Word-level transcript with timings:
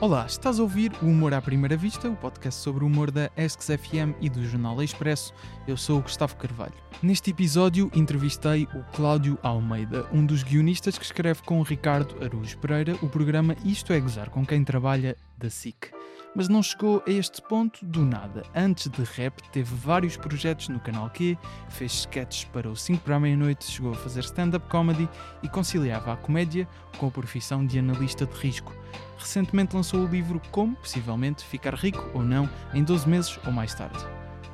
Olá, 0.00 0.24
estás 0.26 0.60
a 0.60 0.62
ouvir 0.62 0.92
o 1.02 1.06
Humor 1.06 1.34
à 1.34 1.42
Primeira 1.42 1.76
Vista, 1.76 2.08
o 2.08 2.14
podcast 2.14 2.60
sobre 2.62 2.84
o 2.84 2.86
humor 2.86 3.10
da 3.10 3.32
Esques 3.36 3.66
FM 3.66 4.14
e 4.20 4.30
do 4.30 4.44
Jornal 4.44 4.80
Expresso. 4.80 5.34
Eu 5.66 5.76
sou 5.76 5.98
o 5.98 6.02
Gustavo 6.02 6.36
Carvalho. 6.36 6.72
Neste 7.02 7.32
episódio 7.32 7.90
entrevistei 7.92 8.68
o 8.76 8.84
Cláudio 8.94 9.36
Almeida, 9.42 10.06
um 10.12 10.24
dos 10.24 10.44
guionistas 10.44 10.96
que 10.96 11.04
escreve 11.04 11.42
com 11.42 11.58
o 11.58 11.64
Ricardo 11.64 12.14
Araújo 12.22 12.56
Pereira 12.58 12.96
o 13.02 13.08
programa 13.08 13.56
Isto 13.64 13.92
é 13.92 13.98
Gozar 13.98 14.30
com 14.30 14.46
quem 14.46 14.62
trabalha 14.62 15.16
da 15.38 15.48
SIC. 15.48 15.92
Mas 16.34 16.48
não 16.48 16.62
chegou 16.62 17.02
a 17.06 17.10
este 17.10 17.40
ponto 17.42 17.84
do 17.84 18.04
nada. 18.04 18.42
Antes 18.54 18.88
de 18.88 19.02
rap, 19.02 19.40
teve 19.50 19.74
vários 19.74 20.16
projetos 20.16 20.68
no 20.68 20.78
canal 20.78 21.08
Q, 21.10 21.38
fez 21.68 21.92
sketches 21.92 22.44
para 22.44 22.68
o 22.68 22.76
5 22.76 23.02
para 23.02 23.16
a 23.16 23.20
meia-noite, 23.20 23.64
chegou 23.64 23.92
a 23.92 23.96
fazer 23.96 24.20
stand-up 24.20 24.68
comedy 24.68 25.08
e 25.42 25.48
conciliava 25.48 26.12
a 26.12 26.16
comédia 26.16 26.68
com 26.98 27.06
a 27.06 27.10
profissão 27.10 27.64
de 27.64 27.78
analista 27.78 28.26
de 28.26 28.34
risco. 28.34 28.74
Recentemente 29.18 29.74
lançou 29.74 30.04
o 30.04 30.06
livro 30.06 30.40
Como, 30.50 30.76
possivelmente, 30.76 31.44
ficar 31.44 31.74
rico 31.74 32.08
ou 32.14 32.22
não 32.22 32.48
em 32.74 32.84
12 32.84 33.08
meses 33.08 33.38
ou 33.46 33.52
mais 33.52 33.74
tarde. 33.74 33.98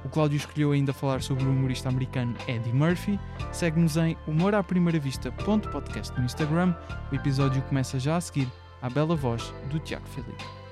O 0.04 0.08
Cláudio 0.08 0.36
escolheu 0.36 0.72
ainda 0.72 0.92
falar 0.92 1.22
sobre 1.22 1.44
o 1.44 1.50
humorista 1.50 1.88
americano 1.88 2.34
Eddie 2.46 2.72
Murphy. 2.72 3.18
Segue-nos 3.52 3.96
em 3.96 4.16
humoraprimeiravista.podcast 4.26 6.18
no 6.18 6.26
Instagram. 6.26 6.74
O 7.10 7.14
episódio 7.14 7.62
começa 7.62 7.98
já 7.98 8.16
a 8.16 8.20
seguir 8.20 8.48
à 8.82 8.90
bela 8.90 9.16
voz 9.16 9.52
do 9.70 9.78
Tiago 9.78 10.06
Felipe. 10.08 10.63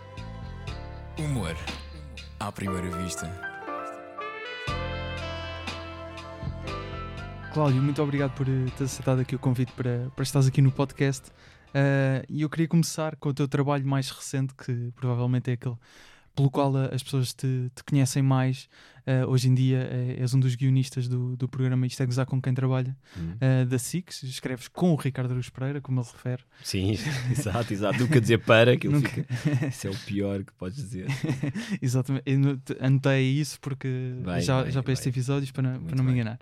Humor 1.19 1.55
à 2.41 2.51
primeira 2.51 2.91
vista. 3.02 3.30
Cláudio, 7.52 7.83
muito 7.83 8.02
obrigado 8.02 8.33
por 8.35 8.48
eh, 8.48 8.65
ter 8.79 8.85
aceitado 8.85 9.21
aqui 9.21 9.37
o 9.37 9.38
convite 9.38 9.73
para, 9.73 10.11
para 10.16 10.23
estares 10.23 10.48
aqui 10.48 10.62
no 10.62 10.73
podcast. 10.73 11.29
Uh, 11.29 12.25
e 12.30 12.41
eu 12.41 12.48
queria 12.48 12.66
começar 12.66 13.16
com 13.16 13.29
o 13.29 13.35
teu 13.35 13.47
trabalho 13.47 13.87
mais 13.87 14.11
recente, 14.11 14.55
que 14.55 14.91
provavelmente 14.97 15.51
é 15.51 15.55
aquele 15.55 15.77
pelo 16.35 16.51
qual 16.51 16.74
as 16.77 17.02
pessoas 17.02 17.35
te, 17.35 17.71
te 17.74 17.85
conhecem 17.85 18.23
mais. 18.23 18.68
Uh, 19.05 19.29
hoje 19.29 19.49
em 19.49 19.55
dia 19.55 19.89
uh, 19.91 20.23
és 20.23 20.33
um 20.33 20.39
dos 20.39 20.55
guionistas 20.55 21.09
do, 21.09 21.37
do 21.37 21.49
programa 21.49 21.87
Isto 21.87 22.03
é 22.03 22.07
Gozar 22.07 22.25
com 22.25 22.41
quem 22.41 22.55
trabalha, 22.55 22.97
Uhum. 23.17 23.33
uh, 23.63 23.67
da 23.67 23.79
SIC. 23.79 24.11
Escreves 24.25 24.69
com 24.69 24.93
o 24.93 24.97
Ricardo 24.97 25.33
Aruz 25.33 25.49
Pereira, 25.49 25.81
como 25.81 26.01
ele 26.01 26.07
refere. 26.13 26.43
Sim, 26.63 26.93
exato, 27.30 27.73
exato. 27.73 27.99
Nunca 27.99 28.21
dizer 28.21 28.39
para, 28.39 28.77
que 28.77 28.87
ele 28.87 28.95
Nunca. 28.95 29.09
fica. 29.11 29.67
Isso 29.67 29.87
é 29.89 29.91
o 29.91 29.97
pior 30.07 30.45
que 30.45 30.53
podes 30.53 30.77
dizer. 30.77 31.07
Exatamente, 31.83 32.25
eu 32.27 32.61
anotei 32.80 33.23
isso 33.33 33.59
porque 33.61 33.89
já, 34.41 34.69
já 34.71 34.83
para 34.83 34.93
estes 34.93 35.07
episódios 35.07 35.51
para, 35.51 35.63
não- 35.73 35.83
para 35.85 35.97
não 35.97 36.05
me 36.05 36.13
enganar. 36.13 36.39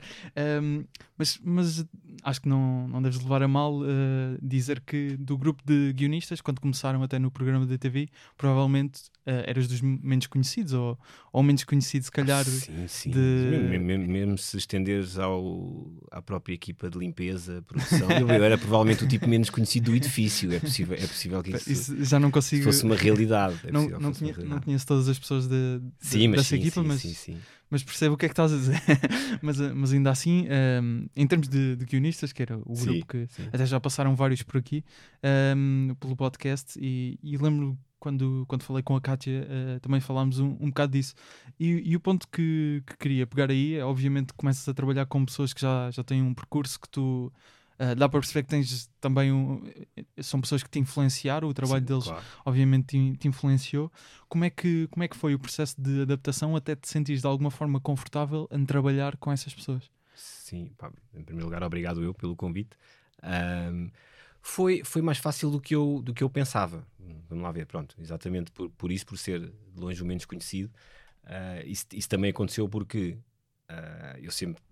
Um, 0.63 0.85
mas, 1.17 1.39
mas 1.43 1.85
acho 2.23 2.43
que 2.43 2.49
não, 2.49 2.89
não 2.89 3.01
deves 3.03 3.21
levar 3.21 3.43
a 3.43 3.49
mal 3.49 3.81
dizer 4.43 4.81
que 4.81 5.17
do 5.19 5.37
grupo 5.39 5.63
de 5.65 5.93
guionistas, 5.95 6.41
quando 6.41 6.61
começaram 6.61 7.03
até 7.03 7.19
no 7.19 7.31
programa 7.31 7.67
da 7.67 7.77
TV, 7.79 8.09
provavelmente 8.37 9.03
eras 9.25 9.69
dos 9.69 9.81
menos 9.81 10.27
conhecidos 10.27 10.73
ou, 10.73 10.99
ou 11.33 11.43
menos 11.43 11.65
conhecido, 11.65 12.05
se 12.05 12.11
calhar. 12.11 12.45
Sim, 12.51 12.87
sim. 12.89 13.11
de- 13.11 13.79
Mesmo, 13.79 14.07
mesmo- 14.09 14.39
se 14.39 14.57
estenderes 14.57 15.19
ao, 15.19 15.91
à 16.11 16.21
própria 16.21 16.55
equipa 16.55 16.91
de 16.91 16.99
limpeza, 16.99 17.63
produção, 17.67 18.09
eu, 18.19 18.29
era 18.31 18.59
provavelmente 18.59 19.05
o 19.05 19.09
tipo 19.09 19.29
menos 19.29 19.51
conhecido 19.51 19.91
do 19.91 19.97
edifício. 19.97 20.53
É 20.53 20.61
possível, 20.61 20.97
é 20.97 21.07
possível 21.07 21.43
que 21.43 21.51
isso, 21.57 21.71
Isso 21.73 22.05
já 22.05 22.19
não 22.19 22.31
consigo. 22.31 22.65
fosse 22.65 22.85
uma 22.85 22.97
realidade. 22.97 23.59
É 23.65 23.73
não, 23.73 23.83
não, 23.89 24.13
conhe- 24.13 24.31
não 24.33 24.37
realidade. 24.39 24.65
conheço 24.65 24.87
todas 24.87 25.09
as 25.09 25.19
pessoas 25.19 25.47
de, 25.47 25.79
de- 25.79 25.91
Sim, 26.01 26.29
mas 26.29 26.41
dessa 26.41 26.49
sim, 26.57 26.61
equipa, 26.61 26.81
sim, 26.83 26.87
mas, 26.89 27.01
sim, 27.01 27.37
mas 27.71 27.83
percebo 27.85 28.15
o 28.15 28.19
que 28.19 28.27
é 28.27 28.29
que 28.29 28.33
estás 28.33 28.53
a 28.53 28.57
dizer. 28.57 28.81
mas, 29.43 29.61
uh, 29.61 29.73
mas 29.75 29.93
ainda 29.93 30.11
assim, 30.11 30.47
um, 30.83 31.07
em 31.15 31.27
termos 31.27 31.49
de, 31.49 31.77
de 31.77 31.85
guionistas, 31.85 32.33
que 32.33 32.43
era 32.43 32.59
o 32.59 32.75
grupo 32.75 33.07
que 33.07 33.29
até 33.53 33.65
já 33.67 33.79
passaram 33.81 34.15
vários 34.17 34.43
por 34.43 34.57
aqui 34.59 34.85
um, 35.57 35.95
pelo 36.01 36.17
podcast 36.17 36.79
e, 36.81 37.19
e 37.23 37.37
lembro 37.37 37.79
quando, 38.01 38.45
quando 38.49 38.63
falei 38.63 38.83
com 38.83 38.97
a 38.97 39.01
Kátia 39.01 39.47
uh, 39.47 39.81
também 39.81 40.01
falámos 40.01 40.41
um, 40.41 40.57
um 40.61 40.69
bocado 40.69 40.93
disso 40.93 41.15
e, 41.59 41.91
e 41.91 41.95
o 41.95 42.01
ponto 42.01 42.27
que, 42.27 42.83
que 42.87 42.97
queria 42.97 43.27
pegar 43.27 43.51
aí 43.51 43.77
é 43.77 43.85
obviamente 43.85 44.29
que 44.29 44.35
começas 44.35 44.69
a 44.69 44.75
trabalhar 44.75 45.07
com 45.07 45.25
pessoas 45.25 45.53
que 45.53 45.61
já, 45.61 45.91
já 45.91 46.03
têm 46.03 46.23
um 46.23 46.35
percurso 46.35 46.81
que 46.81 46.89
tu 46.89 47.33
uh, 47.79 47.95
dá 47.95 48.09
para 48.09 48.19
perceber 48.19 48.43
que 48.43 48.49
tens 48.49 48.91
também 49.01 49.31
um, 49.31 49.63
são 50.21 50.41
pessoas 50.41 50.63
que 50.63 50.71
te 50.71 50.79
influenciaram 50.79 51.49
o 51.49 51.55
trabalho 51.55 51.83
Sim, 51.83 51.87
deles 51.87 52.05
claro. 52.05 52.25
obviamente 52.45 52.87
te, 52.87 53.17
te 53.19 53.29
influenciou 53.29 53.93
como 54.29 54.45
é, 54.45 54.51
que, 54.51 54.89
como 54.89 55.05
é 55.05 55.09
que 55.09 55.17
foi 55.17 55.35
o 55.35 55.39
processo 55.39 55.81
de 55.81 56.03
adaptação 56.03 56.57
até 56.57 56.75
te 56.75 56.89
sentires 56.89 57.21
de 57.21 57.27
alguma 57.29 57.51
forma 57.51 57.79
confortável 57.79 58.49
em 58.51 58.65
trabalhar 58.65 59.17
com 59.19 59.31
essas 59.31 59.55
pessoas 59.55 59.91
Sim, 60.15 60.73
pá, 60.77 60.91
em 61.15 61.23
primeiro 61.23 61.47
lugar, 61.47 61.63
obrigado 61.63 62.03
eu 62.03 62.13
pelo 62.13 62.37
convite. 62.37 62.77
Ahm, 63.23 63.91
foi, 64.43 64.83
foi 64.85 65.01
mais 65.01 65.19
fácil 65.19 65.51
do 65.51 65.61
que, 65.61 65.75
eu, 65.75 66.01
do 66.03 66.13
que 66.13 66.23
eu 66.23 66.31
pensava. 66.31 66.87
Vamos 67.29 67.43
lá 67.45 67.53
ver, 67.53 67.67
pronto, 67.67 67.95
exatamente 67.99 68.51
por, 68.53 68.71
por 68.71 68.91
isso, 68.93 69.07
por 69.07 69.17
ser 69.19 69.41
de 69.41 69.81
longe 69.81 70.03
o 70.03 70.07
menos 70.07 70.25
conhecido. 70.25 70.71
Ah, 71.25 71.63
isso, 71.65 71.87
isso 71.93 72.09
também 72.09 72.31
aconteceu 72.31 72.69
porque 72.69 73.19
ah, 73.69 74.17
eu 74.21 74.31
sempre 74.31 74.63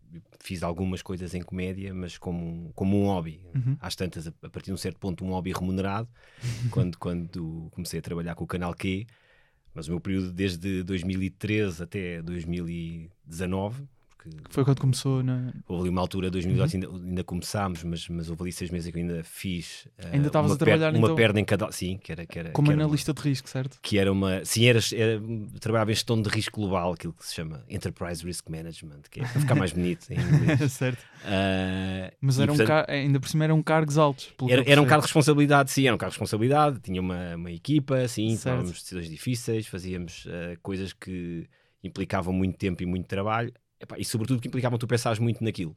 fiz 0.40 0.62
algumas 0.62 1.02
coisas 1.02 1.34
em 1.34 1.42
comédia, 1.42 1.92
mas 1.92 2.16
como, 2.16 2.44
um- 2.46 2.72
como 2.72 2.98
um 3.00 3.06
hobby. 3.06 3.40
Uhum. 3.54 3.76
Às 3.80 3.94
tantas, 3.94 4.26
a, 4.26 4.32
a 4.42 4.48
partir 4.50 4.66
de 4.66 4.72
um 4.72 4.76
certo 4.78 4.98
ponto, 4.98 5.24
um 5.24 5.30
hobby 5.30 5.52
remunerado, 5.52 6.08
quando, 6.70 6.98
quando 6.98 7.68
comecei 7.72 7.98
a 7.98 8.02
trabalhar 8.02 8.34
com 8.34 8.44
o 8.44 8.46
Canal 8.46 8.74
Q. 8.74 9.06
Mas 9.74 9.86
o 9.86 9.90
meu 9.90 10.00
período 10.00 10.32
desde 10.32 10.82
2013 10.82 11.82
até 11.82 12.20
2019, 12.22 13.86
porque 14.18 14.36
foi 14.50 14.64
quando 14.64 14.80
começou 14.80 15.22
na, 15.22 15.52
Houve 15.66 15.82
ali 15.82 15.90
uma 15.90 16.00
altura, 16.00 16.30
2018, 16.30 16.74
ainda, 16.94 17.06
ainda 17.08 17.24
começámos, 17.24 17.82
mas, 17.84 18.08
mas 18.08 18.28
houve 18.28 18.42
ali 18.42 18.52
seis 18.52 18.70
meses 18.70 18.90
que 18.92 18.98
eu 18.98 19.02
ainda 19.02 19.22
fiz. 19.24 19.86
eh, 19.98 20.10
Ainda 20.14 20.26
estavas 20.26 20.50
uma 20.50 20.54
a 20.56 20.58
trabalhar, 20.58 20.90
per- 20.90 20.98
uma 20.98 21.06
então? 21.06 21.16
perna 21.16 21.40
em 21.40 21.44
cada. 21.44 21.70
Sim, 21.72 21.98
que 21.98 22.12
era. 22.12 22.26
Que 22.26 22.38
era 22.38 22.50
como 22.50 22.68
que 22.68 22.72
era 22.74 22.82
analista 22.82 23.14
de 23.14 23.20
risco 23.22 23.48
certo? 23.48 23.72
Uma, 23.74 23.80
que 23.82 23.98
era 23.98 24.12
uma. 24.12 24.44
Sim, 24.44 24.66
era, 24.66 24.80
era, 24.94 25.20
trabalhava 25.60 25.90
em 25.92 25.94
gestão 25.94 26.20
de 26.20 26.28
risco 26.28 26.60
global, 26.60 26.92
aquilo 26.92 27.12
que 27.12 27.24
se 27.26 27.34
chama 27.34 27.64
Enterprise 27.68 28.24
Risk 28.24 28.48
Management, 28.50 29.02
que 29.10 29.20
é 29.20 29.26
para 29.26 29.40
ficar 29.40 29.54
mais 29.54 29.72
bonito 29.72 30.10
em 30.10 30.18
inglês. 30.20 30.72
certo 30.72 31.02
Ah, 31.24 32.12
Mas 32.20 32.38
e, 32.38 32.42
eram 32.42 32.54
portanto, 32.56 32.66
car- 32.68 32.86
ainda 32.90 33.20
por 33.20 33.28
cima 33.28 33.44
eram 33.44 33.62
cargos 33.62 33.98
altos. 33.98 34.32
era, 34.48 34.62
era 34.68 34.80
um 34.82 34.86
cargo 34.86 35.02
de 35.02 35.06
responsabilidade, 35.06 35.70
sim, 35.70 35.86
era 35.86 35.94
um 35.94 35.98
cargo 35.98 36.10
de 36.10 36.14
responsabilidade. 36.16 36.80
Tinha 36.80 37.00
uma, 37.00 37.36
uma 37.36 37.50
equipa, 37.52 38.06
sim, 38.08 38.30
Certo. 38.36 38.44
tomávamos 38.44 38.82
decisões 38.82 39.08
difíceis, 39.08 39.66
fazíamos 39.66 40.26
ah, 40.28 40.56
coisas 40.62 40.92
que 40.92 41.46
implicavam 41.82 42.32
muito 42.32 42.56
tempo 42.58 42.82
e 42.82 42.86
muito 42.86 43.06
trabalho, 43.06 43.52
Epá, 43.80 43.96
e 43.98 44.04
sobretudo 44.04 44.40
que 44.40 44.48
implicavam 44.48 44.78
tu 44.78 44.86
pensares 44.86 45.18
muito 45.18 45.42
naquilo. 45.42 45.76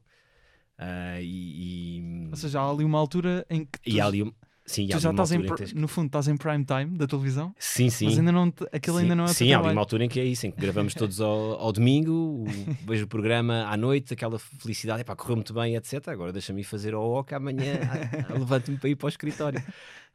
Ah, 0.78 1.20
e, 1.20 1.98
e, 2.00 2.28
Ou 2.30 2.36
seja, 2.36 2.60
há 2.60 2.68
ali 2.70 2.84
uma 2.84 2.98
altura 2.98 3.46
em 3.48 3.64
que 3.64 3.78
tu, 3.78 4.00
ali, 4.00 4.34
sim, 4.64 4.88
tu 4.88 4.98
já 4.98 5.10
estás 5.10 5.30
em, 5.32 5.38
em 5.40 5.74
no 5.74 5.86
fundo, 5.86 6.06
estás 6.06 6.26
em 6.28 6.36
prime 6.36 6.64
time 6.64 6.98
da 6.98 7.06
televisão, 7.06 7.54
Sim, 7.58 7.88
sim. 7.90 8.06
mas 8.06 8.18
ainda 8.18 8.32
não, 8.32 8.52
aquilo 8.72 8.96
sim, 8.96 9.02
ainda 9.02 9.14
não 9.14 9.24
é 9.24 9.28
Sim, 9.28 9.52
há 9.52 9.58
ali 9.60 9.68
uma 9.72 9.80
altura 9.80 10.04
em 10.04 10.08
que 10.08 10.18
é 10.18 10.24
isso, 10.24 10.46
em 10.46 10.50
que 10.50 10.58
gravamos 10.58 10.94
todos 10.94 11.20
ao, 11.20 11.52
ao 11.60 11.72
domingo, 11.72 12.10
o- 12.10 12.66
vejo 12.84 13.04
o 13.04 13.08
programa 13.08 13.64
à 13.66 13.76
noite, 13.76 14.12
aquela 14.14 14.38
felicidade, 14.38 15.02
epá, 15.02 15.14
correu 15.14 15.36
muito 15.36 15.54
bem, 15.54 15.76
etc. 15.76 16.08
Agora 16.08 16.32
deixa-me 16.32 16.62
ir 16.62 16.64
fazer 16.64 16.94
ao 16.94 17.02
OC 17.12 17.34
amanhã, 17.34 17.80
ah, 18.28 18.34
levanto-me 18.34 18.76
para 18.78 18.88
ir 18.88 18.96
para 18.96 19.06
o 19.06 19.08
escritório. 19.08 19.62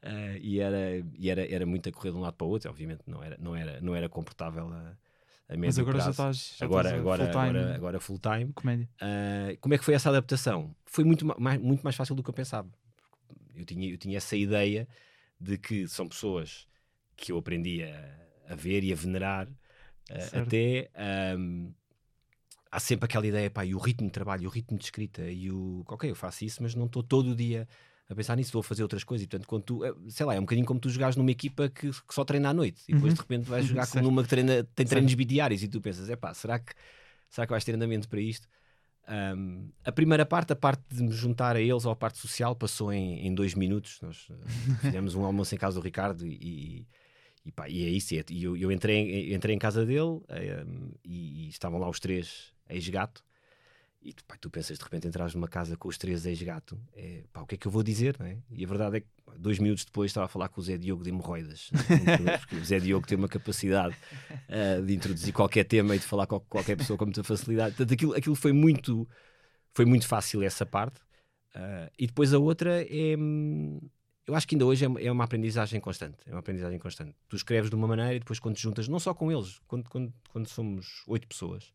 Ah, 0.01 0.37
e 0.41 0.59
era, 0.59 1.05
e 1.17 1.29
era, 1.29 1.45
era 1.53 1.65
muito 1.65 1.87
a 1.87 1.91
correr 1.91 2.11
de 2.11 2.17
um 2.17 2.21
lado 2.21 2.33
para 2.33 2.45
o 2.45 2.49
outro, 2.49 2.69
obviamente 2.69 3.01
não 3.07 3.23
era, 3.23 3.37
não 3.39 3.55
era, 3.55 3.79
não 3.79 3.95
era 3.95 4.09
confortável 4.09 4.67
a, 4.67 4.93
a 5.49 5.53
médio 5.57 5.67
Mas 5.67 5.79
agora 5.79 5.99
já 5.99 6.11
prazo. 6.11 6.11
estás, 6.11 6.53
já 6.57 6.65
agora, 6.65 6.89
estás 6.89 7.01
agora, 7.01 7.23
full-time 7.23 7.49
agora, 7.49 7.75
agora 7.75 7.99
full 7.99 8.19
time. 8.19 8.53
comédia. 8.53 8.89
Uh, 9.01 9.57
como 9.61 9.73
é 9.73 9.77
que 9.77 9.85
foi 9.85 9.93
essa 9.93 10.09
adaptação? 10.09 10.75
Foi 10.85 11.03
muito 11.03 11.25
ma- 11.25 11.35
mais, 11.39 11.61
muito 11.61 11.83
mais 11.83 11.95
fácil 11.95 12.15
do 12.15 12.23
que 12.23 12.29
eu 12.29 12.33
pensava. 12.33 12.67
Eu 13.55 13.65
tinha, 13.65 13.89
eu 13.89 13.97
tinha 13.97 14.17
essa 14.17 14.35
ideia 14.35 14.87
de 15.39 15.57
que 15.57 15.87
são 15.87 16.07
pessoas 16.07 16.67
que 17.15 17.31
eu 17.31 17.37
aprendi 17.37 17.83
a, 17.83 18.53
a 18.53 18.55
ver 18.55 18.83
e 18.83 18.91
a 18.91 18.95
venerar, 18.95 19.47
uh, 19.47 20.39
até 20.39 20.89
um, 21.37 21.71
há 22.71 22.79
sempre 22.79 23.05
aquela 23.05 23.25
ideia, 23.25 23.49
pá, 23.49 23.65
e 23.65 23.73
o 23.73 23.79
ritmo 23.79 24.07
de 24.07 24.13
trabalho, 24.13 24.43
e 24.43 24.47
o 24.47 24.49
ritmo 24.49 24.77
de 24.77 24.85
escrita, 24.85 25.23
e 25.29 25.51
o 25.51 25.83
ok, 25.87 26.09
eu 26.09 26.15
faço 26.15 26.43
isso, 26.45 26.61
mas 26.61 26.75
não 26.75 26.85
estou 26.85 27.03
todo 27.03 27.31
o 27.31 27.35
dia 27.35 27.67
a 28.09 28.15
pensar 28.15 28.35
nisso, 28.35 28.57
a 28.57 28.63
fazer 28.63 28.83
outras 28.83 29.03
coisas, 29.03 29.25
e 29.25 29.27
portanto, 29.27 29.47
quando 29.47 29.63
tu, 29.63 29.83
eh, 29.85 29.93
sei 30.09 30.25
lá, 30.25 30.33
é 30.35 30.37
um 30.39 30.43
bocadinho 30.43 30.65
como 30.65 30.79
tu 30.79 30.89
jogares 30.89 31.15
numa 31.15 31.31
equipa 31.31 31.67
que, 31.69 31.89
que 31.91 32.13
só 32.13 32.23
treina 32.23 32.49
à 32.49 32.53
noite, 32.53 32.81
e 32.87 32.93
depois 32.93 33.11
Uhum. 33.11 33.15
de 33.15 33.21
repente 33.21 33.49
vais 33.49 33.65
jogar 33.65 33.87
com 33.87 34.01
numa 34.01 34.23
que 34.23 34.29
treina, 34.29 34.63
tem 34.63 34.65
Certo. 34.85 34.89
treinos 34.89 35.13
bidiários, 35.13 35.61
e 35.63 35.67
tu 35.67 35.81
pensas, 35.81 36.09
é 36.09 36.15
pá, 36.15 36.33
será 36.33 36.57
que, 36.59 36.73
será 37.29 37.45
que 37.45 37.51
vais 37.51 37.63
ter 37.65 37.75
andamento 37.75 38.07
para 38.07 38.21
isto? 38.21 38.47
Um, 39.09 39.69
a 39.85 39.91
primeira 39.91 40.25
parte, 40.25 40.51
a 40.51 40.55
parte 40.55 40.83
de 40.93 41.01
me 41.01 41.11
juntar 41.11 41.55
a 41.55 41.61
eles 41.61 41.85
ou 41.85 41.91
a 41.91 41.95
parte 41.95 42.17
social, 42.17 42.55
passou 42.55 42.91
em, 42.91 43.25
em 43.25 43.33
dois 43.33 43.53
minutos. 43.55 43.99
Nós 44.01 44.27
eh, 44.29 44.33
fizemos 44.81 45.15
um 45.15 45.23
almoço 45.23 45.55
em 45.55 45.57
casa 45.57 45.79
do 45.79 45.83
Ricardo 45.83 46.25
e, 46.27 46.85
e, 47.45 47.51
pá, 47.53 47.69
e 47.69 47.85
é 47.85 47.89
isso. 47.89 48.13
E 48.13 48.19
é- 48.19 48.25
e 48.29 48.43
eu, 48.43 48.57
eu 48.57 48.69
entrei, 48.71 49.33
entrei 49.33 49.55
em 49.55 49.59
casa 49.59 49.85
dele 49.85 50.01
um, 50.01 50.23
e, 51.05 51.45
e 51.45 51.49
estavam 51.49 51.79
lá 51.79 51.89
os 51.89 51.99
três 52.01 52.53
ex-gato. 52.69 53.23
E 54.01 54.13
tu, 54.13 54.23
pá, 54.25 54.37
tu 54.39 54.49
pensas 54.49 54.77
de 54.77 54.83
repente 54.83 55.07
entrares 55.07 55.33
numa 55.33 55.47
casa 55.47 55.75
com 55.75 55.87
os 55.87 55.97
três 55.97 56.25
ex-gato, 56.25 56.79
é, 56.93 57.23
pá, 57.33 57.41
o 57.41 57.45
que 57.45 57.55
é 57.55 57.57
que 57.57 57.67
eu 57.67 57.71
vou 57.71 57.83
dizer? 57.83 58.15
Não 58.19 58.25
é? 58.25 58.37
E 58.51 58.63
a 58.63 58.67
verdade 58.67 58.97
é 58.97 58.99
que 59.01 59.07
dois 59.37 59.59
minutos 59.59 59.83
depois 59.83 60.11
estava 60.11 60.25
a 60.25 60.29
falar 60.29 60.49
com 60.49 60.61
o 60.61 60.63
Zé 60.63 60.77
Diogo 60.77 61.03
de 61.03 61.09
hemorroidas. 61.09 61.69
porque 62.39 62.55
o 62.55 62.65
Zé 62.65 62.79
Diogo 62.79 63.05
tem 63.05 63.17
uma 63.17 63.27
capacidade 63.27 63.95
uh, 64.49 64.85
de 64.85 64.93
introduzir 64.93 65.33
qualquer 65.33 65.65
tema 65.65 65.95
e 65.95 65.99
de 65.99 66.05
falar 66.05 66.27
com 66.27 66.39
qualquer 66.41 66.77
pessoa 66.77 66.97
com 66.97 67.05
muita 67.05 67.23
facilidade. 67.23 67.75
Portanto, 67.75 67.93
aquilo, 67.93 68.15
aquilo 68.15 68.35
foi 68.35 68.53
muito 68.53 69.07
foi 69.73 69.85
muito 69.85 70.07
fácil 70.07 70.41
essa 70.41 70.65
parte. 70.65 70.99
Uh, 71.55 71.91
e 71.97 72.07
depois 72.07 72.33
a 72.33 72.39
outra 72.39 72.83
é, 72.83 73.15
eu 74.27 74.35
acho 74.35 74.45
que 74.45 74.55
ainda 74.55 74.65
hoje 74.65 74.85
é, 74.85 75.05
é, 75.05 75.11
uma 75.11 75.23
aprendizagem 75.23 75.79
constante. 75.79 76.17
É 76.25 76.31
uma 76.31 76.39
aprendizagem 76.39 76.77
constante. 76.77 77.15
Tu 77.29 77.37
escreves 77.37 77.69
de 77.69 77.75
uma 77.75 77.87
maneira 77.87 78.15
e 78.15 78.19
depois 78.19 78.39
quando 78.39 78.55
te 78.55 78.61
juntas, 78.63 78.87
não 78.87 78.99
só 78.99 79.13
com 79.13 79.31
eles, 79.31 79.59
quando, 79.67 79.89
quando, 79.89 80.13
quando 80.29 80.47
somos 80.47 81.03
oito 81.07 81.27
pessoas, 81.27 81.71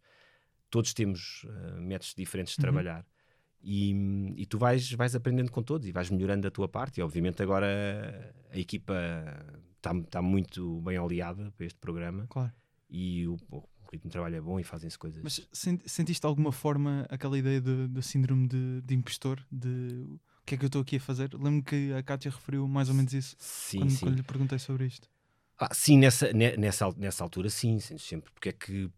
todos 0.72 0.94
temos 0.94 1.44
uh, 1.44 1.80
métodos 1.80 2.14
diferentes 2.16 2.54
de 2.54 2.60
uhum. 2.60 2.62
trabalhar. 2.62 3.06
E, 3.62 3.92
e, 4.38 4.46
tu 4.46 4.58
vais, 4.58 4.90
vais 4.92 5.14
aprendendo 5.14 5.52
com 5.52 5.62
todos 5.62 5.86
e 5.86 5.92
vais 5.92 6.10
melhorando 6.10 6.48
a 6.48 6.50
tua 6.50 6.66
parte. 6.66 6.98
E 6.98 7.02
obviamente 7.02 7.40
agora 7.42 8.34
a 8.50 8.58
equipa 8.58 8.94
está 9.76 9.94
tá 10.10 10.22
muito 10.22 10.80
bem 10.80 10.96
aliada 10.96 11.52
para 11.52 11.66
este 11.66 11.78
programa. 11.78 12.26
Claro. 12.28 12.50
E 12.90 13.28
o, 13.28 13.36
o 13.50 13.62
ritmo 13.92 14.08
de 14.08 14.12
trabalho 14.12 14.34
é 14.34 14.40
bom 14.40 14.58
e 14.58 14.64
fazem-se 14.64 14.98
coisas. 14.98 15.22
Mas 15.22 15.46
sentiste 15.52 16.22
de 16.22 16.26
alguma 16.26 16.50
forma 16.50 17.06
aquela 17.08 17.38
ideia 17.38 17.60
do 17.60 18.02
síndrome 18.02 18.48
de, 18.48 18.80
de 18.80 18.94
impostor? 18.94 19.46
De 19.52 20.06
o 20.42 20.44
que 20.44 20.56
é 20.56 20.58
que 20.58 20.64
eu 20.64 20.69
estou 20.69 20.82
aqui 20.82 20.96
a 20.96 21.00
fazer? 21.00 21.32
Lembro 21.34 21.62
que 21.62 21.92
a 21.92 22.02
Kátia 22.02 22.30
referiu 22.30 22.66
mais 22.66 22.88
ou 22.88 22.94
menos 22.96 23.12
isso 23.12 23.36
sim, 23.38 23.78
quando, 23.78 23.90
sim. 23.90 24.06
quando 24.06 24.16
lhe 24.16 24.22
perguntei 24.22 24.58
sobre 24.58 24.86
isto. 24.86 25.08
Ah, 25.56 25.72
sim, 25.72 25.98
nessa, 25.98 26.32
nessa, 26.32 26.90
nessa 26.96 27.22
altura, 27.22 27.48
sim, 27.48 27.78
sempre. 27.78 28.32
Porque 28.32 28.48
é 28.48 28.52
que 28.52 28.90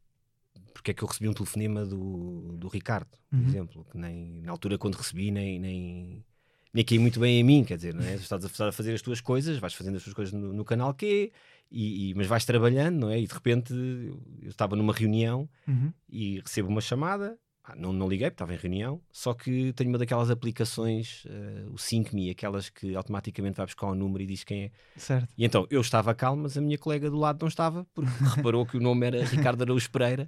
porque 0.73 0.91
é 0.91 0.95
que 0.95 1.03
eu 1.03 1.09
recebi 1.09 1.29
um 1.29 1.33
telefonema 1.33 1.85
do, 1.85 2.57
do 2.57 2.69
Ricardo, 2.69 3.17
por 3.31 3.39
uhum. 3.39 3.47
exemplo, 3.47 3.87
que 3.91 3.97
nem 3.97 4.43
na 4.43 4.53
altura 4.53 4.79
quando 4.79 4.97
recebi 4.97 5.31
nem, 5.31 5.59
nem, 5.59 6.25
nem 6.73 6.85
caí 6.85 6.99
muito 6.99 7.19
bem 7.19 7.41
em 7.41 7.45
mim, 7.45 7.65
quer 7.65 7.77
dizer, 7.77 7.95
não 7.95 8.05
é? 8.05 8.15
estás 8.15 8.45
a 8.45 8.73
fazer 8.73 8.95
as 8.95 9.03
tuas 9.03 9.21
coisas, 9.21 9.59
vais 9.59 9.75
fazendo 9.75 9.97
as 9.97 10.03
tuas 10.03 10.15
coisas 10.15 10.35
no, 10.35 10.53
no 10.53 10.65
canal 10.65 10.93
Q, 10.95 11.33
e, 11.71 12.11
e, 12.11 12.15
mas 12.15 12.27
vais 12.27 12.45
trabalhando, 12.45 13.01
não 13.01 13.11
é? 13.11 13.19
E 13.19 13.27
de 13.27 13.35
repente 13.35 13.73
eu 13.73 14.51
estava 14.51 14.77
numa 14.77 14.93
reunião 14.93 15.49
uhum. 15.67 15.93
e 16.09 16.41
recebo 16.41 16.69
uma 16.69 16.81
chamada 16.81 17.39
ah, 17.67 17.75
não, 17.75 17.95
não 17.95 18.07
liguei, 18.07 18.29
porque 18.29 18.35
estava 18.35 18.53
em 18.53 18.59
reunião, 18.59 19.01
só 19.11 19.33
que 19.33 19.73
tenho 19.73 19.89
uma 19.89 19.97
daquelas 19.97 20.31
aplicações, 20.31 21.25
uh, 21.25 21.73
o 21.73 21.79
SyncMe, 21.79 22.29
aquelas 22.29 22.69
que 22.69 22.95
automaticamente 22.95 23.57
vai 23.57 23.65
buscar 23.65 23.87
o 23.87 23.93
um 23.93 23.95
número 23.95 24.23
e 24.23 24.27
diz 24.27 24.45
quem 24.45 24.65
é. 24.65 24.71
Certo. 24.99 25.33
E 25.37 25.47
então 25.47 25.67
eu 25.71 25.81
estava 25.81 26.15
calmo, 26.15 26.43
mas 26.43 26.59
a 26.59 26.61
minha 26.61 26.77
colega 26.77 27.09
do 27.09 27.17
lado 27.17 27.41
não 27.41 27.49
estava, 27.49 27.87
porque 27.95 28.11
reparou 28.37 28.67
que 28.67 28.77
o 28.77 28.81
nome 28.81 29.07
era 29.07 29.25
Ricardo 29.25 29.63
Araújo 29.63 29.91
Pereira. 29.91 30.27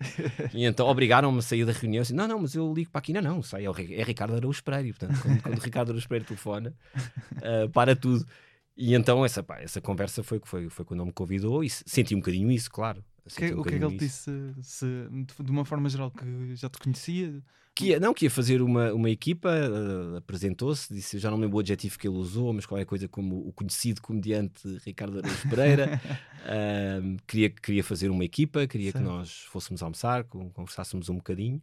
e 0.55 0.65
então 0.65 0.87
obrigaram-me 0.87 1.39
a 1.39 1.43
sair 1.43 1.67
da 1.67 1.73
reunião 1.73 2.01
assim: 2.01 2.15
não, 2.15 2.27
não, 2.27 2.39
mas 2.39 2.55
eu 2.55 2.73
ligo 2.73 2.91
para 2.91 3.01
aqui, 3.01 3.13
não, 3.13 3.21
não, 3.21 3.43
sai, 3.43 3.67
é, 3.67 4.01
é 4.01 4.03
Ricardo 4.03 4.35
Araújo 4.35 4.65
Pereira. 4.65 4.89
E 4.89 4.93
portanto, 4.95 5.21
quando, 5.21 5.43
quando 5.43 5.59
o 5.59 5.61
Ricardo 5.61 5.89
Araújo 5.91 6.09
Pereira 6.09 6.27
telefona, 6.27 6.75
uh, 7.37 7.69
para 7.71 7.95
tudo. 7.95 8.25
E 8.75 8.95
então 8.95 9.23
essa, 9.27 9.43
pá, 9.43 9.61
essa 9.61 9.81
conversa 9.81 10.23
foi, 10.23 10.41
foi, 10.43 10.71
foi 10.71 10.85
quando 10.87 11.05
me 11.05 11.13
convidou 11.13 11.63
e 11.63 11.69
senti 11.69 12.15
um 12.15 12.19
bocadinho 12.19 12.51
isso, 12.51 12.71
claro. 12.71 13.05
Que, 13.35 13.55
um 13.55 13.61
o 13.61 13.65
que 13.65 13.75
é 13.75 13.79
que 13.79 13.85
ele 13.85 13.97
disse? 13.97 14.31
Se, 14.63 14.87
de 15.43 15.51
uma 15.51 15.65
forma 15.65 15.89
geral, 15.89 16.11
que 16.11 16.55
já 16.55 16.69
te 16.69 16.79
conhecia? 16.79 17.43
Que 17.75 17.89
ia, 17.89 18.01
não, 18.01 18.15
que 18.15 18.25
ia 18.25 18.31
fazer 18.31 18.63
uma, 18.63 18.93
uma 18.95 19.11
equipa, 19.11 19.51
uh, 19.51 20.17
apresentou-se, 20.17 20.95
disse, 20.95 21.19
já 21.19 21.31
não 21.31 21.37
lembro 21.37 21.59
o 21.59 21.61
adjetivo 21.61 21.99
que 21.99 22.09
ele 22.09 22.17
usou, 22.17 22.53
mas 22.53 22.65
qualquer 22.65 22.87
coisa 22.87 23.07
como 23.07 23.47
o 23.47 23.53
conhecido 23.53 24.01
comediante 24.01 24.67
Ricardo 24.85 25.19
Araújo 25.19 25.49
Pereira. 25.51 26.01
uh, 26.45 27.17
queria, 27.27 27.51
queria 27.51 27.85
fazer 27.85 28.11
uma 28.11 28.25
equipa, 28.25 28.67
queria 28.67 28.93
certo. 28.93 29.05
que 29.05 29.11
nós 29.11 29.43
fôssemos 29.51 29.83
almoçar, 29.83 30.25
conversássemos 30.25 31.09
um 31.09 31.17
bocadinho. 31.17 31.61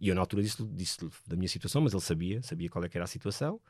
E 0.00 0.08
eu 0.08 0.14
na 0.14 0.20
altura 0.20 0.42
disse-lhe 0.42 0.68
disse 0.72 0.98
da 1.26 1.36
minha 1.36 1.48
situação, 1.48 1.80
mas 1.80 1.92
ele 1.92 2.02
sabia, 2.02 2.42
sabia 2.42 2.68
qual 2.68 2.84
é 2.84 2.88
era 2.92 3.04
a 3.04 3.06
situação. 3.08 3.60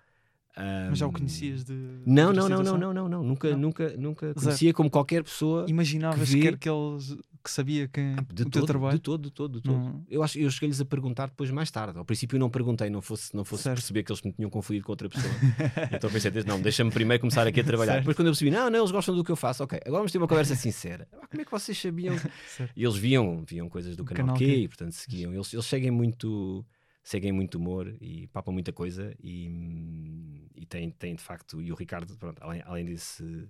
Um, 0.59 0.89
Mas 0.91 0.99
já 0.99 1.07
o 1.07 1.13
conhecias 1.13 1.65
de. 1.65 1.75
Não, 2.07 2.33
não, 2.33 2.49
não, 2.49 2.63
não, 2.63 2.79
não, 2.79 2.95
não, 2.95 3.09
não, 3.09 3.23
Nunca, 3.23 3.51
não. 3.51 3.59
nunca, 3.59 3.97
nunca 3.97 4.35
conhecia 4.35 4.73
como 4.73 4.91
qualquer 4.91 5.23
pessoa. 5.23 5.67
Imaginavas 5.69 6.31
que, 6.31 6.41
vê... 6.41 6.57
que 6.57 6.69
eles 6.69 7.17
que 7.47 7.51
sabia 7.51 7.87
que 7.87 8.01
ah, 8.01 8.23
de 8.33 8.43
o 8.43 8.45
todo, 8.45 8.51
teu 8.51 8.67
trabalho? 8.67 8.97
De 8.97 9.01
todo, 9.01 9.23
de 9.23 9.31
todo, 9.31 9.61
de 9.61 9.63
todo. 9.63 9.79
Não. 9.79 10.05
Eu, 10.11 10.23
acho, 10.23 10.39
eu 10.39 10.51
cheguei-lhes 10.51 10.81
a 10.81 10.85
perguntar 10.85 11.27
depois 11.29 11.51
mais 11.51 11.71
tarde. 11.71 11.97
Ao 11.97 12.05
princípio 12.05 12.39
não 12.39 12.51
perguntei, 12.51 12.91
não 12.91 13.01
fosse, 13.01 13.35
não 13.37 13.45
fosse 13.45 13.65
perceber 13.65 14.03
que 14.03 14.11
eles 14.11 14.21
me 14.23 14.33
tinham 14.33 14.51
confundido 14.51 14.85
com 14.85 14.93
outra 14.93 15.09
pessoa. 15.09 15.33
então 15.93 16.11
pensei, 16.11 16.33
não, 16.45 16.61
deixa-me 16.61 16.91
primeiro 16.91 17.21
começar 17.21 17.47
aqui 17.47 17.61
a 17.61 17.65
trabalhar. 17.65 17.93
Certo. 17.93 18.03
Depois 18.03 18.17
quando 18.17 18.27
eu 18.29 18.33
percebi, 18.33 18.51
não, 18.51 18.69
não, 18.69 18.81
eles 18.81 18.91
gostam 18.91 19.15
do 19.15 19.23
que 19.23 19.31
eu 19.31 19.37
faço, 19.37 19.63
ok, 19.63 19.79
agora 19.87 19.99
vamos 19.99 20.13
ter 20.13 20.19
uma 20.19 20.27
conversa 20.27 20.57
sincera. 20.57 21.07
Ah, 21.13 21.27
como 21.29 21.41
é 21.41 21.45
que 21.45 21.51
vocês 21.51 21.81
sabiam? 21.81 22.17
e 22.75 22.83
eles 22.83 22.97
viam, 22.97 23.45
viam 23.47 23.69
coisas 23.69 23.95
do 23.95 24.05
canal, 24.05 24.35
canal 24.35 24.37
Q, 24.37 24.45
e 24.45 24.69
portanto 24.69 24.93
seguiam. 24.93 25.33
Eles, 25.33 25.53
eles 25.53 25.67
seguem 25.67 25.93
muito 25.93 26.65
seguem 27.07 27.31
muito 27.31 27.57
humor 27.57 27.95
e 28.01 28.27
papam 28.27 28.53
muita 28.53 28.73
coisa 28.73 29.15
e, 29.23 30.51
e 30.57 30.67
tem, 30.67 30.91
tem 30.91 31.15
de 31.15 31.23
facto, 31.23 31.63
e 31.63 31.71
o 31.71 31.77
Ricardo, 31.77 32.17
pronto, 32.17 32.43
além, 32.43 32.61
além 32.67 32.85
desse, 32.85 33.49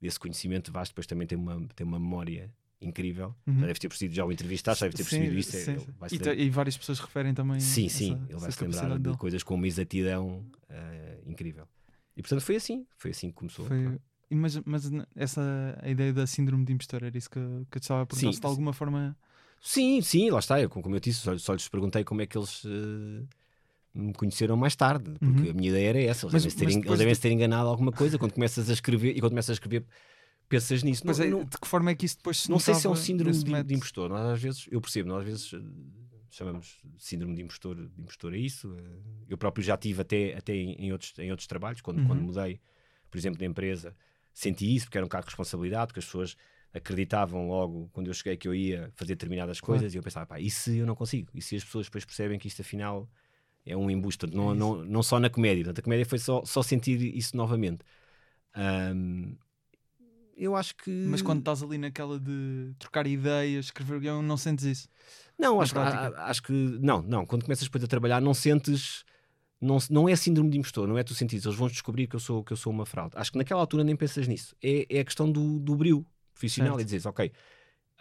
desse 0.00 0.18
conhecimento 0.18 0.72
vasto, 0.72 0.92
depois 0.92 1.06
também 1.06 1.26
tem 1.26 1.36
uma, 1.36 1.68
tem 1.76 1.86
uma 1.86 2.00
memória 2.00 2.50
incrível. 2.80 3.34
Uhum. 3.46 3.60
Já 3.60 3.66
deve 3.66 3.78
ter 3.78 3.88
percebido, 3.90 4.14
já 4.14 4.24
o 4.24 4.32
entrevistaste, 4.32 4.80
já 4.80 4.86
deve 4.86 4.96
ter 4.96 5.04
percebido 5.04 5.38
isso. 5.38 5.50
Sim, 5.52 5.76
é, 6.30 6.34
e, 6.34 6.46
e, 6.46 6.50
várias 6.50 6.78
pessoas 6.78 6.98
referem 6.98 7.34
também. 7.34 7.60
Sim, 7.60 7.90
sim, 7.90 8.14
essa, 8.14 8.24
ele 8.30 8.40
vai 8.40 8.52
se 8.52 8.64
lembrar 8.64 8.98
de 8.98 9.18
coisas 9.18 9.42
com 9.42 9.54
uma 9.54 9.66
exatidão 9.66 10.42
uh, 10.70 11.30
incrível. 11.30 11.68
E 12.16 12.22
portanto 12.22 12.40
foi 12.40 12.56
assim, 12.56 12.86
foi 12.96 13.10
assim 13.10 13.28
que 13.28 13.34
começou. 13.34 13.66
Foi, 13.66 14.00
mas, 14.30 14.56
mas 14.64 14.90
essa 15.14 15.78
a 15.82 15.90
ideia 15.90 16.10
da 16.10 16.26
síndrome 16.26 16.64
de 16.64 16.72
impostor 16.72 17.04
era 17.04 17.18
isso 17.18 17.28
que, 17.28 17.38
que 17.70 17.76
eu 17.76 17.80
te 17.80 17.82
estava 17.82 18.00
a 18.00 18.06
perguntar, 18.06 18.28
sim, 18.28 18.32
se 18.32 18.40
de 18.40 18.46
alguma 18.46 18.72
forma 18.72 19.14
Sim, 19.66 20.02
sim, 20.02 20.28
lá 20.28 20.40
está. 20.40 20.60
Eu, 20.60 20.68
como 20.68 20.94
eu 20.94 21.00
disse, 21.00 21.20
só, 21.20 21.36
só 21.38 21.54
lhes 21.54 21.66
perguntei 21.68 22.04
como 22.04 22.20
é 22.20 22.26
que 22.26 22.36
eles 22.36 22.62
uh, 22.64 23.26
me 23.94 24.12
conheceram 24.12 24.58
mais 24.58 24.76
tarde, 24.76 25.10
porque 25.18 25.44
uhum. 25.44 25.50
a 25.50 25.54
minha 25.54 25.70
ideia 25.70 25.88
era 25.88 26.02
essa. 26.02 26.26
Eles, 26.26 26.44
mas, 26.44 26.54
devem, 26.54 26.82
eles 26.84 26.98
devem 26.98 27.14
se 27.14 27.20
ter 27.22 27.30
enganado 27.30 27.70
alguma 27.70 27.90
coisa 27.90 28.18
quando 28.18 28.34
começas 28.34 28.68
a 28.68 28.74
escrever 28.74 29.16
e 29.16 29.20
quando 29.20 29.32
começas 29.32 29.48
a 29.48 29.52
escrever 29.54 29.86
pensas 30.50 30.82
nisso. 30.82 31.02
Mas 31.06 31.18
não, 31.18 31.24
é, 31.24 31.30
não, 31.30 31.44
de 31.44 31.56
que 31.58 31.66
forma 31.66 31.90
é 31.90 31.94
que 31.94 32.04
isso 32.04 32.18
depois 32.18 32.40
se 32.40 32.50
Não 32.50 32.58
sei 32.58 32.74
se 32.74 32.86
é 32.86 32.90
um 32.90 32.94
síndrome 32.94 33.32
de, 33.32 33.62
de, 33.62 33.74
impostor. 33.74 34.10
Nós, 34.10 34.26
às 34.26 34.42
vezes, 34.42 34.68
eu 34.70 34.82
percebo, 34.82 35.08
nós 35.08 35.20
às 35.20 35.24
vezes 35.24 35.52
uh, 35.54 35.64
chamamos 36.28 36.82
síndrome 36.98 37.34
de 37.34 37.40
impostor, 37.40 37.74
de 37.74 38.02
impostor 38.02 38.34
a 38.34 38.36
isso. 38.36 38.68
Uh, 38.68 39.02
eu 39.30 39.38
próprio 39.38 39.64
já 39.64 39.78
tive 39.78 40.02
até, 40.02 40.36
até 40.36 40.54
em, 40.54 40.72
em, 40.74 40.92
outros, 40.92 41.18
em 41.18 41.30
outros 41.30 41.46
trabalhos, 41.46 41.80
quando, 41.80 42.00
uhum. 42.00 42.06
quando 42.06 42.20
mudei, 42.20 42.60
por 43.10 43.16
exemplo, 43.16 43.38
de 43.38 43.46
empresa, 43.46 43.96
senti 44.30 44.76
isso, 44.76 44.84
porque 44.84 44.98
era 44.98 45.06
um 45.06 45.08
cargo 45.08 45.24
de 45.24 45.30
responsabilidade, 45.30 45.86
porque 45.86 46.00
as 46.00 46.04
pessoas 46.04 46.36
acreditavam 46.74 47.48
logo 47.48 47.88
quando 47.92 48.08
eu 48.08 48.14
cheguei 48.14 48.36
que 48.36 48.48
eu 48.48 48.54
ia 48.54 48.90
fazer 48.96 49.14
determinadas 49.14 49.60
claro. 49.60 49.78
coisas 49.78 49.94
e 49.94 49.96
eu 49.96 50.02
pensava, 50.02 50.26
pá, 50.26 50.40
e 50.40 50.50
se 50.50 50.78
eu 50.78 50.86
não 50.86 50.96
consigo? 50.96 51.30
E 51.32 51.40
se 51.40 51.54
as 51.54 51.64
pessoas 51.64 51.86
depois 51.86 52.04
percebem 52.04 52.38
que 52.38 52.48
isto 52.48 52.60
afinal 52.60 53.08
é 53.64 53.76
um 53.76 53.88
embuste? 53.88 54.26
Não, 54.26 54.50
é 54.50 54.54
não, 54.54 54.84
não 54.84 55.02
só 55.02 55.20
na 55.20 55.30
comédia, 55.30 55.64
portanto, 55.64 55.78
a 55.78 55.82
comédia 55.82 56.04
foi 56.04 56.18
só, 56.18 56.44
só 56.44 56.62
sentir 56.62 57.00
isso 57.16 57.36
novamente. 57.36 57.84
Um, 58.56 59.36
eu 60.36 60.56
acho 60.56 60.74
que. 60.76 60.90
Mas 60.90 61.22
quando 61.22 61.38
estás 61.38 61.62
ali 61.62 61.78
naquela 61.78 62.18
de 62.18 62.74
trocar 62.78 63.06
ideias, 63.06 63.66
escrever 63.66 64.00
guião, 64.00 64.20
não 64.20 64.36
sentes 64.36 64.64
isso? 64.64 64.88
Não, 65.38 65.60
acho, 65.60 65.78
a, 65.78 66.28
acho 66.28 66.42
que. 66.42 66.52
Não, 66.52 67.00
não. 67.02 67.24
Quando 67.24 67.44
começas 67.44 67.64
depois 67.64 67.84
a 67.84 67.86
trabalhar, 67.86 68.20
não 68.20 68.34
sentes. 68.34 69.04
Não, 69.60 69.78
não 69.88 70.08
é 70.08 70.16
síndrome 70.16 70.50
de 70.50 70.58
impostor, 70.58 70.86
não 70.86 70.98
é 70.98 71.02
tu 71.02 71.14
sentires, 71.14 71.46
eles 71.46 71.56
vão 71.56 71.68
descobrir 71.68 72.06
que 72.06 72.14
eu 72.14 72.20
sou, 72.20 72.44
que 72.44 72.52
eu 72.52 72.56
sou 72.56 72.70
uma 72.70 72.84
fraude. 72.84 73.14
Acho 73.16 73.32
que 73.32 73.38
naquela 73.38 73.60
altura 73.60 73.82
nem 73.82 73.96
pensas 73.96 74.28
nisso. 74.28 74.54
É, 74.62 74.84
é 74.90 75.00
a 75.00 75.04
questão 75.04 75.30
do, 75.30 75.58
do 75.58 75.74
brilho 75.74 76.04
profissional 76.34 76.74
certo. 76.74 76.82
e 76.82 76.84
dizes, 76.84 77.06
ok, 77.06 77.32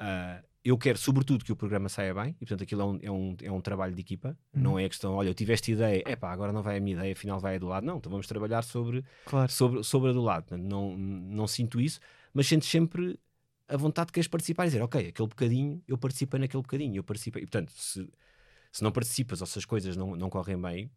uh, 0.01 0.43
eu 0.63 0.77
quero 0.77 0.97
sobretudo 0.97 1.43
que 1.43 1.51
o 1.51 1.55
programa 1.55 1.89
saia 1.89 2.13
bem, 2.13 2.35
e 2.39 2.45
portanto 2.45 2.63
aquilo 2.63 2.81
é 2.81 2.85
um, 2.85 2.99
é 3.01 3.11
um, 3.11 3.37
é 3.43 3.51
um 3.51 3.61
trabalho 3.61 3.93
de 3.93 4.01
equipa, 4.01 4.37
uhum. 4.53 4.61
não 4.61 4.79
é 4.79 4.85
a 4.85 4.89
questão, 4.89 5.13
olha, 5.13 5.29
eu 5.29 5.33
tive 5.33 5.53
esta 5.53 5.69
ideia, 5.71 6.03
é 6.05 6.15
pá, 6.15 6.31
agora 6.31 6.51
não 6.51 6.63
vai 6.63 6.77
a 6.77 6.79
minha 6.79 6.95
ideia, 6.95 7.13
afinal 7.13 7.39
vai 7.39 7.55
a 7.55 7.59
do 7.59 7.67
lado, 7.67 7.85
não, 7.85 7.97
então 7.97 8.09
vamos 8.09 8.27
trabalhar 8.27 8.63
sobre, 8.63 9.03
claro. 9.25 9.51
sobre, 9.51 9.83
sobre 9.83 10.09
a 10.09 10.13
do 10.13 10.21
lado, 10.21 10.57
não, 10.57 10.97
não 10.97 11.47
sinto 11.47 11.79
isso, 11.79 11.99
mas 12.33 12.47
sentes 12.47 12.69
sempre 12.69 13.19
a 13.67 13.77
vontade 13.77 14.07
de 14.07 14.13
queres 14.13 14.27
participar 14.27 14.65
e 14.65 14.67
dizer, 14.67 14.81
ok, 14.81 15.07
aquele 15.07 15.27
bocadinho, 15.27 15.81
eu 15.87 15.97
participo 15.97 16.37
naquele 16.37 16.63
bocadinho, 16.63 16.97
eu 16.97 17.03
participo, 17.03 17.39
e 17.39 17.41
portanto, 17.41 17.71
se, 17.71 18.09
se 18.71 18.83
não 18.83 18.91
participas 18.91 19.41
ou 19.41 19.47
se 19.47 19.59
as 19.59 19.65
coisas 19.65 19.97
não, 19.97 20.15
não 20.15 20.29
correm 20.29 20.59
bem, 20.61 20.91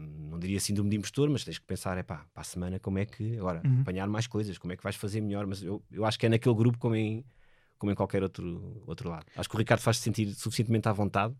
não 0.00 0.38
diria 0.38 0.60
síndrome 0.60 0.90
de 0.90 0.96
impostor, 0.96 1.28
mas 1.30 1.44
tens 1.44 1.58
que 1.58 1.64
pensar, 1.64 1.96
é 1.98 2.02
pá, 2.02 2.26
para 2.32 2.40
a 2.40 2.44
semana 2.44 2.78
como 2.78 2.98
é 2.98 3.06
que, 3.06 3.38
agora, 3.38 3.60
uhum. 3.64 3.80
apanhar 3.80 4.08
mais 4.08 4.26
coisas, 4.26 4.58
como 4.58 4.72
é 4.72 4.76
que 4.76 4.82
vais 4.82 4.96
fazer 4.96 5.20
melhor, 5.20 5.46
mas 5.46 5.62
eu, 5.62 5.82
eu 5.90 6.04
acho 6.04 6.18
que 6.18 6.26
é 6.26 6.28
naquele 6.28 6.54
grupo 6.54 6.78
como 6.78 6.94
em, 6.94 7.24
como 7.78 7.92
em 7.92 7.94
qualquer 7.94 8.22
outro, 8.22 8.82
outro 8.86 9.08
lado. 9.08 9.26
Acho 9.36 9.48
que 9.48 9.54
o 9.54 9.58
Ricardo 9.58 9.80
faz-te 9.80 10.02
sentir 10.02 10.34
suficientemente 10.34 10.88
à 10.88 10.92
vontade 10.92 11.34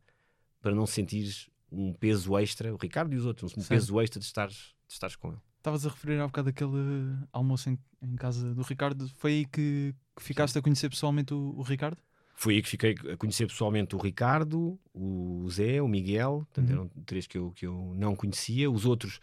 para 0.60 0.74
não 0.74 0.86
sentires 0.86 1.48
um 1.70 1.92
peso 1.92 2.36
extra, 2.38 2.72
o 2.72 2.76
Ricardo 2.76 3.12
e 3.12 3.16
os 3.16 3.26
outros, 3.26 3.56
um 3.56 3.62
peso 3.62 4.00
extra 4.00 4.18
de 4.18 4.26
estares, 4.26 4.74
de 4.86 4.94
estares 4.94 5.16
com 5.16 5.28
ele. 5.28 5.40
Estavas 5.58 5.84
a 5.86 5.90
referir 5.90 6.20
há 6.20 6.26
bocado 6.26 6.48
aquele 6.48 7.16
almoço 7.32 7.68
em, 7.68 7.78
em, 8.02 8.16
casa 8.16 8.54
do 8.54 8.62
Ricardo, 8.62 9.08
foi 9.16 9.32
aí 9.32 9.44
que, 9.44 9.94
que 10.16 10.22
ficaste 10.22 10.54
Sim. 10.54 10.58
a 10.60 10.62
conhecer 10.62 10.88
pessoalmente 10.88 11.34
o, 11.34 11.54
o 11.56 11.62
Ricardo? 11.62 11.98
Foi 12.40 12.54
aí 12.54 12.62
que 12.62 12.68
fiquei 12.68 12.94
a 13.12 13.16
conhecer 13.16 13.48
pessoalmente 13.48 13.96
o 13.96 13.98
Ricardo, 13.98 14.78
o 14.94 15.44
Zé, 15.50 15.82
o 15.82 15.88
Miguel, 15.88 16.46
portanto, 16.46 16.68
uhum. 16.68 16.72
eram 16.72 16.90
três 17.04 17.26
que 17.26 17.36
eu, 17.36 17.50
que 17.50 17.66
eu 17.66 17.92
não 17.96 18.14
conhecia. 18.14 18.70
Os 18.70 18.86
outros 18.86 19.18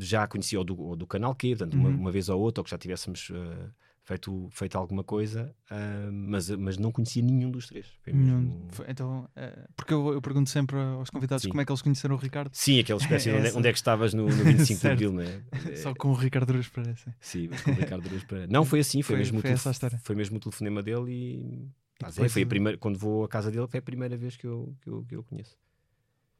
já 0.00 0.26
conhecia 0.26 0.58
o 0.58 0.64
do, 0.64 0.96
do 0.96 1.06
canal 1.06 1.34
Q, 1.34 1.48
portanto, 1.50 1.74
uhum. 1.74 1.80
uma, 1.80 1.90
uma, 1.90 2.10
vez 2.10 2.30
ou 2.30 2.40
outra, 2.40 2.62
ou 2.62 2.64
que 2.64 2.70
já 2.70 2.78
tivéssemos 2.78 3.28
uh, 3.28 3.70
feito, 4.02 4.48
feito 4.50 4.78
alguma 4.78 5.04
coisa, 5.04 5.54
uh, 5.70 6.10
mas, 6.10 6.48
mas 6.48 6.78
não 6.78 6.90
conhecia 6.90 7.22
nenhum 7.22 7.50
dos 7.50 7.66
três. 7.66 7.84
Mesmo... 8.06 8.66
Então, 8.88 9.28
uh, 9.36 9.68
porque 9.76 9.92
eu, 9.92 10.14
eu, 10.14 10.22
pergunto 10.22 10.48
sempre 10.48 10.78
aos 10.78 11.10
convidados 11.10 11.42
Sim. 11.42 11.50
como 11.50 11.60
é 11.60 11.66
que 11.66 11.70
eles 11.70 11.82
conheceram 11.82 12.14
o 12.14 12.18
Ricardo. 12.18 12.48
Sim, 12.54 12.78
aquela 12.78 12.98
espécie 12.98 13.28
é 13.28 13.32
de 13.32 13.38
onde, 13.40 13.48
é, 13.48 13.58
onde, 13.58 13.68
é 13.68 13.72
que 13.72 13.78
estavas 13.78 14.14
no, 14.14 14.24
no 14.24 14.44
25 14.44 14.80
de 14.80 14.88
Abril, 14.88 15.12
não 15.12 15.22
é? 15.22 15.42
Só 15.76 15.92
com 15.92 16.08
o 16.08 16.14
Ricardo 16.14 16.54
Ruz 16.54 16.70
Pereira. 16.70 16.96
Sim, 17.20 17.48
mas 17.50 17.60
com 17.60 17.72
o 17.72 17.74
Ricardo 17.74 18.08
Ruz 18.08 18.24
Pereira. 18.24 18.50
Não, 18.50 18.64
foi 18.64 18.80
assim, 18.80 19.02
foi, 19.02 19.16
foi 19.16 19.18
mesmo, 19.18 19.42
foi, 19.42 19.90
foi 20.02 20.16
mesmo 20.16 20.38
o 20.38 20.40
telefonema 20.40 20.82
dele 20.82 21.12
e 21.12 21.68
mas 22.02 22.18
é, 22.18 22.28
foi 22.28 22.42
a 22.42 22.46
primeira, 22.46 22.78
quando 22.78 22.98
vou 22.98 23.24
à 23.24 23.28
casa 23.28 23.50
dele, 23.50 23.66
foi 23.66 23.78
a 23.78 23.82
primeira 23.82 24.16
vez 24.16 24.36
que 24.36 24.46
eu, 24.46 24.74
que 24.80 24.88
eu, 24.88 25.04
que 25.04 25.16
eu 25.16 25.22
conheço. 25.24 25.56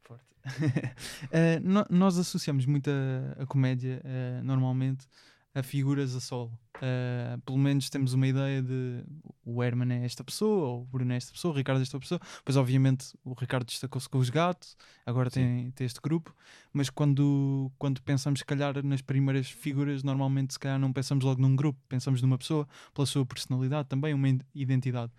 Forte. 0.01 0.23
uh, 0.45 1.59
no, 1.63 1.85
nós 1.89 2.17
associamos 2.17 2.65
muito 2.65 2.89
a, 2.89 3.43
a 3.43 3.45
comédia, 3.45 4.01
uh, 4.03 4.43
normalmente, 4.43 5.05
a 5.53 5.63
figuras 5.63 6.15
a 6.15 6.19
solo. 6.19 6.51
Uh, 6.77 7.39
pelo 7.41 7.57
menos 7.57 7.89
temos 7.89 8.13
uma 8.13 8.27
ideia 8.27 8.61
de 8.61 9.03
o 9.43 9.63
Herman 9.63 9.91
é 9.93 10.05
esta 10.05 10.23
pessoa, 10.23 10.67
ou 10.67 10.81
o 10.81 10.85
Bruno 10.85 11.11
é 11.11 11.17
esta 11.17 11.31
pessoa, 11.31 11.53
o 11.53 11.57
Ricardo 11.57 11.79
é 11.79 11.81
esta 11.81 11.99
pessoa. 11.99 12.19
Pois, 12.45 12.55
obviamente, 12.55 13.17
o 13.23 13.33
Ricardo 13.33 13.65
destacou-se 13.65 14.07
com 14.07 14.19
os 14.19 14.29
gatos, 14.29 14.77
agora 15.05 15.29
tem, 15.29 15.71
tem, 15.71 15.85
este 15.85 15.99
grupo. 15.99 16.33
Mas 16.71 16.89
quando, 16.89 17.71
quando 17.77 18.01
pensamos, 18.01 18.39
se 18.39 18.45
calhar, 18.45 18.83
nas 18.83 19.01
primeiras 19.01 19.49
figuras, 19.49 20.03
normalmente, 20.03 20.53
se 20.53 20.59
calhar, 20.59 20.79
não 20.79 20.93
pensamos 20.93 21.25
logo 21.25 21.41
num 21.41 21.55
grupo, 21.55 21.79
pensamos 21.89 22.21
numa 22.21 22.37
pessoa, 22.37 22.67
pela 22.93 23.05
sua 23.05 23.25
personalidade 23.25 23.89
também, 23.89 24.13
uma 24.13 24.27
identidade. 24.53 25.11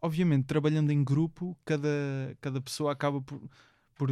Obviamente, 0.00 0.44
trabalhando 0.44 0.90
em 0.90 1.02
grupo, 1.02 1.56
cada, 1.64 1.88
cada 2.40 2.60
pessoa 2.60 2.92
acaba 2.92 3.20
por 3.20 3.40
por, 3.96 4.10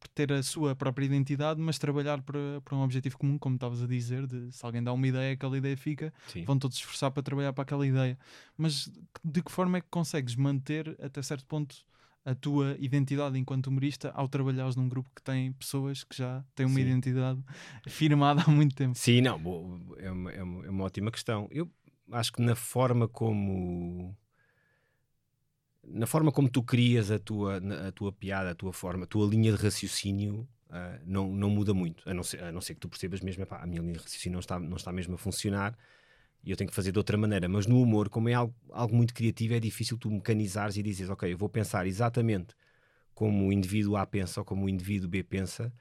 por, 0.00 0.08
ter 0.14 0.32
a 0.32 0.42
sua 0.42 0.74
própria 0.74 1.04
identidade, 1.04 1.60
mas 1.60 1.78
trabalhar 1.78 2.20
para, 2.22 2.60
para 2.64 2.76
um 2.76 2.82
objetivo 2.82 3.16
comum, 3.18 3.38
como 3.38 3.54
estavas 3.54 3.82
a 3.82 3.86
dizer, 3.86 4.26
de 4.26 4.50
se 4.50 4.64
alguém 4.64 4.82
dá 4.82 4.92
uma 4.92 5.06
ideia, 5.06 5.34
aquela 5.34 5.56
ideia 5.56 5.76
fica, 5.76 6.12
Sim. 6.26 6.44
vão 6.44 6.58
todos 6.58 6.78
esforçar 6.78 7.10
para 7.10 7.22
trabalhar 7.22 7.52
para 7.52 7.62
aquela 7.62 7.86
ideia. 7.86 8.18
Mas 8.56 8.90
de 9.22 9.42
que 9.42 9.52
forma 9.52 9.78
é 9.78 9.80
que 9.80 9.86
consegues 9.90 10.34
manter 10.34 10.96
até 11.00 11.22
certo 11.22 11.46
ponto 11.46 11.76
a 12.24 12.34
tua 12.34 12.76
identidade 12.78 13.38
enquanto 13.38 13.68
humorista 13.68 14.10
ao 14.10 14.28
trabalhares 14.28 14.76
num 14.76 14.88
grupo 14.88 15.10
que 15.14 15.22
tem 15.22 15.52
pessoas 15.52 16.04
que 16.04 16.16
já 16.16 16.44
têm 16.54 16.66
uma 16.66 16.74
Sim. 16.74 16.82
identidade 16.82 17.42
firmada 17.86 18.42
há 18.46 18.50
muito 18.50 18.74
tempo? 18.74 18.96
Sim, 18.96 19.20
não, 19.20 19.36
é 19.98 20.10
uma, 20.10 20.32
é 20.32 20.42
uma, 20.42 20.64
é 20.66 20.70
uma 20.70 20.84
ótima 20.84 21.10
questão. 21.10 21.48
Eu 21.50 21.70
acho 22.12 22.32
que 22.32 22.42
na 22.42 22.54
forma 22.54 23.06
como 23.06 24.16
na 25.90 26.06
forma 26.06 26.32
como 26.32 26.48
tu 26.48 26.62
crias 26.62 27.10
a 27.10 27.18
tua, 27.18 27.60
a 27.88 27.92
tua 27.92 28.12
piada, 28.12 28.50
a 28.50 28.54
tua 28.54 28.72
forma, 28.72 29.04
a 29.04 29.06
tua 29.06 29.26
linha 29.26 29.52
de 29.52 29.62
raciocínio 29.62 30.48
uh, 30.70 31.00
não, 31.04 31.32
não 31.34 31.50
muda 31.50 31.74
muito, 31.74 32.08
a 32.08 32.14
não, 32.14 32.22
ser, 32.22 32.42
a 32.42 32.52
não 32.52 32.60
ser 32.60 32.74
que 32.74 32.80
tu 32.80 32.88
percebas 32.88 33.20
mesmo, 33.20 33.42
epá, 33.42 33.62
a 33.62 33.66
minha 33.66 33.80
linha 33.80 33.94
de 33.94 34.00
raciocínio 34.00 34.34
não 34.34 34.40
está, 34.40 34.58
não 34.58 34.76
está 34.76 34.92
mesmo 34.92 35.14
a 35.14 35.18
funcionar 35.18 35.76
e 36.44 36.50
eu 36.50 36.56
tenho 36.56 36.70
que 36.70 36.76
fazer 36.76 36.92
de 36.92 36.98
outra 36.98 37.16
maneira. 37.16 37.48
Mas 37.48 37.66
no 37.66 37.80
humor, 37.80 38.08
como 38.08 38.28
é 38.28 38.34
algo, 38.34 38.54
algo 38.70 38.94
muito 38.94 39.12
criativo, 39.12 39.54
é 39.54 39.60
difícil 39.60 39.98
tu 39.98 40.10
mecanizares 40.10 40.76
e 40.76 40.82
dizes, 40.82 41.10
ok, 41.10 41.32
eu 41.32 41.38
vou 41.38 41.48
pensar 41.48 41.86
exatamente 41.86 42.54
como 43.14 43.48
o 43.48 43.52
indivíduo 43.52 43.96
A 43.96 44.06
pensa 44.06 44.40
ou 44.40 44.44
como 44.44 44.66
o 44.66 44.68
indivíduo 44.68 45.08
B 45.08 45.22
pensa 45.24 45.72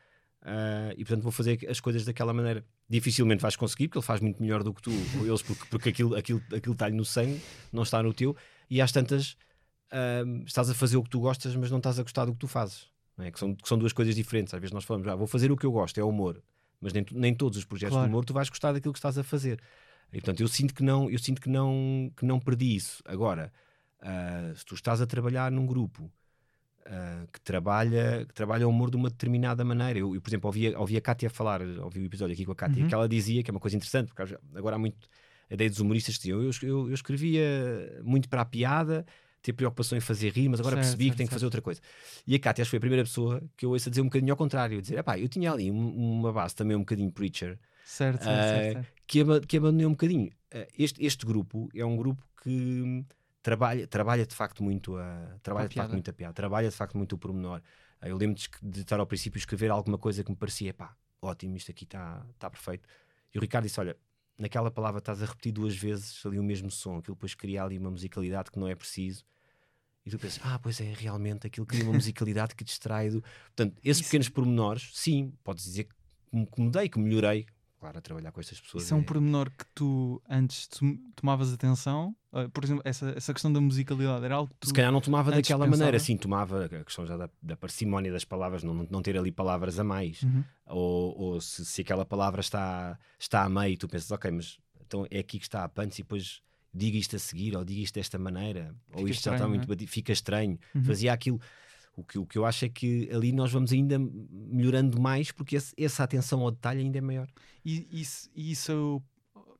uh, 0.42 0.92
e 0.98 1.06
portanto 1.06 1.22
vou 1.22 1.32
fazer 1.32 1.60
as 1.70 1.80
coisas 1.80 2.04
daquela 2.06 2.34
maneira. 2.34 2.66
Dificilmente 2.90 3.42
vais 3.42 3.56
conseguir, 3.56 3.88
porque 3.88 4.00
ele 4.00 4.06
faz 4.06 4.22
muito 4.22 4.42
melhor 4.42 4.64
do 4.64 4.74
que 4.74 4.82
tu, 4.82 4.92
ou 5.20 5.28
eles, 5.28 5.42
porque, 5.42 5.66
porque 5.70 5.90
aquilo, 5.90 6.16
aquilo, 6.16 6.42
aquilo 6.56 6.74
está-lhe 6.74 6.96
no 6.96 7.06
sangue, 7.06 7.42
não 7.72 7.84
está 7.84 8.02
no 8.02 8.14
teu, 8.14 8.36
e 8.70 8.82
às 8.82 8.92
tantas 8.92 9.38
um, 9.94 10.44
estás 10.44 10.70
a 10.70 10.74
fazer 10.74 10.98
o 10.98 11.04
que 11.04 11.10
tu 11.10 11.20
gostas, 11.20 11.56
mas 11.56 11.72
não 11.72 11.78
estás 11.78 12.00
a 12.00 12.04
gostar 12.04 12.26
do 12.26 12.34
que 12.34 12.40
tu 12.40 12.48
fazes. 12.48 12.88
É? 13.20 13.32
Que, 13.32 13.40
são, 13.40 13.56
que 13.56 13.68
são 13.68 13.78
duas 13.78 13.94
coisas 13.94 14.16
diferentes. 14.16 14.54
Às 14.54 14.60
vezes 14.60 14.74
nós 14.74 14.84
falamos, 14.84 15.08
ah, 15.08 15.16
vou 15.16 15.28
fazer 15.28 15.52
o 15.52 15.58
que 15.58 15.66
eu 15.66 15.72
gosto, 15.72 16.00
é 16.00 16.04
humor. 16.04 16.42
Mas 16.80 16.94
nem, 16.94 17.06
nem 17.12 17.34
todos 17.34 17.58
os 17.58 17.66
projetos 17.66 17.94
claro. 17.94 18.08
de 18.08 18.14
humor 18.14 18.26
tu 18.26 18.34
vais 18.34 18.50
gostar 18.50 18.72
daquilo 18.72 18.94
que 18.94 19.00
estás 19.00 19.18
a 19.18 19.24
fazer. 19.24 19.60
E, 20.12 20.18
portanto, 20.18 20.42
eu 20.42 20.48
sinto 20.48 20.74
que 20.74 20.84
não, 20.84 21.10
eu 21.10 21.20
sinto 21.20 21.42
que 21.42 21.50
não, 21.50 22.12
que 22.16 22.26
não 22.26 22.40
perdi 22.40 22.76
isso. 22.76 23.02
Agora, 23.06 23.52
uh, 24.02 24.56
se 24.56 24.64
tu 24.64 24.76
estás 24.76 25.02
a 25.02 25.08
trabalhar 25.08 25.52
num 25.52 25.66
grupo 25.66 26.04
uh, 26.04 27.28
que, 27.34 27.42
trabalha, 27.42 28.26
que 28.26 28.34
trabalha 28.34 28.68
o 28.68 28.70
humor 28.70 28.90
de 28.92 28.96
uma 28.96 29.10
determinada 29.10 29.66
maneira, 29.66 30.00
eu, 30.00 30.16
eu 30.16 30.22
por 30.22 30.30
exemplo, 30.30 30.48
ouvi, 30.48 30.74
ouvi 30.76 30.98
a 30.98 31.02
Kátia 31.02 31.30
falar, 31.30 31.62
ouvi 31.62 32.02
o 32.02 32.06
episódio 32.06 32.34
aqui 32.34 32.46
com 32.46 32.52
a 32.52 32.56
Kátia, 32.56 32.84
uhum. 32.84 32.88
que 32.88 32.94
ela 32.94 33.10
dizia 33.10 33.44
que 33.44 33.50
é 33.50 33.54
uma 33.54 33.60
coisa 33.60 33.76
interessante, 33.76 34.14
porque 34.14 34.38
agora 34.56 34.76
há 34.76 34.80
muito 34.80 35.10
a 35.50 35.54
ideia 35.54 35.70
dos 35.70 35.80
humoristas 35.80 36.16
que 36.18 36.24
diziam, 36.24 36.42
eu, 36.42 36.52
eu, 36.62 36.88
eu 36.90 36.94
escrevia 36.94 38.02
muito 38.04 38.30
para 38.30 38.42
a 38.42 38.46
piada 38.46 39.06
ter 39.48 39.54
preocupação 39.54 39.98
em 39.98 40.02
fazer 40.02 40.30
rimas, 40.34 40.60
agora 40.60 40.76
certo, 40.76 40.86
percebi 40.86 41.04
certo, 41.06 41.14
que 41.14 41.18
tenho 41.18 41.30
que 41.30 41.34
fazer 41.34 41.46
outra 41.46 41.62
coisa. 41.62 41.80
E 42.26 42.36
a 42.36 42.40
Cátia 42.40 42.64
acho 42.64 42.70
que 42.70 42.72
foi 42.72 42.78
a 42.78 42.82
primeira 42.82 43.04
pessoa 43.04 43.42
que 43.56 43.66
eu 43.66 43.70
ouço 43.70 43.88
a 43.88 43.90
dizer 43.90 44.02
um 44.02 44.06
bocadinho 44.06 44.34
ao 44.34 44.38
contrário, 44.38 44.82
dizer, 44.82 45.02
pá, 45.04 45.18
eu 45.18 45.30
tinha 45.30 45.52
ali 45.52 45.72
um, 45.72 46.20
uma 46.20 46.34
base 46.34 46.54
também 46.54 46.76
um 46.76 46.82
bocadinho 46.82 47.10
preacher, 47.12 47.58
certo, 47.86 48.24
uh, 48.24 48.26
certo, 48.26 48.88
Que, 49.08 49.24
que 49.48 49.58
abandonei 49.58 49.86
um 49.86 49.92
bocadinho. 49.92 50.28
Uh, 50.54 50.68
este, 50.78 51.04
este 51.06 51.26
grupo 51.26 51.70
é 51.74 51.86
um 51.86 51.96
grupo 51.96 52.22
que 52.44 53.06
trabalha, 53.42 53.88
trabalha 53.88 54.26
de 54.26 54.36
facto 54.36 54.62
muito 54.62 54.98
a, 54.98 55.38
trabalha 55.42 55.66
a 55.66 55.70
de 55.70 55.76
facto 55.76 55.94
muito 55.94 56.10
a 56.10 56.14
piada, 56.14 56.34
trabalha 56.34 56.70
de 56.70 56.76
facto 56.76 56.98
muito 56.98 57.14
o 57.14 57.18
pormenor. 57.18 57.62
Uh, 58.02 58.08
eu 58.08 58.18
lembro 58.18 58.38
de, 58.62 58.82
estar 58.82 59.00
ao 59.00 59.08
princípio 59.08 59.38
escrever 59.38 59.72
alguma 59.72 59.98
coisa 59.98 60.26
que 60.26 60.30
me 60.30 60.36
parecia, 60.36 60.74
pá, 60.74 60.94
ótimo, 61.22 61.56
isto 61.56 61.72
aqui 61.72 61.86
está 61.86 62.26
tá 62.38 62.50
perfeito. 62.50 62.88
E 63.34 63.38
o 63.38 63.42
Ricardo 63.42 63.64
disse, 63.64 63.80
olha, 63.80 63.96
naquela 64.38 64.70
palavra 64.70 65.00
estás 65.00 65.24
a 65.24 65.26
repetir 65.26 65.54
duas 65.54 65.76
vezes 65.76 66.22
ali 66.26 66.38
o 66.38 66.44
mesmo 66.44 66.70
som, 66.70 66.98
aquilo 66.98 67.16
depois 67.16 67.34
cria 67.34 67.64
ali 67.64 67.78
uma 67.78 67.90
musicalidade 67.90 68.52
que 68.52 68.60
não 68.60 68.68
é 68.68 68.76
preciso 68.76 69.24
e 70.08 70.10
tu 70.10 70.18
pensas, 70.18 70.40
ah, 70.42 70.58
pois 70.58 70.80
é, 70.80 70.94
realmente 70.94 71.46
aquilo 71.46 71.66
cria 71.66 71.84
uma 71.84 71.92
musicalidade 71.94 72.56
que 72.56 72.64
distrai 72.64 73.10
do. 73.10 73.22
Portanto, 73.48 73.78
esses 73.84 74.00
Isso... 74.00 74.04
pequenos 74.10 74.30
pormenores, 74.30 74.90
sim, 74.94 75.34
podes 75.44 75.66
dizer 75.66 75.84
que, 75.84 76.46
que 76.46 76.62
mudei, 76.62 76.88
que 76.88 76.98
melhorei. 76.98 77.46
Claro, 77.78 77.98
a 77.98 78.02
trabalhar 78.02 78.32
com 78.32 78.40
estas 78.40 78.60
pessoas. 78.60 78.86
Isso 78.86 78.94
é, 78.94 78.98
é 78.98 79.00
um 79.00 79.04
pormenor 79.04 79.52
que 79.52 79.66
tu 79.76 80.22
antes 80.28 80.68
tomavas 81.14 81.54
atenção? 81.54 82.16
Uh, 82.32 82.50
por 82.50 82.64
exemplo, 82.64 82.82
essa, 82.86 83.14
essa 83.16 83.34
questão 83.34 83.52
da 83.52 83.60
musicalidade 83.60 84.24
era 84.24 84.36
algo 84.36 84.52
que 84.52 84.60
tu. 84.62 84.68
Se 84.68 84.74
calhar 84.74 84.92
não 84.92 85.02
tomava 85.02 85.30
daquela 85.30 85.66
pensava? 85.66 85.78
maneira, 85.78 86.00
sim, 86.00 86.18
tomava 86.18 86.66
a 86.66 86.84
questão 86.86 87.06
já 87.06 87.18
da, 87.18 87.30
da 87.42 87.58
parcimónia 87.58 88.12
das 88.12 88.24
palavras, 88.24 88.64
não, 88.64 88.74
não 88.90 89.02
ter 89.02 89.18
ali 89.18 89.32
palavras 89.32 89.78
a 89.78 89.84
mais. 89.84 90.24
Uhum. 90.24 90.44
Ou, 90.68 91.20
ou 91.20 91.42
se, 91.42 91.66
se 91.66 91.82
aquela 91.82 92.06
palavra 92.06 92.40
está, 92.40 92.98
está 93.20 93.44
a 93.44 93.50
meio, 93.50 93.78
tu 93.78 93.88
pensas, 93.88 94.10
ok, 94.10 94.32
mas 94.32 94.58
então 94.88 95.06
é 95.12 95.20
aqui 95.20 95.38
que 95.38 95.46
está 95.46 95.66
a 95.66 95.70
punch 95.70 96.00
e 96.00 96.04
depois 96.04 96.42
diga 96.78 96.98
isto 96.98 97.16
a 97.16 97.20
seguir, 97.20 97.56
ou 97.56 97.66
diga 97.66 97.82
isto 97.82 97.96
desta 97.96 98.18
maneira, 98.18 98.76
fica 98.88 99.00
ou 99.00 99.08
isto 99.08 99.18
estranho, 99.20 99.38
já 99.38 99.46
está 99.46 99.48
muito 99.48 99.84
é? 99.84 99.88
fica 99.88 100.12
estranho. 100.12 100.60
Uhum. 100.76 100.84
Fazia 100.84 101.14
aquilo. 101.14 101.42
O 101.96 102.04
que, 102.04 102.20
o 102.20 102.26
que 102.26 102.38
eu 102.38 102.46
acho 102.46 102.66
é 102.66 102.70
que 102.70 103.10
ali 103.12 103.32
nós 103.32 103.52
vamos 103.52 103.74
ainda 103.74 103.98
melhorando 104.00 105.02
mais 105.02 105.32
porque 105.32 105.56
esse, 105.56 105.74
essa 105.76 106.04
atenção 106.04 106.42
ao 106.42 106.52
detalhe 106.52 106.82
ainda 106.82 107.00
é 107.00 107.02
maior. 107.02 107.28
E 107.66 107.88
isso, 107.92 108.30
isso 108.36 109.02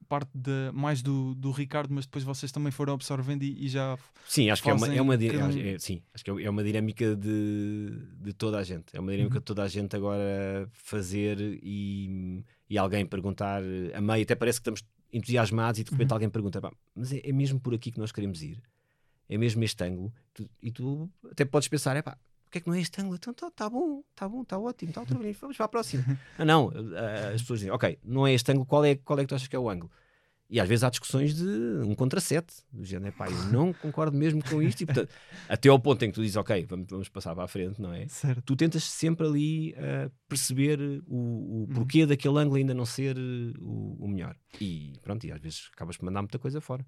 parte 0.08 0.32
de, 0.34 0.72
mais 0.74 1.02
do, 1.02 1.36
do 1.36 1.52
Ricardo, 1.52 1.94
mas 1.94 2.06
depois 2.06 2.24
vocês 2.24 2.52
também 2.52 2.72
foram 2.72 2.94
absorvendo 2.94 3.44
e, 3.44 3.66
e 3.66 3.68
já. 3.68 3.98
Sim, 4.28 4.50
acho 4.50 4.64
que 4.64 4.70
é 4.70 4.74
uma, 4.74 4.96
é 4.96 5.02
uma, 5.02 5.16
é, 5.16 5.80
sim, 5.80 6.02
acho 6.14 6.24
que 6.24 6.32
é, 6.32 6.44
é 6.44 6.50
uma 6.50 6.64
dinâmica 6.64 7.16
de, 7.16 7.92
de 8.20 8.34
toda 8.34 8.58
a 8.58 8.64
gente. 8.64 8.96
É 8.96 9.00
uma 9.00 9.12
dinâmica 9.12 9.36
uhum. 9.36 9.42
de 9.42 9.46
toda 9.46 9.64
a 9.64 9.68
gente 9.68 9.96
agora 9.96 10.70
fazer 10.72 11.40
e, 11.42 12.44
e 12.70 12.78
alguém 12.78 13.06
perguntar 13.06 13.62
a 13.94 14.02
meio, 14.02 14.24
até 14.24 14.36
parece 14.36 14.60
que 14.60 14.70
estamos 14.70 14.82
entusiasmados 15.12 15.80
e 15.80 15.84
de 15.84 15.92
repente 15.92 16.10
uhum. 16.10 16.16
alguém 16.16 16.30
pergunta: 16.30 16.62
mas 16.96 17.14
é, 17.14 17.22
é, 17.24 17.32
mesmo 17.32 17.60
por 17.60 17.74
aqui 17.74 17.92
que 17.92 18.00
nós 18.00 18.12
queremos 18.12 18.42
ir? 18.42 18.62
É 19.30 19.38
mesmo 19.38 19.64
este 19.64 19.84
ângulo? 19.84 20.14
Tu, 20.34 20.50
e 20.62 20.72
tu 20.72 21.10
até 21.32 21.46
podes 21.46 21.68
pensar: 21.68 21.96
é 21.96 22.02
pá, 22.02 22.18
que 22.50 22.58
é 22.58 22.62
que 22.62 22.68
não 22.68 22.76
é 22.76 22.82
este 22.82 23.00
ângulo? 23.02 23.16
Então 23.16 23.32
está 23.32 23.52
tá 23.52 23.70
bom, 23.70 24.04
está 24.12 24.28
bom, 24.28 24.42
está 24.42 24.58
ótimo, 24.58 24.90
está 24.90 25.02
outra 25.02 25.18
vez, 25.18 25.38
vamos 25.38 25.58
para 25.58 25.66
a 25.66 25.70
próxima. 25.70 26.04
ah, 26.38 26.46
não, 26.46 26.72
as 27.34 27.42
pessoas 27.42 27.60
dizem: 27.60 27.72
ok, 27.72 28.00
não 28.04 28.26
é 28.26 28.34
este 28.34 28.52
ângulo, 28.52 28.66
qual 28.66 28.86
é, 28.86 28.96
qual 28.96 29.20
é 29.20 29.24
que 29.24 29.28
tu 29.28 29.36
achas 29.36 29.48
que 29.48 29.56
é 29.56 29.60
o 29.60 29.70
ângulo? 29.70 29.92
E 30.50 30.62
às 30.62 30.68
vezes 30.68 30.84
há 30.84 30.90
discussões 30.90 31.36
de 31.36 31.46
um 31.84 31.94
contra 31.94 32.22
sete, 32.22 32.56
do 32.72 32.84
género, 32.84 33.14
pá, 33.14 33.30
eu 33.30 33.44
não 33.52 33.74
concordo 33.74 34.18
mesmo 34.18 34.42
com 34.44 34.62
isto, 34.62 34.82
e 34.82 34.86
portanto, 34.86 35.10
até 35.50 35.68
ao 35.68 35.80
ponto 35.80 36.04
em 36.04 36.10
que 36.10 36.16
tu 36.16 36.22
dizes, 36.22 36.38
ok, 36.38 36.66
vamos, 36.66 36.88
vamos 36.90 37.10
passar 37.10 37.36
para 37.36 37.44
a 37.44 37.48
frente, 37.48 37.82
não 37.82 37.94
é? 37.94 38.08
Certo. 38.08 38.42
Tu 38.42 38.56
tentas 38.56 38.84
sempre 38.86 39.28
ali 39.28 39.74
uh, 39.74 40.12
perceber 40.28 40.80
o, 41.06 41.16
o 41.16 41.60
uhum. 41.60 41.68
porquê 41.74 42.06
daquele 42.06 42.40
ângulo 42.40 42.56
ainda 42.56 42.74
não 42.74 42.86
ser 42.86 43.18
o, 43.60 43.98
o, 44.00 44.08
melhor. 44.08 44.38
E 44.62 44.94
pronto, 45.02 45.26
e 45.26 45.32
às 45.32 45.42
vezes 45.42 45.70
acabas 45.74 45.98
por 45.98 46.06
mandar 46.06 46.22
muita 46.22 46.40
coisa 46.40 46.62
fora. 46.62 46.86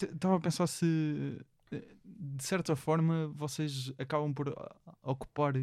Estava 0.00 0.36
a 0.36 0.40
pensar 0.40 0.66
se, 0.68 1.38
eh, 1.72 1.82
de 2.04 2.44
certa 2.44 2.76
forma, 2.76 3.32
vocês 3.34 3.92
acabam 3.98 4.32
por 4.32 4.54
ocupar 5.02 5.54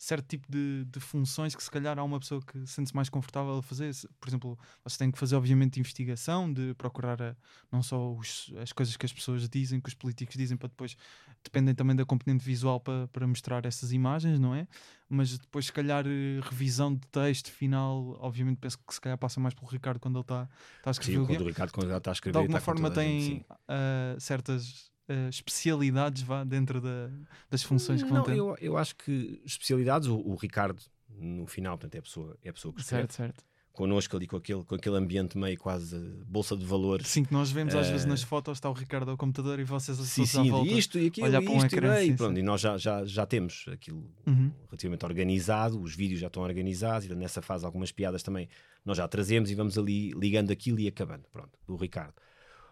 certo 0.00 0.26
tipo 0.26 0.50
de, 0.50 0.86
de, 0.86 0.98
funções 0.98 1.54
que 1.54 1.62
se 1.62 1.70
calhar 1.70 1.98
há 1.98 2.02
uma 2.02 2.18
pessoa 2.18 2.40
que 2.40 2.58
se 2.60 2.72
sente 2.72 2.96
mais 2.96 3.10
confortável 3.10 3.58
a 3.58 3.62
fazer. 3.62 3.94
Por 4.18 4.30
exemplo, 4.30 4.58
você 4.82 4.96
tem 4.96 5.10
que 5.10 5.18
fazer 5.18 5.36
obviamente 5.36 5.78
investigação, 5.78 6.50
de 6.50 6.72
procurar 6.74 7.20
a, 7.20 7.36
não 7.70 7.82
só 7.82 8.10
os, 8.10 8.50
as 8.62 8.72
coisas 8.72 8.96
que 8.96 9.04
as 9.04 9.12
pessoas 9.12 9.46
dizem, 9.46 9.78
que 9.78 9.90
os 9.90 9.94
políticos 9.94 10.36
dizem, 10.38 10.56
para 10.56 10.68
depois 10.68 10.96
dependem 11.44 11.74
também 11.74 11.94
da 11.94 12.06
componente 12.06 12.42
visual 12.42 12.80
para, 12.80 13.08
para 13.08 13.26
mostrar 13.26 13.66
essas 13.66 13.92
imagens, 13.92 14.40
não 14.40 14.54
é? 14.54 14.66
Mas 15.06 15.36
depois 15.36 15.66
se 15.66 15.72
calhar 15.72 16.06
eh, 16.06 16.40
revisão 16.42 16.94
de 16.94 17.06
texto 17.08 17.50
final, 17.50 18.16
obviamente 18.20 18.56
penso 18.56 18.78
que 18.78 18.94
se 18.94 19.00
calhar 19.02 19.18
passa 19.18 19.38
mais 19.38 19.52
pelo 19.52 19.70
Ricardo 19.70 20.00
quando 20.00 20.16
ele 20.16 20.22
está, 20.22 20.48
está 20.78 20.88
a 20.88 20.92
escrever. 20.92 21.20
Sim, 21.20 21.26
quando 21.26 21.40
o 21.42 21.46
Ricardo 21.46 21.72
quando 21.72 21.88
ele 21.88 21.98
está 21.98 22.10
a 22.10 22.12
escrever. 22.12 22.32
De 22.32 22.38
alguma 22.38 22.60
forma 22.60 22.90
tem 22.90 23.44
uh, 23.50 24.18
certas 24.18 24.90
uh, 25.10 25.28
especialidades 25.28 26.22
vá, 26.22 26.44
dentro 26.44 26.80
da, 26.80 27.10
das 27.50 27.62
funções 27.62 28.02
que 28.02 28.08
vão 28.08 28.22
ter? 28.22 28.36
Eu, 28.36 28.56
eu 28.60 28.78
acho 28.78 28.94
que 28.96 29.40
especialidades, 29.44 30.08
o, 30.08 30.16
o, 30.16 30.36
Ricardo, 30.36 30.80
no 31.08 31.46
final, 31.46 31.76
portanto, 31.76 31.96
é 31.96 31.98
a 31.98 32.02
pessoa, 32.02 32.38
é 32.42 32.48
a 32.48 32.52
pessoa 32.52 32.72
que 32.72 32.80
escreve. 32.80 33.12
Certo, 33.12 33.16
certo. 33.16 33.50
Connosco 33.72 34.16
ali 34.16 34.26
com 34.26 34.36
aquele, 34.36 34.64
com 34.64 34.74
aquele 34.74 34.96
ambiente 34.96 35.38
meio 35.38 35.56
quase 35.56 35.96
bolsa 36.26 36.56
de 36.56 36.64
valores. 36.66 37.06
Sim, 37.06 37.24
que 37.24 37.32
nós 37.32 37.50
vemos 37.50 37.72
uh, 37.72 37.78
às 37.78 37.88
vezes 37.88 38.04
nas 38.04 38.22
fotos, 38.22 38.58
está 38.58 38.68
o 38.68 38.72
Ricardo 38.72 39.10
ao 39.10 39.16
computador 39.16 39.58
e 39.58 39.64
vocês 39.64 39.96
sim, 39.98 40.26
sim, 40.26 40.50
volta, 40.50 40.70
isto 40.72 40.98
e 40.98 41.06
aquilo, 41.06 41.26
olhar 41.26 41.40
para 41.40 41.52
um 41.52 41.64
ecrã, 41.64 42.02
e, 42.02 42.06
sim, 42.06 42.16
pronto, 42.16 42.34
sim. 42.34 42.40
e 42.40 42.42
nós 42.42 42.60
já, 42.60 42.76
já, 42.76 43.04
já 43.04 43.24
temos 43.24 43.66
aquilo 43.72 44.04
uhum. 44.26 44.50
relativamente 44.66 45.04
organizado, 45.04 45.80
os 45.80 45.94
vídeos 45.94 46.20
já 46.20 46.26
estão 46.26 46.42
organizados 46.42 47.08
e 47.08 47.14
nessa 47.14 47.40
fase 47.40 47.64
algumas 47.64 47.92
piadas 47.92 48.22
também 48.22 48.48
nós 48.84 48.96
já 48.96 49.06
trazemos 49.06 49.50
e 49.50 49.54
vamos 49.54 49.78
ali 49.78 50.10
ligando 50.12 50.50
aquilo 50.50 50.80
e 50.80 50.88
acabando. 50.88 51.24
Pronto, 51.32 51.58
o 51.68 51.76
Ricardo. 51.76 52.14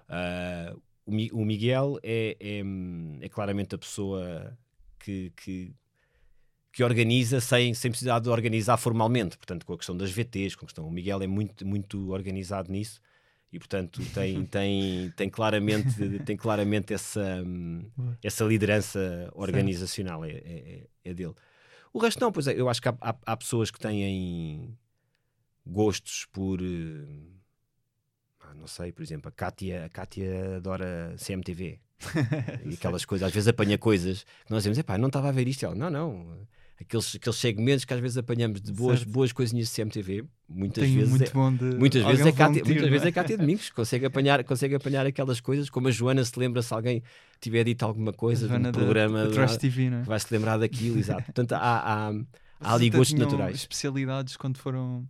Uh, 0.08 0.80
o, 1.32 1.44
Miguel 1.44 1.98
é, 2.02 2.36
é, 2.38 2.62
é, 3.20 3.28
claramente 3.28 3.74
a 3.74 3.78
pessoa 3.78 4.56
que, 4.98 5.32
que, 5.36 5.74
que 6.70 6.84
organiza 6.84 7.40
sem, 7.40 7.72
sem 7.72 7.90
precisar 7.90 8.18
de 8.18 8.28
organizar 8.28 8.76
formalmente. 8.76 9.36
Portanto, 9.36 9.64
com 9.64 9.72
a 9.72 9.76
questão 9.76 9.96
das 9.96 10.10
VTs, 10.10 10.54
com 10.54 10.64
a 10.64 10.68
questão. 10.68 10.86
O 10.86 10.90
Miguel 10.90 11.22
é 11.22 11.26
muito, 11.26 11.66
muito 11.66 12.10
organizado 12.10 12.70
nisso 12.70 13.00
e, 13.52 13.58
portanto, 13.58 14.02
tem, 14.12 14.44
tem, 14.46 15.10
tem 15.16 15.30
claramente, 15.30 16.18
tem 16.20 16.36
claramente 16.36 16.92
essa, 16.92 17.42
essa 18.22 18.44
liderança 18.44 19.30
organizacional. 19.34 20.24
É, 20.24 20.30
é, 20.30 20.86
é, 21.04 21.14
dele. 21.14 21.34
O 21.92 21.98
resto, 21.98 22.20
não, 22.20 22.30
pois 22.30 22.46
é, 22.46 22.60
eu 22.60 22.68
acho 22.68 22.82
que 22.82 22.88
há, 22.88 22.96
há, 23.00 23.16
há 23.24 23.36
pessoas 23.36 23.70
que 23.70 23.78
têm 23.78 24.76
gostos 25.66 26.26
por. 26.32 26.60
Ah, 28.50 28.54
não 28.54 28.66
sei, 28.66 28.92
por 28.92 29.02
exemplo, 29.02 29.28
a 29.28 29.32
Kátia, 29.32 29.84
a 29.84 29.88
Kátia 29.88 30.56
adora 30.56 31.14
CMTV. 31.18 31.78
e 32.64 32.74
aquelas 32.74 33.04
coisas, 33.04 33.26
às 33.26 33.34
vezes 33.34 33.48
apanha 33.48 33.76
coisas 33.76 34.22
que 34.22 34.50
nós 34.50 34.62
dizemos, 34.62 34.78
epá, 34.78 34.96
não 34.96 35.08
estava 35.08 35.28
a 35.28 35.32
ver 35.32 35.48
isto. 35.48 35.66
Ela, 35.66 35.74
não, 35.74 35.90
não 35.90 36.46
aqueles, 36.80 37.16
aqueles 37.16 37.38
segmentos 37.38 37.84
que 37.84 37.92
às 37.92 38.00
vezes 38.00 38.16
apanhamos 38.16 38.60
de 38.60 38.72
boas, 38.72 39.02
boas 39.02 39.32
coisinhas 39.32 39.68
de 39.68 39.74
CMTV, 39.74 40.24
muitas 40.48 40.88
vezes 40.88 41.10
muito 41.10 41.24
é, 41.24 41.30
bom 41.30 41.52
de 41.52 41.64
muitas 41.76 42.04
vezes 42.04 42.26
é 42.26 42.32
Cátia, 42.32 42.64
muitas 42.64 42.86
é? 42.86 42.90
vezes 42.90 43.06
é 43.06 43.12
Cátia 43.12 43.38
Domingos, 43.38 43.70
consegue 43.70 44.06
apanhar, 44.06 44.44
consegue 44.44 44.74
apanhar 44.74 45.04
aquelas 45.04 45.40
coisas, 45.40 45.68
como 45.68 45.88
a 45.88 45.90
Joana 45.90 46.24
se 46.24 46.38
lembra 46.38 46.62
se 46.62 46.72
alguém 46.72 47.02
tiver 47.40 47.64
dito 47.64 47.84
alguma 47.84 48.12
coisa 48.12 48.46
de 48.46 48.54
um 48.54 48.72
programa 48.72 49.26
da, 49.26 49.46
da 49.46 49.56
TV, 49.56 49.90
não 49.90 49.98
é? 49.98 50.02
vai 50.02 50.20
se 50.20 50.32
lembrar 50.32 50.56
daquilo, 50.56 50.98
exato. 50.98 51.24
Portanto, 51.24 51.52
há, 51.52 51.58
há, 51.58 52.12
há 52.60 52.74
ali 52.74 52.90
gostos 52.90 53.18
naturais. 53.18 53.56
especialidades 53.56 54.36
quando 54.36 54.58
foram 54.58 55.06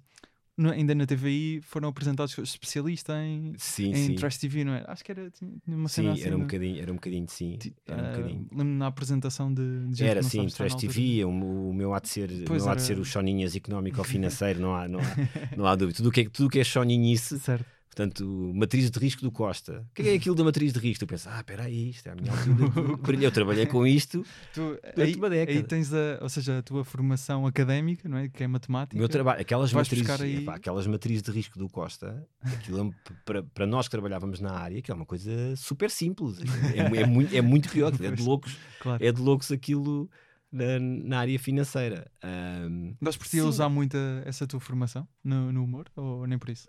no, 0.59 0.71
ainda 0.71 0.93
na 0.93 1.07
TVI 1.07 1.61
foram 1.63 1.89
apresentados 1.89 2.37
especialista 2.37 3.15
em, 3.23 3.55
sim, 3.57 3.91
em 3.91 3.95
sim. 3.95 4.15
Trash 4.17 4.39
TV, 4.39 4.65
não 4.65 4.75
é? 4.75 4.85
Acho 4.89 5.05
que 5.05 5.13
era 5.13 5.31
tinha 5.31 5.53
uma 5.69 5.89
sim, 5.89 6.03
cena 6.03 6.13
assim. 6.13 6.25
Era 6.25 6.37
um, 6.37 6.41
bocadinho, 6.41 6.83
era 6.83 6.93
um 6.93 6.95
bocadinho, 6.97 7.27
sim. 7.29 7.59
Era 7.87 7.97
um 7.97 8.05
uh, 8.05 8.09
bocadinho. 8.11 8.49
Lembro-me 8.51 8.79
na 8.79 8.87
apresentação 8.89 9.55
de, 9.55 9.87
de 9.87 10.05
Era 10.05 10.21
sim, 10.23 10.47
Trash 10.49 10.75
TV, 10.75 11.25
o, 11.25 11.31
o, 11.31 11.73
meu 11.73 11.95
há 11.95 12.01
de 12.01 12.09
ser, 12.09 12.29
pois 12.45 12.65
meu 12.65 12.73
há 12.73 12.75
de 12.75 12.83
ser 12.83 12.99
o 12.99 13.05
choninhas 13.05 13.55
económico 13.55 13.99
ou 13.99 14.05
financeiro, 14.05 14.61
não 14.61 14.75
há, 14.75 14.89
não 14.89 14.99
há, 14.99 15.57
não 15.57 15.67
há 15.67 15.77
dúvida. 15.77 15.97
Tudo 15.97 16.09
o 16.09 16.13
que 16.13 16.23
é, 16.23 16.29
tudo 16.29 16.51
que 16.51 16.59
é 16.59 16.65
choninhice. 16.65 17.39
Certo 17.39 17.78
Portanto, 17.99 18.53
matriz 18.55 18.93
de 18.93 18.99
risco 19.01 19.23
do 19.23 19.33
Costa. 19.33 19.85
O 19.91 19.95
que 19.95 20.03
é, 20.03 20.13
é 20.13 20.15
aquilo 20.15 20.37
da 20.37 20.45
matriz 20.45 20.73
de 20.73 20.79
risco? 20.79 21.05
Tu 21.05 21.09
pensas, 21.09 21.33
ah, 21.33 21.41
espera 21.41 21.65
aí, 21.65 21.91
isto 21.91 22.07
é 22.09 22.13
a 22.13 22.15
minha 22.15 22.31
altura. 22.31 23.19
eu 23.21 23.33
trabalhei 23.33 23.67
com 23.67 23.85
isto 23.85 24.25
tu, 24.55 24.79
aí, 24.97 25.17
uma 25.17 25.29
década. 25.29 25.59
Aí 25.59 25.65
tens 25.65 25.93
a, 25.93 26.21
ou 26.21 26.29
seja, 26.29 26.59
a 26.59 26.63
tua 26.63 26.85
formação 26.85 27.45
académica, 27.45 28.09
não 28.09 28.19
é? 28.19 28.29
Que 28.29 28.45
é 28.45 28.47
matemática. 28.47 28.95
O 28.95 29.01
meu 29.01 29.09
trabalho, 29.09 29.41
aquelas 29.41 29.73
matrizes, 29.73 30.21
aí... 30.21 30.37
epá, 30.37 30.55
aquelas 30.55 30.87
matrizes 30.87 31.23
de 31.23 31.33
risco 31.33 31.59
do 31.59 31.69
Costa, 31.69 32.25
aquilo 32.41 32.89
é 32.89 33.13
para, 33.25 33.43
para 33.43 33.67
nós 33.67 33.89
que 33.89 33.91
trabalhávamos 33.91 34.39
na 34.39 34.53
área, 34.53 34.81
que 34.81 34.93
é 34.93 34.95
uma 34.95 35.07
coisa 35.07 35.57
super 35.57 35.91
simples. 35.91 36.39
É, 36.73 37.01
é, 37.01 37.05
muito, 37.05 37.35
é 37.35 37.43
muito 37.43 37.69
pior, 37.69 37.93
é 38.01 38.11
de 38.13 38.23
loucos. 38.23 38.57
Claro. 38.79 39.05
É 39.05 39.11
de 39.11 39.21
loucos 39.21 39.51
aquilo 39.51 40.09
na, 40.51 40.79
na 40.81 41.19
área 41.21 41.39
financeira. 41.39 42.11
Um, 42.25 42.95
ti 43.29 43.39
a 43.39 43.45
usar 43.45 43.69
muito 43.69 43.97
essa 44.25 44.47
tua 44.47 44.59
formação 44.59 45.07
no, 45.23 45.53
no, 45.53 45.63
humor 45.63 45.87
ou 45.95 46.27
nem 46.27 46.39
por 46.39 46.51
isso? 46.51 46.69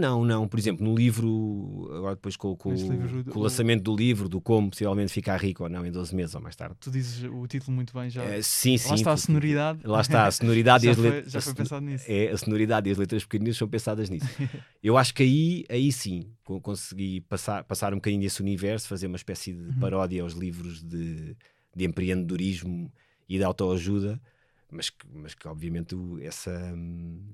Não, 0.00 0.24
não. 0.24 0.46
Por 0.46 0.58
exemplo, 0.58 0.84
no 0.84 0.94
livro, 0.94 1.90
agora 1.96 2.14
depois 2.14 2.36
com, 2.36 2.56
com, 2.56 2.72
livro, 2.72 3.24
com 3.24 3.38
o 3.38 3.42
lançamento 3.42 3.82
do 3.82 3.96
livro, 3.96 4.28
do 4.28 4.40
como 4.40 4.70
possivelmente 4.70 5.12
ficar 5.12 5.36
rico 5.36 5.64
ou 5.64 5.68
não 5.68 5.84
em 5.84 5.90
12 5.90 6.14
meses 6.14 6.34
ou 6.34 6.40
mais 6.40 6.54
tarde. 6.54 6.76
Tu 6.80 6.90
dizes 6.90 7.24
o 7.24 7.46
título 7.46 7.74
muito 7.74 7.92
bem 7.92 8.08
já. 8.08 8.22
É, 8.22 8.40
sim, 8.40 8.78
sim. 8.78 8.90
Lá 8.90 8.94
está 8.94 9.12
a 9.12 9.16
sonoridade. 9.16 9.80
Lá 9.84 10.00
está 10.00 10.26
a 10.26 10.30
sonoridade 10.32 10.84
já 10.84 10.90
e 10.90 10.92
as 10.92 10.98
letras. 10.98 11.32
Já 11.32 11.40
foi 11.40 11.54
pensado 11.54 11.84
nisso. 11.84 12.04
É, 12.08 12.30
a 12.30 12.36
sonoridade 12.36 12.88
e 12.88 12.92
as 12.92 12.98
letras 12.98 13.24
pequeninas 13.24 13.56
são 13.56 13.68
pensadas 13.68 14.08
nisso. 14.08 14.28
Eu 14.82 14.96
acho 14.96 15.12
que 15.12 15.22
aí, 15.22 15.64
aí 15.68 15.90
sim 15.92 16.30
consegui 16.62 17.20
passar, 17.22 17.64
passar 17.64 17.92
um 17.92 17.96
bocadinho 17.96 18.22
desse 18.22 18.40
universo, 18.40 18.88
fazer 18.88 19.06
uma 19.06 19.16
espécie 19.16 19.52
de 19.52 19.64
uhum. 19.64 19.80
paródia 19.80 20.22
aos 20.22 20.32
livros 20.32 20.82
de, 20.82 21.36
de 21.76 21.84
empreendedorismo 21.84 22.90
e 23.28 23.38
de 23.38 23.44
autoajuda, 23.44 24.20
mas 24.70 24.90
que, 24.90 25.06
mas 25.14 25.34
que 25.34 25.48
obviamente 25.48 25.96
essa, 26.20 26.74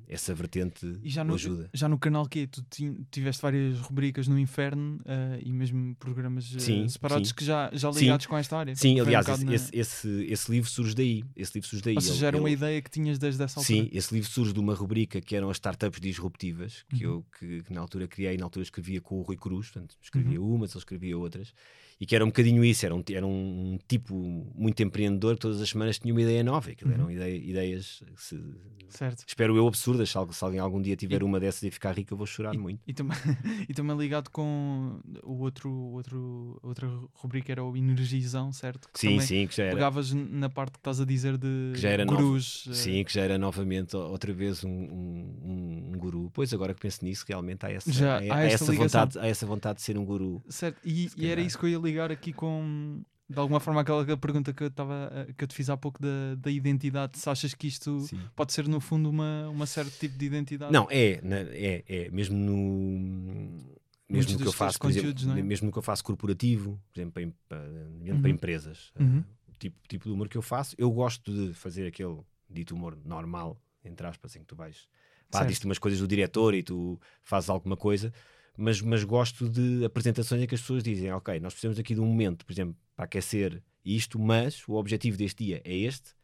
essa 0.08 0.34
vertente 0.34 1.00
e 1.02 1.10
já 1.10 1.24
no, 1.24 1.34
ajuda. 1.34 1.68
Já 1.74 1.88
no 1.88 1.98
canal 1.98 2.28
que 2.28 2.46
tu 2.46 2.64
tiveste 3.10 3.42
várias 3.42 3.80
rubricas 3.80 4.28
no 4.28 4.38
Inferno 4.38 5.00
uh, 5.00 5.40
e 5.42 5.52
mesmo 5.52 5.96
programas 5.96 6.52
uh, 6.54 6.60
sim, 6.60 6.88
separados 6.88 7.30
sim. 7.30 7.34
que 7.34 7.44
já, 7.44 7.70
já 7.72 7.90
ligados 7.90 8.24
sim. 8.24 8.30
com 8.30 8.38
esta 8.38 8.56
área. 8.56 8.76
Sim, 8.76 9.00
aliás, 9.00 9.28
esse, 9.28 9.44
na... 9.44 9.54
esse, 9.54 9.76
esse, 9.76 10.08
esse, 10.28 10.50
livro 10.50 10.70
surge 10.70 10.94
daí. 10.94 11.24
Esse 11.34 11.54
livro 11.54 11.68
surge 11.68 11.84
daí. 11.84 11.96
Ou 11.96 12.00
seja, 12.00 12.28
era 12.28 12.38
uma 12.38 12.50
ideia 12.50 12.80
que 12.80 12.90
tinhas 12.90 13.18
desde 13.18 13.42
essa 13.42 13.58
altura. 13.58 13.82
Sim, 13.82 13.90
esse 13.92 14.14
livro 14.14 14.30
surge 14.30 14.52
de 14.52 14.60
uma 14.60 14.74
rubrica 14.74 15.20
que 15.20 15.34
eram 15.34 15.50
as 15.50 15.56
startups 15.56 16.00
disruptivas, 16.00 16.84
que 16.90 17.04
uhum. 17.04 17.14
eu 17.14 17.26
que, 17.36 17.62
que, 17.64 17.72
na 17.72 17.80
altura 17.80 18.06
criei, 18.06 18.36
na 18.36 18.44
altura 18.44 18.62
escrevia 18.62 19.00
com 19.00 19.18
o 19.18 19.22
Rui 19.22 19.36
Cruz, 19.36 19.70
portanto, 19.70 19.96
escrevia 20.00 20.40
uhum. 20.40 20.54
umas, 20.54 20.70
ele 20.70 20.78
escrevia 20.78 21.18
outras 21.18 21.52
e 22.00 22.06
que 22.06 22.14
era 22.14 22.24
um 22.24 22.28
bocadinho 22.28 22.64
isso, 22.64 22.84
era 22.84 22.94
um, 22.94 23.02
era 23.10 23.26
um 23.26 23.78
tipo 23.86 24.14
muito 24.54 24.82
empreendedor 24.82 25.34
que 25.34 25.40
todas 25.40 25.60
as 25.60 25.68
semanas 25.68 25.98
tinha 25.98 26.12
uma 26.12 26.22
ideia 26.22 26.42
nova, 26.42 26.70
uhum. 26.84 26.92
eram 26.92 27.10
ideia, 27.10 27.36
ideias 27.36 28.02
se, 28.16 28.40
certo. 28.88 29.24
espero 29.26 29.56
eu 29.56 29.66
absurdas, 29.66 30.10
se, 30.10 30.18
se, 30.30 30.44
alguém 30.44 30.60
algum 30.60 30.80
dia 30.80 30.96
tiver 30.96 31.22
e, 31.22 31.24
uma 31.24 31.38
dessas 31.38 31.62
e 31.62 31.70
ficar 31.70 31.96
rico 31.96 32.12
eu 32.14 32.18
vou 32.18 32.26
chorar 32.26 32.54
e, 32.54 32.58
muito. 32.58 32.80
E, 32.86 32.92
também, 32.92 33.16
e 33.68 33.74
também 33.74 33.96
ligado 33.96 34.30
com 34.30 35.00
o 35.22 35.38
outro, 35.38 35.70
outro 35.70 36.58
outra 36.62 36.88
rubrica 37.14 37.52
era 37.52 37.64
o 37.64 37.76
Energizão, 37.76 38.52
certo? 38.52 38.88
Que 38.92 38.98
sim, 38.98 39.20
sim, 39.20 39.46
que 39.46 39.56
já 39.56 39.64
era. 39.64 39.74
Pegavas 39.74 40.12
na 40.12 40.48
parte 40.48 40.72
que 40.72 40.78
estás 40.78 41.00
a 41.00 41.04
dizer 41.04 41.36
de 41.36 41.72
que 41.74 41.80
já 41.80 41.90
era 41.90 42.04
gurus. 42.04 42.64
Novo, 42.66 42.78
sim, 42.78 43.04
que 43.04 43.12
já 43.12 43.22
era 43.22 43.38
novamente 43.38 43.96
outra 43.96 44.32
vez 44.32 44.64
um, 44.64 44.70
um, 44.70 45.90
um, 45.92 45.98
guru. 45.98 46.30
Pois 46.32 46.52
agora 46.52 46.74
que 46.74 46.80
penso 46.80 47.04
nisso, 47.04 47.24
realmente 47.28 47.64
há 47.64 47.70
essa, 47.70 47.92
já, 47.92 48.16
há, 48.16 48.18
há, 48.18 48.36
há 48.36 48.44
essa, 48.44 48.72
vontade, 48.72 49.18
há 49.18 49.26
essa 49.26 49.46
vontade 49.46 49.76
de 49.76 49.82
ser 49.82 49.98
um 49.98 50.04
guru. 50.04 50.42
Certo, 50.48 50.78
e, 50.84 51.10
e 51.16 51.26
era 51.26 51.40
isso 51.40 51.58
que 51.58 51.66
eu 51.66 51.70
ia 51.70 51.78
ligar 51.84 52.10
aqui 52.10 52.32
com 52.32 53.02
de 53.28 53.38
alguma 53.38 53.58
forma 53.58 53.80
aquela 53.80 54.04
pergunta 54.18 54.52
que 54.52 54.64
eu, 54.64 54.70
tava, 54.70 55.26
que 55.36 55.44
eu 55.44 55.48
te 55.48 55.54
fiz 55.54 55.70
há 55.70 55.76
pouco 55.76 56.00
da, 56.00 56.34
da 56.36 56.50
identidade, 56.50 57.18
se 57.18 57.28
achas 57.28 57.54
que 57.54 57.66
isto 57.66 58.00
Sim. 58.00 58.20
pode 58.36 58.52
ser 58.52 58.68
no 58.68 58.80
fundo 58.80 59.08
uma, 59.08 59.48
uma 59.48 59.66
certo 59.66 59.98
tipo 59.98 60.16
de 60.18 60.26
identidade? 60.26 60.72
Não, 60.72 60.86
é, 60.90 61.20
é, 61.52 61.84
é 61.88 62.10
mesmo 62.10 62.36
no 62.36 63.74
mesmo 64.08 64.32
no 64.32 64.38
que 64.38 64.46
eu 64.46 64.52
faço, 64.52 64.78
por 64.78 64.90
exemplo, 64.90 65.38
é? 65.38 65.42
mesmo 65.42 65.72
que 65.72 65.78
eu 65.78 65.82
faço 65.82 66.04
corporativo, 66.04 66.80
por 66.92 67.00
exemplo, 67.00 67.12
para, 67.48 67.58
para, 67.60 67.68
uhum. 68.12 68.20
para 68.20 68.30
empresas, 68.30 68.92
uhum. 68.98 69.20
uh, 69.20 69.52
tipo, 69.58 69.76
tipo 69.88 70.04
de 70.04 70.10
humor 70.10 70.28
que 70.28 70.36
eu 70.36 70.42
faço, 70.42 70.74
eu 70.78 70.90
gosto 70.90 71.32
de 71.32 71.54
fazer 71.54 71.86
aquele 71.86 72.18
dito 72.48 72.74
humor 72.74 72.96
normal, 73.04 73.58
entre 73.82 74.06
aspas, 74.06 74.36
em 74.36 74.40
que 74.40 74.46
tu 74.46 74.54
vais, 74.54 74.86
pá, 75.30 75.44
diz-te 75.44 75.64
umas 75.64 75.78
coisas 75.78 75.98
do 75.98 76.06
diretor 76.06 76.54
e 76.54 76.62
tu 76.62 77.00
fazes 77.22 77.48
alguma 77.48 77.76
coisa, 77.76 78.12
mas, 78.56 78.80
mas 78.80 79.04
gosto 79.04 79.48
de 79.48 79.84
apresentações 79.84 80.42
em 80.42 80.46
que 80.46 80.54
as 80.54 80.60
pessoas 80.60 80.82
dizem: 80.82 81.12
Ok, 81.12 81.38
nós 81.40 81.52
precisamos 81.52 81.78
aqui 81.78 81.94
de 81.94 82.00
um 82.00 82.06
momento, 82.06 82.44
por 82.44 82.52
exemplo, 82.52 82.76
para 82.94 83.04
aquecer 83.04 83.62
isto, 83.84 84.18
mas 84.18 84.66
o 84.68 84.74
objetivo 84.74 85.16
deste 85.16 85.44
dia 85.44 85.60
é 85.64 85.74
este. 85.74 86.14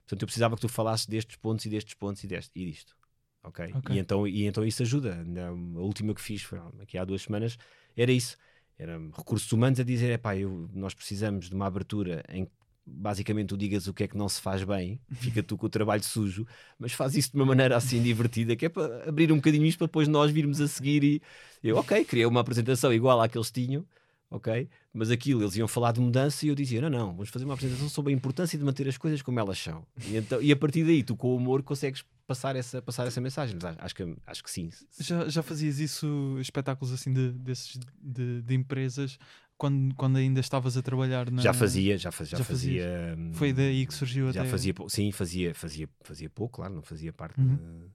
Portanto, 0.00 0.22
eu 0.22 0.26
precisava 0.26 0.54
que 0.54 0.60
tu 0.60 0.68
falasses 0.68 1.06
destes 1.06 1.36
pontos 1.36 1.64
e 1.64 1.68
destes 1.68 1.94
pontos 1.94 2.22
e, 2.24 2.26
deste, 2.26 2.50
e 2.54 2.66
disto. 2.66 2.96
Okay? 3.42 3.72
ok? 3.74 3.94
E, 3.94 3.98
então, 3.98 4.26
e 4.26 4.46
então 4.46 4.64
isso 4.64 4.82
ajuda. 4.82 5.24
A 5.76 5.80
última 5.80 6.14
que 6.14 6.20
fiz, 6.20 6.42
foi 6.42 6.60
aqui 6.80 6.96
há 6.96 7.04
duas 7.04 7.22
semanas, 7.22 7.58
era 7.96 8.12
isso. 8.12 8.36
Era 8.78 8.98
recursos 9.16 9.50
humanos 9.52 9.80
a 9.80 9.84
dizer: 9.84 10.18
pá, 10.18 10.32
nós 10.72 10.94
precisamos 10.94 11.48
de 11.48 11.54
uma 11.54 11.66
abertura 11.66 12.22
em 12.28 12.44
que 12.44 12.52
basicamente 12.86 13.48
tu 13.48 13.56
digas 13.56 13.86
o 13.86 13.94
que 13.94 14.04
é 14.04 14.08
que 14.08 14.16
não 14.16 14.28
se 14.28 14.40
faz 14.40 14.64
bem, 14.64 15.00
fica 15.12 15.42
tu 15.42 15.56
com 15.56 15.66
o 15.66 15.68
trabalho 15.68 16.02
sujo, 16.02 16.46
mas 16.78 16.92
faz 16.92 17.16
isso 17.16 17.30
de 17.30 17.36
uma 17.36 17.46
maneira 17.46 17.76
assim 17.76 18.02
divertida, 18.02 18.56
que 18.56 18.66
é 18.66 18.68
para 18.68 19.08
abrir 19.08 19.30
um 19.32 19.36
bocadinho 19.36 19.64
isto 19.64 19.78
para 19.78 19.86
depois 19.86 20.08
nós 20.08 20.30
virmos 20.30 20.60
a 20.60 20.68
seguir 20.68 21.04
e 21.04 21.22
eu, 21.62 21.76
ok, 21.76 22.04
criei 22.04 22.26
uma 22.26 22.40
apresentação 22.40 22.92
igual 22.92 23.20
à 23.20 23.28
que 23.28 23.38
eles 23.38 23.50
tinham, 23.50 23.86
ok, 24.30 24.68
mas 24.92 25.10
aquilo 25.10 25.42
eles 25.42 25.56
iam 25.56 25.68
falar 25.68 25.92
de 25.92 26.00
mudança 26.00 26.44
e 26.44 26.48
eu 26.48 26.54
dizia, 26.54 26.80
não, 26.80 26.90
não, 26.90 27.12
vamos 27.12 27.28
fazer 27.28 27.44
uma 27.44 27.54
apresentação 27.54 27.88
sobre 27.88 28.12
a 28.12 28.16
importância 28.16 28.58
de 28.58 28.64
manter 28.64 28.88
as 28.88 28.98
coisas 28.98 29.22
como 29.22 29.38
elas 29.38 29.58
são. 29.58 29.86
E, 30.06 30.16
então, 30.16 30.42
e 30.42 30.50
a 30.50 30.56
partir 30.56 30.84
daí 30.84 31.02
tu 31.02 31.14
com 31.14 31.28
o 31.28 31.36
humor 31.36 31.62
consegues 31.62 32.04
passar 32.26 32.56
essa, 32.56 32.80
passar 32.80 33.06
essa 33.06 33.20
mensagem, 33.20 33.56
mas 33.60 33.76
acho 33.78 33.94
que, 33.94 34.16
acho 34.26 34.42
que 34.42 34.50
sim. 34.50 34.70
Já, 34.98 35.28
já 35.28 35.42
fazias 35.42 35.78
isso, 35.78 36.36
espetáculos 36.40 36.92
assim 36.92 37.12
de, 37.12 37.30
desses, 37.32 37.78
de, 38.00 38.42
de 38.42 38.54
empresas 38.54 39.18
quando, 39.62 39.94
quando 39.94 40.16
ainda 40.16 40.40
estavas 40.40 40.76
a 40.76 40.82
trabalhar 40.82 41.30
na... 41.30 41.40
Já 41.40 41.52
fazia, 41.52 41.96
já, 41.96 42.10
faz, 42.10 42.28
já, 42.28 42.38
já 42.38 42.42
fazia. 42.42 43.16
Foi 43.34 43.52
daí 43.52 43.86
que 43.86 43.94
surgiu 43.94 44.32
já 44.32 44.40
até... 44.40 44.50
fazia, 44.50 44.74
sim, 44.88 45.12
fazia, 45.12 45.54
fazia, 45.54 45.88
fazia 46.00 46.28
pouco, 46.28 46.56
claro, 46.56 46.74
não 46.74 46.82
fazia 46.82 47.12
parte 47.12 47.40
uhum. 47.40 47.54
de... 47.54 47.90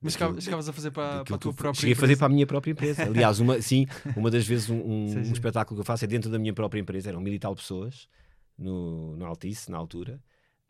Mas 0.00 0.16
daquilo, 0.16 0.40
chegavas 0.40 0.66
a 0.70 0.72
fazer 0.72 0.90
para, 0.90 1.22
para 1.22 1.36
a 1.36 1.38
tua 1.38 1.52
própria 1.52 1.78
Cheguei 1.78 1.92
a 1.92 1.96
fazer 1.96 2.16
para 2.16 2.26
a 2.26 2.30
minha 2.30 2.46
própria 2.46 2.70
empresa. 2.70 3.02
Aliás, 3.02 3.40
uma, 3.40 3.60
sim, 3.60 3.86
uma 4.16 4.30
das 4.30 4.46
vezes 4.46 4.70
um, 4.70 4.76
um, 4.76 5.08
sim, 5.08 5.24
sim. 5.24 5.30
um, 5.30 5.32
espetáculo 5.34 5.76
que 5.76 5.82
eu 5.82 5.84
faço 5.84 6.04
é 6.04 6.08
dentro 6.08 6.30
da 6.30 6.38
minha 6.38 6.54
própria 6.54 6.80
empresa. 6.80 7.10
Eram 7.10 7.20
mil 7.20 7.34
e 7.34 7.38
tal 7.38 7.54
pessoas 7.54 8.08
no, 8.56 9.16
no 9.16 9.26
Altice, 9.26 9.70
na 9.70 9.76
altura. 9.76 10.18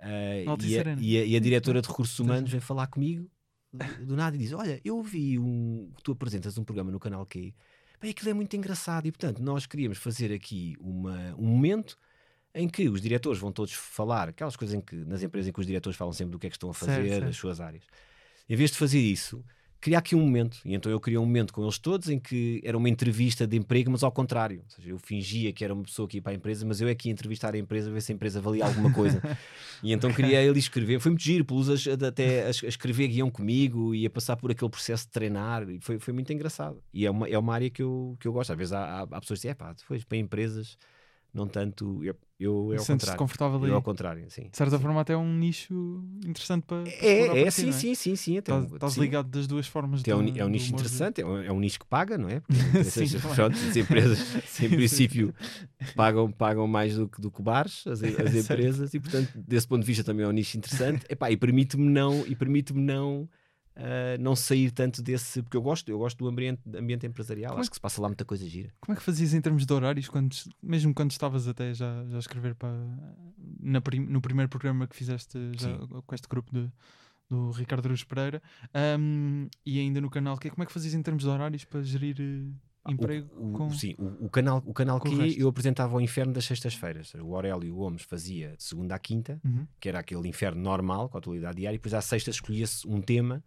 Uh, 0.00 0.50
Altice 0.50 0.72
e, 0.72 0.78
a, 0.78 0.82
e, 0.98 1.18
a, 1.18 1.24
e, 1.24 1.36
a, 1.36 1.40
diretora 1.40 1.80
de 1.80 1.88
recursos 1.88 2.18
humanos 2.18 2.50
vem 2.50 2.60
falar 2.60 2.88
comigo 2.88 3.30
do, 3.72 4.06
do 4.06 4.16
nada 4.16 4.34
e 4.34 4.38
diz: 4.40 4.52
Olha, 4.52 4.80
eu 4.84 5.00
vi 5.02 5.38
um. 5.38 5.92
Tu 6.02 6.12
apresentas 6.12 6.58
um 6.58 6.64
programa 6.64 6.90
no 6.90 6.98
canal 6.98 7.24
Q 7.26 7.54
Bem, 8.00 8.10
aquilo 8.10 8.30
é 8.30 8.34
muito 8.34 8.54
engraçado 8.54 9.06
e, 9.06 9.12
portanto, 9.12 9.42
nós 9.42 9.66
queríamos 9.66 9.98
fazer 9.98 10.32
aqui 10.32 10.76
uma, 10.80 11.34
um 11.36 11.46
momento 11.46 11.96
em 12.54 12.68
que 12.68 12.88
os 12.88 13.00
diretores 13.00 13.38
vão 13.38 13.52
todos 13.52 13.72
falar, 13.72 14.28
aquelas 14.30 14.56
coisas 14.56 14.74
em 14.74 14.80
que, 14.80 14.96
nas 14.96 15.22
empresas 15.22 15.48
em 15.48 15.52
que 15.52 15.60
os 15.60 15.66
diretores 15.66 15.96
falam 15.96 16.12
sempre 16.12 16.32
do 16.32 16.38
que 16.38 16.46
é 16.46 16.50
que 16.50 16.56
estão 16.56 16.70
a 16.70 16.74
fazer, 16.74 16.92
certo, 16.92 17.08
certo. 17.08 17.28
as 17.28 17.36
suas 17.36 17.60
áreas. 17.60 17.84
Em 18.48 18.56
vez 18.56 18.70
de 18.70 18.78
fazer 18.78 19.00
isso, 19.00 19.44
criar 19.80 19.98
aqui 19.98 20.14
um 20.14 20.20
momento. 20.20 20.58
E 20.64 20.74
então 20.74 20.90
eu 20.90 20.98
criei 21.00 21.18
um 21.18 21.24
momento 21.24 21.52
com 21.52 21.62
eles 21.62 21.78
todos 21.78 22.08
em 22.08 22.18
que 22.18 22.60
era 22.64 22.76
uma 22.76 22.88
entrevista 22.88 23.46
de 23.46 23.56
emprego, 23.56 23.90
mas 23.90 24.02
ao 24.02 24.12
contrário. 24.12 24.60
Ou 24.64 24.70
seja, 24.70 24.90
eu 24.90 24.98
fingia 24.98 25.52
que 25.52 25.64
era 25.64 25.72
uma 25.72 25.82
pessoa 25.82 26.08
que 26.08 26.18
ia 26.18 26.22
para 26.22 26.32
a 26.32 26.34
empresa, 26.34 26.66
mas 26.66 26.80
eu 26.80 26.88
é 26.88 26.94
que 26.94 27.08
ia 27.08 27.12
entrevistar 27.12 27.54
a 27.54 27.58
empresa, 27.58 27.90
ver 27.90 28.00
se 28.00 28.12
a 28.12 28.14
empresa 28.14 28.40
valia 28.40 28.64
alguma 28.64 28.92
coisa. 28.92 29.22
e 29.82 29.92
então 29.92 30.12
queria 30.12 30.42
ele 30.42 30.58
escrever. 30.58 31.00
Foi 31.00 31.10
muito 31.10 31.22
giro, 31.22 31.44
pelos 31.44 31.68
até 31.88 32.46
a, 32.46 32.50
escrever 32.50 33.08
guião 33.08 33.30
comigo 33.30 33.94
e 33.94 34.06
a 34.06 34.10
passar 34.10 34.36
por 34.36 34.50
aquele 34.50 34.70
processo 34.70 35.04
de 35.06 35.12
treinar. 35.12 35.68
E 35.68 35.78
foi, 35.80 35.98
foi 35.98 36.12
muito 36.12 36.32
engraçado. 36.32 36.82
E 36.92 37.06
é 37.06 37.10
uma, 37.10 37.28
é 37.28 37.38
uma 37.38 37.54
área 37.54 37.70
que 37.70 37.82
eu, 37.82 38.16
que 38.18 38.26
eu 38.26 38.32
gosto. 38.32 38.50
Às 38.50 38.58
vezes 38.58 38.72
há, 38.72 38.82
há, 38.82 39.02
há 39.02 39.20
pessoas 39.20 39.38
que 39.38 39.48
dizem, 39.48 39.50
é 39.50 39.54
pá, 39.54 39.72
depois 39.72 40.04
para 40.04 40.18
empresas 40.18 40.76
não 41.36 41.46
tanto. 41.46 42.02
Eu, 42.02 42.16
eu 42.40 42.72
é 42.72 42.78
ao 42.78 42.84
contrário. 42.84 43.18
confortável 43.18 43.66
eu 43.66 43.74
ao 43.74 43.82
contrário, 43.82 44.30
sim. 44.30 44.48
De 44.48 44.56
certa 44.56 44.76
sim. 44.76 44.82
forma, 44.82 45.00
até 45.00 45.12
é 45.12 45.16
um 45.16 45.34
nicho 45.34 46.02
interessante 46.24 46.64
para. 46.64 46.82
para 46.84 46.92
é, 47.06 47.42
é, 47.42 47.50
sim, 47.50 47.64
ti, 47.64 47.68
é? 47.68 47.72
sim, 47.72 47.94
sim, 47.94 48.16
sim. 48.16 48.36
Estás, 48.38 48.72
estás 48.72 48.96
ligado 48.96 49.28
das 49.28 49.46
duas 49.46 49.66
formas. 49.66 50.02
É 50.06 50.14
um, 50.14 50.36
é 50.36 50.44
um 50.44 50.48
nicho 50.48 50.72
interessante, 50.72 51.20
é 51.20 51.26
um, 51.26 51.38
é 51.38 51.52
um 51.52 51.60
nicho 51.60 51.78
que 51.78 51.86
paga, 51.86 52.16
não 52.16 52.28
é? 52.28 52.42
sim, 52.84 53.06
pronto, 53.18 53.56
as 53.56 53.76
empresas, 53.76 54.18
sim, 54.46 54.66
em 54.66 54.70
princípio, 54.70 55.34
pagam, 55.94 56.30
pagam 56.30 56.66
mais 56.66 56.96
do 56.96 57.08
que, 57.08 57.20
do 57.20 57.30
que 57.30 57.42
bares, 57.42 57.86
as, 57.86 58.02
as 58.02 58.34
empresas, 58.34 58.94
e 58.94 59.00
portanto, 59.00 59.30
desse 59.36 59.68
ponto 59.68 59.82
de 59.82 59.86
vista, 59.86 60.02
também 60.02 60.24
é 60.24 60.28
um 60.28 60.32
nicho 60.32 60.56
interessante. 60.56 61.04
Epá, 61.08 61.30
e 61.30 61.36
permite-me 61.36 61.88
não. 61.88 62.26
E 62.26 62.34
permite-me 62.34 62.80
não 62.80 63.28
Uh, 63.76 64.16
não 64.18 64.34
sair 64.34 64.70
tanto 64.70 65.02
desse, 65.02 65.42
porque 65.42 65.54
eu 65.54 65.60
gosto, 65.60 65.90
eu 65.90 65.98
gosto 65.98 66.16
do 66.16 66.26
ambiente, 66.26 66.62
ambiente 66.74 67.06
empresarial, 67.06 67.50
Como 67.50 67.60
acho 67.60 67.68
é 67.68 67.70
que 67.70 67.76
se 67.76 67.80
passa 67.80 68.00
lá 68.00 68.08
muita 68.08 68.24
coisa 68.24 68.48
gira. 68.48 68.72
Como 68.80 68.94
é 68.94 68.98
que 68.98 69.02
fazias 69.02 69.34
em 69.34 69.40
termos 69.42 69.66
de 69.66 69.72
horários, 69.74 70.08
quando, 70.08 70.34
mesmo 70.62 70.94
quando 70.94 71.10
estavas 71.10 71.46
até 71.46 71.74
já, 71.74 72.06
já 72.06 72.16
a 72.16 72.18
escrever 72.18 72.54
para, 72.54 72.74
na 73.60 73.82
no 74.08 74.20
primeiro 74.22 74.48
programa 74.48 74.86
que 74.86 74.96
fizeste 74.96 75.38
já, 75.58 75.76
com 76.06 76.14
este 76.14 76.26
grupo 76.26 76.50
de, 76.50 76.72
do 77.28 77.50
Ricardo 77.50 77.84
Aruz 77.86 78.02
Pereira 78.02 78.42
um, 78.98 79.46
e 79.64 79.78
ainda 79.78 80.00
no 80.00 80.08
canal, 80.08 80.38
que, 80.38 80.48
como 80.48 80.62
é 80.62 80.66
que 80.66 80.72
fazias 80.72 80.94
em 80.94 81.02
termos 81.02 81.24
de 81.24 81.28
horários 81.28 81.64
para 81.64 81.82
gerir 81.82 82.16
uh, 82.18 82.90
emprego? 82.90 83.28
O, 83.36 83.48
o, 83.48 83.52
com, 83.52 83.70
sim, 83.70 83.94
o, 83.98 84.26
o, 84.26 84.30
canal, 84.30 84.62
o 84.64 84.72
canal 84.72 84.98
que 85.00 85.38
eu 85.38 85.48
apresentava 85.48 85.92
ao 85.92 86.00
inferno 86.00 86.32
das 86.32 86.46
sextas-feiras. 86.46 87.12
O 87.14 87.34
Aurélio 87.34 87.74
Gomes 87.74 88.02
fazia 88.02 88.56
de 88.56 88.64
segunda 88.64 88.94
à 88.94 88.98
quinta, 88.98 89.40
uhum. 89.44 89.66
que 89.78 89.86
era 89.86 89.98
aquele 89.98 90.26
inferno 90.28 90.62
normal, 90.62 91.08
com 91.08 91.18
a 91.18 91.20
atualidade 91.20 91.58
diária, 91.58 91.74
e 91.74 91.78
depois 91.78 91.92
à 91.92 92.00
sexta 92.00 92.30
escolhia-se 92.30 92.88
um 92.88 93.02
tema 93.02 93.44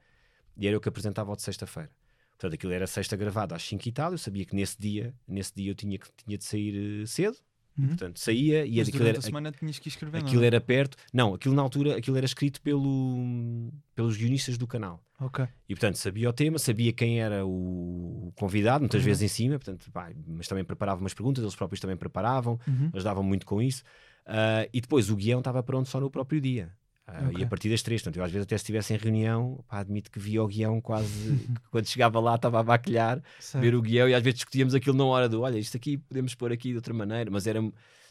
e 0.60 0.68
era 0.68 0.76
eu 0.76 0.82
que 0.82 0.90
apresentava 0.90 1.32
o 1.32 1.36
de 1.36 1.42
sexta-feira. 1.42 1.90
Portanto, 2.38 2.54
aquilo 2.54 2.72
era 2.72 2.88
sexta 2.88 3.18
gravado 3.18 3.54
às 3.54 3.64
5 3.64 3.88
e 3.88 3.92
tal. 3.92 4.12
Eu 4.12 4.18
sabia 4.18 4.46
que 4.46 4.56
nesse 4.56 4.80
dia, 4.80 5.14
nesse 5.28 5.54
dia 5.56 5.72
eu 5.72 5.76
tinha, 5.76 5.98
que, 5.98 6.08
tinha 6.24 6.38
de 6.38 6.44
sair 6.44 7.02
uh, 7.02 7.08
cedo. 7.08 7.38
Uhum. 7.78 7.88
portanto, 7.88 8.20
saía 8.20 8.66
e 8.66 8.78
Mas 8.78 8.90
aquilo 8.90 9.08
era, 9.08 9.20
a 9.20 9.22
semana 9.22 9.52
tinhas 9.54 9.80
que 9.80 9.88
escrever, 9.88 10.18
aquilo 10.18 10.42
não? 10.42 10.48
era 10.48 10.60
perto. 10.60 10.98
Não, 11.14 11.34
aquilo 11.34 11.56
na 11.56 11.62
altura 11.62 11.96
aquilo 11.96 12.18
era 12.18 12.26
escrito 12.26 12.62
pelo, 12.62 13.72
pelos 13.96 14.18
guionistas 14.18 14.58
do 14.58 14.68
canal. 14.68 15.02
Ok. 15.18 15.48
E 15.68 15.76
portanto, 15.76 15.96
sabia 15.96 16.30
o 16.30 16.34
tema, 16.34 16.60
sabia 16.60 16.92
quem 16.92 17.22
era 17.22 17.46
o 17.46 18.34
convidado, 18.36 18.82
muitas 18.82 19.00
uhum. 19.00 19.06
vezes 19.06 19.24
em 19.24 19.28
cima, 19.30 19.56
portanto, 19.58 19.90
pá, 19.92 20.12
mas 20.28 20.46
também 20.48 20.66
preparava 20.66 21.00
umas 21.00 21.14
perguntas, 21.14 21.42
eles 21.42 21.56
próprios 21.56 21.80
também 21.80 21.96
preparavam, 21.96 22.60
uhum. 22.68 22.90
ajudavam 22.94 23.24
muito 23.24 23.46
com 23.46 23.62
isso. 23.62 23.84
Uh, 24.26 24.68
e 24.74 24.82
depois 24.82 25.10
o 25.10 25.16
guião 25.16 25.40
estava 25.40 25.64
pronto 25.64 25.88
só 25.88 26.02
no 26.02 26.12
próprio 26.12 26.42
dia. 26.42 26.74
Uh, 27.10 27.30
okay. 27.30 27.42
E 27.42 27.44
a 27.44 27.48
partir 27.48 27.70
das 27.70 27.82
três, 27.82 28.02
portanto, 28.02 28.18
eu 28.18 28.24
às 28.24 28.32
vezes 28.32 28.44
até 28.44 28.58
se 28.58 28.64
estivesse 28.64 28.94
em 28.94 28.98
reunião, 28.98 29.64
pá, 29.68 29.80
admito 29.80 30.12
que 30.12 30.20
via 30.20 30.44
o 30.44 30.48
guião 30.48 30.80
quase, 30.80 31.48
quando 31.72 31.88
chegava 31.88 32.20
lá 32.20 32.36
estava 32.36 32.60
a 32.60 32.64
baquilhar, 32.64 33.22
ver 33.56 33.76
o 33.76 33.82
guião 33.82 34.08
e 34.08 34.14
às 34.14 34.22
vezes 34.22 34.40
discutíamos 34.40 34.76
aquilo 34.76 34.96
na 34.96 35.06
hora 35.06 35.28
do, 35.28 35.42
olha, 35.42 35.58
isto 35.58 35.76
aqui 35.76 35.98
podemos 35.98 36.36
pôr 36.36 36.52
aqui 36.52 36.70
de 36.70 36.76
outra 36.76 36.94
maneira, 36.94 37.30
mas 37.32 37.48
era 37.48 37.62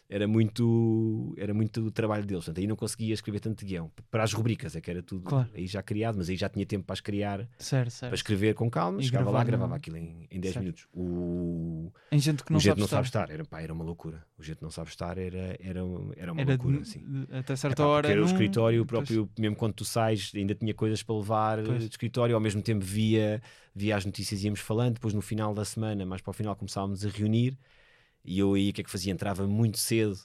era 0.09 0.27
muito 0.27 1.35
era 1.37 1.53
muito 1.53 1.83
o 1.83 1.91
trabalho 1.91 2.25
deles. 2.25 2.45
Portanto, 2.45 2.61
aí 2.61 2.67
não 2.67 2.77
conseguia 2.77 3.13
escrever 3.13 3.41
tanto 3.41 3.65
guião. 3.65 3.91
Para 4.11 4.23
as 4.23 4.33
rubricas 4.33 4.75
é 4.75 4.81
que 4.81 4.91
era 4.91 5.03
tudo 5.03 5.29
claro. 5.29 5.51
aí 5.55 5.67
já 5.67 5.83
criado, 5.83 6.17
mas 6.17 6.31
aí 6.31 6.37
já 6.37 6.49
tinha 6.49 6.65
tempo 6.65 6.87
para 6.87 6.95
as 6.95 7.01
criar, 7.01 7.47
certo, 7.59 7.91
certo. 7.91 8.11
para 8.11 8.17
escrever 8.17 8.55
com 8.55 8.71
calma. 8.71 9.01
E 9.01 9.05
chegava 9.05 9.31
lá, 9.31 9.45
gravava 9.45 9.77
aquilo 9.77 9.99
em, 9.99 10.27
em 10.31 10.41
10 10.41 10.57
minutos. 10.57 10.89
O, 10.95 11.93
em 12.11 12.19
gente 12.19 12.43
que 12.43 12.51
não, 12.51 12.59
o 12.59 12.61
sabe, 12.61 12.81
não 12.81 12.87
estar. 12.87 12.97
sabe 12.97 13.07
estar, 13.07 13.31
era, 13.31 13.45
pá, 13.45 13.61
era 13.61 13.73
uma 13.73 13.85
loucura. 13.85 14.25
O 14.39 14.43
gente 14.43 14.63
não 14.63 14.71
sabe 14.71 14.89
estar 14.89 15.19
era, 15.19 15.57
era, 15.61 15.81
era 16.17 16.33
uma 16.33 16.41
era 16.41 16.55
loucura. 16.55 16.77
De, 16.77 16.83
assim. 16.83 17.05
até 17.31 17.55
certa 17.55 17.83
é, 17.83 17.85
pá, 17.85 17.91
hora. 17.91 18.09
Era 18.09 18.21
num... 18.21 18.27
o 18.27 18.31
escritório, 18.31 18.87
próprio, 18.87 19.29
mesmo 19.39 19.57
quando 19.57 19.75
tu 19.75 19.85
sais, 19.85 20.33
ainda 20.35 20.55
tinha 20.55 20.73
coisas 20.73 21.03
para 21.03 21.17
levar 21.17 21.63
pois. 21.63 21.81
de 21.81 21.91
escritório, 21.91 22.35
ao 22.35 22.41
mesmo 22.41 22.63
tempo 22.63 22.85
via, 22.85 23.43
via 23.75 23.97
as 23.97 24.07
notícias 24.07 24.43
e 24.43 24.47
íamos 24.47 24.61
falando. 24.61 24.95
Depois 24.95 25.13
no 25.13 25.21
final 25.21 25.53
da 25.53 25.65
semana, 25.65 26.07
mais 26.07 26.23
para 26.23 26.31
o 26.31 26.35
final, 26.35 26.57
começávamos 26.57 27.05
a 27.05 27.11
reunir. 27.11 27.59
E 28.25 28.39
eu 28.39 28.55
aí 28.55 28.71
o 28.71 28.73
que 28.73 28.81
é 28.81 28.85
que 28.85 28.91
fazia? 28.91 29.13
Entrava 29.13 29.47
muito 29.47 29.79
cedo 29.79 30.19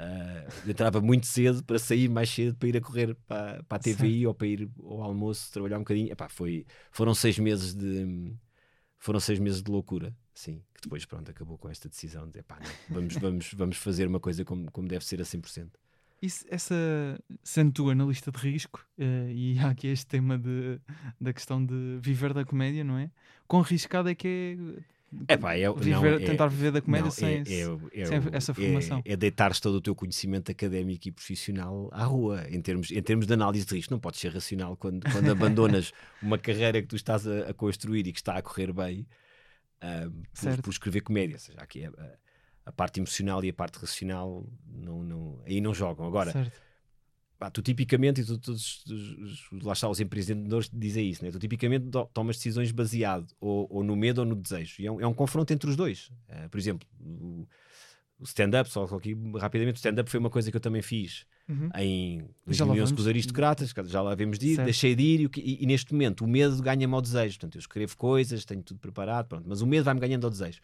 Uh, 0.00 0.70
entrava 0.70 1.00
muito 1.00 1.26
cedo 1.26 1.62
para 1.62 1.78
sair 1.78 2.08
mais 2.08 2.30
cedo 2.30 2.56
para 2.56 2.68
ir 2.68 2.76
a 2.76 2.80
correr 2.80 3.14
para, 3.26 3.62
para 3.64 3.76
a 3.76 3.78
TVI 3.78 4.26
ou 4.26 4.32
para 4.32 4.46
ir 4.46 4.70
ao 4.82 5.02
almoço 5.02 5.52
trabalhar 5.52 5.76
um 5.76 5.80
bocadinho. 5.80 6.10
Epá, 6.10 6.28
foi, 6.28 6.64
foram 6.90 7.14
seis 7.14 7.38
meses 7.38 7.74
de 7.74 8.34
foram 8.98 9.20
seis 9.20 9.38
meses 9.38 9.62
de 9.62 9.70
loucura, 9.70 10.14
sim, 10.32 10.62
que 10.74 10.82
depois 10.82 11.04
pronto, 11.04 11.30
acabou 11.30 11.58
com 11.58 11.68
esta 11.68 11.88
decisão 11.88 12.28
de 12.28 12.38
epá, 12.38 12.58
não, 12.60 12.94
vamos, 12.96 13.14
vamos, 13.16 13.54
vamos 13.54 13.76
fazer 13.76 14.06
uma 14.06 14.20
coisa 14.20 14.44
como, 14.44 14.70
como 14.70 14.88
deve 14.88 15.04
ser 15.04 15.20
a 15.20 15.24
100%. 15.24 15.70
Isso, 16.22 16.44
essa, 16.50 16.74
sendo 17.42 17.72
tu 17.72 17.88
analista 17.88 18.30
de 18.30 18.38
risco, 18.38 18.86
uh, 18.98 19.30
e 19.30 19.58
há 19.58 19.70
aqui 19.70 19.86
este 19.86 20.06
tema 20.06 20.38
de, 20.38 20.78
da 21.18 21.32
questão 21.32 21.64
de 21.64 21.98
viver 22.00 22.34
da 22.34 22.44
comédia, 22.44 22.84
não 22.84 22.98
é? 22.98 23.10
Quão 23.48 23.62
arriscado 23.62 24.08
é 24.08 24.14
que 24.14 24.28
é 24.28 24.82
é 25.26 25.36
pá, 25.36 25.54
é, 25.56 25.72
viver, 25.72 25.90
não, 25.90 26.06
é, 26.06 26.18
tentar 26.18 26.46
viver 26.46 26.70
da 26.70 26.80
comédia 26.80 27.06
não, 27.06 27.10
sem, 27.10 27.38
é, 27.38 28.00
é, 28.00 28.04
sem 28.04 28.22
essa 28.32 28.54
formação. 28.54 29.02
É, 29.04 29.16
deitares 29.16 29.58
todo 29.58 29.74
o 29.74 29.80
teu 29.80 29.94
conhecimento 29.94 30.52
académico 30.52 31.08
e 31.08 31.12
profissional 31.12 31.88
à 31.92 32.04
rua, 32.04 32.46
em 32.48 32.60
termos, 32.62 32.90
em 32.92 33.02
termos 33.02 33.26
de 33.26 33.32
análise 33.32 33.66
de 33.66 33.74
risco. 33.74 33.92
Não 33.92 33.98
podes 33.98 34.20
ser 34.20 34.32
racional 34.32 34.76
quando, 34.76 35.10
quando 35.10 35.30
abandonas 35.30 35.92
uma 36.22 36.38
carreira 36.38 36.80
que 36.80 36.86
tu 36.86 36.96
estás 36.96 37.26
a, 37.26 37.50
a, 37.50 37.54
construir 37.54 38.06
e 38.06 38.12
que 38.12 38.20
está 38.20 38.36
a 38.36 38.42
correr 38.42 38.72
bem 38.72 39.04
uh, 39.82 40.10
por, 40.40 40.62
por, 40.62 40.70
escrever 40.70 41.00
comédia. 41.00 41.34
Ou 41.34 41.40
seja, 41.40 41.58
aqui 41.60 41.84
a, 41.84 41.90
a, 42.66 42.72
parte 42.72 43.00
emocional 43.00 43.44
e 43.44 43.48
a 43.48 43.54
parte 43.54 43.80
racional 43.80 44.46
não, 44.64 45.02
não, 45.02 45.42
aí 45.44 45.60
não 45.60 45.74
jogam. 45.74 46.06
Agora. 46.06 46.30
Certo 46.30 46.69
Pá, 47.40 47.50
tu 47.50 47.62
tipicamente, 47.62 48.20
e 48.20 48.24
tu, 48.26 48.36
todos 48.36 48.84
lá 49.62 49.72
está, 49.72 49.88
os 49.88 49.98
empreendedores 49.98 50.68
dizem 50.70 51.08
isso, 51.08 51.24
né? 51.24 51.30
tu 51.30 51.38
tipicamente 51.38 51.86
tomas 52.12 52.36
decisões 52.36 52.70
baseado 52.70 53.34
ou, 53.40 53.66
ou, 53.70 53.82
no 53.82 53.96
medo 53.96 54.18
ou 54.18 54.26
no 54.26 54.36
desejo. 54.36 54.74
E 54.78 54.86
é 54.86 54.92
um, 54.92 55.00
é 55.00 55.06
um 55.06 55.14
confronto 55.14 55.50
entre 55.50 55.70
os 55.70 55.74
dois. 55.74 56.10
Uh, 56.28 56.50
por 56.50 56.60
exemplo, 56.60 56.86
o, 57.00 57.48
o 58.18 58.24
stand-up, 58.24 58.68
só 58.68 58.84
aqui 58.84 59.16
rapidamente, 59.38 59.76
o 59.76 59.78
stand-up 59.78 60.10
foi 60.10 60.20
uma 60.20 60.28
coisa 60.28 60.50
que 60.50 60.56
eu 60.58 60.60
também 60.60 60.82
fiz 60.82 61.24
uhum. 61.48 61.70
em 61.76 62.28
2011 62.44 62.92
com 62.92 63.00
os 63.00 63.08
aristocratas, 63.08 63.72
já 63.86 64.02
lá 64.02 64.14
vemos 64.14 64.38
de 64.38 64.48
ir, 64.48 64.56
certo. 64.56 64.66
deixei 64.66 64.94
de 64.94 65.02
ir 65.02 65.20
e, 65.22 65.40
e, 65.40 65.62
e, 65.62 65.66
neste 65.66 65.94
momento 65.94 66.26
o 66.26 66.28
medo 66.28 66.62
ganha-me 66.62 66.92
ao 66.92 67.00
desejo. 67.00 67.38
Portanto, 67.38 67.54
eu 67.54 67.60
escrevo 67.60 67.96
coisas, 67.96 68.44
tenho 68.44 68.62
tudo 68.62 68.80
preparado, 68.80 69.28
pronto, 69.28 69.46
mas 69.48 69.62
o 69.62 69.66
medo 69.66 69.84
vai-me 69.84 70.00
ganhando 70.00 70.26
ao 70.26 70.30
desejo. 70.30 70.60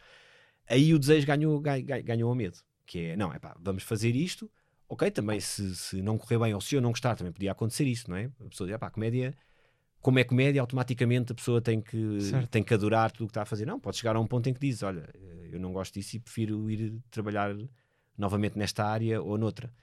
Aí 0.69 0.93
o 0.93 0.99
desejo 0.99 1.25
ganhou, 1.25 1.59
ganhou, 1.59 2.03
ganhou 2.03 2.29
ao 2.29 2.35
medo, 2.35 2.59
que 2.85 2.99
é, 2.99 3.17
não, 3.17 3.33
é 3.33 3.39
pá, 3.39 3.57
vamos 3.59 3.81
fazer 3.81 4.15
isto 4.15 4.47
ok, 4.89 5.11
também 5.11 5.39
se, 5.39 5.75
se 5.75 6.01
não 6.01 6.17
correr 6.17 6.39
bem 6.39 6.53
ou 6.53 6.61
se 6.61 6.75
eu 6.75 6.81
não 6.81 6.91
gostar, 6.91 7.15
também 7.15 7.33
podia 7.33 7.51
acontecer 7.51 7.85
isso, 7.85 8.09
não 8.09 8.17
é? 8.17 8.31
A 8.45 8.49
pessoa 8.49 8.67
diz, 8.67 8.77
pá, 8.77 8.89
comédia, 8.89 9.35
como 10.01 10.19
é 10.19 10.23
comédia, 10.23 10.61
automaticamente 10.61 11.31
a 11.31 11.35
pessoa 11.35 11.61
tem 11.61 11.81
que, 11.81 12.17
tem 12.49 12.63
que 12.63 12.73
adorar 12.73 13.11
tudo 13.11 13.25
o 13.25 13.27
que 13.27 13.31
está 13.31 13.41
a 13.41 13.45
fazer. 13.45 13.65
Não, 13.65 13.79
pode 13.79 13.97
chegar 13.97 14.15
a 14.15 14.19
um 14.19 14.27
ponto 14.27 14.47
em 14.47 14.53
que 14.53 14.59
diz, 14.59 14.83
olha, 14.83 15.09
eu 15.51 15.59
não 15.59 15.73
gosto 15.73 15.95
disso 15.95 16.15
e 16.15 16.19
prefiro 16.19 16.69
ir 16.69 17.01
trabalhar 17.11 17.53
novamente 18.17 18.57
nesta 18.57 18.85
área 18.85 19.21
ou 19.21 19.37
noutra. 19.37 19.73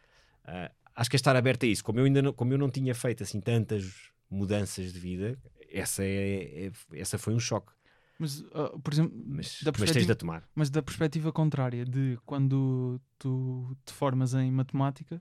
Uh, 0.45 0.73
acho 0.95 1.11
que 1.11 1.17
é 1.17 1.19
estar 1.19 1.37
aberto 1.37 1.65
a 1.65 1.67
isso. 1.67 1.85
Como 1.85 2.01
eu 2.01 2.05
ainda 2.05 2.23
não, 2.23 2.33
como 2.33 2.53
eu 2.53 2.59
não 2.59 2.71
tinha 2.71 2.95
feito 2.95 3.23
assim 3.23 3.41
tantas 3.41 4.11
mudanças 4.31 4.93
de 4.93 4.99
vida, 4.99 5.39
essa, 5.71 6.03
é, 6.03 6.67
é 6.67 6.73
essa 6.95 7.19
foi 7.19 7.35
um 7.35 7.41
choque. 7.41 7.73
Mas, 8.19 8.41
uh, 8.41 8.79
por 8.83 8.93
exemplo, 8.93 9.13
mas, 9.27 9.61
da 9.63 9.73
mas 9.79 9.91
tens 9.91 10.07
de 10.07 10.15
tomar. 10.15 10.49
Mas 10.55 10.71
da 10.71 10.83
perspectiva 10.83 11.33
contrária, 11.33 11.85
de 11.85 12.19
quando 12.25 13.01
tu 13.19 13.77
te 13.85 13.93
formas 13.93 14.35
em 14.35 14.51
matemática, 14.51 15.21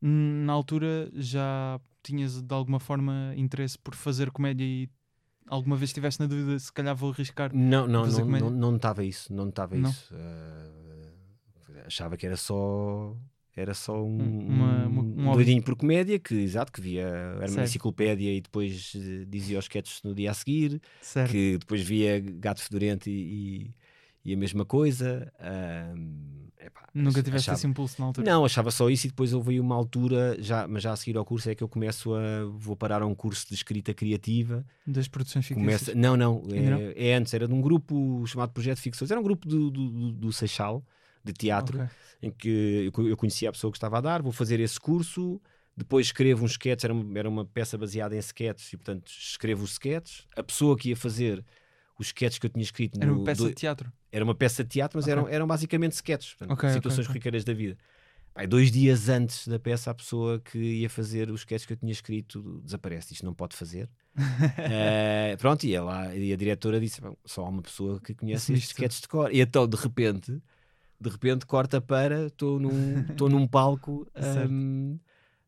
na 0.00 0.52
altura 0.52 1.10
já 1.14 1.80
tinhas 2.02 2.40
de 2.42 2.54
alguma 2.54 2.78
forma 2.78 3.32
interesse 3.36 3.78
por 3.78 3.94
fazer 3.94 4.30
comédia 4.30 4.64
e 4.64 4.88
alguma 5.46 5.76
vez 5.76 5.90
estiveste 5.90 6.20
na 6.20 6.26
dúvida 6.26 6.58
se 6.58 6.72
calhar 6.72 6.94
vou 6.94 7.10
arriscar? 7.10 7.54
Não, 7.54 7.86
não, 7.86 8.06
não, 8.06 8.24
não, 8.26 8.50
não 8.50 8.76
estava 8.76 9.02
isso, 9.04 9.32
não 9.32 9.48
estava 9.48 9.76
isso. 9.76 10.14
Uh, 10.14 11.86
achava 11.86 12.16
que 12.16 12.26
era 12.26 12.36
só 12.36 13.16
era 13.56 13.72
só 13.72 14.04
um, 14.04 14.18
uma, 14.18 14.86
uma, 14.86 15.02
um, 15.02 15.30
um 15.30 15.32
doidinho 15.32 15.62
por 15.62 15.74
comédia 15.74 16.18
que, 16.18 16.34
exato, 16.34 16.70
que 16.70 16.80
via, 16.80 17.06
era 17.06 17.50
uma 17.50 17.62
enciclopédia 17.62 18.30
e 18.30 18.42
depois 18.42 18.92
uh, 18.94 19.24
dizia 19.26 19.58
os 19.58 19.64
sketches 19.64 20.02
no 20.04 20.14
dia 20.14 20.30
a 20.30 20.34
seguir, 20.34 20.80
certo. 21.00 21.30
que 21.30 21.56
depois 21.56 21.80
via 21.80 22.20
Gato 22.20 22.60
Fedorento 22.60 23.08
e, 23.08 23.12
e, 23.12 23.74
e 24.26 24.34
a 24.34 24.36
mesma 24.36 24.66
coisa. 24.66 25.32
Uh, 25.40 26.50
epá, 26.60 26.86
Nunca 26.92 27.22
tiveste 27.22 27.48
achava, 27.48 27.58
esse 27.58 27.66
impulso 27.66 27.98
na 27.98 28.08
altura? 28.08 28.30
Não, 28.30 28.44
achava 28.44 28.70
só 28.70 28.90
isso 28.90 29.06
e 29.06 29.10
depois 29.10 29.32
houve 29.32 29.58
uma 29.58 29.74
altura, 29.74 30.36
já, 30.38 30.68
mas 30.68 30.82
já 30.82 30.92
a 30.92 30.96
seguir 30.96 31.16
ao 31.16 31.24
curso 31.24 31.48
é 31.48 31.54
que 31.54 31.64
eu 31.64 31.68
começo 31.68 32.14
a, 32.14 32.44
vou 32.58 32.76
parar 32.76 33.00
a 33.00 33.06
um 33.06 33.14
curso 33.14 33.48
de 33.48 33.54
escrita 33.54 33.94
criativa. 33.94 34.66
Das 34.86 35.08
produções 35.08 35.46
ficções? 35.46 35.94
Não, 35.94 36.14
não, 36.14 36.42
é, 36.52 37.08
é, 37.08 37.14
antes, 37.14 37.32
era 37.32 37.48
de 37.48 37.54
um 37.54 37.62
grupo 37.62 38.22
chamado 38.26 38.50
Projeto 38.50 38.80
Ficções, 38.80 39.10
era 39.10 39.18
um 39.18 39.24
grupo 39.24 39.48
do, 39.48 39.70
do, 39.70 39.90
do, 39.90 40.12
do 40.12 40.32
Seixal, 40.32 40.84
de 41.26 41.32
teatro, 41.32 41.78
okay. 41.78 41.96
em 42.22 42.30
que 42.30 42.90
eu 42.96 43.16
conhecia 43.16 43.48
a 43.48 43.52
pessoa 43.52 43.70
que 43.70 43.76
estava 43.78 43.98
a 43.98 44.00
dar, 44.00 44.22
vou 44.22 44.32
fazer 44.32 44.60
esse 44.60 44.78
curso, 44.80 45.40
Depois 45.76 46.06
escrevo 46.06 46.44
uns 46.44 46.52
sketches, 46.52 46.84
era 46.84 46.94
uma, 46.94 47.18
era 47.18 47.28
uma 47.28 47.44
peça 47.44 47.76
baseada 47.76 48.14
em 48.16 48.18
sketches, 48.18 48.72
e 48.72 48.76
portanto 48.78 49.08
escrevo 49.10 49.62
os 49.64 49.72
sketches. 49.72 50.26
A 50.34 50.42
pessoa 50.42 50.76
que 50.76 50.88
ia 50.90 50.96
fazer 50.96 51.44
os 51.98 52.06
sketches 52.08 52.38
que 52.38 52.46
eu 52.46 52.50
tinha 52.50 52.62
escrito 52.62 52.98
Era 53.00 53.10
no 53.10 53.18
uma 53.18 53.24
peça 53.24 53.42
do- 53.42 53.48
de 53.50 53.54
teatro. 53.54 53.92
era 54.10 54.24
uma 54.24 54.34
peça 54.34 54.62
de 54.64 54.70
teatro, 54.70 54.96
mas 54.98 55.04
Ok. 55.04 55.12
eram, 55.12 55.28
eram 55.28 55.46
basicamente 55.46 55.92
sketches, 55.92 56.32
portanto, 56.34 56.52
Ok, 56.52 56.68
ok, 56.68 56.74
situações 56.74 57.04
ok. 57.04 57.08
corriqueiras 57.08 57.44
da 57.44 57.52
vida. 57.52 57.76
Pai, 58.34 58.46
dois 58.46 58.70
dias 58.70 59.08
antes 59.08 59.48
da 59.48 59.58
peça, 59.58 59.90
a 59.90 59.94
pessoa 59.94 60.40
que 60.40 60.58
ia 60.58 60.90
fazer 60.90 61.30
os 61.30 61.40
sketches 61.40 61.66
que 61.66 61.72
eu 61.74 61.76
tinha 61.78 61.92
escrito 61.92 62.60
desaparece. 62.64 63.12
Isto 63.14 63.24
não 63.26 63.34
pode 63.34 63.56
fazer. 63.56 63.88
Eh, 64.68 65.36
pronto, 65.38 65.64
e, 65.64 65.74
ela, 65.74 66.14
e 66.16 66.32
a 66.32 66.36
diretora 66.36 66.80
disse: 66.80 67.00
"Bom, 67.00 67.16
só 67.24 67.44
há 67.44 67.48
uma 67.48 67.62
pessoa 67.62 68.00
que 68.00 68.14
conhece 68.14 68.52
estes 68.52 68.70
sketches 68.70 69.00
de 69.02 69.08
cor. 69.08 69.32
E 69.32 69.40
então, 69.40 69.66
de 69.68 69.76
repente, 69.76 70.42
de 71.00 71.10
repente, 71.10 71.46
corta 71.46 71.80
para 71.80 72.26
estou 72.26 72.58
num, 72.58 73.00
estou 73.00 73.28
num 73.28 73.46
palco 73.46 74.06
hum, 74.50 74.98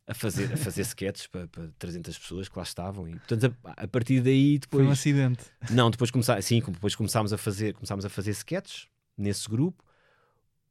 a 0.06 0.14
fazer, 0.14 0.52
a 0.52 0.56
fazer 0.56 0.82
sketches 0.82 1.26
para, 1.26 1.46
para 1.48 1.68
300 1.78 2.18
pessoas 2.18 2.48
que 2.48 2.56
lá 2.56 2.62
estavam. 2.62 3.08
E, 3.08 3.12
portanto, 3.12 3.56
a, 3.64 3.84
a 3.84 3.88
partir 3.88 4.20
daí, 4.20 4.58
Foi 4.70 4.80
um 4.80 4.84
depois. 4.84 4.98
acidente. 4.98 5.44
Não, 5.70 5.90
depois 5.90 6.10
começar, 6.10 6.40
sim, 6.42 6.60
depois 6.60 6.94
começámos 6.94 7.32
a 7.32 7.38
fazer, 7.38 7.74
começámos 7.74 8.04
a 8.04 8.08
fazer 8.08 8.30
sketches 8.30 8.88
nesse 9.16 9.48
grupo. 9.48 9.84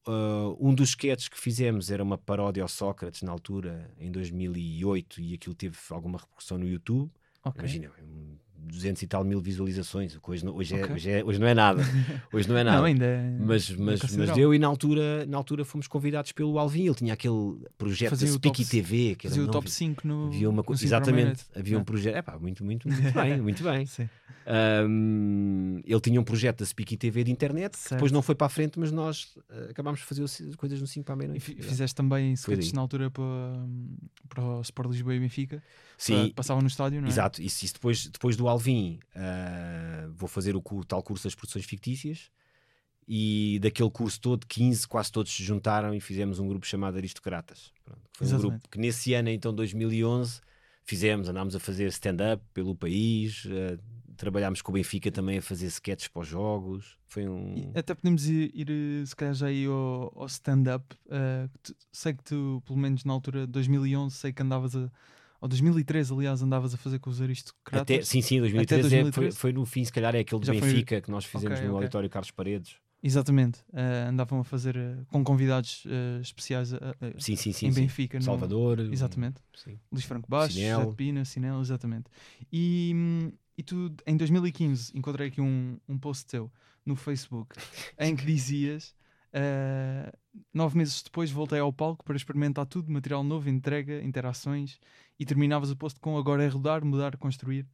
Uh, 0.07 0.55
um 0.59 0.73
dos 0.73 0.89
sketches 0.89 1.27
que 1.27 1.37
fizemos 1.37 1.91
era 1.91 2.01
uma 2.01 2.17
paródia 2.17 2.63
ao 2.63 2.69
Sócrates 2.69 3.21
na 3.21 3.31
altura, 3.31 3.91
em 3.99 4.09
2008, 4.09 5.19
e 5.19 5.33
aquilo 5.33 5.53
teve 5.53 5.77
alguma 5.89 6.17
repercussão 6.17 6.57
no 6.57 6.67
YouTube. 6.67 7.11
Ok. 7.43 7.59
Imagina, 7.59 7.91
um 8.01 8.37
200 8.67 9.01
e 9.01 9.07
tal 9.07 9.23
mil 9.23 9.39
visualizações. 9.39 10.15
o 10.15 10.21
que 10.21 10.29
Hoje, 10.31 10.45
não- 10.45 10.55
hoje, 10.55 10.75
é, 10.75 10.83
Ok. 10.83 10.95
hoje, 10.95 11.09
é- 11.09 11.23
hoje 11.23 11.39
não 11.39 11.47
é 11.47 11.53
nada. 11.53 11.81
Hoje 12.33 12.47
não 12.49 12.57
é 12.57 12.63
nada. 12.63 12.77
Não, 12.77 12.85
ainda 12.85 13.05
é 13.05 13.37
Mas, 13.39 13.69
mas, 13.71 14.15
mas 14.15 14.31
deu 14.31 14.53
e 14.53 14.59
na 14.59 14.67
altura, 14.67 15.25
na 15.25 15.37
altura 15.37 15.63
fomos 15.65 15.87
convidados 15.87 16.31
pelo 16.31 16.59
Alvin. 16.59 16.85
Ele 16.85 16.95
tinha 16.95 17.13
aquele 17.13 17.57
projeto 17.77 18.09
Fazia 18.11 18.27
da 18.27 18.33
Speaky 18.33 18.65
TV. 18.65 19.15
Que 19.15 19.27
era 19.27 19.29
Fazia 19.33 19.43
o 19.43 19.45
não 19.45 19.51
top 19.53 19.67
vi- 19.67 19.71
5 19.73 20.07
no. 20.07 20.27
Havia 20.27 20.49
uma 20.49 20.63
no 20.63 20.73
exatamente, 20.73 21.43
havia 21.55 21.77
um 21.77 21.81
É. 21.81 21.83
projeto, 21.83 22.15
epá, 22.17 22.37
muito, 22.37 22.63
muito, 22.65 22.87
muito 22.89 23.01
bem, 23.13 23.41
muito 23.41 23.63
bem. 23.63 23.85
Sim. 23.85 24.09
Um, 24.49 25.81
ele 25.85 25.99
tinha 25.99 26.21
um 26.21 26.23
projeto 26.23 26.59
da 26.59 26.65
Speaky 26.65 26.95
TV 26.95 27.23
de 27.25 27.31
internet 27.31 27.77
que 27.77 27.89
depois 27.89 28.11
não 28.13 28.21
foi 28.21 28.33
para 28.33 28.47
a 28.47 28.49
frente, 28.49 28.79
mas 28.79 28.91
nós 28.91 29.35
uh, 29.49 29.69
acabámos 29.71 29.99
de 29.99 30.05
fazer 30.05 30.23
o 30.23 30.57
coisas 30.57 30.79
no 30.79 30.87
5 30.87 31.03
para 31.05 31.13
a 31.13 31.15
E 31.15 31.19
meia-noite. 31.19 31.43
fi- 31.43 31.61
fizeste 31.61 31.93
também 31.95 32.31
sketches 32.33 32.71
na 32.71 32.79
altura 32.81 33.11
para, 33.11 33.23
para 34.29 34.43
o 34.43 34.61
Sport 34.61 34.89
Lisboa 34.91 35.15
e 35.15 35.19
Benfica. 35.19 35.61
Sim, 35.97 36.31
passavam 36.33 36.61
no 36.61 36.67
estádio, 36.67 37.01
não 37.01 37.07
é? 37.07 37.11
exato. 37.11 37.41
Isso, 37.41 37.65
isso 37.65 37.73
depois, 37.73 38.07
depois 38.07 38.37
do 38.37 38.47
Alvin, 38.47 38.99
uh, 39.15 40.11
vou 40.13 40.29
fazer 40.29 40.55
o, 40.55 40.61
cu- 40.61 40.85
tal 40.85 41.03
curso 41.03 41.25
das 41.25 41.35
produções 41.35 41.65
fictícias. 41.65 42.31
E 43.09 43.57
daquele 43.61 43.89
curso 43.89 44.19
todo, 44.19 44.45
15, 44.45 44.85
quase 44.87 45.11
todos 45.11 45.31
se 45.33 45.41
juntaram 45.43 45.93
e 45.93 45.99
fizemos 46.01 46.39
um 46.39 46.47
grupo 46.47 46.65
chamado 46.67 46.97
Aristocratas. 46.97 47.71
Pronto, 47.85 48.01
foi 48.11 48.27
um 48.27 48.29
Exatamente. 48.29 48.51
grupo 48.51 48.69
que 48.69 48.77
nesse 48.79 49.13
ano, 49.13 49.29
então 49.29 49.53
2011, 49.53 50.41
fizemos, 50.83 51.29
andámos 51.29 51.55
a 51.55 51.59
fazer 51.59 51.87
stand-up 51.87 52.43
pelo 52.53 52.75
país, 52.75 53.45
uh, 53.45 53.79
trabalhámos 54.17 54.61
com 54.61 54.71
o 54.71 54.75
Benfica 54.75 55.11
também 55.11 55.37
a 55.37 55.41
fazer 55.41 55.67
sketches 55.67 56.07
para 56.09 56.21
os 56.21 56.27
jogos. 56.27 56.97
Foi 57.07 57.27
um. 57.27 57.55
E 57.55 57.79
Até 57.79 57.93
podemos 57.95 58.27
ir, 58.27 58.51
ir, 58.53 58.69
eh, 58.69 59.05
se 59.05 59.15
calhar 59.15 59.33
já 59.33 59.47
aí 59.47 59.65
ao, 59.65 60.11
ao 60.15 60.25
stand-up. 60.25 60.95
tu- 61.63 61.75
sei 61.91 62.13
que 62.13 62.23
tu, 62.23 62.61
pelo 62.65 62.77
menos 62.77 63.03
na 63.05 63.13
altura 63.13 63.41
de 63.45 63.51
2011, 63.53 64.15
sei 64.15 64.33
que 64.33 64.41
andavas 64.43 64.75
a. 64.75 64.91
Ou 65.39 65.47
2013, 65.47 66.11
aliás, 66.11 66.41
andavas 66.41 66.73
a 66.73 66.77
fazer 66.77 66.97
com 66.99 67.11
os 67.11 67.21
aristocratas. 67.21 67.95
Até, 67.95 68.03
sim, 68.03 68.21
sim, 68.21 68.39
2013, 68.39 68.87
Até 68.87 68.97
é- 68.97 69.01
2013? 69.03 69.37
foi, 69.37 69.51
foi 69.51 69.53
no 69.53 69.65
fim, 69.65 69.85
se 69.85 69.93
calhar 69.93 70.15
é 70.15 70.19
aquele 70.19 70.41
de 70.41 70.47
Já 70.47 70.53
foi- 70.55 70.61
Benfica 70.73 70.99
que 70.99 71.11
nós 71.11 71.25
fizemos 71.25 71.57
Ok, 71.59 71.67
no 71.67 71.73
ok. 71.73 71.83
auditório 71.83 72.09
Carlos 72.09 72.31
Paredes. 72.31 72.75
Exatamente. 73.03 73.59
eh, 73.71 74.07
andavam 74.09 74.39
a 74.39 74.43
fazer 74.43 74.75
eh, 74.75 74.97
com 75.11 75.23
convidados 75.23 75.83
eh, 75.85 76.19
especiais 76.19 76.71
Sim, 77.19 77.35
sim, 77.35 77.53
sim. 77.53 77.67
em. 77.67 77.71
Benfica. 77.71 78.17
no- 78.17 78.23
Salvador. 78.25 78.79
Exatamente. 78.79 79.39
Sim. 79.55 79.79
Luís 79.91 80.03
Franco 80.05 80.27
Baixo, 80.27 80.55
de 80.55 80.95
Pina, 80.95 81.23
Cinel, 81.23 81.61
exatamente. 81.61 82.09
E, 82.51 82.91
hum, 82.95 83.31
e 83.57 83.63
tu, 83.63 83.93
em 84.05 84.15
2015, 84.15 84.91
encontrei 84.95 85.29
aqui 85.29 85.41
um, 85.41 85.79
um 85.87 85.97
post 85.97 86.25
teu 86.27 86.51
no 86.85 86.95
Facebook 86.95 87.55
em 87.97 88.15
que 88.15 88.25
dizias: 88.25 88.95
eh, 89.33 90.11
nove 90.53 90.77
meses 90.77 91.01
depois 91.01 91.31
voltei 91.31 91.59
ao 91.59 91.73
palco 91.73 92.03
para 92.05 92.15
experimentar 92.15 92.65
tudo, 92.65 92.91
material 92.91 93.23
novo, 93.23 93.49
entrega, 93.49 94.01
interações, 94.03 94.79
e 95.19 95.25
terminavas 95.25 95.71
o 95.71 95.75
post 95.75 95.99
com 95.99 96.17
agora 96.17 96.43
é 96.43 96.47
rodar, 96.47 96.85
mudar, 96.85 97.17
construir. 97.17 97.67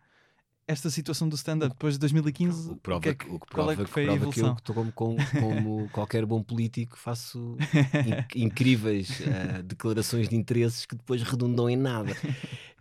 Esta 0.66 0.90
situação 0.90 1.28
do 1.28 1.36
stand-up 1.36 1.74
depois 1.74 1.96
de 1.96 2.00
2015, 2.00 2.70
O 2.72 2.76
que 2.76 2.80
prova, 2.82 3.02
que 3.02 3.10
é 3.10 3.14
que, 3.16 3.28
o 3.30 3.38
que 3.40 3.48
prova, 3.48 3.74
é 3.74 3.76
que 3.76 3.84
que 3.84 3.90
foi 3.90 4.04
a 4.04 4.06
que 4.06 4.12
eu, 4.12 4.16
evolução? 4.16 4.56
que 4.56 4.64
tô 4.64 4.74
como, 4.74 4.92
como, 4.94 5.18
como 5.42 5.90
qualquer 5.92 6.26
bom 6.26 6.42
político, 6.42 6.98
faço 6.98 7.58
in- 8.36 8.44
incríveis 8.46 9.20
eh, 9.20 9.62
declarações 9.62 10.30
de 10.30 10.36
interesses 10.38 10.86
que 10.86 10.96
depois 10.96 11.22
redundam 11.22 11.70
em 11.70 11.76
nada. 11.76 12.16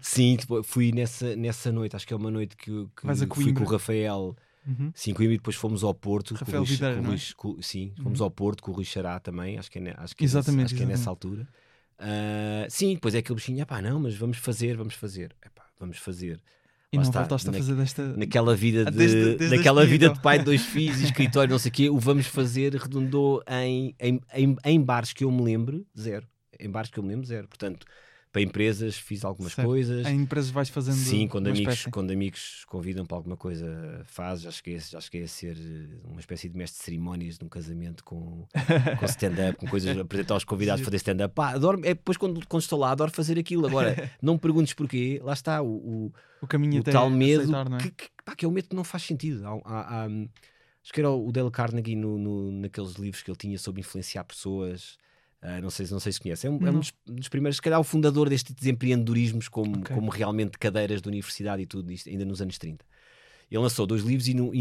Sim, 0.01 0.37
tipo, 0.37 0.63
fui 0.63 0.93
nessa, 0.93 1.35
nessa 1.35 1.73
noite, 1.73 1.97
acho 1.97 2.07
que 2.07 2.15
é 2.15 2.17
uma 2.17 2.31
noite 2.31 2.57
que, 2.57 2.71
eu- 2.71 2.89
que 2.97 3.03
fui 3.35 3.53
com 3.53 3.65
o. 3.65 3.67
Rafael. 3.67 4.37
Uhum. 4.65 4.93
Sim, 4.95 5.13
Coimbra 5.13 5.35
e 5.35 5.39
depois 5.39 5.57
fomos 5.57 5.83
ao 5.83 5.93
Porto. 5.93 6.35
Rafael 6.37 6.63
Rui- 6.63 6.71
Videira, 6.71 6.95
com 7.01 7.03
é? 7.03 7.09
Rui- 7.09 7.21
com- 7.37 7.61
sim, 7.63 7.93
fomos 8.01 8.21
Uhum. 8.21 8.25
ao 8.27 8.31
Porto 8.31 8.63
com 8.63 8.71
o 8.71 8.75
Rui 8.75 8.85
Xará 8.85 9.19
também, 9.19 9.59
acho 9.59 9.69
que 9.69 9.81
é, 9.81 9.95
acho 9.99 10.15
que 10.15 10.23
é, 10.23 10.25
Exatamente, 10.25 10.63
nesse- 10.63 10.75
acho 10.75 10.77
que 10.77 10.83
é 10.85 10.87
nessa 10.87 11.11
altura. 11.11 11.49
Ah, 11.99 12.67
sim, 12.71 12.95
depois 12.95 13.13
é 13.17 13.19
aquele 13.19 13.35
bichinho, 13.37 13.67
pá, 13.67 13.83
não, 13.83 13.99
mas 13.99 14.15
vamos 14.17 14.39
fazer, 14.39 14.77
vamos 14.77 14.95
fazer. 14.95 15.35
Epá, 15.45 15.67
vamos 15.81 15.99
fazer. 15.99 16.41
E 16.93 16.97
não 16.97 17.03
está, 17.05 17.21
voltaste 17.21 17.49
a 17.49 17.53
na- 17.53 17.59
fazer 17.59 17.75
desta. 17.75 18.17
Naquela 18.17 18.55
vida 18.55 18.85
de, 18.85 18.91
desde- 18.91 19.37
desde 19.37 19.55
a 19.55 19.59
naquela 19.59 19.87
vida 19.87 20.11
de 20.11 20.21
pai 20.21 20.39
de 20.39 20.45
dois 20.45 20.63
filhos 20.67 21.01
e 21.01 21.05
escritório, 21.07 21.51
não 21.51 21.59
sei 21.59 21.71
o 21.71 21.73
quê, 21.73 21.89
o 21.91 21.99
vamos 21.99 22.27
fazer 22.27 22.75
redundou 22.75 23.43
em, 23.49 23.95
em, 23.99 24.21
em, 24.35 24.57
em 24.65 24.81
bares 24.81 25.13
que 25.13 25.25
eu 25.25 25.31
me 25.31 25.43
lembro, 25.43 25.87
zero. 25.99 26.27
Em 26.61 26.71
bares 26.71 26.91
que 26.91 26.99
eu 26.99 27.03
me 27.03 27.09
lembro, 27.11 27.27
zero. 27.27 27.49
Portanto, 27.49 27.87
para 28.33 28.41
empresas 28.41 28.97
fiz 28.97 29.25
algumas 29.27 29.53
Certo. 29.53 29.69
coisas. 29.69 30.07
Em 30.07 30.23
empresas 30.23 30.51
vais 30.51 30.71
fazendo. 30.71 30.95
Sim, 30.97 31.29
quando 31.29 31.49
amigos, 31.49 31.75
espécie. 31.75 31.91
quando 31.91 32.11
amigos 32.13 32.65
convidam 32.67 33.05
para 33.05 33.19
alguma 33.19 33.37
coisa, 33.37 34.03
faz, 34.07 34.41
já 34.41 34.51
cheguei, 34.51 34.79
já 34.81 34.99
cheguei 35.03 35.25
a 35.25 35.29
ser 35.29 35.55
eh, 35.55 35.99
uma 36.05 36.19
espécie 36.19 36.49
de 36.49 36.57
mestre 36.57 36.79
de 36.79 36.85
cerimónias 36.85 37.37
de 37.37 37.45
um 37.45 37.49
casamento 37.49 38.03
com, 38.03 38.47
com 38.99 39.05
stand-up, 39.05 39.59
com 39.59 39.67
coisas, 39.69 39.99
apresentar 39.99 40.33
aos 40.35 40.45
convidados 40.45 40.83
fazer 40.83 40.97
stand-up. 40.97 41.35
Pá, 41.35 41.51
adoro, 41.51 41.79
é 41.85 41.93
depois 41.95 42.17
quando, 42.17 42.47
quando 42.49 42.63
estou 42.63 42.79
lá, 42.79 42.93
adoro 42.93 43.11
fazer 43.13 43.39
aquilo. 43.39 43.67
Agora, 43.67 44.11
não 44.23 44.33
me 44.35 44.41
perguntes 44.41 44.73
porquê, 44.73 45.21
lá 45.23 45.35
está 45.35 45.61
o, 45.61 45.67
o, 46.07 46.13
O 46.41 46.47
caminho 46.47 46.81
o 46.81 46.85
tal 46.85 47.11
medo 47.11 47.43
aceitar, 47.43 47.71
é? 47.73 47.77
que, 47.83 47.91
que, 47.91 48.09
pá, 48.25 48.35
que 48.35 48.47
é 48.47 48.49
o 48.49 48.51
medo 48.51 48.69
que 48.69 48.75
não 48.77 48.83
faz 48.85 49.03
sentido. 49.03 49.47
Há- 49.47 49.61
há- 49.65 50.05
há, 50.05 50.07
hum, 50.09 50.27
acho 50.83 50.91
que 50.91 51.01
era 51.01 51.11
o 51.11 51.31
Dale 51.31 51.51
Carnegie 51.51 51.95
no, 51.97 52.17
no- 52.19 52.51
naqueles 52.51 52.93
livros 52.95 53.23
que 53.23 53.31
ele 53.31 53.37
tinha 53.37 53.59
sobre 53.59 53.81
influenciar 53.83 54.25
pessoas. 54.25 54.97
Ah, 55.43 55.61
não, 55.61 55.69
sei, 55.71 55.87
não 55.91 56.01
sei 56.01 56.13
se 56.13 56.21
conhece. 56.21 56.47
É 56.47 56.51
um, 56.51 56.67
é 56.67 56.71
um 56.71 56.79
dos, 56.79 56.93
dos 57.05 57.29
primeiros, 57.29 57.57
se 57.57 57.63
calhar, 57.63 57.79
o 57.81 57.85
fundador 57.85 58.29
destes 58.31 58.65
empreendedorismos 58.67 59.49
como, 59.49 59.79
Ok. 59.81 59.95
como 59.95 60.11
realmente 60.11 60.57
cadeiras 60.59 61.03
de 61.03 61.09
universidade 61.09 61.63
e 61.63 61.67
tudo, 61.67 61.91
isto, 61.93 62.09
ainda 62.09 62.25
nos 62.25 62.41
anos 62.41 62.57
30. 62.59 62.85
Ele 63.51 63.61
lançou 63.61 63.87
dois 63.87 64.03
livros 64.03 64.29
e, 64.29 64.35
num- 64.35 64.55
e 64.55 64.61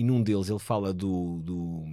e 0.00 0.02
num 0.04 0.22
deles 0.22 0.48
ele 0.48 0.58
fala 0.58 0.92
do, 0.92 1.40
do, 1.44 1.84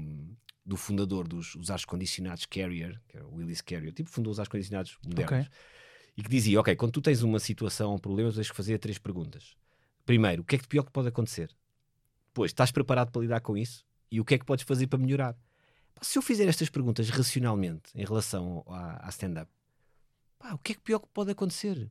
do 0.65 0.75
fundador 0.77 1.27
dos 1.27 1.53
os 1.55 1.69
ar-condicionados 1.69 2.45
Carrier, 2.47 2.99
que 3.07 3.17
é 3.17 3.23
o 3.23 3.35
Willis 3.35 3.61
Carrier, 3.61 3.93
tipo 3.93 4.09
fundou 4.09 4.31
os 4.31 4.39
ar-condicionados 4.39 4.97
modernos. 5.05 5.45
Ok. 5.45 5.53
E 6.17 6.23
que 6.23 6.29
dizia: 6.29 6.59
Ok, 6.59 6.75
quando 6.75 6.91
tu 6.91 7.01
tens 7.01 7.21
uma 7.21 7.39
situação, 7.39 7.93
um 7.95 7.99
problema, 7.99 8.31
tens 8.33 8.49
que 8.49 8.55
fazer 8.57 8.77
três 8.79 8.97
perguntas. 8.97 9.55
Primeiro, 10.05 10.41
o 10.41 10.45
que 10.45 10.55
é 10.55 10.57
que 10.57 10.63
de 10.63 10.67
pior 10.69 10.83
que 10.83 10.91
pode 10.91 11.07
acontecer? 11.07 11.51
Depois, 12.29 12.49
estás 12.49 12.71
preparado 12.71 13.11
para 13.11 13.21
lidar 13.21 13.41
com 13.41 13.55
isso? 13.55 13.85
E 14.11 14.19
o 14.19 14.25
que 14.25 14.33
é 14.33 14.37
que 14.39 14.45
podes 14.45 14.65
fazer 14.65 14.87
para 14.87 14.97
melhorar? 14.97 15.35
Se 16.01 16.17
eu 16.17 16.21
fizer 16.21 16.47
estas 16.47 16.69
perguntas 16.69 17.09
racionalmente 17.09 17.91
em 17.95 18.05
relação 18.05 18.63
à, 18.67 19.05
à 19.05 19.09
stand-up, 19.09 19.49
o 20.53 20.57
que 20.57 20.71
é 20.71 20.75
que 20.75 20.81
pior 20.81 20.99
que 20.99 21.07
pode 21.13 21.31
acontecer? 21.31 21.89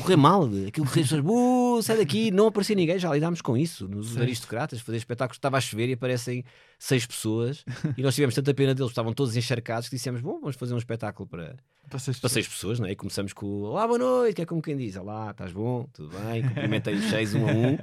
Correr 0.00 0.16
mal, 0.16 0.44
aquilo 0.66 0.84
que 0.86 0.98
as 1.00 1.08
pessoas, 1.08 1.24
"Uh, 1.24 1.80
sai 1.80 1.96
daqui, 1.98 2.32
não 2.32 2.48
aparecer 2.48 2.74
ninguém, 2.74 2.98
já 2.98 3.12
lidámos 3.12 3.40
com 3.40 3.56
isso, 3.56 3.86
nos 3.86 4.08
Certo. 4.08 4.22
aristocratas, 4.22 4.80
fazer 4.80 4.98
espetáculos, 4.98 5.36
estava 5.36 5.58
a 5.58 5.60
chover 5.60 5.88
e 5.88 5.92
aparecem 5.92 6.44
seis 6.76 7.06
pessoas 7.06 7.64
e 7.96 8.02
nós 8.02 8.12
tivemos 8.14 8.34
tanta 8.34 8.52
pena 8.52 8.74
deles, 8.74 8.90
estavam 8.90 9.12
todos 9.12 9.36
encharcados 9.36 9.88
que 9.88 9.94
dissemos, 9.94 10.20
bom, 10.20 10.40
vamos 10.40 10.56
fazer 10.56 10.74
um 10.74 10.78
espetáculo 10.78 11.28
para, 11.28 11.56
Para 11.88 11.98
seis 12.00 12.18
para 12.18 12.28
pessoas. 12.28 12.32
seis 12.32 12.48
pessoas, 12.48 12.80
não 12.80 12.86
é? 12.86 12.92
E 12.92 12.96
começamos 12.96 13.32
com 13.32 13.46
Olá, 13.62 13.86
boa 13.86 13.98
noite, 13.98 14.34
que 14.34 14.42
é 14.42 14.46
como 14.46 14.60
quem 14.60 14.76
diz, 14.76 14.96
Olá, 14.96 15.30
estás 15.30 15.52
bom, 15.52 15.88
tudo 15.92 16.16
bem, 16.18 16.42
cumprimentei 16.42 16.94
os 16.94 17.04
seis 17.04 17.32
um 17.34 17.46
a 17.48 17.52
um, 17.52 17.78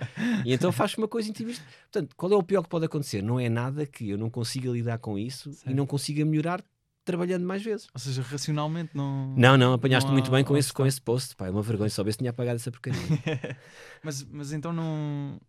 e 0.46 0.54
então 0.54 0.72
faz 0.72 0.96
uma 0.98 1.08
coisa 1.08 1.30
intimista. 1.30 1.64
Portanto, 1.92 2.14
qual 2.16 2.32
é 2.34 2.36
o 2.36 2.44
pior 2.44 2.64
que 2.64 2.70
pode 2.70 2.86
acontecer? 2.86 3.22
Não 3.22 3.40
é 3.40 3.48
nada 3.48 3.86
que 3.86 4.10
eu 4.10 4.18
não 4.18 4.30
consiga 4.30 4.70
lidar 4.70 4.98
com 4.98 5.18
isso 5.18 5.50
e 5.50 5.54
Certo. 5.54 5.76
não 5.76 5.86
consiga 5.86 6.26
melhorar 6.26 6.62
trabalhando 7.06 7.46
mais 7.46 7.64
vezes. 7.64 7.88
Ou 7.94 8.00
seja, 8.00 8.22
racionalmente 8.22 8.92
não. 8.94 9.34
Não, 9.38 9.58
não, 9.58 9.74
apanhaste 9.74 10.06
Não 10.08 10.12
há 10.12 10.18
muito 10.18 10.32
bem 10.32 10.44
com 10.44 10.58
esse, 10.58 10.72
com 10.74 10.86
esse 10.86 11.02
post, 11.02 11.36
pá, 11.36 11.48
é 11.48 11.50
uma 11.50 11.62
vergonha, 11.62 11.90
se 11.90 11.96
soubesse 11.96 12.18
tinha 12.18 12.30
apagado 12.30 12.58
essa 12.58 12.72
porcaria. 12.72 13.00
mas, 14.04 14.24
mas 14.26 14.52
então 14.52 14.74
não. 14.74 15.40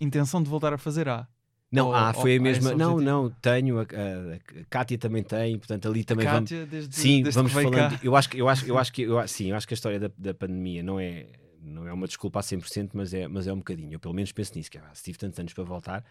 Intenção 0.00 0.42
de 0.42 0.50
voltar 0.50 0.72
a 0.72 0.78
fazer 0.78 1.08
há. 1.08 1.28
Não, 1.74 1.88
Ou- 1.88 1.94
ah, 1.94 2.12
foi 2.14 2.36
a 2.36 2.40
mesma. 2.40 2.70
esse 2.70 2.78
Não, 2.78 3.00
não, 3.00 3.30
tenho, 3.30 3.78
a, 3.78 3.82
a, 3.82 4.34
a 4.60 4.64
Kátia 4.70 4.96
também 4.96 5.24
tem, 5.24 5.58
portanto 5.58 5.88
ali 5.88 6.04
também 6.04 6.24
vamos. 6.24 6.48
Kátia, 6.50 6.66
desde, 6.66 6.94
Sim, 6.94 7.22
desde 7.22 7.36
vamos 7.36 7.52
falando. 7.52 7.90
cá. 7.90 8.00
Eu 8.02 8.14
acho 8.14 8.28
que 8.30 8.38
eu 8.40 8.48
acho, 8.48 8.64
eu 8.66 8.78
acho 8.78 8.92
que 8.92 9.02
eu, 9.02 9.26
sim, 9.28 9.50
eu 9.50 9.56
acho 9.56 9.66
que 9.66 9.74
a 9.74 9.76
história 9.76 9.98
da, 9.98 10.10
da 10.16 10.32
pandemia 10.32 10.82
não 10.84 11.00
é 11.00 11.26
não 11.60 11.88
é 11.88 11.92
uma 11.92 12.06
desculpa 12.06 12.38
a 12.38 12.42
100%, 12.42 12.90
mas 12.92 13.12
é 13.12 13.26
mas 13.26 13.46
é 13.48 13.52
um 13.52 13.58
bocadinho. 13.58 13.92
Eu 13.92 13.98
pelo 13.98 14.14
menos 14.14 14.30
penso 14.30 14.52
nisso, 14.54 14.70
que 14.70 14.78
ah, 14.78 14.90
se 14.92 15.02
tive 15.02 15.18
tantos 15.18 15.38
anos 15.40 15.52
para 15.52 15.64
voltar, 15.64 16.04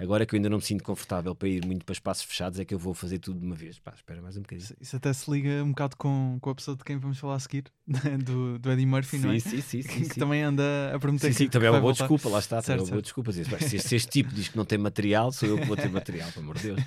Agora 0.00 0.24
que 0.24 0.34
eu 0.34 0.38
ainda 0.38 0.48
não 0.48 0.56
me 0.56 0.62
sinto 0.62 0.82
confortável 0.82 1.34
para 1.34 1.46
ir 1.48 1.64
muito 1.66 1.84
para 1.84 1.92
espaços 1.92 2.24
fechados, 2.24 2.58
é 2.58 2.64
que 2.64 2.72
eu 2.72 2.78
vou 2.78 2.94
fazer 2.94 3.18
tudo 3.18 3.38
de 3.38 3.44
uma 3.44 3.54
vez. 3.54 3.78
Pá, 3.78 3.92
espera 3.94 4.22
mais 4.22 4.36
um 4.36 4.40
bocadinho. 4.40 4.64
Isso, 4.64 4.74
isso 4.80 4.96
até 4.96 5.12
se 5.12 5.30
liga 5.30 5.62
um 5.62 5.68
bocado 5.68 5.94
com, 5.96 6.38
com 6.40 6.48
a 6.50 6.54
pessoa 6.54 6.74
de 6.76 6.82
quem 6.84 6.96
vamos 6.96 7.18
falar 7.18 7.34
a 7.34 7.38
seguir, 7.38 7.64
do, 8.24 8.58
do 8.58 8.70
Eddie 8.72 8.86
Murphy, 8.86 9.18
sim, 9.18 9.26
não 9.26 9.30
é? 9.32 9.38
Sim, 9.38 9.60
sim, 9.60 9.82
sim. 9.82 9.82
que, 9.88 10.04
sim. 10.06 10.20
também 10.20 10.42
anda 10.42 10.62
a 10.94 10.98
prometer 10.98 11.26
sim, 11.26 11.32
que, 11.32 11.38
sim, 11.44 11.48
também 11.50 11.68
é 11.68 11.70
uma 11.70 11.80
boa 11.80 11.92
voltar. 11.92 12.04
desculpa, 12.04 12.28
lá 12.30 12.38
está, 12.38 12.62
também 12.62 12.62
é 12.62 12.64
Certo, 12.64 12.80
uma 12.80 12.86
boa 12.86 12.96
certo. 12.96 13.04
desculpa. 13.04 13.32
Se, 13.68 13.78
se 13.78 13.96
este 13.96 14.10
tipo 14.10 14.34
diz 14.34 14.48
que 14.48 14.56
não 14.56 14.64
tem 14.64 14.78
material, 14.78 15.32
sou 15.32 15.48
eu 15.48 15.58
que 15.58 15.66
vou 15.66 15.76
ter 15.76 15.90
material, 15.90 16.30
pelo 16.32 16.44
amor 16.44 16.56
de 16.56 16.62
Deus. 16.62 16.80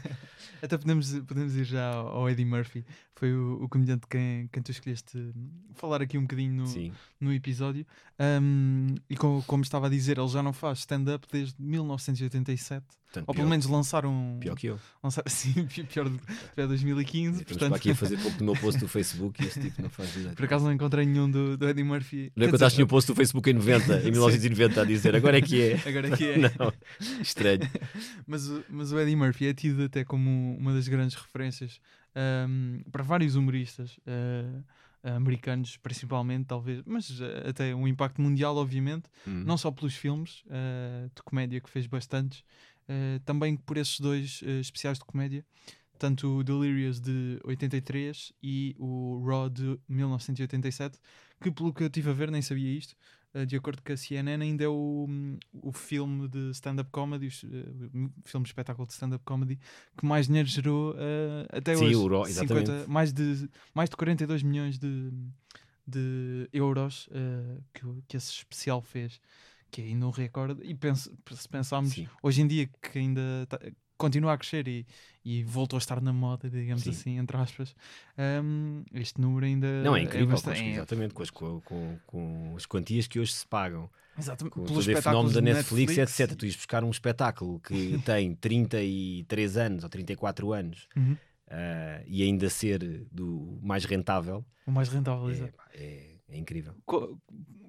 Até 0.61 0.77
podemos, 0.77 1.13
podemos 1.27 1.55
ir 1.55 1.65
já 1.65 1.91
ao 1.93 2.07
ao 2.23 2.29
Eddie 2.29 2.45
Murphy, 2.45 2.85
foi 3.15 3.33
o, 3.33 3.63
o 3.63 3.69
comediante 3.69 4.07
quem, 4.07 4.47
quem 4.51 4.63
tu 4.63 4.71
escolheste 4.71 5.33
falar 5.73 6.01
aqui 6.01 6.17
um 6.17 6.21
bocadinho 6.21 6.53
no, 6.53 6.67
Sim, 6.67 6.91
no 7.19 7.33
episódio. 7.33 7.85
Um, 8.19 8.95
e 9.09 9.17
co- 9.17 9.43
como, 9.45 9.61
estava 9.63 9.87
a 9.87 9.89
dizer, 9.89 10.17
ele 10.17 10.27
já 10.29 10.41
não 10.41 10.53
faz 10.53 10.79
stand-up 10.79 11.27
desde 11.31 11.55
1987, 11.61 12.85
portanto, 13.13 13.29
ou 13.29 13.33
pelo 13.35 13.45
pior, 13.45 13.49
menos 13.51 13.65
lançaram. 13.67 14.37
pior 14.41 14.55
que 14.55 14.67
eu. 14.67 14.79
lançaram 15.03 15.27
sim, 15.31 15.65
pi- 15.67 15.83
pior 15.83 16.09
do 16.09 16.19
é 16.57 16.65
2015. 16.67 17.41
Estamos 17.41 17.43
portanto, 17.59 17.75
aqui 17.77 17.91
a 17.91 17.95
fazer 17.95 18.17
pouco 18.23 18.37
do 18.37 18.43
meu 18.43 18.55
post 18.55 18.79
do 18.79 18.87
Facebook 18.87 19.41
e 19.43 19.47
este 19.47 19.61
tipo 19.61 19.81
não 19.81 19.89
faz 19.89 20.15
ideia. 20.15 20.35
por 20.35 20.45
acaso 20.45 20.65
não 20.65 20.73
encontrei 20.73 21.05
nenhum 21.05 21.29
do, 21.29 21.55
do 21.57 21.69
Eddie 21.69 21.83
Murphy. 21.83 22.31
Não 22.35 22.43
é 22.45 22.47
Quer 22.47 22.57
que 22.57 22.63
eu 22.63 22.67
dizer, 22.67 22.75
tinha 22.75 22.85
um 22.85 22.87
post 22.87 23.11
do 23.11 23.15
Facebook 23.15 23.49
em 23.49 23.53
90, 23.53 23.99
em 24.01 24.11
1990, 24.11 24.81
a 24.81 24.85
dizer 24.85 25.15
agora 25.15 25.37
é 25.37 25.41
que 25.41 25.61
é. 25.61 25.81
Agora 25.87 26.09
que 26.17 26.25
é. 26.25 26.37
Não, 26.37 26.73
estranho. 27.21 27.61
Mas, 28.25 28.47
o- 28.49 28.63
mas 28.69 28.91
o 28.91 28.99
Eddie 28.99 29.15
Murphy 29.15 29.47
é 29.47 29.53
tido 29.53 29.83
até 29.83 30.03
como 30.03 30.55
uma 30.57 30.73
das 30.73 30.87
grandes 30.87 31.15
referências 31.15 31.79
ahm, 32.15 32.79
para 32.91 33.03
vários 33.03 33.35
humoristas 33.35 33.99
ah, 34.07 34.63
americanos, 35.17 35.75
principalmente, 35.77 36.45
talvez, 36.45 36.81
mas 36.85 37.11
ah, 37.21 37.49
até 37.49 37.75
um 37.75 37.85
impacto 37.87 38.21
mundial, 38.21 38.55
obviamente, 38.55 39.03
Hum. 39.27 39.43
não 39.45 39.57
só 39.57 39.69
pelos 39.71 39.95
filmes 39.95 40.43
ah, 40.49 41.07
de 41.13 41.21
comédia 41.23 41.59
que 41.59 41.69
fez 41.69 41.87
bastantes, 41.87 42.43
ah, 42.87 43.19
também 43.25 43.55
por 43.55 43.77
esses 43.77 43.99
dois 43.99 44.41
ah, 44.45 44.59
especiais 44.59 44.97
de 44.97 45.05
comédia. 45.05 45.45
Tanto 45.97 46.39
o 46.39 46.43
Delirious 46.43 46.99
de 46.99 47.39
83 47.45 48.33
e 48.41 48.75
o 48.77 49.23
Raw 49.25 49.49
de 49.49 49.79
1987, 49.87 50.99
que 51.41 51.51
pelo 51.51 51.73
que 51.73 51.83
eu 51.83 51.87
estive 51.87 52.09
a 52.09 52.13
ver, 52.13 52.31
nem 52.31 52.41
sabia 52.41 52.77
isto, 52.77 52.95
Uh, 53.35 53.47
de 53.47 53.55
acordo 53.55 53.81
com 53.81 53.91
a 53.91 53.97
CNN, 53.97 54.43
ainda 54.43 54.63
é 54.63 54.67
o, 54.67 55.07
o 55.53 55.71
filme 55.71 56.27
de 56.27 56.51
stand-up 56.51 56.91
comedy, 56.91 57.29
uh, 57.29 58.11
o 58.23 58.29
filme 58.29 58.43
de 58.43 58.49
espetáculo 58.49 58.85
de 58.85 58.93
stand-up 58.93 59.25
comedy 59.25 59.59
que 59.97 60.05
mais 60.05 60.27
dinheiro 60.27 60.47
gerou 60.47 60.91
uh, 60.91 61.47
até 61.49 61.75
Sim, 61.75 61.85
hoje. 61.85 61.95
o 61.95 62.07
Raw, 62.07 62.27
exatamente. 62.27 62.87
mais, 62.87 63.11
de, 63.11 63.49
mais 63.73 63.89
de 63.89 63.95
42 63.95 64.43
milhões 64.43 64.77
de, 64.77 65.11
de 65.87 66.47
euros 66.53 67.07
uh, 67.07 67.63
que, 67.73 67.81
que 68.07 68.17
esse 68.17 68.31
especial 68.31 68.83
fez, 68.83 69.19
que 69.73 69.81
é 69.81 69.85
ainda 69.85 70.05
um 70.07 70.11
recorde. 70.11 70.61
E 70.63 70.75
penso, 70.75 71.11
se 71.31 71.49
pensarmos 71.49 71.91
Sim. 71.93 72.07
hoje 72.21 72.41
em 72.41 72.47
dia 72.47 72.67
que 72.81 72.99
ainda 72.99 73.21
tá- 73.49 73.59
continua 73.97 74.33
a 74.33 74.37
crescer 74.37 74.67
e, 74.67 74.85
e 75.23 75.43
voltou 75.43 75.77
a 75.77 75.79
estar 75.79 76.01
na 76.01 76.11
moda, 76.13 76.49
digamos 76.49 76.83
Sim. 76.83 76.89
assim, 76.91 77.17
entre 77.17 77.37
aspas, 77.37 77.73
um, 78.43 78.83
este 78.93 79.19
número 79.19 79.45
ainda 79.45 79.81
Não, 79.83 79.95
é 79.95 80.01
incrível, 80.03 80.27
com 80.27 80.31
bastante- 80.33 80.59
as- 80.59 80.65
é- 80.67 80.71
exatamente, 80.71 81.13
com 81.13 81.23
as, 81.23 81.29
com, 81.29 81.61
com- 81.61 81.97
com 82.05 82.53
as 82.57 82.65
quantias 82.65 83.07
que 83.07 83.19
hoje 83.19 83.33
se 83.33 83.47
pagam, 83.47 83.89
Exatamente, 84.17 84.53
com 84.53 84.63
pelos 84.65 84.85
da 84.85 84.93
de 85.33 85.41
Netflix, 85.41 85.97
etc. 85.97 86.35
Tu 86.35 86.45
ires 86.45 86.55
buscar 86.55 86.83
um 86.83 86.89
espetáculo 86.91 87.59
que 87.59 87.73
tem 88.05 88.35
33 88.35 89.57
anos 89.57 89.83
ou 89.83 89.89
34 89.89 90.51
anos 90.53 90.87
Uhum. 90.95 91.17
ah, 91.49 92.01
e 92.05 92.23
ainda 92.23 92.49
ser 92.49 92.79
do 93.11 93.57
mais 93.61 93.85
rentável, 93.85 94.45
O 94.67 94.71
mais 94.71 94.89
rentável, 94.89 95.29
é, 95.29 95.31
exato. 95.31 95.53
Pá, 96.33 96.35
é- 96.35 96.37
é 96.37 96.39
incrível. 96.39 96.73
Qual, 96.85 97.17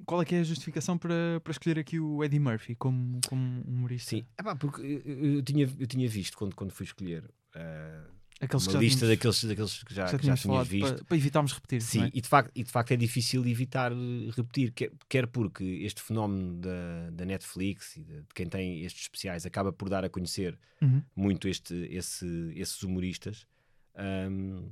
qual 0.06 0.22
é 0.22 0.24
que 0.24 0.34
é 0.34 0.40
a 0.40 0.44
justificação 0.44 0.98
para, 0.98 1.40
para 1.42 1.50
escolher 1.50 1.78
aqui 1.78 1.98
o 2.00 2.22
Eddie 2.24 2.40
Murphy 2.40 2.74
como, 2.74 3.20
como 3.28 3.62
humorista? 3.62 4.10
Sim, 4.10 4.26
Epá, 4.38 4.56
porque 4.56 4.82
eu, 4.82 5.34
eu 5.36 5.42
tinha, 5.42 5.70
eu 5.78 5.86
tinha 5.86 6.08
visto 6.08 6.36
quando, 6.36 6.54
quando 6.54 6.72
fui 6.72 6.84
escolher 6.84 7.30
ah, 7.54 8.04
Aqueles 8.40 8.66
uma 8.66 8.80
lista 8.80 8.98
tínhamos, 9.06 9.16
daqueles, 9.16 9.44
daqueles 9.44 9.82
que 9.84 9.94
já, 9.94 10.06
já 10.06 10.18
que 10.18 10.26
já 10.26 10.36
tínhamos 10.36 10.40
tinha 10.40 10.64
visto. 10.64 10.96
para, 10.96 11.04
para 11.04 11.16
evitarmos 11.16 11.52
repetir. 11.52 11.80
Sim, 11.80 12.02
é? 12.04 12.10
e, 12.12 12.20
de 12.20 12.28
facto, 12.28 12.50
e 12.54 12.64
de 12.64 12.70
facto 12.70 12.90
é 12.90 12.96
difícil 12.96 13.46
evitar 13.46 13.92
eh, 13.92 14.30
repetir, 14.36 14.72
quer, 14.72 14.92
quer 15.08 15.26
porque 15.28 15.62
este 15.64 16.02
fenómeno 16.02 16.56
da, 16.60 17.10
da 17.10 17.24
Netflix 17.24 17.96
e 17.96 18.02
de, 18.04 18.22
de 18.22 18.28
quem 18.34 18.46
tem 18.48 18.82
estes 18.84 19.02
especiais 19.02 19.46
acaba 19.46 19.72
por 19.72 19.88
dar 19.88 20.04
a 20.04 20.08
conhecer 20.10 20.58
Uhum. 20.82 21.02
muito 21.16 21.48
este, 21.48 21.74
esse, 21.90 22.26
esses 22.56 22.82
humoristas, 22.82 23.46
ahm, 23.94 24.68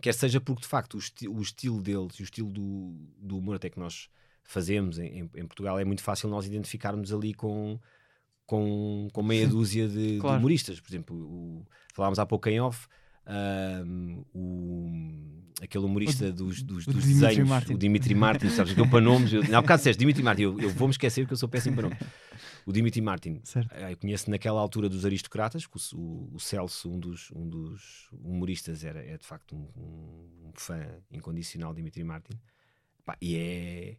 quer 0.00 0.12
seja 0.14 0.40
porque 0.40 0.62
de 0.62 0.68
facto 0.68 0.94
o, 0.94 0.98
esti- 0.98 1.28
o 1.28 1.40
estilo 1.40 1.80
deles 1.82 2.14
e 2.16 2.22
o 2.22 2.24
estilo 2.24 2.50
do, 2.50 2.94
do 3.18 3.38
humor 3.38 3.56
até 3.56 3.70
que 3.70 3.78
nós 3.78 4.08
fazemos 4.44 4.98
em, 4.98 5.20
em- 5.20 5.30
em 5.34 5.46
Portugal 5.46 5.78
é 5.78 5.84
muito 5.84 6.02
fácil 6.02 6.28
nós 6.28 6.46
identificarmos 6.46 7.12
ali 7.12 7.32
com, 7.34 7.78
com, 8.46 9.08
com 9.12 9.22
meia 9.22 9.48
dúzia 9.48 9.88
de, 9.88 10.14
de 10.14 10.20
claro. 10.20 10.38
humoristas. 10.38 10.78
Por 10.80 10.90
exemplo, 10.90 11.16
o, 11.16 11.66
falámos 11.94 12.18
há 12.18 12.26
pouco 12.26 12.48
em 12.48 12.60
off. 12.60 12.86
ahm, 13.26 14.22
o, 14.32 15.42
aquele 15.60 15.84
humorista 15.84 16.26
O- 16.26 16.32
dos, 16.32 16.62
dos, 16.62 16.86
o 16.86 16.92
dos 16.92 17.02
Dimitri 17.04 17.26
desenhos, 17.28 17.48
Martin. 17.48 17.74
o 17.74 17.78
Dimitri 17.78 18.14
Martin, 18.14 18.48
sabes 18.50 18.72
que 18.72 18.80
eu 18.80 18.88
para 18.88 19.00
nomes, 19.00 19.32
eu, 19.32 19.42
não, 19.48 19.58
há 19.58 19.62
bocado 19.62 19.78
disseste 19.80 19.98
Dimitri 19.98 20.22
Martin, 20.22 20.42
eu, 20.42 20.60
eu 20.60 20.70
vou-me 20.70 20.92
esquecer 20.92 21.22
porque 21.22 21.32
eu 21.34 21.38
sou 21.38 21.48
péssimo 21.48 21.74
para 21.76 21.88
nomes. 21.88 21.98
O 22.66 22.72
Dimitri 22.72 23.00
Martin, 23.00 23.40
Certo. 23.44 23.70
ah, 23.72 23.92
Eu 23.92 23.96
conheço 23.96 24.28
naquela 24.28 24.60
altura 24.60 24.88
dos 24.88 25.06
aristocratas, 25.06 25.64
o, 25.64 25.96
o- 25.96 26.30
o 26.34 26.40
Celso, 26.40 26.90
um 26.90 26.98
dos, 26.98 27.30
um 27.30 27.48
dos 27.48 28.08
humoristas, 28.12 28.84
era, 28.84 29.00
é 29.04 29.16
de 29.16 29.24
facto 29.24 29.54
um, 29.54 30.48
um 30.48 30.52
fã 30.54 30.84
incondicional 31.10 31.70
de 31.72 31.76
Dimitri 31.76 32.02
Martin. 32.02 32.32
Pá, 33.04 33.16
e 33.22 33.36
é, 33.36 33.96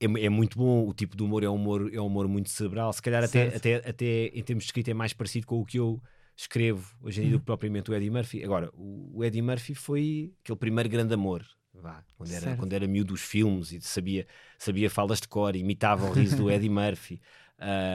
é, 0.00 0.24
é 0.24 0.28
muito 0.28 0.58
bom, 0.58 0.86
o 0.88 0.92
tipo 0.92 1.16
de 1.16 1.22
humor 1.22 1.44
é 1.44 1.48
um 1.48 1.54
humor, 1.54 1.94
é 1.94 2.00
um 2.00 2.06
humor 2.06 2.26
muito 2.26 2.50
cerebral. 2.50 2.92
Se 2.92 3.00
calhar 3.00 3.22
até, 3.22 3.54
até, 3.54 3.76
até 3.88 4.26
em 4.34 4.42
termos 4.42 4.64
de 4.64 4.68
escrita 4.68 4.90
é 4.90 4.94
mais 4.94 5.12
parecido 5.12 5.46
com 5.46 5.60
o 5.60 5.64
que 5.64 5.78
eu 5.78 6.02
escrevo 6.36 6.96
hoje 7.00 7.20
em 7.20 7.24
dia 7.24 7.32
do 7.34 7.38
que 7.38 7.44
propriamente 7.46 7.88
o 7.90 7.94
Eddie 7.94 8.10
Murphy. 8.10 8.42
Agora, 8.42 8.68
o, 8.74 9.18
o 9.18 9.24
Eddie 9.24 9.42
Murphy 9.42 9.74
foi 9.76 10.32
aquele 10.42 10.58
primeiro 10.58 10.88
grande 10.88 11.14
amor. 11.14 11.46
Vá, 11.74 12.04
quando, 12.16 12.30
era, 12.30 12.40
Certo. 12.40 12.58
quando 12.58 12.72
era 12.74 12.86
miúdo 12.86 13.14
dos 13.14 13.22
filmes 13.22 13.72
e 13.72 13.80
sabia, 13.80 14.26
sabia 14.58 14.90
falas 14.90 15.20
de 15.20 15.28
cor, 15.28 15.56
imitava 15.56 16.04
o 16.06 16.12
riso 16.12 16.36
do 16.36 16.50
Eddie 16.50 16.68
Murphy. 16.68 17.20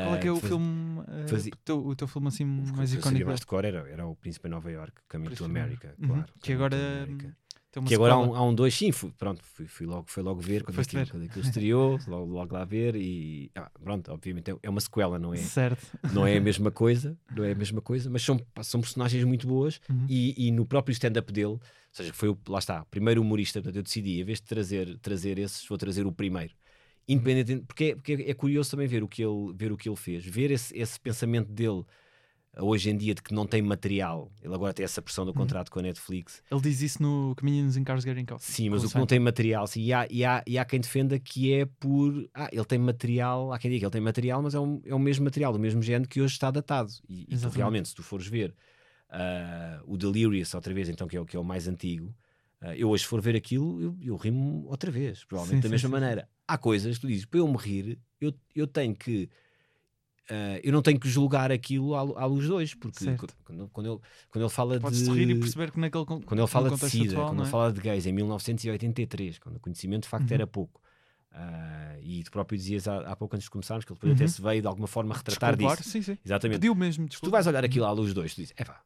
Qual 0.04 0.16
é 0.16 0.18
que 0.20 0.28
é 0.28 0.32
o 0.32 0.36
faz- 0.40 0.48
filme, 0.50 1.02
eh, 1.08 1.28
fazia- 1.28 1.52
o, 1.54 1.58
teu, 1.58 1.86
o 1.88 1.96
teu 1.96 2.08
filme 2.08 2.28
assim 2.28 2.44
o 2.44 2.76
mais 2.76 2.94
icónico? 2.94 3.28
mais 3.28 3.40
de 3.40 3.46
cor 3.46 3.66
era, 3.66 3.80
era 3.90 4.06
o 4.08 4.16
Príncipe 4.16 4.48
em 4.48 4.52
Nova 4.52 4.72
York, 4.72 4.94
Caminho 5.08 5.36
to 5.36 5.46
America, 5.46 5.94
Uhum. 6.00 6.08
claro. 6.08 6.26
Que 6.42 6.54
agora 6.54 6.76
hum, 7.10 7.18
Que 7.86 7.94
agora 7.94 8.14
há 8.14 8.18
um, 8.18 8.34
há 8.34 8.42
um 8.44 8.56
dois, 8.56 8.74
sim, 8.74 8.92
fui, 8.92 9.12
pronto, 9.12 9.44
fui, 9.44 9.68
fui 9.68 9.86
logo, 9.86 10.06
fui 10.08 10.24
logo 10.24 10.40
ver 10.42 10.64
quando 10.64 10.80
aquilo, 10.80 11.06
quando 11.08 11.24
aquilo 11.26 11.42
estreou, 11.46 12.00
logo, 12.08 12.32
logo 12.34 12.54
lá 12.56 12.66
ver 12.66 12.96
e 12.96 13.52
ah, 13.56 13.70
pronto, 13.84 14.12
obviamente 14.12 14.50
é- 14.50 14.58
é 14.64 14.70
uma 14.70 14.82
sequela, 14.82 15.20
não 15.20 15.32
é, 15.34 15.38
Certo. 15.38 15.86
não 16.12 16.26
é 16.26 16.38
a 16.38 16.42
mesma 16.42 16.72
coisa, 16.72 17.16
não 17.30 17.44
é 17.44 17.52
a 17.52 17.56
mesma 17.56 17.80
coisa, 17.82 18.10
mas 18.10 18.24
são, 18.24 18.40
são 18.64 18.82
personagens 18.82 19.24
muito 19.26 19.46
boas 19.46 19.80
Uhum. 19.90 20.06
e, 20.10 20.48
e 20.48 20.52
no 20.52 20.66
próprio 20.66 20.92
stand-up 20.94 21.32
dele, 21.32 21.46
ou 21.46 21.62
seja, 21.92 22.12
foi 22.14 22.30
o, 22.30 22.38
lá 22.48 22.58
está, 22.58 22.84
primeiro 22.86 23.22
humorista, 23.22 23.60
portanto 23.62 23.76
eu 23.76 23.84
decidi, 23.84 24.22
em 24.22 24.24
vez 24.24 24.40
de 24.40 24.46
trazer, 24.48 24.98
trazer 25.00 25.38
esses, 25.38 25.64
vou 25.68 25.78
trazer 25.78 26.08
o 26.08 26.12
primeiro. 26.12 26.54
Independente, 27.08 27.64
porque, 27.66 27.84
é, 27.86 27.96
porque 27.96 28.14
é 28.14 28.34
curioso 28.34 28.72
também 28.72 28.86
ver 28.86 29.02
o 29.02 29.08
que 29.08 29.24
ele, 29.24 29.54
ver 29.56 29.72
o 29.72 29.78
que 29.78 29.88
ele 29.88 29.96
fez, 29.96 30.26
ver 30.26 30.52
esse, 30.52 30.78
esse 30.78 31.00
pensamento 31.00 31.50
dele 31.50 31.80
uh, 31.80 31.86
hoje 32.60 32.90
em 32.90 32.98
dia 32.98 33.16
de 33.16 33.22
que 33.22 33.34
não 33.34 33.48
tem 33.48 33.62
material. 33.62 34.30
Ele 34.42 34.54
agora 34.54 34.74
tem 34.74 34.84
essa 34.84 35.02
pressão 35.02 35.26
do 35.26 35.34
contrato 35.34 35.72
com 35.72 35.80
a 35.80 35.84
Netflix. 35.84 36.44
Ele 36.52 36.60
diz 36.60 36.82
isso 36.82 37.02
no 37.02 37.34
Comedians 37.38 37.78
in 37.78 37.86
Cars 37.86 38.04
Getting 38.04 38.26
Coffee. 38.26 38.52
Sim, 38.52 38.70
mas 38.70 38.84
o 38.84 38.90
que 38.90 38.98
não 38.98 39.06
tem 39.06 39.20
material, 39.20 39.66
sim, 39.68 39.84
e, 39.84 39.94
há, 39.94 40.06
e, 40.12 40.26
há, 40.26 40.44
e 40.46 40.58
há 40.58 40.66
quem 40.66 40.82
defenda 40.82 41.18
que 41.18 41.54
é 41.54 41.66
por. 41.66 42.30
Ah, 42.34 42.50
ele 42.52 42.66
tem 42.66 42.78
material, 42.78 43.54
há 43.54 43.60
quem 43.60 43.72
diga 43.72 43.80
que 43.80 43.86
ele 43.86 43.92
tem 43.92 44.02
material, 44.02 44.42
mas 44.42 44.54
é, 44.54 44.60
um, 44.60 44.82
é 44.84 44.94
o 44.94 45.00
mesmo 45.00 45.24
material, 45.24 45.54
do 45.54 45.60
mesmo 45.60 45.82
género 45.82 46.10
que 46.10 46.20
hoje 46.20 46.34
está 46.34 46.52
datado. 46.52 46.92
E, 47.08 47.26
e 47.30 47.36
realmente, 47.56 47.88
se 47.88 47.96
tu 47.96 48.04
fores 48.04 48.28
ver 48.28 48.54
ah, 49.10 49.82
o 49.86 49.96
Delirious 49.96 50.54
outra 50.54 50.74
vez, 50.74 50.90
então, 50.90 51.08
que 51.08 51.16
é 51.16 51.22
o, 51.22 51.26
que 51.26 51.38
é 51.38 51.40
o 51.40 51.44
mais 51.44 51.70
antigo, 51.70 52.14
eu 52.76 52.90
hoje 52.90 53.06
for 53.06 53.22
ver 53.22 53.36
aquilo, 53.36 53.82
eu, 53.82 53.98
eu 54.02 54.16
rimo 54.16 54.66
outra 54.68 54.90
vez, 54.92 55.24
provavelmente 55.26 55.64
Sim, 55.64 55.68
da 55.70 55.72
mesma 55.72 55.88
sim, 55.90 55.94
maneira. 55.94 56.30
Há 56.48 56.58
coisas 56.58 56.96
que 56.96 57.02
tu 57.02 57.08
dizes, 57.08 57.26
para 57.26 57.40
eu 57.40 57.48
me 57.48 57.58
rir, 57.58 58.00
eu, 58.20 58.34
eu 58.56 58.66
tenho 58.66 58.96
que. 58.96 59.30
ah, 60.30 60.60
eu 60.64 60.72
não 60.72 60.82
tenho 60.82 61.00
que 61.00 61.08
julgar 61.10 61.52
aquilo 61.52 61.94
à, 61.96 62.00
à 62.00 62.26
luz 62.26 62.46
de 62.46 62.52
hoje, 62.52 62.76
porque 62.76 63.06
quando, 63.46 63.70
quando, 63.70 63.92
ele, 63.94 64.00
quando 64.30 64.44
ele 64.46 64.50
fala 64.50 64.80
Podes 64.80 65.04
de. 65.08 65.12
rir 65.14 65.30
e 65.30 65.36
perceber 65.36 65.72
que 65.72 65.80
naquele 65.80 66.06
Quando 66.06 66.38
ele 66.40 66.48
fala 66.48 66.70
de 66.70 66.76
contexto 66.76 66.96
SIDA, 66.98 67.12
atual, 67.12 67.28
quando 67.28 67.38
não 67.38 67.44
ele 67.44 67.48
é? 67.48 67.52
fala 67.52 67.72
de 67.74 67.82
gays 67.82 68.06
em 68.06 68.12
1983, 68.14 69.40
quando 69.40 69.58
o 69.58 69.60
conhecimento 69.60 70.04
de 70.04 70.10
facto 70.10 70.30
Uhum. 70.30 70.34
era 70.36 70.48
pouco. 70.48 70.82
Ah, 71.32 71.96
e 72.02 72.24
tu 72.24 72.32
próprio 72.32 72.58
dizias 72.58 72.88
há, 72.88 73.00
há 73.12 73.16
pouco 73.16 73.36
antes 73.36 73.44
de 73.46 73.52
começarmos 73.52 73.86
que 73.86 73.92
ele 73.92 73.98
depois 73.98 74.12
Uhum. 74.12 74.16
até 74.16 74.28
se 74.28 74.42
veio 74.42 74.62
de 74.62 74.68
alguma 74.68 74.88
forma 74.88 75.14
retratar 75.14 75.56
Desculpar, 75.56 75.78
disso. 75.78 75.90
sim, 75.92 76.02
sim. 76.02 76.18
Exatamente. 76.26 76.60
Pediu 76.60 76.74
mesmo, 76.74 77.04
Se 77.04 77.10
tu 77.10 77.12
desculpa. 77.12 77.38
vais 77.38 77.46
olhar 77.48 77.64
aquilo 77.64 77.86
à 77.86 77.92
luz 77.92 78.08
de 78.10 78.14
dois, 78.16 78.34
tu 78.34 78.38
dizes, 78.42 78.54
é 78.58 78.64
pá, 78.64 78.82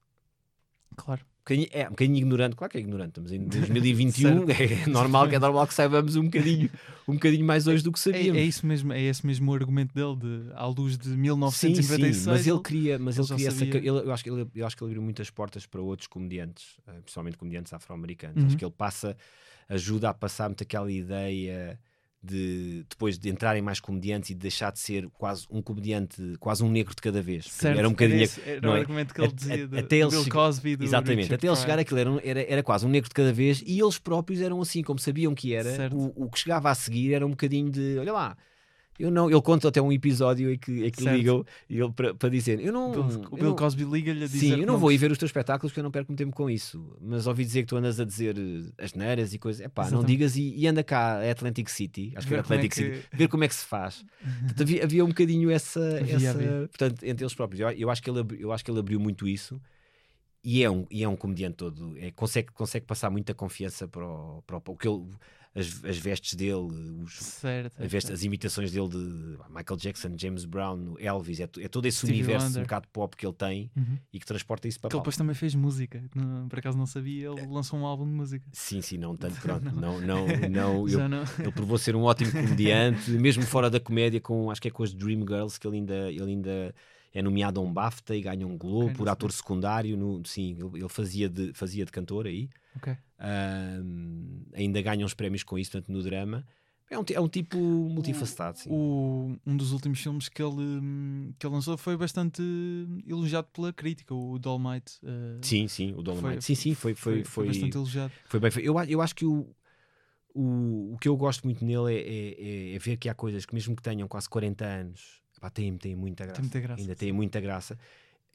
Claro. 0.98 1.26
Bocadinho, 1.42 1.68
é 1.72 1.88
um 1.88 1.90
bocadinho 1.90 2.18
ignorante, 2.18 2.56
claro 2.56 2.72
que 2.72 2.78
é 2.78 2.82
ignorante, 2.82 3.10
estamos 3.10 3.32
em 3.32 3.44
2021, 3.48 4.46
é 4.50 4.88
normal, 4.88 5.28
que 5.28 5.36
é 5.36 5.40
normal 5.40 5.68
que 5.68 5.74
saibamos 5.74 6.16
um 6.16 6.24
bocadinho, 6.24 6.70
um 7.08 7.14
bocadinho 7.14 7.46
mais 7.46 7.68
hoje 7.68 7.84
do 7.84 7.92
que 7.92 8.00
É, 8.00 8.02
sabíamos. 8.02 8.42
é 8.42 8.44
isso 8.44 8.66
mesmo, 8.66 8.94
é 8.94 9.02
esse 9.02 9.26
mesmo 9.26 9.52
o 9.52 9.56
argumento 9.56 9.94
dele 9.94 10.16
de 10.16 10.52
à 10.54 10.66
luz 10.68 10.98
de 10.98 11.10
Sim, 11.10 11.18
1996. 11.18 12.16
sim, 12.18 12.30
mas 12.30 12.48
ele 12.48 12.60
queria, 12.60 13.00
mas 13.00 13.18
ele 13.18 13.28
queria 13.28 13.48
essa, 13.48 13.64
ele, 13.66 13.88
eu, 13.88 14.12
acho 14.12 14.24
que 14.24 14.30
ele, 14.30 14.48
eu 14.56 14.66
acho 14.66 14.78
que 14.78 14.84
ele 14.84 14.92
abriu 14.92 15.02
muitas 15.02 15.30
portas 15.30 15.66
para 15.66 15.82
outros 15.82 16.08
comediantes, 16.08 16.78
eh, 16.88 16.92
principalmente 17.02 17.38
comediantes 17.38 17.74
afro-americanos. 17.74 18.38
Uhum. 18.42 18.48
Acho 18.48 18.58
que 18.58 18.64
ele 18.66 18.74
passa, 18.78 19.18
ajuda 19.68 20.10
a 20.10 20.14
passar 20.14 20.48
muito 20.50 20.64
aquela 20.64 20.92
ideia 20.92 21.80
de 22.24 22.86
depois 22.88 23.18
de 23.18 23.30
entrarem 23.30 23.62
mais 23.62 23.80
comediantes 23.80 24.30
e 24.30 24.34
de 24.34 24.40
deixar 24.40 24.72
de 24.72 24.80
ser 24.80 25.08
quase 25.18 25.48
um 25.50 25.62
comediante, 25.62 26.22
quase 26.40 26.64
um 26.64 26.70
negro 26.70 26.94
de 26.96 27.02
cada 27.02 27.22
vez. 27.22 27.46
Certo, 27.46 27.80
era 27.80 27.88
um 27.88 27.92
bocadinho. 27.92 28.22
esse- 28.22 28.42
era 28.42 28.62
não 28.62 28.74
o 28.74 28.76
é? 28.76 28.80
argumento 28.82 29.14
que 29.14 29.22
ele 29.22 29.32
dizia 29.34 29.68
do, 29.68 29.78
até 29.80 29.96
ele 29.98 30.10
Bill 30.10 30.30
Cosby 30.30 30.76
do 30.76 30.84
Exatamente, 30.84 31.16
Richard 31.24 31.36
até 31.36 31.48
ele 31.48 31.56
chegar 31.56 31.80
aquilo 31.80 32.00
era, 32.00 32.22
era, 32.24 32.42
era 32.54 32.64
quase 32.64 32.86
um 32.86 32.90
negro 32.90 33.10
de 33.10 33.16
cada 33.16 33.34
vez 33.34 33.64
e 33.66 33.80
eles 33.80 33.98
próprios 33.98 34.40
eram 34.42 34.62
assim, 34.62 34.84
como 34.84 35.00
sabiam 35.00 35.34
que 35.34 35.54
era, 35.56 35.90
o, 35.94 36.26
o 36.26 36.30
que 36.30 36.38
chegava 36.40 36.70
a 36.70 36.76
seguir 36.76 37.14
era 37.14 37.26
um 37.26 37.32
bocadinho 37.32 37.70
de 37.72 37.98
olha 37.98 38.14
lá. 38.14 38.38
Eu 39.00 39.10
não, 39.10 39.30
ele 39.32 39.42
conta 39.42 39.68
até 39.70 39.82
um 39.82 39.92
episódio 39.92 40.52
em 40.54 40.58
que, 40.60 40.86
em 40.86 40.92
que 40.92 41.04
ligam 41.04 41.44
ele 41.70 41.92
para, 41.92 42.30
dizer: 42.30 42.60
Eu 42.60 42.72
não. 42.72 42.92
O 42.92 42.94
Bill, 42.94 43.04
o 43.04 43.24
eu 43.24 43.30
Bill 43.38 43.46
não- 43.50 43.56
Cosby 43.56 43.84
liga-lhe 43.86 44.24
a 44.26 44.28
dizer 44.28 44.40
Sim, 44.40 44.56
que 44.56 44.62
eu 44.62 44.68
não 44.68 44.78
vou 44.78 44.92
ir 44.92 44.98
ver 44.98 45.12
os 45.12 45.18
teus 45.18 45.30
espetáculos 45.30 45.72
porque 45.72 45.80
eu 45.80 45.84
não 45.84 45.90
perco 45.90 46.12
muito 46.12 46.20
tempo 46.20 46.36
com 46.36 46.50
isso. 46.50 46.96
Mas 47.02 47.26
ouvi 47.26 47.44
dizer 47.44 47.62
que 47.62 47.68
tu 47.70 47.78
andas 47.78 48.00
a 48.00 48.06
dizer 48.06 48.36
eh, 48.38 48.84
as 48.84 48.94
neiras 48.94 49.34
e 49.34 49.40
coisas. 49.40 49.62
É 49.62 49.68
pá, 49.68 49.90
não 49.90 50.04
digas 50.04 50.36
e, 50.36 50.54
e 50.56 50.68
anda 50.68 50.84
cá 50.84 51.20
a 51.20 51.32
Atlantic 51.32 51.68
City. 51.70 52.12
Acho 52.16 52.28
que 52.28 52.30
Ver 52.32 52.36
era 52.40 52.44
como 52.44 52.54
é 52.54 52.58
Atlantic 52.58 52.72
que- 52.74 52.96
City. 52.96 53.08
Ver 53.18 53.28
como 53.28 53.44
é 53.44 53.48
que 53.48 53.56
se 53.56 53.66
faz. 53.66 54.06
Portanto, 54.22 54.62
havia, 54.62 54.84
havia 54.84 55.04
um 55.06 55.08
bocadinho 55.08 55.50
essa. 55.50 55.80
Havia, 56.00 56.16
essa 56.18 56.30
havia. 56.32 56.68
Portanto, 56.70 57.04
entre 57.04 57.24
eles 57.24 57.34
próprios. 57.34 57.60
Eu, 57.60 57.72
eu 57.72 57.90
acho 57.90 58.04
que 58.04 58.10
ele, 58.10 58.24
eu 58.40 58.52
acho 58.52 58.64
que 58.64 58.70
ele 58.70 58.80
abriu 58.80 59.00
muito 59.00 59.28
isso. 59.28 59.60
E 60.44 60.64
é 60.64 60.70
um, 60.70 60.86
e 60.92 61.04
é 61.04 61.08
um 61.08 61.16
comediante 61.16 61.56
todo. 61.58 61.96
É, 61.98 62.12
consegue, 62.12 62.52
consegue 62.52 62.86
passar 62.86 63.10
muita 63.10 63.34
confiança 63.34 63.88
para 63.88 64.06
o, 64.06 64.42
para 64.46 64.58
o, 64.58 64.62
o 64.68 64.76
que 64.78 64.88
ele. 64.88 65.06
As, 65.54 65.84
as 65.84 65.98
vestes 65.98 66.34
dele, 66.34 66.54
os, 67.04 67.14
Certo, 67.14 67.74
as, 67.84 68.24
imitações 68.24 68.72
dele 68.72 68.88
de 68.88 69.38
Michael 69.50 69.78
Jackson, 69.78 70.14
James 70.18 70.46
Brown, 70.46 70.96
Elvis, 70.98 71.42
é, 71.42 71.44
é 71.60 71.68
todo 71.68 71.86
esse 71.88 71.98
Stevie 71.98 72.14
universo 72.20 72.46
Wonder. 72.46 72.62
um 72.62 72.64
bocado 72.64 72.88
pop 72.88 73.18
que 73.18 73.26
ele 73.26 73.34
tem 73.34 73.70
Uhum. 73.76 73.98
e 74.14 74.20
que 74.20 74.26
transporta 74.26 74.70
isso 74.70 74.80
para 74.80 74.90
Que 74.90 74.96
ele 74.96 75.02
depois 75.02 75.18
também 75.18 75.36
fez 75.36 75.54
música. 75.54 76.02
Não- 76.16 76.48
por 76.48 76.58
acaso 76.60 76.78
não 76.78 76.86
sabia, 76.86 77.28
ele 77.30 77.48
lançou 77.48 77.78
um 77.78 77.86
álbum 77.86 78.06
de 78.06 78.12
música. 78.12 78.46
Sim, 78.54 78.82
sim, 78.82 78.98
não 78.98 79.18
tanto, 79.18 79.36
pronto. 79.42 79.76
Não, 79.76 80.00
não, 80.00 80.26
não. 80.50 80.88
eu- 80.88 81.10
não. 81.10 81.24
ele 81.40 81.52
provou 81.52 81.78
ser 81.78 81.98
um 81.98 82.04
ótimo 82.04 82.32
comediante, 82.32 83.12
mesmo 83.20 83.44
fora 83.44 83.70
da 83.70 83.80
comédia, 83.80 84.22
com, 84.22 84.50
acho 84.50 84.62
que 84.62 84.70
é 84.70 84.72
com 84.72 84.84
as 84.84 84.94
Dream 84.94 85.20
Girls, 85.28 85.60
que 85.60 85.68
ele 85.68 85.78
ainda, 85.78 86.10
ele 86.10 86.24
ainda 86.32 86.74
é 87.14 87.22
nomeado 87.22 87.60
a 87.60 87.64
um 87.64 87.74
BAFTA 87.74 88.16
e 88.16 88.22
ganha 88.22 88.48
um 88.48 88.58
Globo 88.58 88.86
Ok, 88.86 88.96
por 88.96 89.10
ator 89.10 89.34
secundário. 89.34 89.98
No, 89.98 90.22
sim, 90.26 90.56
ele, 90.58 90.80
ele 90.80 90.88
fazia, 90.88 91.28
de, 91.28 91.52
fazia 91.54 91.84
de 91.84 91.92
cantor 91.92 92.26
aí. 92.26 92.50
Ok. 92.78 92.96
Ahm, 93.24 94.42
ainda 94.54 94.82
ganha 94.82 95.06
uns 95.06 95.14
prémios 95.14 95.44
com 95.44 95.58
isso, 95.58 95.72
portanto, 95.72 95.92
no 95.92 96.02
drama. 96.02 96.44
É 96.90 97.00
um, 97.00 97.04
é 97.14 97.22
um 97.22 97.30
tipo 97.30 97.58
multifacetado. 97.58 98.60
O, 98.68 99.38
um 99.46 99.56
dos 99.56 99.72
últimos 99.72 100.02
filmes 100.02 100.28
que 100.28 100.42
ele, 100.44 101.34
que 101.40 101.46
ele 101.46 101.54
lançou 101.54 101.78
foi 101.78 101.96
bastante 101.96 102.42
elogiado 103.08 103.48
pela 103.54 103.72
crítica, 103.72 104.14
o 104.14 104.38
Dolmite. 104.38 105.00
eh, 105.04 105.40
Sim, 105.42 105.68
sim, 105.70 105.94
o 105.96 106.02
Dolomite. 106.02 106.34
foi- 106.34 106.42
sim, 106.42 106.56
sim, 106.56 106.74
foi, 106.74 106.94
foi, 106.94 107.24
foi, 107.24 107.48
bastante 107.48 107.78
elogiado. 107.78 108.12
Foi 108.26 108.40
bem 108.40 108.52
feito. 108.52 108.66
Eu, 108.66 108.78
eu 108.84 109.02
acho 109.02 109.16
que 109.16 109.26
o, 109.26 109.56
o, 110.34 110.94
o 110.96 110.98
que 111.00 111.08
eu 111.08 111.16
gosto 111.16 111.44
muito 111.46 111.64
nele 111.64 111.94
é, 111.94 112.00
é- 112.02 112.72
é- 112.72 112.76
é 112.76 112.80
ver 112.80 112.98
que 112.98 113.08
há 113.08 113.14
coisas 113.14 113.46
que, 113.46 113.54
mesmo 113.54 113.74
que 113.76 113.82
tenham 113.84 114.08
quase 114.08 114.28
40 114.28 114.66
anos, 114.66 115.22
pá, 115.40 115.50
têm, 115.50 115.78
têm 115.78 115.96
muita 115.96 116.26
graça. 116.26 116.42
Tem 116.42 116.44
muita 116.44 116.60
graça. 116.60 116.82
Ainda 116.82 116.96
têm 116.96 117.12
muita 117.14 117.40
graça. 117.40 117.80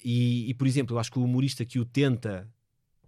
E, 0.03 0.49
e, 0.49 0.55
por 0.55 0.67
exemplo, 0.67 0.95
eu 0.95 1.01
acho 1.01 1.11
que 1.13 1.19
o 1.19 1.25
humorista 1.25 1.65
que 1.65 1.79
o 1.79 1.85
tenta 1.85 2.49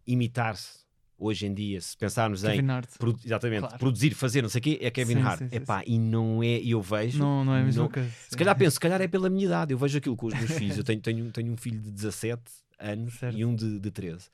imitar-se 0.06 0.87
hoje 1.18 1.46
em 1.46 1.52
dia, 1.52 1.80
se 1.80 1.96
pensarmos 1.96 2.44
em. 2.44 2.52
Kevin 2.56 2.70
Hart. 2.70 2.88
produ- 2.98 3.20
exatamente, 3.24 3.60
Claro. 3.60 3.78
produzir, 3.78 4.14
fazer, 4.14 4.42
não 4.42 4.48
sei 4.48 4.58
o 4.60 4.62
quê, 4.62 4.78
é 4.80 4.90
Kevin 4.90 5.14
Sim, 5.16 5.20
Hart. 5.22 5.38
sim, 5.40 5.48
sim, 5.48 5.56
Epá, 5.56 5.82
e 5.86 5.98
não 5.98 6.42
é, 6.42 6.60
e 6.60 6.70
eu 6.70 6.80
vejo. 6.80 7.18
Não, 7.18 7.44
não 7.44 7.54
é 7.54 7.60
a 7.60 7.64
mesma 7.64 7.82
não-. 7.82 8.04
Se 8.28 8.36
calhar 8.36 8.56
penso, 8.56 8.74
se 8.74 8.80
calhar 8.80 9.00
é 9.00 9.08
pela 9.08 9.28
minha 9.28 9.44
idade. 9.46 9.72
Eu 9.72 9.78
vejo 9.78 9.98
aquilo 9.98 10.16
com 10.16 10.26
os 10.26 10.34
meus 10.34 10.50
filhos. 10.52 10.78
Eu 10.78 10.84
tenho, 10.84 11.00
tenho, 11.00 11.30
tenho 11.32 11.52
um 11.52 11.56
filho 11.56 11.80
de 11.80 11.90
17 11.90 12.42
anos 12.78 13.14
Certo. 13.18 13.36
e 13.36 13.44
um 13.44 13.54
de, 13.54 13.78
de 13.80 13.90
13. 13.90 14.26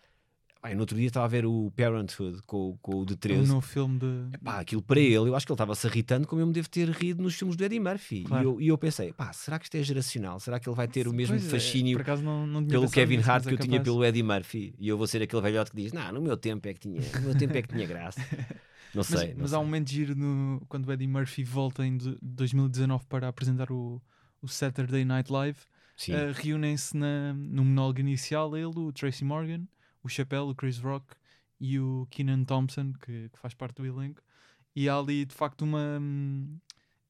Pá, 0.64 0.74
no 0.74 0.80
outro 0.80 0.96
dia 0.96 1.06
estava 1.08 1.26
a 1.26 1.28
ver 1.28 1.44
o 1.44 1.70
Parenthood 1.76 2.40
com, 2.46 2.78
com 2.80 3.00
o 3.02 3.04
de 3.04 3.12
O 3.12 3.16
13. 3.18 3.46
novo 3.48 3.60
filme 3.66 3.98
de. 3.98 4.38
Pá, 4.42 4.60
aquilo 4.60 4.80
para 4.80 4.98
ele, 4.98 5.14
eu 5.28 5.36
acho 5.36 5.44
que 5.44 5.52
ele 5.52 5.54
estava-se 5.56 5.86
irritando 5.86 6.26
como 6.26 6.40
eu 6.40 6.46
me 6.46 6.54
devo 6.54 6.70
ter 6.70 6.88
rido 6.88 7.22
nos 7.22 7.34
filmes 7.34 7.54
do 7.54 7.62
Eddie 7.62 7.78
Murphy. 7.78 8.24
Claro. 8.24 8.42
E, 8.42 8.46
eu, 8.46 8.60
e 8.62 8.68
eu 8.68 8.78
pensei, 8.78 9.12
pá, 9.12 9.30
será 9.34 9.58
que 9.58 9.66
isto 9.66 9.76
é 9.76 9.82
geracional? 9.82 10.40
Será 10.40 10.58
que 10.58 10.66
ele 10.66 10.74
vai 10.74 10.88
ter 10.88 11.06
o 11.06 11.12
mesmo 11.12 11.34
Pois 11.36 11.46
é, 11.46 11.50
fascínio 11.50 12.00
acaso 12.00 12.22
não, 12.22 12.46
não 12.46 12.60
tinha 12.62 12.70
pelo 12.80 12.90
Kevin 12.90 13.18
Hart 13.18 13.26
mas 13.26 13.42
que 13.44 13.50
é 13.50 13.52
eu 13.52 13.58
tinha 13.58 13.78
capaz. 13.78 13.84
pelo 13.84 14.04
Eddie 14.06 14.22
Murphy? 14.22 14.74
E 14.78 14.88
eu 14.88 14.96
vou 14.96 15.06
ser 15.06 15.20
aquele 15.20 15.42
velhote 15.42 15.70
que 15.70 15.76
diz, 15.76 15.92
não, 15.92 16.10
no 16.12 16.22
meu 16.22 16.36
tempo 16.36 16.66
é 16.66 16.72
que 16.72 16.80
tinha, 16.80 17.00
no 17.14 17.20
meu 17.20 17.36
tempo 17.36 17.54
é 17.58 17.60
que 17.60 17.68
tinha 17.68 17.86
graça. 17.86 18.20
Não 18.94 19.00
Mas, 19.00 19.06
sei. 19.08 19.34
não 19.34 19.40
mas 19.40 19.50
sei. 19.50 19.58
há 19.58 19.60
um 19.60 19.64
momento 19.64 19.90
giro 19.90 20.14
no, 20.14 20.64
quando 20.68 20.86
o 20.86 20.92
Eddie 20.92 21.08
Murphy 21.08 21.42
volta 21.42 21.84
em 21.84 21.96
de- 21.96 22.16
2019 22.22 23.04
para 23.06 23.26
apresentar 23.26 23.72
o, 23.72 24.00
o 24.40 24.46
Saturday 24.46 25.04
Night 25.04 25.32
Live. 25.32 25.58
Uh, 26.08 26.32
Reúnem-se 26.32 26.96
no 26.96 27.64
monólogo 27.64 27.98
inicial 27.98 28.56
ele, 28.56 28.66
o 28.78 28.92
Tracy 28.92 29.24
Morgan, 29.24 29.64
o 30.04 30.08
Chappelle, 30.08 30.50
o 30.50 30.54
Chris 30.54 30.78
Rock 30.78 31.16
e 31.60 31.78
o 31.80 32.06
Keenan 32.10 32.44
Thompson, 32.44 32.92
que, 32.94 33.28
que 33.30 33.38
faz 33.40 33.54
parte 33.54 33.76
do 33.76 33.86
elenco. 33.86 34.22
E 34.76 34.88
há 34.88 34.96
ali 34.98 35.24
de 35.24 35.34
facto 35.34 35.62
uma. 35.62 35.98
hum, 36.00 36.58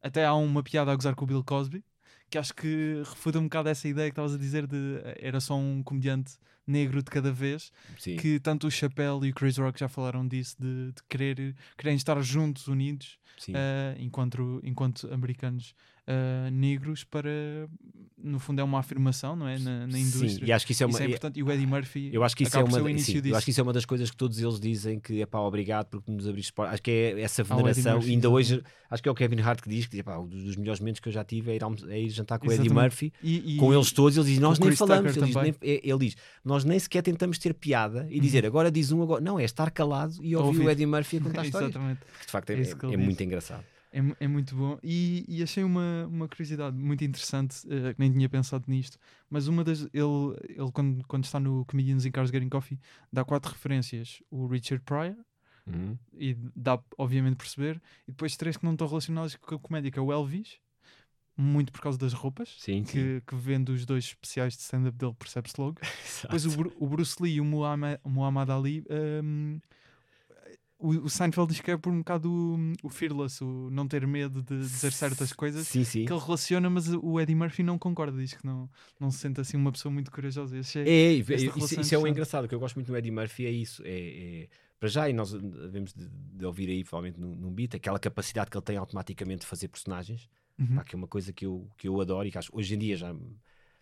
Até 0.02 0.24
há 0.26 0.34
uma 0.34 0.62
piada 0.62 0.92
a 0.92 0.96
gozar 0.96 1.14
com 1.14 1.24
o 1.24 1.28
Bill 1.28 1.44
Cosby, 1.44 1.84
que 2.30 2.38
acho 2.38 2.54
que 2.54 3.02
refuta 3.06 3.38
um 3.38 3.44
bocado 3.44 3.68
essa 3.68 3.88
ideia 3.88 4.08
que 4.10 4.12
estavas 4.12 4.34
a 4.34 4.38
dizer 4.38 4.66
de 4.66 4.76
eh, 5.04 5.18
era 5.20 5.40
só 5.40 5.56
um 5.56 5.82
comediante 5.82 6.38
negro 6.66 7.02
de 7.02 7.10
cada 7.10 7.32
vez 7.32 7.70
sim. 7.98 8.16
que 8.16 8.40
tanto 8.40 8.66
o 8.66 8.70
Chappelle 8.70 9.26
e 9.26 9.30
o 9.30 9.34
Chris 9.34 9.58
Rock 9.58 9.78
já 9.78 9.88
falaram 9.88 10.26
disso, 10.26 10.56
de, 10.58 10.92
de 10.92 11.02
querer, 11.08 11.54
quererem 11.76 11.96
estar 11.96 12.20
juntos, 12.22 12.68
unidos, 12.68 13.18
eh, 13.52 13.96
enquanto, 13.98 14.60
enquanto 14.64 15.12
americanos 15.12 15.74
eh, 16.06 16.50
negros, 16.50 17.02
para, 17.04 17.30
no 18.22 18.38
fundo, 18.38 18.60
é 18.60 18.64
uma 18.64 18.78
afirmação, 18.78 19.34
não 19.34 19.48
é? 19.48 19.58
Na, 19.58 19.86
na 19.86 19.92
Sim, 19.94 20.00
indústria. 20.02 20.46
e 20.46 20.52
acho 20.52 20.66
que 20.66 20.72
isso 20.72 20.82
é 20.82 20.86
uma. 20.86 20.92
Isso 20.92 21.02
é 21.02 21.06
importante. 21.06 21.38
E 21.38 21.42
o 21.42 21.50
Eddie 21.50 21.66
Murphy 21.66 22.10
Eu 22.12 22.22
acho 22.22 22.36
que 22.36 22.42
isso 22.44 22.56
é 22.56 22.62
uma 22.62 22.70
sim, 22.70 22.78
eu 23.16 23.22
disso. 23.22 23.36
acho 23.36 23.44
que 23.44 23.50
isso 23.50 23.60
é 23.60 23.62
uma 23.62 23.72
das 23.72 23.84
coisas 23.84 24.10
que 24.10 24.16
todos 24.16 24.38
eles 24.38 24.60
dizem 24.60 25.00
que 25.00 25.22
é 25.22 25.26
pá, 25.26 25.38
obrigado 25.40 25.86
porque 25.88 26.10
nos 26.10 26.26
abriste 26.28 26.52
portas. 26.52 26.74
Acho 26.74 26.82
que 26.82 26.90
é 26.90 27.20
essa 27.22 27.42
veneração. 27.42 27.94
Murphy, 27.96 28.10
ainda 28.12 28.28
hoje, 28.30 28.62
acho 28.90 29.02
que 29.02 29.08
é 29.08 29.12
o 29.12 29.14
Kevin 29.14 29.40
Hart 29.40 29.60
que 29.62 29.68
diz 29.68 29.86
que 29.86 30.02
pá, 30.02 30.18
um 30.18 30.26
dos 30.28 30.56
melhores 30.56 30.80
momentos 30.80 31.00
que 31.00 31.08
eu 31.08 31.12
já 31.12 31.24
tive 31.24 31.52
é 31.52 31.56
ir, 31.56 31.62
é 31.88 32.00
ir 32.00 32.10
jantar 32.10 32.38
com 32.38 32.48
o 32.48 32.52
Eddie. 32.52 32.68
Murphy, 32.70 33.12
E- 33.22 33.54
e- 33.54 33.56
com 33.56 33.72
eles 33.72 33.90
todos. 33.92 34.16
Ele 34.16 34.26
diz: 34.26 34.38
Nós 34.38 34.58
nem 34.58 34.68
Chris 34.68 34.78
falamos. 34.78 35.16
Ele 35.16 35.26
diz, 35.26 35.34
nem- 35.36 35.54
ele 35.62 35.98
diz: 35.98 36.16
Nós 36.44 36.64
nem 36.64 36.78
sequer 36.78 37.02
tentamos 37.02 37.38
ter 37.38 37.54
piada 37.54 38.06
e 38.10 38.20
dizer 38.20 38.44
agora 38.44 38.70
diz 38.70 38.92
um, 38.92 39.02
agora. 39.02 39.20
Não, 39.22 39.38
é 39.38 39.44
estar 39.44 39.70
calado 39.70 40.14
e 40.22 40.36
ouvir, 40.36 40.48
Ouvir. 40.48 40.66
o 40.66 40.70
Eddie 40.70 40.86
Murphy 40.86 41.16
a 41.16 41.20
contar 41.20 41.44
histórias. 41.46 41.70
Exatamente. 41.70 42.00
Porque 42.00 42.26
de 42.26 42.30
facto 42.30 42.50
é, 42.50 42.54
É 42.54 42.94
é- 42.94 42.96
muito 42.96 43.22
engraçado. 43.22 43.64
É, 43.94 44.24
é 44.24 44.28
muito 44.28 44.56
bom. 44.56 44.76
E, 44.82 45.24
e 45.28 45.40
achei 45.42 45.62
uma, 45.62 46.06
uma 46.08 46.26
curiosidade 46.28 46.76
muito 46.76 47.04
interessante, 47.04 47.60
que 47.62 47.94
nem 47.96 48.12
tinha 48.12 48.28
pensado 48.28 48.64
nisto. 48.66 48.98
Mas 49.30 49.46
uma 49.46 49.62
das. 49.62 49.82
Ele, 49.92 50.36
ele 50.48 50.72
quando, 50.72 51.06
quando 51.06 51.24
está 51.24 51.38
no 51.38 51.64
Comedians 51.66 52.04
in 52.04 52.10
Cars 52.10 52.30
Getting 52.30 52.48
Coffee, 52.48 52.78
dá 53.12 53.24
quatro 53.24 53.52
referências: 53.52 54.20
o 54.30 54.46
Richard 54.46 54.82
Pryor, 54.84 55.14
Uhum. 55.66 55.96
e 56.12 56.36
dá 56.54 56.78
obviamente 56.98 57.36
perceber, 57.36 57.80
e 58.06 58.10
depois 58.10 58.36
três 58.36 58.54
que 58.54 58.66
não 58.66 58.72
estão 58.72 58.86
relacionados 58.86 59.34
com 59.36 59.54
a 59.54 59.58
comédia, 59.58 59.90
que 59.90 59.98
é 59.98 60.02
o 60.02 60.12
Elvis, 60.12 60.58
muito 61.36 61.72
por 61.72 61.80
causa 61.80 61.96
das 61.96 62.12
roupas. 62.12 62.54
Sim, 62.58 62.84
sim. 62.84 62.92
Que, 62.92 63.22
que 63.26 63.34
vendo 63.34 63.70
os 63.70 63.86
dois 63.86 64.04
especiais 64.04 64.54
de 64.54 64.60
stand-up 64.60 64.96
dele, 64.98 65.14
percebe-se 65.18 65.58
logo. 65.58 65.80
Depois 66.22 66.44
o, 66.44 66.72
o 66.78 66.86
Bruce 66.86 67.16
Lee 67.20 67.36
e 67.36 67.40
o 67.40 67.44
Muhammad, 67.44 67.98
Muhammad 68.04 68.50
Ali. 68.50 68.84
hum, 69.22 69.58
o, 70.78 70.88
o 71.04 71.10
Seinfeld 71.10 71.50
diz 71.52 71.60
que 71.60 71.70
é 71.70 71.76
por 71.76 71.92
um 71.92 71.98
bocado 71.98 72.30
o, 72.30 72.72
o 72.86 72.88
fearless, 72.88 73.42
o 73.42 73.70
não 73.70 73.86
ter 73.86 74.06
medo 74.06 74.42
de 74.42 74.58
dizer 74.58 74.92
certas 74.92 75.32
coisas 75.32 75.66
Sim, 75.66 75.84
sim. 75.84 76.04
que 76.04 76.12
ele 76.12 76.20
relaciona, 76.20 76.68
mas 76.68 76.88
o 76.88 77.20
Eddie 77.20 77.34
Murphy 77.34 77.62
não 77.62 77.78
concorda, 77.78 78.16
diz 78.18 78.34
que 78.34 78.44
não, 78.46 78.68
não 78.98 79.10
se 79.10 79.18
sente 79.18 79.40
assim 79.40 79.56
uma 79.56 79.72
pessoa 79.72 79.92
muito 79.92 80.10
corajosa. 80.10 80.56
É, 80.56 80.60
esta 80.60 81.34
isso, 81.34 81.34
isso 81.34 81.74
é 81.74 81.78
o 81.78 81.80
interessante. 81.82 82.08
engraçado. 82.10 82.44
O 82.44 82.48
que 82.48 82.54
eu 82.54 82.60
gosto 82.60 82.74
muito 82.76 82.88
do 82.88 82.96
Eddie 82.96 83.10
Murphy 83.10 83.46
é 83.46 83.50
isso. 83.50 83.82
É, 83.84 83.90
é- 84.42 84.48
para 84.78 84.88
já, 84.88 85.08
e 85.08 85.14
nós 85.14 85.32
devemos 85.32 85.94
de, 85.94 86.06
de 86.08 86.44
ouvir 86.44 86.68
aí, 86.68 86.84
provavelmente 86.84 87.18
num, 87.18 87.34
num 87.34 87.50
beat, 87.50 87.74
aquela 87.74 87.98
capacidade 87.98 88.50
que 88.50 88.56
ele 88.56 88.64
tem 88.64 88.76
automaticamente 88.76 89.40
de 89.40 89.46
fazer 89.46 89.68
personagens, 89.68 90.28
Uhum. 90.58 90.76
pá, 90.76 90.84
que 90.84 90.94
é 90.94 90.98
uma 90.98 91.08
coisa 91.08 91.32
que 91.32 91.46
eu, 91.46 91.68
que 91.76 91.88
eu 91.88 92.00
adoro 92.00 92.28
e 92.28 92.30
que 92.30 92.36
acho, 92.38 92.50
hoje 92.54 92.74
em 92.74 92.78
dia 92.78 92.96
já. 92.96 93.12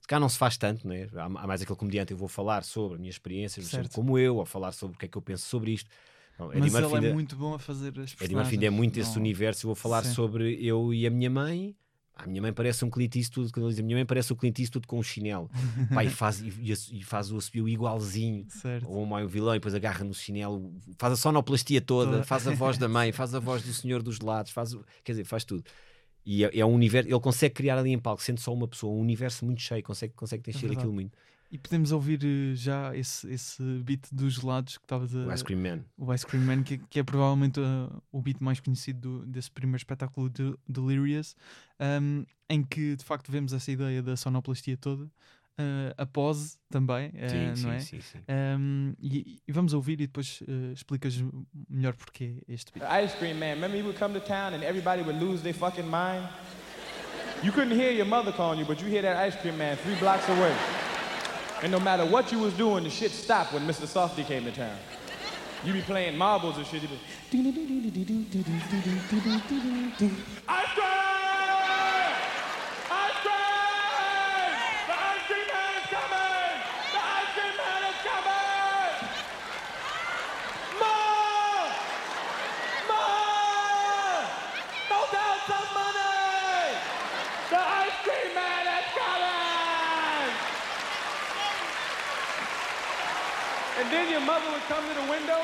Se 0.01 0.07
calhar 0.07 0.20
não 0.20 0.28
se 0.28 0.38
faz 0.38 0.57
tanto, 0.57 0.86
né? 0.86 1.09
há, 1.14 1.24
há 1.24 1.47
mais 1.47 1.61
aquele 1.62 1.78
comediante. 1.78 2.12
Eu 2.12 2.16
vou 2.16 2.28
falar 2.28 2.62
sobre 2.64 2.97
a 2.97 2.99
minha 2.99 3.11
experiência, 3.11 3.62
como 3.93 4.18
eu, 4.18 4.36
ou 4.36 4.47
falar 4.47 4.72
sobre 4.72 4.97
o 4.97 4.99
que 4.99 5.07
é 5.07 5.09
que 5.09 5.18
eu 5.18 5.22
penso 5.22 5.47
sobre 5.47 5.72
isto. 5.72 5.90
Não, 6.39 6.49
Mas 6.49 6.57
Murphy 6.72 6.76
ele 6.76 6.95
é 6.95 6.99
ainda- 6.99 7.14
muito 7.14 7.37
bom 7.37 7.55
a 7.55 7.59
fazer 7.59 7.89
as 7.89 7.89
Eddie 7.89 8.16
personagens. 8.16 8.33
Murphy 8.37 8.55
ainda 8.57 8.66
é 8.66 8.70
muito 8.70 8.99
esse 8.99 9.11
não- 9.14 9.20
universo. 9.20 9.64
Eu 9.66 9.68
vou 9.68 9.74
falar 9.74 10.05
Sim. 10.05 10.14
sobre 10.14 10.55
eu 10.64 10.93
e 10.93 11.07
a 11.07 11.11
minha 11.11 11.30
mãe. 11.30 11.76
A 12.14 12.26
minha 12.26 12.43
mãe 12.43 12.53
parece 12.53 12.85
um 12.85 12.91
Clint 12.91 13.16
Eastwood. 13.16 13.51
Quando 13.53 13.66
ele 13.66 13.72
diz 13.74 13.80
a 13.80 13.83
minha 13.83 13.97
mãe 13.97 14.05
parece 14.07 14.33
o 14.33 14.37
Clint 14.37 14.59
Eastwood 14.59 14.87
com 14.87 14.99
um 14.99 15.03
chinelo. 15.03 15.51
E, 16.07 16.11
faz, 16.11 16.41
e, 16.41 16.72
e- 16.93 17.03
faz 17.03 17.30
o 17.33 17.37
assobio 17.39 17.68
igualzinho. 17.68 18.45
Certo. 18.49 18.89
Ou 18.89 19.05
um 19.05 19.26
vilão 19.26 19.55
e 19.55 19.59
depois 19.59 19.74
agarra 19.74 20.05
no 20.05 20.12
chinelo, 20.14 20.72
faz 20.99 21.12
a 21.14 21.16
sonoplastia 21.16 21.80
toda, 21.80 22.22
faz 22.22 22.47
a 22.47 22.53
voz 22.53 22.76
da 22.78 22.89
mãe, 22.89 23.12
faz 23.12 23.35
a 23.35 23.39
voz 23.39 23.62
do 23.62 23.72
senhor 23.72 24.03
dos 24.03 24.20
lados, 24.20 24.51
faz, 24.53 24.76
quer 25.05 25.12
dizer, 25.12 25.24
faz 25.24 25.45
tudo. 25.45 25.64
E 26.24 26.45
é, 26.45 26.59
é 26.61 26.64
um 26.66 26.72
universo, 26.74 27.09
ele 27.09 27.18
consegue 27.20 27.55
criar 27.55 27.78
ali 27.78 27.91
em 27.91 27.99
palco, 27.99 28.22
sendo 28.22 28.39
só 28.39 28.53
uma 28.53 28.68
pessoa, 28.68 28.93
um 28.93 29.01
universo 29.01 29.45
muito 29.45 29.61
cheio, 29.61 29.83
consegue, 29.83 30.12
consegue 30.14 30.51
encher 30.51 30.70
É 30.70 30.74
aquilo 30.74 30.93
muito. 30.93 31.16
E 31.53 31.59
podemos 31.59 31.92
ouvir 31.92 32.18
eh, 32.24 32.55
já 32.55 32.96
esse, 32.96 33.30
esse 33.30 33.62
beat 33.84 34.07
dos 34.11 34.36
gelados 34.36 34.78
que 34.78 34.84
estavas 34.84 35.14
a. 35.14 35.18
O 35.26 35.32
Ice 35.34 35.44
Cream 35.44 35.61
Man. 35.61 35.84
o 35.98 36.14
Ice 36.14 36.26
Cream 36.26 36.44
Man, 36.44 36.62
que, 36.62 36.78
que 36.78 36.98
é 36.98 37.03
provavelmente 37.03 37.61
uh, 37.61 38.03
o 38.11 38.22
beat 38.22 38.40
mais 38.40 38.59
conhecido 38.59 39.20
do- 39.20 39.26
desse 39.26 39.50
primeiro 39.50 39.76
espetáculo 39.76 40.30
de 40.30 40.55
Delirious, 40.66 41.36
um, 41.78 42.24
em 42.48 42.62
que 42.64 42.96
de 42.96 43.05
facto 43.05 43.30
vemos 43.30 43.53
essa 43.53 43.70
ideia 43.70 44.03
da 44.03 44.16
sonoplastia 44.16 44.78
toda. 44.78 45.05
uh, 45.05 45.92
a 45.98 46.07
pose 46.07 46.57
também, 46.70 47.09
uh, 47.11 47.28
Sim, 47.28 47.46
não 47.48 47.55
sim, 47.57 47.70
é? 47.70 47.78
sim, 47.80 48.00
sim. 48.00 48.18
Um, 48.59 48.94
e, 48.98 49.38
e 49.46 49.53
vamos 49.53 49.74
ouvir 49.74 50.00
e 50.00 50.07
depois 50.07 50.40
uh, 50.48 50.72
explicas 50.72 51.22
melhor 51.68 51.94
porque 51.94 52.42
este 52.48 52.72
beat. 52.72 52.88
The 52.88 53.05
ice 53.05 53.14
cream 53.18 53.34
man, 53.38 53.57
remember 53.57 53.76
he 53.76 53.82
would 53.82 53.98
come 53.98 54.18
to 54.18 54.26
town 54.26 54.55
and 54.55 54.62
everybody 54.64 55.03
would 55.03 55.22
lose 55.22 55.42
their 55.42 55.53
fucking 55.55 55.84
mind? 55.86 56.26
You 57.44 57.53
couldn't 57.53 57.76
hear 57.78 57.92
your 57.92 58.07
mother 58.07 58.32
calling 58.32 58.59
you, 58.61 58.66
but 58.66 58.80
you 58.80 58.88
hear 58.88 59.03
that 59.03 59.18
ice 59.28 59.38
cream 59.42 59.59
man 59.59 59.76
three 59.76 59.96
blocks 60.00 60.26
away. 60.30 60.55
And 61.62 61.70
no 61.70 61.78
matter 61.78 62.04
what 62.04 62.32
you 62.32 62.40
was 62.40 62.52
doing, 62.54 62.82
the 62.82 62.90
shit 62.90 63.12
stopped 63.12 63.52
when 63.52 63.64
Mr. 63.68 63.86
Softy 63.86 64.24
came 64.24 64.44
to 64.44 64.52
town. 64.52 64.76
You 65.64 65.72
be 65.72 65.80
playing 65.82 66.18
marbles 66.18 66.56
and 66.56 66.66
shit. 66.66 66.82
You 66.82 66.88
be 66.88 66.98
ice 70.48 70.72
cream! 70.74 70.92
Ice 72.90 73.18
cream! 73.22 74.52
The 74.88 74.96
ice 74.98 75.22
cream 75.30 75.46
man 75.46 75.72
is 75.78 75.86
coming! 75.86 76.58
The 76.90 76.98
ice 76.98 77.30
cream 77.30 77.54
man 77.54 77.82
is 77.86 77.98
coming! 78.02 78.94
More! 80.82 81.70
More! 82.90 84.26
Throw 84.90 85.04
down 85.14 85.38
some 85.46 85.70
money! 85.78 86.74
The 87.50 87.60
ice 87.62 87.98
cream 88.02 88.34
man 88.34 88.66
is 88.66 88.88
coming! 88.98 90.34
And 93.78 93.90
then 93.90 94.10
your 94.10 94.20
mother 94.20 94.50
would 94.52 94.62
come 94.62 94.86
to 94.88 94.94
the 94.94 95.06
window 95.10 95.40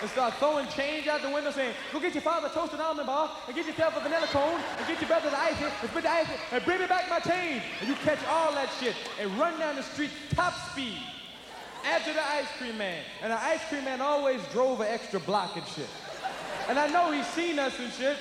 and 0.00 0.08
start 0.10 0.34
throwing 0.34 0.66
change 0.68 1.06
out 1.08 1.20
the 1.22 1.28
window 1.30 1.50
saying, 1.50 1.74
go 1.92 2.00
get 2.00 2.14
your 2.14 2.22
father 2.22 2.46
a 2.46 2.50
toasted 2.50 2.80
almond 2.80 3.06
bar 3.06 3.30
and 3.46 3.54
get 3.54 3.66
yourself 3.66 3.94
a 3.96 4.00
vanilla 4.00 4.26
cone 4.28 4.60
and 4.78 4.86
get 4.86 5.00
your 5.00 5.08
brother 5.08 5.28
the 5.30 5.38
ice 5.38 5.54
and 5.60 5.90
spit 5.90 6.02
the 6.02 6.10
ice 6.10 6.26
and 6.52 6.64
bring 6.64 6.80
me 6.80 6.86
back 6.86 7.08
my 7.10 7.18
change. 7.20 7.62
And 7.80 7.88
you 7.88 7.94
catch 7.96 8.18
all 8.28 8.52
that 8.54 8.70
shit 8.80 8.94
and 9.20 9.30
run 9.38 9.58
down 9.58 9.76
the 9.76 9.82
street 9.82 10.10
top 10.34 10.54
speed 10.70 10.98
after 11.84 12.12
the 12.12 12.22
ice 12.22 12.48
cream 12.58 12.78
man. 12.78 13.02
And 13.22 13.32
the 13.32 13.42
ice 13.42 13.60
cream 13.68 13.84
man 13.84 14.00
always 14.00 14.40
drove 14.52 14.80
an 14.80 14.86
extra 14.88 15.20
block 15.20 15.56
and 15.56 15.66
shit. 15.66 15.88
And 16.68 16.78
I 16.78 16.86
know 16.86 17.10
he's 17.12 17.26
seen 17.28 17.58
us 17.58 17.78
and 17.78 17.92
shit. 17.92 18.16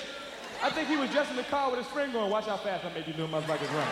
I 0.62 0.70
think 0.70 0.90
he 0.90 0.98
was 0.98 1.10
just 1.12 1.30
in 1.32 1.38
the 1.38 1.44
car 1.44 1.70
with 1.72 1.80
his 1.80 1.88
friend 1.88 2.12
going, 2.12 2.30
watch 2.30 2.46
how 2.46 2.58
fast 2.58 2.84
I 2.84 2.94
make 2.94 3.06
these 3.06 3.16
little 3.16 3.30
motherfuckers 3.30 3.72
run. 3.74 3.88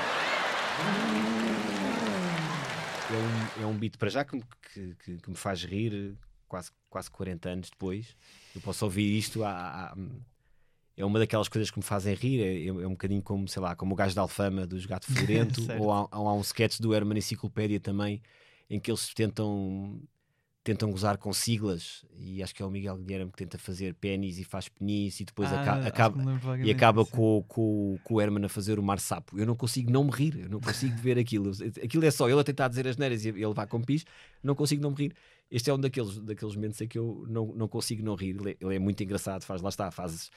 É 3.10 3.16
um, 3.16 3.64
é 3.64 3.66
um 3.66 3.74
beat 3.78 3.98
para 3.98 4.10
já 4.10 4.26
que, 4.26 4.42
que- 4.74 5.18
que 5.18 5.30
me 5.30 5.36
faz 5.38 5.64
rir 5.64 6.18
quase, 6.48 6.72
quase 6.90 7.10
40 7.12 7.50
anos 7.50 7.70
depois. 7.70 8.16
Eu 8.56 8.62
posso 8.62 8.86
ouvir 8.86 9.18
isto 9.18 9.44
há- 9.44 9.52
há- 9.92 9.98
é 10.96 11.06
uma 11.06 11.20
daquelas 11.20 11.48
coisas 11.48 11.70
que 11.70 11.78
me 11.78 11.84
fazem 11.84 12.16
rir. 12.16 12.42
É, 12.42 12.66
é 12.68 12.72
um 12.88 12.92
bocadinho 12.92 13.22
como, 13.22 13.48
sei 13.48 13.62
lá, 13.62 13.76
como 13.76 13.94
o 13.94 13.96
gajo 13.96 14.16
da 14.16 14.22
Alfama 14.22 14.66
dos 14.66 14.86
Gato 14.86 15.06
Florento, 15.30 15.62
ou 15.80 15.92
há, 15.92 16.08
há 16.12 16.34
um 16.34 16.42
sketch 16.42 16.80
do 16.80 16.94
Herman 16.94 17.18
Enciclopédia 17.20 17.80
também, 17.80 18.22
em 18.70 18.80
que 18.80 18.90
eles 18.92 19.14
tentam 19.14 20.02
tentam 20.64 20.92
gozar 20.92 21.18
com 21.18 21.32
siglas 21.32 22.04
e 22.18 22.44
acho 22.44 22.54
que 22.54 22.62
é 22.62 22.66
o 22.66 22.70
Miguel 22.70 22.98
Guilherme 22.98 23.32
que 23.32 23.38
tenta 23.38 23.58
fazer 23.58 23.94
pênis 23.94 24.38
e 24.38 24.44
faz 24.44 24.68
penis 24.68 25.18
e 25.22 25.24
depois 25.24 25.50
Ah, 25.50 25.62
aca- 25.62 25.88
acaba, 25.88 26.22
e 26.68 26.72
acaba 26.72 27.06
com, 27.06 27.42
com, 27.48 27.98
com 28.04 28.14
o 28.16 28.20
Herman 28.22 28.44
a 28.44 28.50
fazer 28.50 28.78
o 28.78 28.84
mar 28.84 29.00
sapo. 29.00 29.40
Eu 29.40 29.46
não 29.46 29.56
consigo 29.56 29.90
não 29.90 30.04
me 30.04 30.12
rir, 30.12 30.38
eu 30.38 30.50
não 30.50 30.60
consigo 30.60 30.98
ver 30.98 31.18
aquilo. 31.18 31.54
Aquilo 31.82 32.04
é 32.04 32.12
só 32.12 32.28
ele 32.30 32.42
a 32.42 32.44
tentar 32.44 32.68
dizer 32.68 32.86
as 32.86 32.98
neiras 32.98 33.24
e 33.24 33.30
ele 33.30 33.54
vai 33.54 33.66
com 33.66 33.82
pis, 33.82 34.04
não 34.44 34.56
consigo 34.56 34.82
não 34.82 34.90
me 34.92 34.98
rir. 34.98 35.16
Este 35.50 35.70
é 35.70 35.74
um 35.74 35.80
daqueles, 35.80 36.18
daqueles 36.20 36.56
momentos 36.56 36.82
em 36.82 36.88
que 36.88 36.98
eu 37.00 37.26
não, 37.30 37.48
não 37.56 37.68
consigo 37.68 38.04
não 38.04 38.16
rir. 38.16 38.36
Ele 38.40 38.52
é, 38.52 38.58
ele 38.60 38.76
é 38.76 38.80
muito 38.80 39.02
engraçado, 39.04 39.44
faz 39.44 39.62
lá 39.62 39.70
está, 39.70 39.90
faz. 39.92 40.30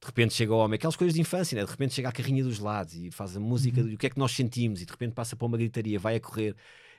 De 0.00 0.06
repente 0.06 0.34
chega 0.34 0.52
o 0.52 0.58
homem, 0.58 0.76
aquelas 0.76 0.94
coisas 0.96 1.14
de 1.14 1.20
infância, 1.20 1.56
né? 1.56 1.64
de 1.64 1.70
repente 1.70 1.92
chega 1.94 2.08
a 2.08 2.12
carrinha 2.12 2.44
dos 2.44 2.58
lados 2.60 2.94
e 2.94 3.10
faz 3.10 3.36
a 3.36 3.40
música 3.40 3.82
do 3.82 3.94
o 3.94 3.98
que 3.98 4.06
é 4.06 4.10
que 4.10 4.18
nós 4.18 4.30
sentimos, 4.32 4.80
e 4.80 4.84
de 4.86 4.92
repente 4.92 5.12
passa 5.12 5.34
para 5.34 5.44
uma 5.46 5.56
gritaria, 5.58 5.98
vai 5.98 6.14
a 6.16 6.20
correr, 6.20 6.54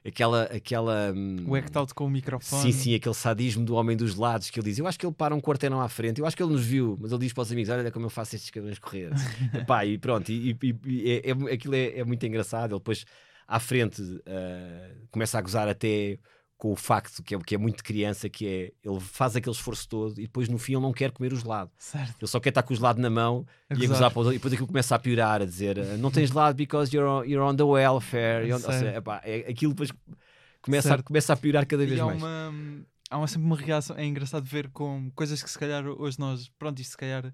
aquela. 0.06 0.44
aquela 0.44 1.14
hum, 1.16 1.38
O 1.48 1.56
act 1.56 1.78
out 1.78 1.94
com 1.94 2.06
o 2.06 2.10
microfone. 2.10 2.62
Sim, 2.62 2.72
sim, 2.78 2.96
aquele 2.96 3.16
sadismo 3.16 3.64
do 3.64 3.76
homem 3.76 3.96
dos 3.96 4.16
lados 4.16 4.50
que 4.50 4.60
ele 4.60 4.70
diz. 4.70 4.78
Eu 4.80 4.86
acho 4.88 5.00
que 5.00 5.06
ele 5.06 5.14
para 5.14 5.34
um 5.34 5.40
quarteirão 5.40 5.80
à 5.80 5.88
frente, 5.88 6.20
eu 6.20 6.26
acho 6.26 6.36
que 6.36 6.44
ele 6.44 6.52
nos 6.52 6.66
viu, 6.66 6.98
mas 7.00 7.12
ele 7.14 7.22
diz 7.22 7.32
para 7.32 7.44
os 7.44 7.52
amigos: 7.54 7.70
Olha 7.70 7.90
como 7.92 8.06
eu 8.06 8.10
faço 8.10 8.36
estes 8.36 8.52
cabelos 8.52 8.80
correr. 8.80 9.12
Epá, 9.56 9.86
e 9.86 9.98
pronto, 9.98 10.30
e, 10.30 10.52
e- 10.62 10.76
e 10.86 11.10
é, 11.12 11.30
é- 11.30 11.54
aquilo 11.54 11.76
é, 11.76 12.00
é 12.00 12.04
muito 12.04 12.26
engraçado. 12.26 12.72
Ele 12.72 12.80
depois 12.80 13.06
à 13.48 13.60
frente 13.62 14.02
ah, 14.28 14.92
começa 15.10 15.38
a 15.38 15.42
gozar 15.42 15.70
até 15.70 16.20
com 16.60 16.74
o 16.74 16.76
facto 16.76 17.24
que 17.24 17.34
é, 17.34 17.40
que 17.40 17.56
é 17.56 17.58
muito 17.58 17.82
criança, 17.82 18.28
que 18.30 18.46
é 18.46 18.72
ele 18.84 19.00
faz 19.00 19.34
aquele 19.34 19.56
esforço 19.56 19.88
todo 19.88 20.20
e 20.20 20.24
depois 20.24 20.50
no 20.50 20.58
fim 20.58 20.74
ele 20.74 20.82
não 20.82 20.92
quer 20.92 21.10
comer 21.10 21.32
o 21.32 21.38
gelado. 21.38 21.72
Certo. 21.78 22.16
Ele 22.22 22.28
só 22.28 22.38
quer 22.38 22.50
estar 22.50 22.64
com 22.64 22.74
o 22.74 22.76
gelado 22.76 23.00
na 23.02 23.10
mão 23.10 23.46
e 23.72 23.88
gozar. 23.88 24.12
para 24.12 24.20
outros, 24.20 24.36
e 24.36 24.38
depois 24.40 24.54
aquilo 24.54 24.68
começa 24.68 24.94
a 24.94 25.00
piorar, 25.00 25.42
a 25.42 25.46
dizer 25.46 25.80
ah, 25.80 25.96
não 25.98 26.12
tens 26.12 26.28
gelado 26.30 26.58
because 26.58 26.94
you're 26.94 27.10
on, 27.10 27.24
you're 27.24 27.42
on 27.50 27.56
the 27.56 27.64
welfare. 27.64 28.46
You're 28.46 28.62
on- 28.62 28.68
ou 28.68 28.74
seja, 28.74 28.94
epá, 28.98 29.22
é, 29.24 29.50
aquilo 29.50 29.72
depois 29.74 29.90
começa 30.62 30.96
a, 30.96 31.02
começa 31.02 31.32
a 31.32 31.38
piorar 31.38 31.66
cada 31.66 31.84
E 31.84 31.88
vez 31.88 32.00
há 32.02 32.06
mais. 32.06 32.18
uma, 32.22 32.54
há 33.10 33.18
uma, 33.18 33.28
sempre 33.28 33.46
uma 33.48 33.56
reação. 33.56 33.96
É 33.98 34.04
engraçado 34.06 34.44
ver 34.44 34.70
com 34.70 35.10
coisas 35.16 35.42
que 35.42 35.50
se 35.50 35.58
calhar 35.58 35.88
hoje 35.88 36.20
nós, 36.20 36.50
pronto, 36.60 36.78
isto 36.82 36.92
se 36.92 36.98
calhar 36.98 37.34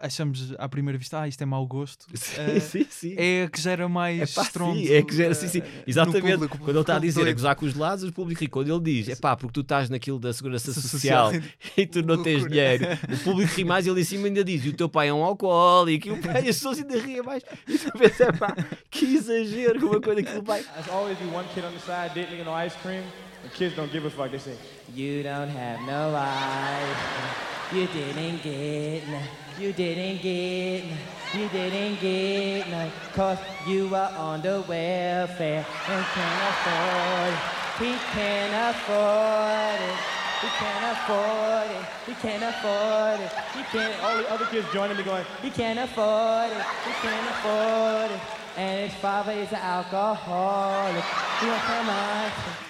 achamos 0.00 0.54
à 0.58 0.68
primeira 0.68 0.98
vista, 0.98 1.20
ah, 1.20 1.28
isto 1.28 1.42
é 1.42 1.46
mau 1.46 1.66
gosto. 1.66 2.06
Sim, 2.14 2.36
Eh, 2.40 2.60
sim, 2.60 2.86
sim. 2.90 3.14
É 3.16 3.44
a 3.44 3.48
que 3.50 3.60
gera 3.60 3.88
mais 3.88 4.20
É 4.30 4.34
pá, 4.34 4.42
estrondo. 4.42 4.78
sim, 4.78 4.92
é 4.94 5.02
que 5.02 5.14
gera, 5.14 5.34
sim, 5.34 5.48
sim. 5.48 5.62
Exatamente. 5.86 6.32
público, 6.32 6.58
quando 6.58 6.70
ele 6.76 6.80
está 6.80 6.96
a 6.96 6.98
dizer 6.98 7.20
a 7.20 7.24
doido. 7.24 7.36
gozar 7.36 7.56
com 7.56 7.66
os 7.66 7.74
lados, 7.74 8.04
o 8.04 8.12
público 8.12 8.40
ri. 8.40 8.48
Quando 8.48 8.70
ele 8.72 8.80
diz, 9.02 9.08
é 9.08 9.16
pá, 9.16 9.36
porque 9.36 9.52
tu 9.54 9.60
estás 9.60 9.88
naquilo 9.90 10.18
da 10.18 10.32
segurança 10.32 10.72
So- 10.72 10.80
social, 10.88 11.32
social. 11.32 11.50
e 11.76 11.86
tu 11.86 12.02
não 12.02 12.22
tens 12.22 12.46
dinheiro, 12.46 12.84
o 13.12 13.18
público 13.24 13.52
ri 13.54 13.64
mais 13.64 13.86
e 13.86 13.90
ele 13.90 14.00
em 14.00 14.04
cima 14.04 14.26
ainda 14.26 14.42
diz, 14.44 14.64
e 14.64 14.68
o 14.68 14.72
teu 14.72 14.88
pai 14.88 15.08
é 15.08 15.12
um 15.12 15.22
alcoólico, 15.24 16.08
e 16.08 16.10
o 16.12 16.20
pai, 16.20 16.38
as 16.38 16.44
pessoas 16.56 16.78
ainda 16.78 16.98
riem 16.98 17.22
mais. 17.22 17.42
E 17.68 17.78
tu 17.78 17.92
pensas, 17.98 18.20
é 18.20 18.32
pá, 18.32 18.54
que 18.90 19.04
exagero, 19.16 19.78
como 19.80 19.92
uma 19.92 20.00
coisa 20.00 20.22
que 20.22 20.30
ele 20.30 20.42
vai. 20.42 20.62
There's 20.62 20.88
always 20.88 21.18
be 21.18 21.24
one 21.26 21.46
kid 21.54 21.64
on 21.64 21.72
the 21.72 21.78
side 21.80 22.14
dating 22.14 22.44
no 22.44 22.52
ice 22.64 22.76
cream. 22.82 23.02
The 23.42 23.48
kids 23.50 23.76
don't 23.76 23.92
give 23.92 24.04
a 24.06 24.10
fuck. 24.10 24.30
They 24.30 24.40
say, 24.40 24.56
You 24.94 25.22
don't 25.22 25.50
have 25.56 25.80
no 25.82 26.10
life. 26.10 27.72
You 27.72 27.86
didn't 27.88 28.42
get. 28.42 29.45
You 29.58 29.72
didn't 29.72 30.20
get 30.20 30.84
none. 30.84 30.98
You 31.32 31.48
didn't 31.48 31.98
get 32.00 32.68
none. 32.68 32.92
Cause 33.14 33.38
you 33.66 33.88
were 33.88 34.10
on 34.18 34.42
the 34.42 34.62
welfare 34.68 35.64
and 35.88 36.04
can't 36.12 36.42
afford 36.50 37.32
it. 37.32 37.56
He 37.78 37.96
can't 38.12 38.76
afford 38.76 39.80
it. 39.80 40.16
He 40.42 40.48
can't 40.60 40.84
afford 40.92 41.70
it. 41.70 41.86
He 42.04 42.14
can't 42.20 42.42
afford 42.42 43.20
it. 43.20 43.32
He 43.54 43.62
can't. 43.78 44.04
all 44.04 44.16
the 44.18 44.30
other 44.30 44.44
kids 44.44 44.66
joining 44.74 44.98
me 44.98 45.02
going, 45.02 45.24
He 45.40 45.48
can't 45.48 45.78
afford 45.78 46.50
it. 46.50 46.64
He 46.84 46.92
can't 47.00 47.30
afford 47.30 48.10
it. 48.10 48.45
And 48.56 48.86
his 48.86 48.94
father 48.94 49.32
is 49.32 49.52
an 49.52 49.60
alcoholic. 49.60 51.04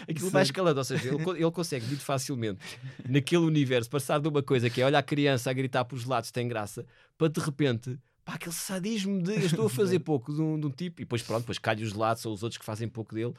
Aquilo 0.08 0.30
vai 0.30 0.42
escalando, 0.42 0.78
ou 0.78 0.84
seja, 0.84 1.08
ele, 1.08 1.22
ele 1.42 1.50
consegue 1.52 1.86
muito 1.86 2.02
facilmente, 2.02 2.60
naquele 3.08 3.44
universo, 3.44 3.88
passar 3.88 4.18
de 4.20 4.26
uma 4.28 4.42
coisa 4.42 4.68
que 4.68 4.80
é 4.80 4.84
olha 4.84 4.98
a 4.98 5.02
criança 5.02 5.50
a 5.50 5.52
gritar 5.52 5.84
para 5.84 5.96
os 5.96 6.04
lados, 6.04 6.30
tem 6.32 6.48
graça, 6.48 6.84
para 7.16 7.28
de 7.28 7.38
repente, 7.40 7.96
pá, 8.24 8.34
aquele 8.34 8.54
sadismo 8.54 9.22
de 9.22 9.32
eu 9.34 9.46
estou 9.46 9.66
a 9.66 9.70
fazer 9.70 10.00
pouco 10.00 10.34
de 10.34 10.40
um, 10.42 10.58
de 10.58 10.66
um 10.66 10.70
tipo, 10.70 11.00
e 11.00 11.04
depois 11.04 11.22
pronto, 11.22 11.42
depois 11.42 11.58
calha 11.58 11.84
os 11.84 11.92
lados, 11.92 12.22
são 12.22 12.32
os 12.32 12.42
outros 12.42 12.58
que 12.58 12.64
fazem 12.64 12.88
pouco 12.88 13.14
dele, 13.14 13.34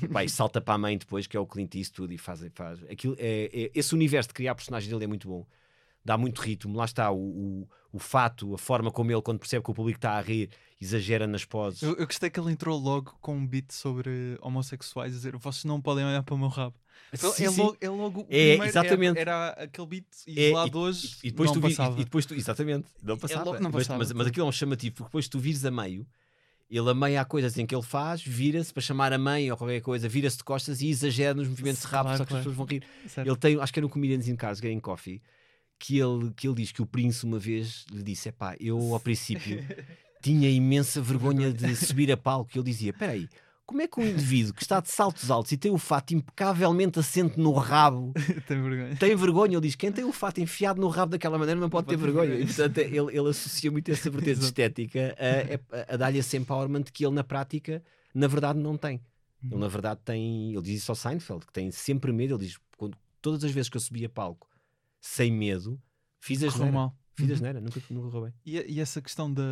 e, 0.00 0.06
pá, 0.06 0.22
e 0.22 0.28
salta 0.28 0.60
para 0.60 0.74
a 0.74 0.78
mãe 0.78 0.96
depois, 0.96 1.26
que 1.26 1.36
é 1.36 1.40
o 1.40 1.46
Clint 1.46 1.74
Eastwood, 1.74 2.14
e 2.14 2.18
faz, 2.18 2.40
faz. 2.54 2.80
Aquilo, 2.88 3.16
é, 3.18 3.50
é- 3.52 3.70
esse 3.74 3.92
universo 3.94 4.28
de 4.28 4.34
criar 4.34 4.54
personagens 4.54 4.88
dele 4.90 5.04
é 5.04 5.08
muito 5.08 5.26
bom. 5.26 5.44
Dá 6.04 6.16
muito 6.16 6.40
ritmo, 6.40 6.76
lá 6.76 6.84
está 6.84 7.10
o, 7.10 7.18
o, 7.18 7.68
o 7.92 7.98
fato, 7.98 8.54
a 8.54 8.58
forma 8.58 8.90
como 8.90 9.10
ele, 9.10 9.22
quando 9.22 9.38
percebe 9.38 9.64
que 9.64 9.70
o 9.70 9.74
público 9.74 9.98
está 9.98 10.12
a 10.12 10.20
rir, 10.20 10.50
exagera 10.80 11.26
nas 11.26 11.44
poses. 11.44 11.82
Eu, 11.82 11.96
eu 11.96 12.06
gostei 12.06 12.28
que 12.30 12.38
ele 12.38 12.52
entrou 12.52 12.78
logo 12.78 13.16
com 13.20 13.36
um 13.36 13.46
beat 13.46 13.72
sobre 13.72 14.36
homossexuais, 14.40 15.12
a 15.12 15.16
dizer 15.16 15.36
vocês 15.36 15.64
não 15.64 15.80
podem 15.80 16.04
olhar 16.04 16.22
para 16.22 16.34
o 16.34 16.38
meu 16.38 16.48
rabo. 16.48 16.74
Sim, 17.14 17.44
é, 17.46 17.50
sim. 17.50 17.60
logo, 17.62 17.76
é 17.80 17.88
logo 17.88 18.20
o 18.20 18.24
É, 18.24 18.26
primeiro, 18.50 18.64
exatamente. 18.66 19.18
Era, 19.18 19.30
era 19.56 19.64
aquele 19.64 19.86
beat 19.86 20.04
e 20.26 20.40
É, 20.50 20.52
lá 20.52 20.66
e- 20.66 20.70
de 20.70 20.76
hoje 20.76 21.16
E, 21.24 21.28
e 21.28 21.30
depois 21.30 21.48
não 21.50 21.54
tu 21.54 21.66
vi- 21.66 21.74
passava. 21.74 21.96
e, 21.96 22.00
e 22.00 22.04
depois 22.04 22.26
tu, 22.26 22.34
exatamente, 22.34 22.86
não 23.02 23.16
passava. 23.16 23.44
logo- 23.44 23.56
não 23.60 23.70
mas, 23.70 23.82
passava, 23.86 23.98
mas, 23.98 24.08
mas 24.08 24.14
claro. 24.16 24.28
aquilo 24.28 24.46
é 24.46 24.48
um 24.48 24.52
chamativo, 24.52 24.94
porque 24.96 25.08
depois 25.08 25.26
tu 25.28 25.38
vires 25.38 25.64
a 25.64 25.70
meio, 25.70 26.06
ele 26.70 26.90
a 26.90 26.94
meio 26.94 27.18
há 27.18 27.24
coisas 27.24 27.56
em 27.56 27.64
que 27.64 27.74
ele 27.74 27.82
faz, 27.82 28.20
vira-se 28.22 28.70
para 28.74 28.82
chamar 28.82 29.10
a 29.14 29.18
mãe 29.18 29.50
ou 29.50 29.56
qualquer 29.56 29.80
coisa, 29.80 30.06
vira-se 30.06 30.36
de 30.36 30.44
costas 30.44 30.82
e 30.82 30.90
exagera 30.90 31.32
nos 31.32 31.48
movimentos 31.48 31.80
de 31.80 31.86
rabo, 31.86 32.04
Claro, 32.10 32.18
só 32.18 32.24
que 32.24 32.28
claro. 32.28 32.40
as 32.40 32.44
pessoas 32.44 32.56
vão 32.56 32.66
rir. 32.66 32.84
Certo. 33.08 33.26
Ele 33.26 33.36
tem, 33.36 33.58
acho 33.58 33.72
que 33.72 33.78
era 33.78 33.86
no 33.86 33.90
Comedians 33.90 34.28
in 34.28 34.36
Cars 34.36 34.58
Getting 34.58 34.80
Coffee, 34.80 35.22
que 35.78 35.98
ele, 35.98 36.32
que 36.34 36.46
ele 36.48 36.56
diz 36.56 36.72
que 36.72 36.82
o 36.82 36.86
Prince 36.86 37.24
uma 37.24 37.38
vez 37.38 37.84
lhe 37.90 38.02
disse: 38.02 38.28
Epá, 38.28 38.56
eu 38.58 38.92
ao 38.92 39.00
princípio 39.00 39.64
tinha 40.20 40.50
imensa 40.50 41.00
vergonha 41.00 41.52
de 41.52 41.74
subir 41.76 42.10
a 42.10 42.16
palco. 42.16 42.50
E 42.54 42.58
ele 42.58 42.64
dizia: 42.64 42.92
Peraí, 42.92 43.28
como 43.64 43.82
é 43.82 43.86
que 43.86 44.00
um 44.00 44.04
indivíduo 44.04 44.54
que 44.54 44.62
está 44.62 44.80
de 44.80 44.90
saltos 44.90 45.30
altos 45.30 45.52
e 45.52 45.56
tem 45.56 45.70
o 45.70 45.78
fato 45.78 46.14
impecavelmente 46.14 46.98
assente 46.98 47.38
no 47.38 47.52
rabo 47.52 48.12
Tem 48.48 48.62
vergonha. 48.62 48.96
tem 48.96 49.14
vergonha? 49.14 49.54
Ele 49.54 49.60
diz: 49.60 49.76
Quem 49.76 49.92
tem 49.92 50.04
o 50.04 50.12
fato 50.12 50.40
enfiado 50.40 50.80
no 50.80 50.88
rabo 50.88 51.12
daquela 51.12 51.38
maneira 51.38 51.60
não 51.60 51.70
pode 51.70 51.86
ter 51.86 51.96
pode 51.96 52.02
ter 52.02 52.12
vergonha. 52.12 52.36
vergonha. 52.36 52.50
E, 52.50 52.54
portanto, 52.54 52.78
ele, 52.78 53.18
ele 53.18 53.28
associa 53.28 53.70
muito 53.70 53.90
essa 53.90 54.10
vertente 54.10 54.40
estética 54.40 55.16
a, 55.18 55.92
a, 55.92 55.94
a 55.94 55.96
dar-lhe 55.96 56.18
esse 56.18 56.36
empowerment 56.36 56.84
que 56.92 57.04
ele 57.04 57.14
na 57.14 57.22
prática, 57.22 57.82
na 58.14 58.26
verdade, 58.26 58.58
não 58.58 58.76
tem. 58.76 59.00
Uhum. 59.42 59.50
Ele, 59.52 59.60
na 59.60 59.68
verdade, 59.68 60.00
tem. 60.04 60.52
Ele 60.52 60.62
diz 60.62 60.82
isso 60.82 60.90
ao 60.90 60.96
Seinfeld, 60.96 61.46
que 61.46 61.52
tem 61.52 61.70
sempre 61.70 62.12
medo. 62.12 62.34
Ele 62.34 62.46
diz: 62.46 62.58
quando, 62.76 62.96
Todas 63.20 63.44
as 63.44 63.50
vezes 63.50 63.68
que 63.68 63.76
eu 63.76 63.80
subi 63.80 64.04
a 64.04 64.08
palco 64.08 64.48
sem 65.00 65.32
medo, 65.32 65.80
fiz 66.20 66.42
a 66.42 66.50
Correu 66.50 66.72
mal. 66.72 66.98
Fiz 67.14 67.28
Uhum. 67.28 67.36
geneira, 67.36 67.60
nunca, 67.60 67.80
nunca 67.90 68.10
correu 68.10 68.30
bem. 68.30 68.34
E, 68.46 68.74
e 68.74 68.80
essa 68.80 69.02
questão 69.02 69.32
da, 69.32 69.42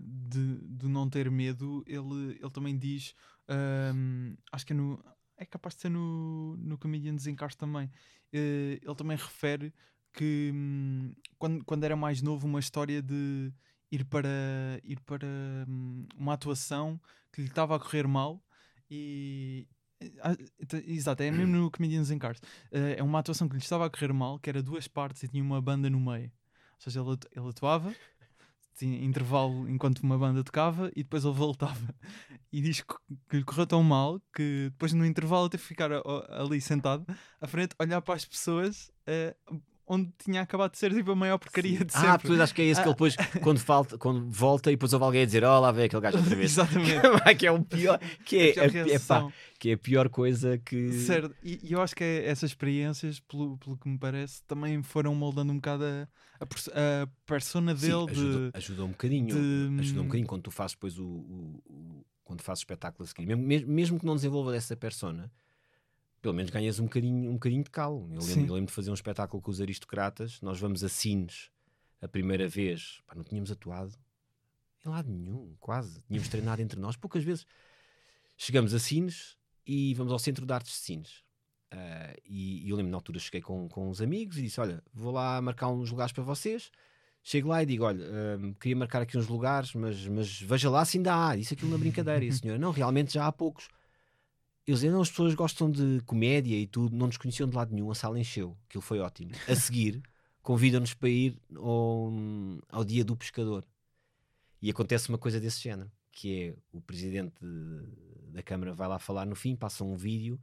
de, 0.00 0.58
de 0.60 0.88
não 0.88 1.10
ter 1.10 1.28
medo, 1.30 1.82
ele, 1.86 2.38
ele 2.40 2.50
também 2.50 2.78
diz 2.78 3.12
Ahm, 3.48 4.36
acho 4.52 4.66
que 4.66 4.72
é 4.72 4.76
no. 4.76 5.02
É 5.36 5.44
capaz 5.44 5.74
de 5.74 5.82
ser 5.82 5.88
no, 5.90 6.56
no 6.58 6.78
Comedians 6.78 7.26
in 7.26 7.34
Cars 7.34 7.56
também. 7.56 7.90
Eh, 8.32 8.78
ele 8.82 8.94
também 8.94 9.16
refere 9.16 9.74
que 10.12 10.50
hum, 10.54 11.12
quando, 11.38 11.64
quando 11.64 11.84
era 11.84 11.96
mais 11.96 12.22
novo, 12.22 12.46
uma 12.46 12.60
história 12.60 13.02
de 13.02 13.52
ir 13.90 14.04
para, 14.04 14.28
ir 14.84 15.00
para 15.00 15.26
hum, 15.68 16.06
uma 16.16 16.34
atuação 16.34 17.00
que 17.32 17.42
lhe 17.42 17.48
estava 17.48 17.76
a 17.76 17.80
correr 17.80 18.06
mal 18.06 18.42
e. 18.90 19.66
ah, 20.20 20.34
t- 20.66 20.84
Exato, 20.86 21.22
é 21.22 21.30
mesmo 21.30 21.56
no 21.56 21.70
Comedians 21.70 22.10
in 22.10 22.18
Cars. 22.18 22.40
Eh, 22.70 22.96
é 22.98 23.02
uma 23.02 23.18
atuação 23.18 23.48
que 23.48 23.54
lhe 23.54 23.62
estava 23.62 23.86
a 23.86 23.90
correr 23.90 24.12
mal, 24.12 24.38
que 24.38 24.48
era 24.50 24.62
duas 24.62 24.88
partes 24.88 25.22
e 25.22 25.28
tinha 25.28 25.42
uma 25.42 25.60
banda 25.60 25.88
no 25.90 26.00
meio. 26.00 26.30
Ou 26.74 26.80
seja, 26.80 27.00
ele, 27.00 27.16
ele 27.34 27.48
atuava, 27.48 27.94
tinha 28.76 29.04
intervalo 29.04 29.68
enquanto 29.68 30.00
uma 30.00 30.18
banda 30.18 30.42
tocava 30.42 30.90
e 30.96 31.02
depois 31.02 31.24
ele 31.24 31.34
voltava. 31.34 31.94
E 32.52 32.60
diz 32.60 32.82
que, 32.82 33.36
lhe 33.36 33.44
correu 33.44 33.66
tão 33.66 33.82
mal 33.82 34.20
que 34.34 34.68
depois 34.70 34.92
no 34.92 35.06
intervalo 35.06 35.48
teve 35.48 35.62
que 35.62 35.68
ficar 35.68 35.90
ali 36.28 36.60
sentado 36.60 37.06
à 37.40 37.46
frente, 37.46 37.74
olhar 37.78 38.02
para 38.02 38.14
as 38.14 38.24
pessoas 38.24 38.90
eh, 39.06 39.34
onde 39.94 40.10
tinha 40.24 40.40
acabado 40.42 40.72
de 40.72 40.78
ser 40.78 40.92
tipo 40.94 41.10
a 41.12 41.14
maior 41.16 41.38
porcaria 41.38 41.84
de 41.84 41.92
sempre. 41.92 42.08
Ah, 42.08 42.18
pois 42.18 42.40
acho 42.40 42.54
que 42.54 42.62
é 42.62 42.64
esse 42.66 42.80
que 42.80 42.86
ele 42.88 42.94
depois, 42.94 43.16
quando, 43.42 43.58
falta, 43.58 43.98
quando 43.98 44.28
volta 44.30 44.70
e 44.70 44.74
depois 44.74 44.92
houve 44.92 45.04
alguém 45.04 45.22
a 45.22 45.24
dizer: 45.26 45.44
Oh, 45.44 45.60
lá 45.60 45.70
vem 45.72 45.84
aquele 45.84 46.02
gajo 46.02 46.18
outra 46.18 46.34
vez. 46.36 46.52
Exatamente. 46.58 47.00
que 47.38 47.46
é 47.46 47.52
o 47.52 47.62
pior, 47.62 47.98
que 48.24 48.36
é, 48.38 48.60
A 48.60 48.66
a, 48.66 48.70
pior 48.70 48.76
é, 48.76 48.82
pá, 48.82 48.88
reação. 48.88 49.32
que 49.58 49.70
é 49.70 49.72
a 49.74 49.78
pior 49.78 50.08
coisa 50.08 50.58
que. 50.58 50.92
Certo, 50.92 51.34
e, 51.42 51.60
e 51.62 51.72
eu 51.72 51.80
acho 51.82 51.94
que 51.94 52.02
é- 52.04 52.26
essas 52.26 52.50
experiências, 52.50 53.20
pelo, 53.20 53.56
pelo 53.58 53.76
que 53.76 53.88
me 53.88 53.98
parece, 53.98 54.42
também 54.44 54.82
foram 54.82 55.14
moldando 55.14 55.52
um 55.52 55.56
bocado 55.56 55.84
a, 55.84 56.08
a, 56.40 57.02
a 57.02 57.06
persona 57.26 57.76
Sim, 57.76 57.86
dele 57.86 58.10
ajuda, 58.10 58.50
de. 58.50 58.58
ajuda 58.58 58.84
um 58.84 58.88
bocadinho. 58.88 59.26
de- 59.34 59.80
Ajuda 59.80 60.00
um 60.00 60.04
bocadinho 60.04 60.26
quando 60.26 60.42
tu 60.42 60.50
fazes 60.50 60.74
depois 60.74 60.98
o. 60.98 61.04
o- 61.04 61.62
o- 61.66 62.06
quando 62.24 62.40
fazes 62.40 62.60
espetáculo 62.60 63.04
a 63.04 63.06
seguir. 63.06 63.26
Mesmo, 63.26 63.42
mesmo, 63.42 63.70
mesmo 63.72 64.00
que 64.00 64.06
não 64.06 64.14
desenvolva 64.14 64.56
essa 64.56 64.74
persona, 64.76 65.30
pelo 66.22 66.34
menos 66.34 66.50
ganhas 66.50 66.78
um 66.78 66.84
bocadinho, 66.84 67.30
um 67.30 67.34
bocadinho 67.34 67.64
de 67.64 67.70
calo. 67.70 68.08
Eu 68.12 68.20
lembro, 68.20 68.46
eu 68.46 68.54
lembro 68.54 68.66
de 68.68 68.72
fazer 68.72 68.90
um 68.90 68.94
espetáculo 68.94 69.42
com 69.42 69.50
os 69.50 69.60
aristocratas. 69.60 70.40
Nós 70.40 70.58
vamos 70.58 70.84
a 70.84 70.88
Sines 70.88 71.50
a 72.00 72.06
primeira 72.06 72.48
vez. 72.48 73.02
Pá, 73.06 73.14
não 73.14 73.24
tínhamos 73.24 73.50
atuado 73.50 73.92
em 74.84 74.88
lado 74.88 75.10
nenhum, 75.10 75.54
quase. 75.60 76.00
Tínhamos 76.02 76.28
treinado 76.28 76.62
entre 76.62 76.78
nós 76.78 76.96
poucas 76.96 77.22
vezes. 77.22 77.46
Chegamos 78.36 78.72
a 78.72 78.78
Sines 78.78 79.36
e 79.66 79.94
vamos 79.94 80.12
ao 80.12 80.18
Centro 80.18 80.46
de 80.46 80.52
Artes 80.52 80.72
de 80.72 80.78
Sines. 80.78 81.24
Ah, 81.70 82.14
e, 82.24 82.66
e 82.66 82.70
eu 82.70 82.76
lembro 82.76 82.90
na 82.90 82.98
altura 82.98 83.18
cheguei 83.18 83.40
com, 83.40 83.68
com 83.68 83.88
uns 83.88 84.00
amigos 84.00 84.38
e 84.38 84.42
disse: 84.42 84.60
Olha, 84.60 84.82
vou 84.92 85.12
lá 85.12 85.40
marcar 85.40 85.68
uns 85.68 85.90
lugares 85.90 86.12
para 86.12 86.22
vocês. 86.22 86.70
Chego 87.22 87.48
lá 87.48 87.62
e 87.62 87.66
digo: 87.66 87.84
Olha, 87.84 88.04
hum, 88.38 88.54
queria 88.54 88.76
marcar 88.76 89.02
aqui 89.02 89.16
uns 89.16 89.28
lugares, 89.28 89.72
mas, 89.74 90.06
mas 90.06 90.40
veja 90.40 90.68
lá 90.68 90.84
se 90.84 90.98
ainda 90.98 91.14
há. 91.14 91.36
Disse 91.36 91.54
aquilo 91.54 91.70
na 91.70 91.78
brincadeira. 91.78 92.24
E 92.24 92.28
a 92.28 92.32
senhora: 92.32 92.58
Não, 92.58 92.70
realmente 92.70 93.14
já 93.14 93.26
há 93.26 93.32
poucos. 93.32 93.68
Eu 94.66 94.74
dizia: 94.74 94.90
Não, 94.92 95.00
as 95.00 95.10
pessoas 95.10 95.34
gostam 95.34 95.70
de 95.70 96.00
comédia 96.06 96.56
e 96.56 96.66
tudo, 96.66 96.96
não 96.96 97.06
nos 97.06 97.16
conheciam 97.16 97.48
de 97.48 97.56
lado 97.56 97.74
nenhum. 97.74 97.90
A 97.90 97.94
sala 97.94 98.18
encheu, 98.18 98.56
aquilo 98.68 98.82
foi 98.82 99.00
ótimo. 99.00 99.32
A 99.48 99.54
seguir, 99.56 100.02
convidam-nos 100.42 100.94
para 100.94 101.08
ir 101.08 101.36
ao, 101.56 102.12
ao 102.68 102.84
Dia 102.84 103.04
do 103.04 103.16
Pescador. 103.16 103.64
E 104.60 104.70
acontece 104.70 105.08
uma 105.08 105.18
coisa 105.18 105.40
desse 105.40 105.60
género: 105.60 105.90
que 106.12 106.40
é 106.42 106.54
o 106.72 106.80
presidente 106.80 107.34
de- 107.40 108.30
da 108.32 108.42
Câmara 108.42 108.72
vai 108.72 108.88
lá 108.88 108.98
falar 108.98 109.26
no 109.26 109.34
fim, 109.34 109.54
passa 109.56 109.82
um 109.84 109.96
vídeo 109.96 110.40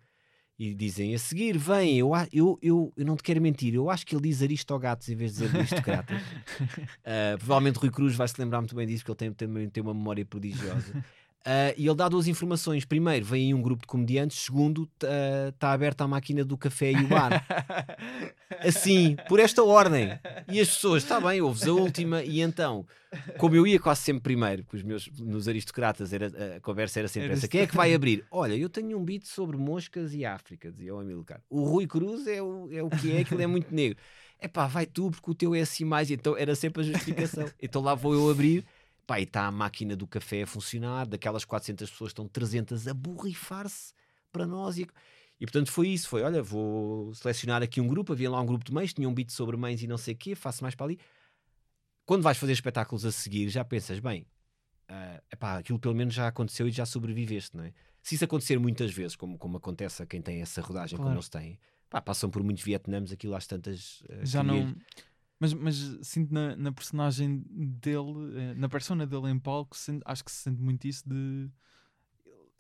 e 0.60 0.76
dizem 0.76 1.16
a 1.16 1.20
seguir, 1.20 1.58
vem, 1.58 1.98
eu, 1.98 2.12
eu, 2.34 2.60
eu, 2.62 2.94
eu 2.98 3.06
não 3.06 3.16
te 3.16 3.24
quero 3.24 3.42
mentir, 3.42 3.74
eu 3.74 3.90
acho 3.90 4.06
que 4.06 4.14
ele 4.14 4.24
diz 4.28 4.42
aristogatos 4.44 5.08
em 5.08 5.16
vez 5.16 5.34
de 5.34 5.46
dizer 5.48 5.58
aristocratas. 5.58 6.22
Ah, 7.06 7.36
provavelmente 7.38 7.78
Rui 7.80 7.90
Cruz 7.90 8.14
vai 8.16 8.28
se 8.28 8.36
lembrar 8.38 8.60
muito 8.60 8.76
bem 8.76 8.86
disso, 8.86 9.04
porque 9.06 9.24
ele 9.24 9.34
tem, 9.34 9.48
também 9.48 9.70
tem 9.70 9.82
uma 9.82 9.94
memória 9.94 10.26
prodigiosa. 10.26 11.02
Ah, 11.46 11.74
e 11.78 11.88
ele 11.88 11.96
dá 11.96 12.10
duas 12.10 12.28
informações. 12.28 12.86
Primeiro, 12.86 13.26
vem 13.26 13.48
aí 13.48 13.54
um 13.54 13.62
grupo 13.62 13.82
de 13.82 13.88
comediantes. 13.88 14.38
Segundo, 14.40 14.90
está 15.50 15.72
aberta 15.72 16.04
a 16.04 16.08
máquina 16.08 16.44
do 16.44 16.58
café 16.58 16.92
e 16.92 16.98
o 16.98 17.08
bar. 17.08 17.46
Assim, 18.60 19.16
por 19.28 19.40
esta 19.40 19.64
ordem. 19.64 20.20
E 20.48 20.60
as 20.60 20.68
pessoas, 20.70 21.04
está 21.04 21.20
bem, 21.20 21.42
ouves 21.42 21.68
a 21.68 21.74
última. 21.74 22.24
E 22.24 22.42
então, 22.42 22.86
como 23.38 23.56
eu 23.56 23.66
ia 23.66 23.80
quase 23.80 24.02
sempre 24.02 24.22
primeiro, 24.22 24.64
com 24.66 24.76
os 24.76 24.84
meus, 24.84 25.10
nos 25.18 25.48
aristocratas, 25.48 26.12
era, 26.14 26.58
a 26.58 26.60
conversa 26.60 27.00
era 27.00 27.08
sempre 27.08 27.32
essa: 27.32 27.48
quem 27.48 27.62
é 27.62 27.68
que 27.68 27.76
vai 27.76 27.94
abrir? 27.96 28.26
Olha, 28.30 28.56
eu 28.56 28.70
tenho 28.70 28.98
um 28.98 29.04
beat 29.04 29.26
sobre 29.26 29.58
moscas 29.58 30.14
e 30.14 30.26
África, 30.26 30.72
dizia 30.72 30.94
o 30.94 31.00
Amilcar. 31.00 31.42
O 31.50 31.64
Rui 31.64 31.88
Cruz 31.88 32.28
é 32.28 32.42
o, 32.42 32.70
é 32.72 32.84
o 32.84 32.90
que 32.90 33.12
é, 33.12 33.22
aquilo 33.22 33.42
é 33.42 33.48
muito 33.48 33.74
negro. 33.74 33.98
É 34.42 34.48
pá, 34.48 34.68
vai 34.68 34.86
tu, 34.86 35.12
porque 35.12 35.32
o 35.32 35.36
teu 35.36 35.56
é 35.56 35.62
assim 35.62 35.84
mais. 35.84 36.12
Então 36.12 36.38
era 36.38 36.56
sempre 36.56 36.82
a 36.82 36.86
justificação. 36.86 37.50
Então 37.62 37.82
lá 37.82 37.96
vou 37.96 38.14
eu 38.14 38.30
abrir. 38.30 38.66
Pá, 39.10 39.20
e 39.20 39.24
está 39.24 39.48
a 39.48 39.52
máquina 39.52 39.96
do 39.96 40.06
café 40.06 40.44
a 40.44 40.46
funcionar, 40.48 41.08
daquelas 41.08 41.44
400 41.44 41.90
pessoas 41.90 42.12
estão 42.12 42.28
300 42.28 42.88
a 42.88 42.94
borrifar-se 42.94 43.92
para 44.32 44.46
nós. 44.46 44.78
E, 44.78 44.84
e 45.40 45.46
portanto 45.48 45.72
foi 45.72 45.88
isso: 45.88 46.08
foi 46.08 46.22
olha, 46.22 46.44
vou 46.44 47.12
selecionar 47.16 47.64
aqui 47.64 47.82
um 47.82 47.88
grupo. 47.88 48.14
Havia 48.14 48.30
lá 48.30 48.40
um 48.40 48.46
grupo 48.46 48.64
de 48.64 48.72
mães, 48.72 48.94
tinha 48.94 49.10
um 49.10 49.14
beat 49.14 49.32
sobre 49.32 49.58
mães 49.58 49.82
e 49.82 49.88
não 49.88 49.98
sei 49.98 50.14
o 50.14 50.18
quê, 50.18 50.36
faço 50.36 50.64
mais 50.64 50.76
para 50.76 50.86
ali. 50.86 51.00
Quando 52.06 52.22
vais 52.22 52.38
fazer 52.38 52.54
espetáculos 52.54 53.04
a 53.04 53.12
seguir, 53.12 53.50
já 53.50 53.66
pensas, 53.66 54.00
bem, 54.00 54.28
ah, 54.88 55.20
epá, 55.34 55.58
aquilo 55.58 55.80
pelo 55.80 55.96
menos 55.96 56.14
já 56.14 56.28
aconteceu 56.28 56.68
e 56.68 56.72
já 56.72 56.86
sobreviveste, 56.86 57.58
não 57.58 57.64
é? 57.64 57.74
Se 58.04 58.14
isso 58.14 58.26
acontecer 58.26 58.60
muitas 58.60 58.92
vezes, 58.94 59.16
como, 59.16 59.40
como 59.40 59.58
acontece 59.58 60.04
a 60.04 60.06
quem 60.06 60.22
tem 60.22 60.40
essa 60.40 60.62
rodagem, 60.62 60.98
como 60.98 61.08
Claro. 61.08 61.18
eles 61.18 61.30
têm, 61.30 61.60
pá, 61.90 62.00
passam 62.00 62.30
por 62.30 62.44
muitos 62.44 62.64
vietnãs, 62.64 63.12
aquilo 63.12 63.34
às 63.36 63.48
tantas. 63.48 64.04
ah, 64.08 64.24
Já 64.24 64.44
não. 64.44 64.76
Mas, 65.40 65.54
mas 65.54 65.76
sinto 66.04 66.34
na, 66.34 66.56
na 66.56 66.72
personagem 66.72 67.44
dele, 67.50 68.38
eh, 68.38 68.54
na 68.56 68.68
persona 68.70 69.08
dele 69.08 69.30
em 69.30 69.40
palco, 69.40 69.76
sente- 69.78 70.04
acho 70.06 70.24
que 70.24 70.32
se 70.32 70.38
sente 70.44 70.62
muito 70.62 70.86
isso 70.88 71.08
de. 71.08 71.50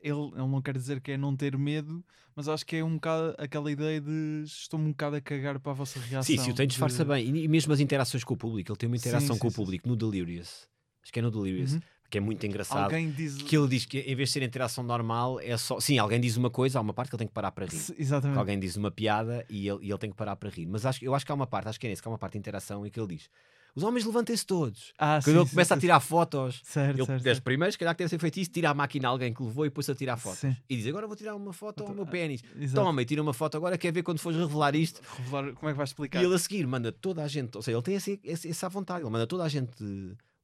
Ele, 0.01 0.27
ele 0.33 0.47
não 0.47 0.61
quer 0.61 0.77
dizer 0.77 1.01
que 1.01 1.11
é 1.11 1.17
não 1.17 1.35
ter 1.35 1.57
medo, 1.57 2.03
mas 2.33 2.47
acho 2.47 2.65
que 2.65 2.77
é 2.77 2.83
um 2.83 2.95
bocado 2.95 3.35
aquela 3.37 3.69
ideia 3.69 3.99
de 3.99 4.43
estou-me 4.45 4.85
um 4.87 4.91
bocado 4.91 5.17
a 5.17 5.21
cagar 5.21 5.59
para 5.59 5.71
a 5.73 5.75
vossa 5.75 5.99
reação. 5.99 6.25
Sim, 6.25 6.37
sim, 6.37 6.51
o 6.51 6.53
tem 6.53 6.67
disfarça 6.67 7.03
de- 7.03 7.05
bem. 7.05 7.25
E, 7.35 7.47
mesmo 7.47 7.73
as 7.73 7.79
interações 7.79 8.23
com 8.23 8.33
o 8.33 8.37
público, 8.37 8.71
ele 8.71 8.77
tem 8.77 8.87
uma 8.87 8.95
Sim, 8.95 8.97
interação 8.97 9.35
sim, 9.35 9.39
com 9.39 9.47
o 9.47 9.51
sim, 9.51 9.51
público 9.51 9.87
no 9.87 9.95
Delirious. 9.95 10.69
Acho 11.03 11.11
que 11.13 11.19
é 11.19 11.21
no 11.21 11.31
Delirious, 11.31 11.71
Uhum. 11.71 11.81
Que 12.09 12.17
é 12.17 12.21
muito 12.21 12.45
engraçado. 12.45 12.83
Alguém 12.85 13.11
diz. 13.11 13.41
Que 13.41 13.57
ele 13.57 13.67
diz 13.67 13.85
que 13.85 13.99
em 13.99 14.15
vez 14.15 14.29
de 14.29 14.33
ser 14.33 14.43
interação 14.43 14.83
normal, 14.83 15.39
é 15.39 15.55
só. 15.57 15.79
Sim, 15.79 15.97
alguém 15.97 16.19
diz 16.19 16.35
uma 16.37 16.49
coisa, 16.49 16.79
há 16.79 16.81
uma 16.81 16.93
parte 16.93 17.09
que 17.09 17.15
ele 17.15 17.19
tem 17.19 17.27
que 17.27 17.33
parar 17.33 17.51
para 17.51 17.65
rir. 17.65 17.77
Se- 17.77 17.93
Que 17.93 18.01
Exatamente. 18.01 18.37
alguém 18.39 18.59
diz 18.59 18.75
uma 18.75 18.89
piada 18.91 19.45
e 19.49 19.67
ele, 19.67 19.79
e 19.85 19.89
ele 19.91 19.97
tem 19.99 20.09
que 20.09 20.15
parar 20.17 20.35
para 20.35 20.49
rir. 20.49 20.65
Mas 20.65 20.85
acho, 20.85 21.03
eu 21.05 21.13
acho 21.13 21.25
que 21.25 21.31
há 21.31 21.35
uma 21.35 21.47
parte, 21.47 21.67
acho 21.69 21.79
que 21.79 21.85
é 21.87 21.89
nesse, 21.89 22.01
que 22.01 22.07
há 22.07 22.11
uma 22.11 22.17
parte 22.17 22.33
de 22.33 22.39
interação 22.39 22.85
em 22.85 22.89
que 22.89 22.99
ele 22.99 23.15
diz: 23.15 23.29
Os 23.75 23.83
homens 23.83 24.03
levantem-se 24.05 24.45
todos. 24.45 24.91
Ah, 24.97 25.19
Quando 25.23 25.35
sim, 25.35 25.39
ele 25.39 25.45
sim, 25.45 25.51
começa 25.51 25.73
a 25.75 25.77
sim, 25.77 25.81
tirar 25.81 25.99
fotos, 25.99 26.61
Certo, 26.63 26.97
ele 26.97 27.05
certo, 27.05 27.21
certo. 27.23 27.43
primeiro, 27.43 27.71
se 27.71 27.77
calhar 27.77 27.93
que 27.95 27.99
deve 27.99 28.09
ser 28.09 28.19
feito 28.19 28.39
isso, 28.39 28.49
tira 28.49 28.69
a 28.71 28.73
máquina 28.73 29.07
a 29.07 29.11
alguém 29.11 29.31
que 29.33 29.43
levou 29.43 29.65
e 29.65 29.69
depois 29.69 29.87
a 29.89 29.93
tirar 29.95 30.17
fotos. 30.17 30.43
E 30.67 30.75
diz: 30.75 30.87
Agora 30.87 31.05
vou 31.05 31.15
tirar 31.15 31.35
uma 31.35 31.53
foto 31.53 31.83
ao 31.83 31.93
meu 31.93 32.07
pênis. 32.07 32.41
Exato. 32.59 32.83
Toma, 32.85 33.01
e 33.01 33.05
tira 33.05 33.21
uma 33.21 33.33
foto 33.33 33.55
agora, 33.57 33.77
quer 33.77 33.91
ver 33.93 34.01
quando 34.03 34.19
fores 34.19 34.39
revelar 34.39 34.75
isto. 34.75 34.99
Revelar, 35.17 35.53
como 35.53 35.69
é 35.69 35.73
que 35.73 35.77
vais 35.77 35.89
explicar? 35.91 36.19
E 36.21 36.25
ele 36.25 36.33
a 36.33 36.39
seguir 36.39 36.65
manda 36.65 36.91
toda 36.91 37.23
a 37.23 37.27
gente, 37.27 37.55
ou 37.55 37.61
seja, 37.61 37.77
ele 37.77 37.83
tem 37.83 37.95
esse, 37.95 38.19
essa 38.49 38.67
vontade, 38.67 39.01
ele 39.03 39.09
manda 39.11 39.27
toda 39.27 39.43
a 39.43 39.47
gente 39.49 39.83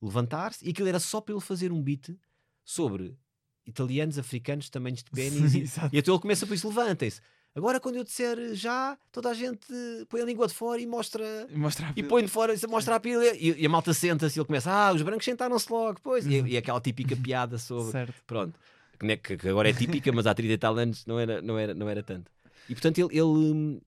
levantar-se 0.02 0.66
e 0.66 0.70
aquilo 0.72 0.88
era 0.88 1.00
só 1.00 1.20
para 1.22 1.34
ele 1.34 1.42
fazer 1.42 1.72
um 1.72 1.82
beat 1.82 2.16
sobre 2.64 3.18
italianos, 3.66 4.18
africanos, 4.20 4.70
tamanhos 4.70 5.04
de 5.04 5.12
pênis. 5.12 5.54
E, 5.92 5.96
e 5.96 6.00
então 6.00 6.14
ele 6.14 6.22
começa 6.22 6.46
por 6.46 6.54
isso: 6.54 6.68
levantem-se. 6.68 7.22
Agora, 7.56 7.80
quando 7.80 7.96
eu 7.96 8.04
disser 8.04 8.54
já, 8.54 8.98
toda 9.14 9.30
a 9.30 9.34
gente 9.34 9.66
põe 10.10 10.20
a 10.22 10.26
língua 10.26 10.46
de 10.46 10.54
fora 10.54 10.82
e 10.82 10.86
mostra. 10.86 11.48
E 11.50 11.56
mostrar 11.56 11.88
a 11.90 11.94
E 11.96 12.04
põe 12.04 12.22
de 12.24 12.28
fora, 12.30 12.54
e 12.54 12.68
mostra 12.68 12.96
a 12.96 13.00
pila 13.00 13.26
e, 13.28 13.62
e 13.62 13.66
a 13.66 13.70
malta 13.70 13.94
senta-se 13.94 14.38
e 14.38 14.40
ele 14.42 14.46
começa, 14.46 14.70
ah, 14.70 14.92
os 14.94 15.02
brancos 15.02 15.24
sentaram-se 15.24 15.72
logo, 15.72 16.00
pois. 16.04 16.26
E, 16.26 16.42
e 16.42 16.58
aquela 16.58 16.82
típica 16.82 17.16
piada 17.16 17.58
sobre. 17.58 17.92
Certo. 17.92 18.14
Pronto. 18.28 18.60
Que, 19.00 19.06
né, 19.06 19.16
que- 19.16 19.48
agora 19.48 19.70
é 19.70 19.74
típica, 19.74 20.12
mas 20.12 20.28
há 20.28 20.34
30 20.34 20.52
e 20.54 20.58
tal 20.58 20.78
anos 20.78 21.06
não 21.06 21.18
era, 21.18 21.42
não 21.42 21.58
era, 21.58 21.74
não 21.74 21.88
era 21.90 22.04
tanto. 22.04 22.30
E 22.70 22.74
portanto, 22.76 22.98
ele, 23.00 23.18
ele, 23.18 23.82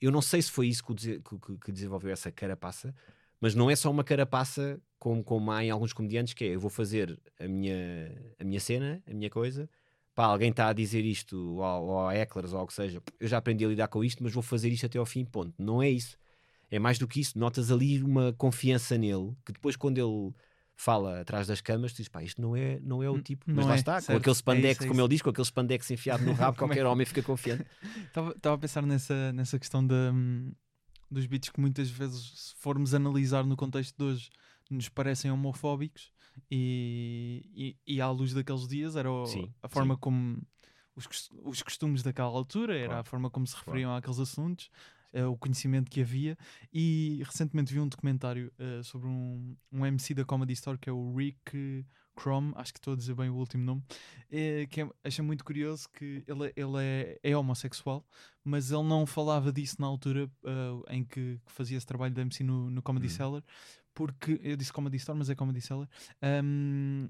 eu 0.00 0.10
não 0.10 0.20
sei 0.20 0.42
se 0.42 0.50
foi 0.50 0.66
isso 0.66 0.82
que- 0.84 1.20
que- 1.20 1.58
que 1.64 1.70
desenvolveu 1.72 2.10
essa 2.12 2.30
carapaça, 2.32 2.92
mas 3.40 3.54
não 3.54 3.70
é 3.70 3.76
só 3.76 3.88
uma 3.88 4.02
carapaça 4.02 4.80
como, 5.02 5.24
como 5.24 5.50
há 5.50 5.64
em 5.64 5.70
alguns 5.70 5.92
comediantes, 5.92 6.32
que 6.32 6.44
é 6.44 6.54
eu 6.54 6.60
vou 6.60 6.70
fazer 6.70 7.18
a 7.40 7.48
minha, 7.48 7.74
a 8.38 8.44
minha 8.44 8.60
cena, 8.60 9.02
a 9.04 9.12
minha 9.12 9.28
coisa. 9.28 9.68
Pá, 10.14 10.26
alguém 10.26 10.50
está 10.50 10.68
a 10.68 10.72
dizer 10.72 11.04
isto, 11.04 11.36
ou, 11.56 11.60
ou 11.88 12.06
a 12.06 12.14
Eclers, 12.16 12.52
ou 12.52 12.62
o 12.62 12.66
que 12.68 12.72
seja, 12.72 13.02
eu 13.18 13.26
já 13.26 13.38
aprendi 13.38 13.64
a 13.64 13.68
lidar 13.68 13.88
com 13.88 14.04
isto, 14.04 14.22
mas 14.22 14.32
vou 14.32 14.44
fazer 14.44 14.68
isto 14.68 14.86
até 14.86 14.98
ao 14.98 15.04
fim, 15.06 15.24
ponto. 15.24 15.52
Não 15.58 15.82
é 15.82 15.90
isso. 15.90 16.16
É 16.70 16.78
mais 16.78 16.98
do 17.00 17.08
que 17.08 17.18
isso. 17.18 17.36
Notas 17.36 17.72
ali 17.72 18.00
uma 18.00 18.32
confiança 18.34 18.96
nele, 18.96 19.34
que 19.44 19.52
depois, 19.52 19.74
quando 19.74 19.98
ele 19.98 20.32
fala 20.76 21.20
atrás 21.20 21.48
das 21.48 21.60
camas, 21.60 21.92
tu 21.92 21.96
dizes, 21.96 22.08
pá, 22.08 22.22
isto 22.22 22.40
não 22.40 22.54
é, 22.54 22.78
não 22.80 23.02
é 23.02 23.10
o 23.10 23.16
N- 23.16 23.22
tipo. 23.24 23.44
não 23.48 23.56
Mas 23.56 23.66
lá 23.66 23.72
é, 23.72 23.76
está, 23.78 23.94
com 23.94 24.00
certo. 24.02 24.18
aquele 24.20 24.30
É 24.30 24.38
spandex, 24.38 24.74
isso, 24.76 24.84
é 24.84 24.86
como 24.86 25.00
ele 25.00 25.08
diz, 25.08 25.22
com 25.22 25.30
aquele 25.30 25.46
spandex 25.46 25.90
enfiado 25.90 26.24
no 26.24 26.32
rabo, 26.38 26.54
é 26.54 26.58
qualquer 26.58 26.76
que- 26.76 26.84
homem 26.84 27.04
fica 27.04 27.22
confiante. 27.24 27.64
Estava 28.06 28.54
a 28.54 28.58
pensar 28.58 28.82
nessa, 28.86 29.32
nessa 29.32 29.58
questão 29.58 29.84
da, 29.84 30.12
hum, 30.14 30.52
dos 31.10 31.26
beats 31.26 31.48
que 31.50 31.60
muitas 31.60 31.90
vezes, 31.90 32.32
se 32.36 32.54
formos 32.56 32.94
analisar 32.94 33.44
no 33.44 33.56
contexto 33.56 33.96
de 33.96 34.04
hoje, 34.04 34.30
nos 34.72 34.88
parecem 34.88 35.30
homofóbicos 35.30 36.12
e, 36.50 37.76
e, 37.86 37.94
e 37.96 38.00
à 38.00 38.10
luz 38.10 38.32
daqueles 38.32 38.66
dias 38.68 38.96
era 38.96 39.10
o- 39.10 39.26
Sim, 39.26 39.52
a 39.62 39.68
forma 39.68 39.94
sim. 39.94 40.00
como 40.00 40.42
os, 40.94 41.06
os 41.44 41.62
costumes 41.62 42.02
daquela 42.02 42.28
altura, 42.28 42.76
era 42.76 42.86
Claro, 42.88 43.00
a 43.00 43.04
forma 43.04 43.30
como 43.30 43.46
se 43.46 43.56
referiam 43.56 43.94
àqueles 43.94 44.18
assuntos, 44.18 44.70
eh, 45.12 45.24
o 45.24 45.36
conhecimento 45.36 45.90
que 45.90 46.00
havia. 46.02 46.36
E 46.72 47.22
recentemente 47.24 47.72
vi 47.72 47.80
um 47.80 47.88
documentário 47.88 48.52
eh, 48.58 48.82
sobre 48.82 49.08
um, 49.08 49.56
um 49.70 49.86
MC 49.86 50.14
da 50.14 50.24
Comedy 50.24 50.52
Store 50.52 50.78
que 50.78 50.88
é 50.90 50.92
o 50.92 51.14
Rick 51.16 51.84
Chrome, 52.18 52.52
acho 52.56 52.74
que 52.74 52.78
estou 52.78 52.92
a 52.92 52.96
dizer 52.96 53.14
bem 53.14 53.30
o 53.30 53.34
último 53.36 53.64
nome, 53.64 53.82
eh, 54.30 54.66
que 54.70 54.82
é, 54.82 54.88
acha 55.02 55.22
muito 55.22 55.42
curioso 55.44 55.88
que 55.90 56.22
ele, 56.26 56.52
ele 56.54 56.76
é, 56.78 57.18
é 57.22 57.34
homossexual, 57.36 58.06
mas 58.44 58.70
ele 58.70 58.82
não 58.82 59.06
falava 59.06 59.50
disso 59.50 59.76
na 59.80 59.86
altura 59.86 60.30
ah, 60.44 60.82
em 60.94 61.04
que, 61.04 61.40
que 61.44 61.52
fazia 61.52 61.78
esse 61.78 61.86
trabalho 61.86 62.12
de 62.12 62.20
MC 62.20 62.44
no, 62.44 62.68
no 62.68 62.82
Comedy 62.82 63.06
Hum. 63.06 63.10
Cellar, 63.10 63.42
porque 63.94 64.40
eu 64.42 64.56
disse 64.56 64.72
Comedy 64.72 64.96
Store, 64.96 65.18
mas 65.18 65.30
é 65.30 65.34
Comedy 65.34 65.60
Cellar. 65.60 65.88
ahm, 66.20 67.08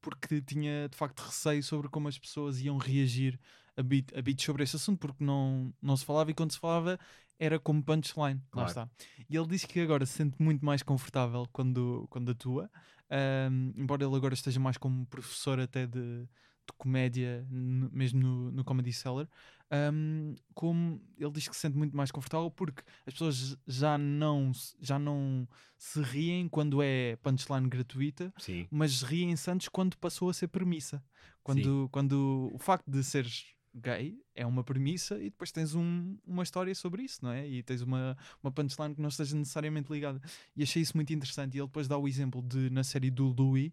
porque 0.00 0.40
tinha 0.40 0.88
de 0.88 0.96
facto 0.96 1.20
receio 1.20 1.62
sobre 1.62 1.88
como 1.88 2.06
as 2.08 2.18
pessoas 2.18 2.60
iam 2.60 2.76
reagir 2.78 3.38
a 3.76 3.82
beat, 3.82 4.16
a 4.16 4.22
beat 4.22 4.40
sobre 4.42 4.62
esse 4.62 4.76
assunto, 4.76 4.98
porque 5.00 5.24
não, 5.24 5.74
não 5.82 5.96
se 5.96 6.04
falava 6.04 6.30
e 6.30 6.34
quando 6.34 6.52
se 6.52 6.58
falava 6.58 6.98
era 7.38 7.58
como 7.58 7.82
punchline. 7.82 8.40
Lá 8.54 8.64
Claro. 8.64 8.68
está. 8.68 8.90
E 9.28 9.36
ele 9.36 9.46
disse 9.48 9.66
que 9.66 9.80
agora 9.80 10.06
se 10.06 10.12
sente 10.14 10.36
muito 10.40 10.64
mais 10.64 10.82
confortável 10.82 11.46
quando, 11.52 12.06
quando 12.08 12.30
atua, 12.30 12.70
ahm, 13.10 13.72
embora 13.76 14.04
ele 14.04 14.14
agora 14.16 14.34
esteja 14.34 14.60
mais 14.60 14.76
como 14.78 15.04
professor 15.06 15.58
até 15.60 15.86
de, 15.86 16.26
de 16.66 16.72
comédia, 16.76 17.46
n- 17.50 17.88
mesmo 17.92 18.20
no, 18.20 18.50
no 18.52 18.64
Comedy 18.64 18.92
Cellar. 18.92 19.28
ahm, 19.70 20.34
como 20.54 21.00
ele 21.18 21.30
diz 21.32 21.48
que 21.48 21.54
se 21.54 21.62
sente 21.62 21.76
muito 21.76 21.96
mais 21.96 22.10
confortável 22.12 22.50
porque 22.50 22.82
as 23.06 23.12
pessoas 23.14 23.56
já 23.66 23.98
não, 23.98 24.52
se- 24.54 24.76
já 24.80 24.98
não 24.98 25.46
se 25.76 26.00
riem 26.02 26.48
quando 26.48 26.80
é 26.82 27.16
punchline 27.16 27.68
gratuita, 27.68 28.32
Sim. 28.38 28.66
mas 28.70 29.02
riem-se 29.02 29.50
antes 29.50 29.68
quando 29.68 29.96
passou 29.96 30.28
a 30.30 30.34
ser 30.34 30.48
premissa. 30.48 31.02
Quando, 31.42 31.88
quando 31.92 32.50
o 32.52 32.58
facto 32.58 32.90
de 32.90 33.02
seres 33.04 33.46
gay 33.78 34.18
é 34.34 34.46
uma 34.46 34.64
premissa 34.64 35.18
e 35.18 35.24
depois 35.24 35.52
tens 35.52 35.74
um- 35.74 36.16
uma 36.26 36.42
história 36.42 36.74
sobre 36.74 37.02
isso, 37.02 37.18
não 37.22 37.30
é? 37.30 37.46
E 37.46 37.62
tens 37.62 37.82
uma, 37.82 38.16
uma 38.42 38.50
punchline 38.50 38.94
que 38.94 39.00
não 39.02 39.08
esteja 39.10 39.36
necessariamente 39.36 39.92
ligada. 39.92 40.20
E 40.56 40.62
achei 40.62 40.80
isso 40.82 40.96
muito 40.96 41.12
interessante. 41.12 41.54
E 41.54 41.58
ele 41.60 41.66
depois 41.66 41.86
dá 41.86 41.98
o 41.98 42.08
exemplo 42.08 42.40
de, 42.42 42.70
na 42.70 42.82
série 42.82 43.10
do 43.10 43.26
Louis, 43.36 43.70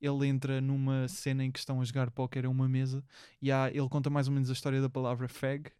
ele 0.00 0.26
entra 0.26 0.60
numa 0.60 1.08
cena 1.08 1.44
em 1.44 1.50
que 1.50 1.58
estão 1.58 1.80
a 1.80 1.84
jogar 1.84 2.10
póquer 2.10 2.46
a 2.46 2.50
uma 2.50 2.68
mesa 2.68 3.04
e 3.40 3.50
há, 3.52 3.68
ele 3.70 3.88
conta 3.88 4.10
mais 4.10 4.28
ou 4.28 4.34
menos 4.34 4.50
a 4.50 4.52
história 4.52 4.80
da 4.80 4.88
palavra 4.88 5.28
fag. 5.28 5.70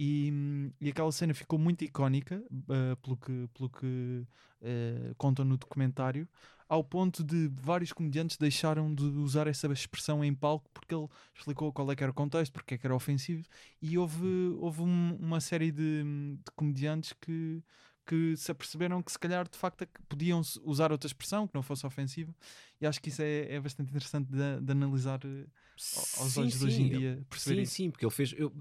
E, 0.00 0.32
e 0.80 0.90
aquela 0.90 1.10
cena 1.10 1.34
ficou 1.34 1.58
muito 1.58 1.82
icónica, 1.84 2.40
ah, 2.68 2.96
pelo 3.02 3.16
que, 3.16 3.48
pelo 3.52 3.68
que 3.68 4.24
eh, 4.60 5.12
contam 5.18 5.44
no 5.44 5.56
documentário, 5.56 6.28
ao 6.68 6.84
ponto 6.84 7.24
de 7.24 7.48
vários 7.48 7.92
comediantes 7.92 8.36
deixaram 8.36 8.94
de 8.94 9.02
usar 9.02 9.48
essa 9.48 9.66
expressão 9.72 10.22
em 10.24 10.32
palco 10.34 10.70
porque 10.72 10.94
ele 10.94 11.08
explicou 11.34 11.72
qual 11.72 11.90
é 11.90 11.96
que 11.96 12.02
era 12.04 12.12
o 12.12 12.14
contexto, 12.14 12.52
porque 12.52 12.74
é 12.74 12.78
que 12.78 12.86
era 12.86 12.94
ofensivo, 12.94 13.44
e 13.82 13.98
houve, 13.98 14.24
houve 14.60 14.82
um- 14.82 15.16
uma 15.16 15.40
série 15.40 15.72
de, 15.72 16.04
de 16.04 16.50
comediantes 16.54 17.12
que, 17.20 17.60
que 18.08 18.36
se 18.36 18.50
aperceberam 18.50 19.02
que 19.02 19.12
se 19.12 19.18
calhar 19.20 19.48
de 19.48 19.58
facto 19.58 19.82
é 19.82 19.88
podiam 20.08 20.40
usar 20.64 20.92
outra 20.92 21.06
expressão 21.08 21.46
que 21.48 21.54
não 21.54 21.62
fosse 21.62 21.86
ofensiva, 21.86 22.34
e 22.80 22.86
acho 22.86 23.00
que 23.02 23.10
isso 23.10 23.22
é, 23.22 23.54
é 23.54 23.60
bastante 23.60 23.90
interessante 23.90 24.28
de, 24.30 24.60
de 24.62 24.72
analisar 24.72 25.20
eh, 25.24 25.46
ao- 25.92 26.08
aos 26.14 26.36
Sim, 26.36 26.38
olhos 26.38 26.58
de 26.58 26.64
hoje 26.64 26.82
em 26.82 26.86
sim, 26.86 26.90
dia, 26.90 27.26
perceber 27.30 27.62
Sim, 27.62 27.64
isso. 27.64 27.74
sim, 27.74 27.90
porque 27.90 28.04
ele 28.04 28.12
fez. 28.14 28.32
Eu, 28.36 28.52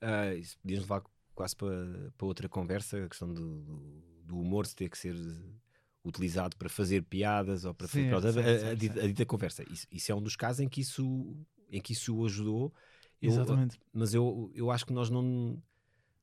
ah, 0.00 0.34
isso 0.34 0.58
podíamos 0.58 0.84
levar 0.84 1.02
quase 1.34 1.54
para, 1.56 2.12
para 2.16 2.26
outra 2.26 2.48
conversa, 2.48 3.04
a 3.04 3.08
questão 3.08 3.32
do, 3.32 3.60
do, 3.62 4.02
do 4.24 4.40
humor 4.40 4.66
se 4.66 4.74
ter 4.74 4.88
que 4.90 4.98
ser 4.98 5.14
utilizado 6.04 6.56
para 6.56 6.68
fazer 6.68 7.02
piadas 7.04 7.64
ou 7.64 7.74
para 7.74 7.86
fazer. 7.88 8.04
Certo, 8.04 8.28
pronto, 8.30 8.64
a- 8.66 8.70
a, 8.70 8.74
dita- 8.74 9.02
a 9.02 9.06
dita 9.06 9.26
conversa. 9.26 9.64
Isso, 9.70 9.86
isso 9.90 10.12
é 10.12 10.14
um 10.14 10.22
dos 10.22 10.36
casos 10.36 10.60
em 10.60 10.68
que 10.68 10.80
isso, 10.80 11.36
em 11.70 11.80
que 11.80 11.92
isso 11.92 12.16
o 12.16 12.24
ajudou. 12.26 12.72
Eu- 13.20 13.30
Exatamente. 13.30 13.78
mas 13.92 14.14
eu, 14.14 14.50
eu 14.54 14.70
acho 14.70 14.86
que 14.86 14.92
nós 14.92 15.10
não 15.10 15.60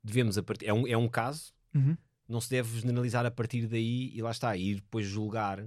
devemos 0.03 0.37
a 0.37 0.43
partir. 0.43 0.67
É 0.67 0.73
um, 0.73 0.87
é 0.87 0.97
um 0.97 1.07
caso, 1.09 1.53
Uhum. 1.73 1.97
Não 2.27 2.41
se 2.41 2.49
deve 2.49 2.79
generalizar 2.79 3.25
a 3.25 3.31
partir 3.31 3.67
daí 3.67 4.11
e 4.15 4.21
lá 4.21 4.31
está, 4.31 4.55
e 4.57 4.75
depois 4.75 5.05
julgar 5.05 5.65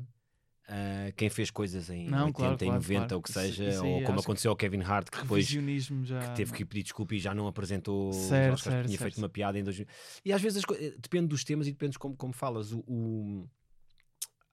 ah, 0.70 1.10
quem 1.16 1.30
fez 1.30 1.50
coisas 1.50 1.88
em 1.88 2.08
Não, 2.10 2.26
80, 2.26 2.32
claro, 2.36 2.54
em 2.54 2.58
claro, 2.58 2.74
90, 2.74 2.98
claro. 3.00 3.14
ou 3.16 3.22
que 3.22 3.30
Isso- 3.30 3.40
seja, 3.40 3.68
isso 3.70 3.84
aí 3.84 3.90
ou 3.90 4.02
como 4.04 4.20
aconteceu 4.20 4.50
ao 4.50 4.56
Kevin 4.56 4.82
Hart, 4.82 5.08
que 5.08 5.18
depois 5.22 5.46
já. 5.48 6.20
que 6.20 6.36
teve 6.36 6.52
que 6.52 6.64
pedir 6.64 6.82
desculpa 6.82 7.14
e 7.14 7.18
já 7.18 7.34
não 7.34 7.46
apresentou 7.46 8.10
os 8.10 8.16
Certo, 8.16 8.54
Oscars, 8.54 8.62
certo, 8.74 8.86
tinha 8.86 8.98
certo. 8.98 9.12
feito 9.12 9.18
uma 9.24 9.28
piada 9.30 9.58
em 9.58 9.64
2000. 9.64 9.86
E 10.24 10.32
às 10.32 10.42
vezes 10.42 10.62
eh, 10.78 10.94
depende 10.98 11.28
dos 11.28 11.42
temas 11.42 11.66
e 11.66 11.72
depende 11.72 11.92
de 11.92 11.98
como, 11.98 12.14
como 12.16 12.32
falas. 12.34 12.70
O, 12.72 12.80
o- 12.86 13.48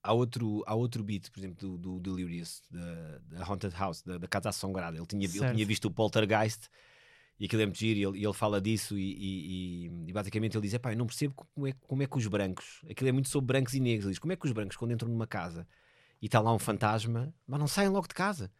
há, 0.01 0.13
outro, 0.13 0.63
há 0.65 0.73
outro 0.73 1.03
beat, 1.03 1.29
por 1.31 1.39
exemplo, 1.39 1.77
do, 1.77 1.77
do 1.77 1.99
Delirious, 1.99 2.61
da, 2.71 3.17
da 3.39 3.45
Haunted 3.45 3.75
House, 3.75 4.01
da, 4.03 4.17
da 4.17 4.27
Casa 4.27 4.49
Assombrada. 4.49 4.95
Ele 4.97 5.05
tinha, 5.07 5.25
ele 5.25 5.53
tinha 5.53 5.65
visto 5.65 5.85
o 5.85 5.91
Poltergeist 5.91 6.69
e 7.39 7.45
aquilo 7.45 7.61
é 7.61 7.65
muito 7.65 7.77
giro, 7.77 7.99
e 7.99 8.03
ele, 8.05 8.19
e 8.19 8.23
ele 8.25 8.33
fala 8.33 8.61
disso 8.61 8.97
e, 8.97 9.01
e- 9.11 9.85
e- 10.07 10.13
basicamente 10.13 10.55
ele 10.55 10.61
diz: 10.63 10.73
"Epá, 10.73 10.93
eu 10.93 10.97
não 10.97 11.05
percebo 11.05 11.33
como 11.53 11.67
é, 11.67 11.73
como 11.87 12.01
é 12.03 12.07
que 12.07 12.17
os 12.17 12.27
brancos, 12.27 12.81
aquilo 12.89 13.09
é 13.09 13.11
muito 13.11 13.29
sobre 13.29 13.47
brancos 13.47 13.73
e 13.73 13.79
negros. 13.79 14.05
Ele 14.05 14.11
diz: 14.13 14.19
como 14.19 14.33
é 14.33 14.35
que 14.35 14.45
os 14.45 14.51
brancos, 14.51 14.77
quando 14.77 14.91
entram 14.91 15.09
numa 15.09 15.27
casa 15.27 15.67
e 16.21 16.27
está 16.27 16.39
lá 16.39 16.53
um 16.53 16.59
fantasma, 16.59 17.33
mas 17.47 17.59
não 17.59 17.67
saem 17.67 17.89
logo 17.89 18.07
de 18.07 18.13
casa. 18.13 18.51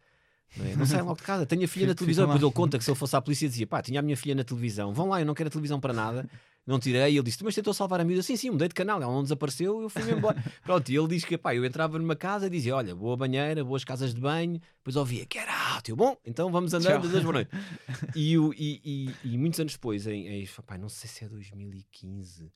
Não, 0.56 0.64
é? 0.66 0.76
não 0.76 0.86
saem 0.86 1.02
logo 1.02 1.16
de 1.16 1.22
casa. 1.24 1.44
Tenho 1.46 1.64
a 1.64 1.68
filha 1.68 1.86
na 1.88 1.94
televisão. 1.94 2.24
Depois 2.26 2.42
ele 2.42 2.52
conta 2.52 2.78
que 2.78 2.84
se 2.84 2.90
ele 2.90 2.98
fosse 2.98 3.16
à 3.16 3.20
polícia 3.22 3.48
dizia: 3.48 3.66
pá, 3.66 3.82
tinha 3.82 3.98
a 3.98 4.02
minha 4.02 4.16
filha 4.16 4.34
na 4.34 4.44
televisão. 4.44 4.92
Vão 4.92 5.08
lá, 5.08 5.20
eu 5.20 5.26
não 5.26 5.34
quero 5.34 5.48
a 5.48 5.50
televisão 5.50 5.80
para 5.80 5.92
nada. 5.92 6.28
Não 6.66 6.80
tirei. 6.80 7.12
E 7.12 7.16
ele 7.16 7.22
disse: 7.22 7.44
mas 7.44 7.54
tentou 7.54 7.72
salvar 7.72 8.00
a 8.00 8.04
miúda. 8.04 8.22
Sim, 8.22 8.36
sim, 8.36 8.50
mudei 8.50 8.66
de 8.68 8.74
canal. 8.74 9.00
Ela 9.00 9.12
não 9.12 9.22
desapareceu. 9.22 9.80
Eu 9.80 9.88
fui-me 9.88 10.12
embora. 10.12 10.42
Pronto, 10.64 10.88
e 10.90 10.96
ele 10.96 11.06
diz 11.08 11.24
que 11.24 11.38
pá, 11.38 11.54
eu 11.54 11.64
entrava 11.64 11.98
numa 11.98 12.16
casa 12.16 12.46
e 12.46 12.50
dizia: 12.50 12.74
olha, 12.74 12.94
boa 12.94 13.16
banheira, 13.16 13.64
boas 13.64 13.84
casas 13.84 14.12
de 14.12 14.20
banho. 14.20 14.60
Depois 14.78 14.96
ouvia: 14.96 15.20
get 15.32 15.46
out. 15.48 15.88
Eu, 15.88 15.94
bom, 15.96 16.16
então 16.24 16.50
vamos 16.50 16.74
andando. 16.74 17.02
Tchau. 17.02 17.08
Deus, 17.10 17.22
boa 17.22 17.34
noite. 17.34 17.50
E, 18.16 18.34
e, 18.34 18.80
e- 18.84 19.14
e 19.32 19.38
muitos 19.38 19.60
anos 19.60 19.74
depois, 19.74 20.06
em, 20.06 20.26
em 20.42 20.48
pá, 20.66 20.76
não 20.76 20.88
sei 20.88 21.08
se 21.08 21.24
é 21.24 21.28
2015, 21.28 22.50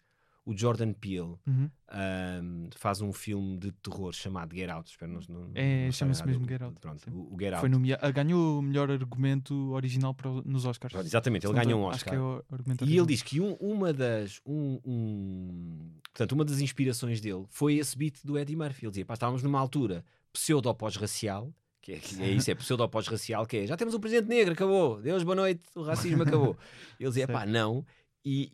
o 0.51 0.57
Jordan 0.57 0.93
Peele 0.93 1.35
Uhum. 1.47 1.71
ahm, 1.89 2.69
faz 2.77 3.01
um 3.01 3.13
filme 3.13 3.57
de 3.59 3.73
terror 3.73 4.13
chamado 4.13 4.55
Get 4.55 4.69
Out. 4.71 4.91
Espero 4.91 5.13
não, 5.13 5.21
não, 5.29 5.51
É, 5.55 5.91
chama-se 5.93 6.27
mesmo 6.27 6.47
Get 6.49 6.61
Out, 6.63 6.79
Pronto, 6.81 7.01
sim. 7.05 7.11
o, 7.11 7.35
o 7.35 7.37
Get 7.39 7.53
Out. 7.53 7.61
Foi 7.61 7.69
nomea- 7.69 7.99
ah, 8.01 8.11
ganhou 8.11 8.59
o 8.59 8.63
melhor 8.63 8.91
argumento 8.91 9.55
original 9.73 10.13
para 10.15 10.31
nos 10.45 10.65
Oscars. 10.65 10.93
Pronto, 10.93 11.07
exatamente, 11.07 11.47
ele 11.47 11.55
ganhou 11.55 11.81
um 11.83 11.89
Acho 11.91 12.05
que 12.05 12.17
Oscar. 12.17 12.59
é 12.83 12.85
E 12.87 12.97
ele 12.99 13.07
diz 13.07 13.23
que 13.23 13.41
um- 13.41 13.55
uma 13.61 13.93
das 13.93 14.41
um, 14.47 14.81
um- 14.85 15.91
portanto, 16.13 16.33
uma 16.33 16.45
das 16.45 16.61
inspirações 16.61 17.21
dele 17.21 17.45
foi 17.49 17.77
esse 17.77 17.97
beat 17.97 18.17
do 18.25 18.39
Eddie 18.39 18.57
Murphy. 18.57 18.85
Ele 18.87 18.91
dizia, 18.91 19.05
pá, 19.07 19.15
estávamos 19.15 19.43
numa 19.43 19.59
altura 19.61 20.05
pseudo-pós-racial, 20.33 21.53
que 21.83 21.93
é, 21.93 21.99
que 21.99 22.23
é 22.23 22.31
isso, 22.31 22.51
é 22.51 22.55
pseudo-pós-racial, 22.55 23.47
que 23.47 23.57
é 23.59 23.67
já 23.67 23.77
temos 23.77 23.95
um 23.95 24.01
presidente 24.01 24.29
negro, 24.29 24.53
acabou, 24.53 25.01
Deus, 25.01 25.23
boa 25.23 25.35
noite, 25.37 25.63
o 25.75 25.83
racismo 25.83 26.23
acabou. 26.23 26.57
Ele 27.01 27.09
dizia, 27.09 27.27
pá, 27.27 27.47
não. 27.47 27.85
E, 28.25 28.51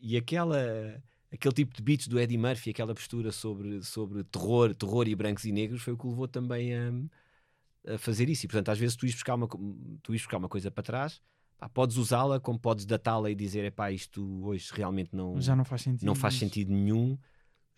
e, 0.00 0.12
e 0.12 0.16
aquela, 0.16 1.02
aquele 1.32 1.54
tipo 1.54 1.74
de 1.74 1.82
beats 1.82 2.06
do 2.06 2.18
Eddie 2.20 2.38
Murphy, 2.38 2.70
aquela 2.70 2.94
postura 2.94 3.32
sobre, 3.32 3.82
sobre 3.82 4.22
terror, 4.24 4.74
terror 4.74 5.08
e 5.08 5.14
brancos 5.14 5.44
e 5.44 5.52
negros, 5.52 5.82
foi 5.82 5.92
o 5.92 5.98
que 5.98 6.06
levou 6.06 6.28
também 6.28 6.74
a, 6.74 7.94
a 7.94 7.98
fazer 7.98 8.28
isso. 8.28 8.46
E 8.46 8.48
portanto, 8.48 8.68
às 8.70 8.78
vezes 8.78 8.96
tu 8.96 9.04
ires 9.06 9.16
buscar 9.16 9.34
uma, 9.34 9.48
tu 9.48 10.12
ires 10.12 10.22
buscar 10.22 10.38
uma 10.38 10.48
coisa 10.48 10.70
para 10.70 10.82
trás, 10.82 11.20
pá, 11.58 11.68
podes 11.68 11.96
usá-la, 11.96 12.38
como 12.38 12.58
podes 12.58 12.86
datá-la 12.86 13.30
e 13.30 13.34
dizer, 13.34 13.64
é 13.64 13.70
pá, 13.70 13.90
isto 13.90 14.24
hoje 14.44 14.70
realmente 14.72 15.14
não, 15.14 15.40
Já 15.40 15.56
não 15.56 15.64
faz 15.64 15.82
sentido. 15.82 16.06
não 16.06 16.14
faz 16.14 16.34
sentido 16.34 16.72
nenhum. 16.72 17.18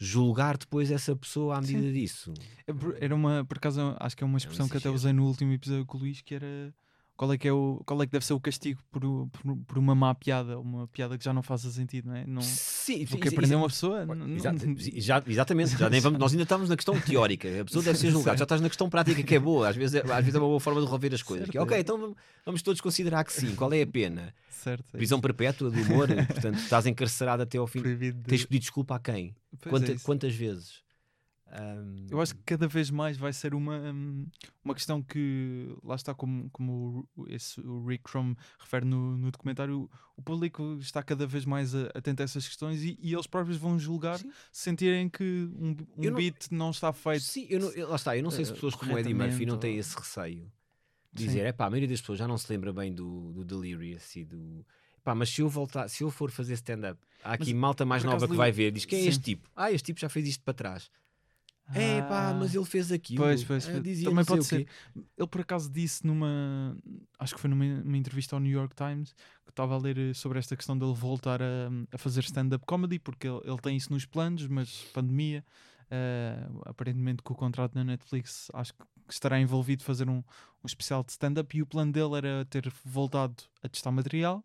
Julgar 0.00 0.56
depois 0.56 0.92
essa 0.92 1.16
pessoa 1.16 1.56
à 1.56 1.60
medida 1.60 1.92
disso. 1.92 2.32
É 2.68 3.04
Era 3.04 3.14
uma, 3.16 3.44
por 3.44 3.58
acaso, 3.58 3.96
acho 3.98 4.16
que 4.16 4.22
é 4.22 4.26
uma 4.26 4.38
expressão 4.38 4.68
que 4.68 4.76
até 4.76 4.88
usei 4.88 5.12
no 5.12 5.26
último 5.26 5.52
episódio 5.52 5.84
com 5.84 5.96
o 5.96 6.00
Luís, 6.00 6.20
que 6.20 6.36
era 6.36 6.72
qual 7.18 7.32
é 7.32 7.36
que, 7.36 7.48
é 7.48 7.52
o, 7.52 7.82
qual 7.84 8.00
é 8.00 8.06
que 8.06 8.12
deve 8.12 8.24
ser 8.24 8.32
o 8.32 8.38
castigo 8.40 8.80
por, 8.92 9.02
por, 9.02 9.56
por 9.66 9.76
uma 9.78 9.92
má 9.94 10.14
piada, 10.14 10.56
uma 10.58 10.86
piada 10.86 11.18
que 11.18 11.24
já 11.24 11.32
não 11.34 11.42
faça 11.42 11.68
sentido, 11.70 12.08
não 12.08 12.14
é? 12.16 12.24
Não, 12.24 12.40
Sim, 12.40 13.04
porque 13.06 13.26
isso- 13.26 13.34
prender 13.36 13.50
isso- 13.50 13.56
uma 13.58 13.66
pessoa. 13.68 14.06
não- 14.06 14.38
já- 14.96 15.20
exatamente, 15.26 15.76
já 15.76 15.90
nem 15.90 16.00
vamos, 16.00 16.18
nós 16.20 16.30
ainda 16.30 16.44
estamos 16.44 16.68
na 16.70 16.76
questão 16.76 16.98
teórica, 17.00 17.48
a 17.60 17.64
pessoa 17.64 17.82
deve 17.84 17.98
ser 17.98 18.10
julgada, 18.12 18.38
já 18.38 18.44
estás 18.44 18.60
na 18.60 18.68
questão 18.68 18.88
prática 18.88 19.20
que 19.22 19.34
é 19.34 19.38
boa, 19.40 19.68
às 19.68 19.74
vezes 19.76 19.96
é, 19.96 19.98
às 20.12 20.18
vezes 20.24 20.34
é 20.34 20.38
uma 20.38 20.46
boa 20.46 20.60
forma 20.60 20.80
de 20.80 20.86
resolver 20.86 21.12
as 21.12 21.22
coisas. 21.22 21.50
Que, 21.50 21.58
é, 21.58 21.60
ok, 21.60 21.78
então 21.78 22.14
vamos, 22.46 22.62
todos 22.62 22.80
considerar 22.80 23.24
que 23.24 23.32
sim, 23.32 23.54
qual 23.56 23.72
é 23.72 23.82
a 23.82 23.86
pena? 23.86 24.32
Certo, 24.48 24.84
é 24.94 24.96
Prisão 24.98 25.20
perpétua 25.20 25.70
do 25.70 25.80
humor, 25.82 26.08
portanto 26.28 26.58
estás 26.58 26.86
encarcerado 26.86 27.42
até 27.42 27.58
ao 27.58 27.66
fim. 27.66 27.80
proibido 27.80 28.18
de- 28.18 28.28
Tens 28.28 28.44
pedir 28.44 28.60
desculpa 28.60 28.94
a 28.94 28.98
quem? 29.00 29.34
É 29.64 29.68
Quanta- 29.68 29.96
quantas 30.04 30.34
vezes? 30.34 30.86
Ahm, 31.50 32.06
Eu 32.10 32.20
acho 32.20 32.34
que 32.34 32.42
cada 32.44 32.68
vez 32.68 32.90
mais 32.90 33.16
vai 33.16 33.32
ser 33.32 33.54
uma, 33.54 33.78
hum, 33.78 34.26
uma 34.64 34.74
questão 34.74 35.02
que, 35.02 35.74
lá 35.82 35.94
está, 35.94 36.14
como, 36.14 36.50
como 36.50 37.08
o, 37.16 37.26
esse, 37.28 37.60
o 37.60 37.86
Rick 37.86 38.04
Crum 38.04 38.34
refere 38.58 38.84
no, 38.84 39.16
no 39.16 39.30
documentário, 39.30 39.88
o 40.16 40.22
público 40.22 40.76
está 40.80 41.02
cada 41.02 41.26
vez 41.26 41.44
mais 41.44 41.74
atento 41.74 42.22
a 42.22 42.24
essas 42.24 42.46
questões 42.46 42.82
e, 42.82 42.98
e 43.00 43.12
eles 43.14 43.26
próprios 43.26 43.56
vão 43.56 43.78
julgar 43.78 44.18
Sim. 44.18 44.30
se 44.52 44.62
sentirem 44.62 45.08
que 45.08 45.24
um, 45.24 45.76
um 45.96 46.10
não- 46.10 46.14
beat 46.14 46.50
não 46.50 46.70
está 46.70 46.92
feito. 46.92 47.22
Sim, 47.22 47.46
eu 47.48 47.60
não, 47.60 47.88
lá 47.88 47.96
está, 47.96 48.16
eu 48.16 48.22
não 48.22 48.30
sei 48.30 48.44
se 48.44 48.50
eh, 48.50 48.54
pessoas 48.54 48.74
como 48.74 48.94
o 48.94 48.98
Eddie 48.98 49.14
Murphy 49.14 49.46
não 49.46 49.58
têm 49.58 49.78
esse 49.78 49.96
receio. 49.96 50.50
Dizer, 51.10 51.46
é 51.46 51.52
pá, 51.52 51.66
a 51.66 51.70
maioria 51.70 51.88
das 51.88 52.00
pessoas 52.00 52.18
já 52.18 52.28
não 52.28 52.36
se 52.36 52.52
lembra 52.52 52.72
bem 52.72 52.92
do, 52.92 53.32
do 53.32 53.44
Delirious 53.44 54.14
e 54.16 54.24
do. 54.24 54.64
Pá, 55.02 55.14
mas 55.14 55.30
se 55.30 55.40
eu 55.40 55.48
voltar, 55.48 55.88
se 55.88 56.04
eu 56.04 56.10
for 56.10 56.30
fazer 56.30 56.52
stand-up, 56.54 57.00
há 57.24 57.32
aqui 57.32 57.54
Mas, 57.54 57.60
malta 57.60 57.84
mais 57.86 58.04
nova 58.04 58.28
que 58.28 58.36
vai 58.36 58.52
ver, 58.52 58.70
diz 58.70 58.84
quem 58.84 59.00
é 59.00 59.04
este 59.06 59.22
tipo? 59.22 59.48
Ah, 59.56 59.72
este 59.72 59.86
tipo 59.86 59.98
já 59.98 60.08
fez 60.08 60.28
isto 60.28 60.44
para 60.44 60.52
trás. 60.52 60.90
É 61.74 62.02
pá, 62.02 62.30
Ah, 62.30 62.34
mas 62.34 62.54
ele 62.54 62.64
fez 62.64 62.90
aquilo. 62.90 63.22
Pois, 63.22 63.44
pois, 63.44 63.68
Ah, 63.68 63.72
também 63.72 64.24
pode 64.24 64.44
ser. 64.44 64.66
Ele 65.16 65.28
por 65.28 65.40
acaso 65.40 65.70
disse 65.70 66.06
numa. 66.06 66.76
Acho 67.18 67.34
que 67.34 67.40
foi 67.40 67.50
numa, 67.50 67.96
entrevista 67.96 68.36
ao 68.36 68.40
New 68.40 68.52
York 68.52 68.74
Times 68.74 69.12
que 69.44 69.50
estava 69.50 69.74
a 69.74 69.78
ler 69.78 69.98
eh, 69.98 70.14
sobre 70.14 70.38
esta 70.38 70.56
questão 70.56 70.78
dele 70.78 70.94
voltar 70.94 71.42
a, 71.42 71.70
a 71.92 71.98
fazer 71.98 72.20
stand-up 72.24 72.64
comedy, 72.66 72.98
porque 72.98 73.26
ele, 73.26 73.40
ele 73.44 73.58
tem 73.58 73.76
isso 73.76 73.92
nos 73.92 74.04
planos, 74.04 74.46
mas 74.46 74.84
pandemia. 74.92 75.44
eh, 75.90 76.48
aparentemente 76.66 77.22
com 77.22 77.32
o 77.32 77.36
contrato 77.36 77.74
na 77.74 77.82
Netflix 77.82 78.50
acho 78.52 78.74
que 78.74 78.84
que 79.08 79.14
estará 79.14 79.40
envolvido 79.40 79.82
fazer 79.82 80.08
um, 80.08 80.18
um 80.18 80.66
especial 80.66 81.02
de 81.02 81.12
stand-up 81.12 81.56
e 81.56 81.62
o 81.62 81.66
plano 81.66 81.90
dele 81.90 82.14
era 82.16 82.44
ter 82.44 82.70
voltado 82.84 83.42
a 83.62 83.68
testar 83.68 83.90
material 83.90 84.44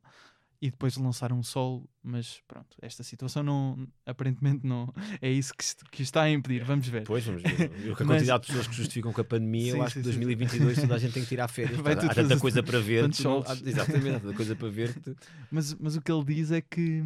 e 0.66 0.72
depois 0.72 0.96
lançar 0.96 1.34
um 1.34 1.44
solo, 1.44 1.90
mas 2.02 2.42
pronto, 2.48 2.78
esta 2.82 3.04
situação 3.04 3.44
não, 3.44 3.86
aparentemente 4.06 4.66
não 4.66 4.94
é 5.22 5.30
isso 5.30 5.54
que, 5.54 5.66
que 5.92 6.04
está 6.04 6.22
a 6.22 6.32
impedir, 6.32 6.64
vamos 6.64 6.88
ver. 6.88 7.04
Pois, 7.04 7.26
vamos 7.26 7.42
ver. 7.44 7.70
A 7.84 7.88
Mas- 7.90 7.98
quantidade 8.08 8.42
de 8.44 8.48
pessoas 8.48 8.68
que 8.68 8.74
justificam 8.74 9.12
com 9.12 9.20
a 9.20 9.24
pandemia, 9.26 9.74
Sim, 9.74 9.78
eu 9.78 9.84
acho 9.84 9.94
sim, 9.96 10.00
que 10.00 10.06
sim. 10.14 10.20
2022 10.20 10.80
toda 10.82 10.96
a 10.96 10.98
gente 10.98 11.14
tem 11.14 11.24
que 11.24 11.28
tirar 11.30 11.50
férias. 11.50 11.76
Vai 11.84 11.96
Há- 11.96 11.98
há 11.98 12.16
tanta 12.16 12.40
coisa 12.40 12.64
para 12.64 12.80
ver. 12.80 13.10
não- 13.24 13.40
há- 13.46 13.58
exatamente, 13.66 14.16
há 14.16 14.20
tanta 14.22 14.34
coisa 14.36 14.56
para 14.56 14.70
ver. 14.70 14.94
tu- 15.02 15.16
Mas, 15.52 15.74
mas 15.74 15.98
o 15.98 16.02
que 16.02 16.10
ele 16.10 16.24
diz 16.24 16.50
é 16.52 16.62
que 16.62 17.02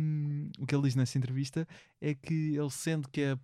o 0.59 0.65
que 0.67 0.75
ele 0.75 0.83
diz 0.83 0.93
nessa 0.95 1.17
entrevista 1.17 1.67
é 1.99 2.13
que 2.13 2.55
ele 2.55 2.69
sente 2.69 3.09
que 3.09 3.23
a 3.23 3.39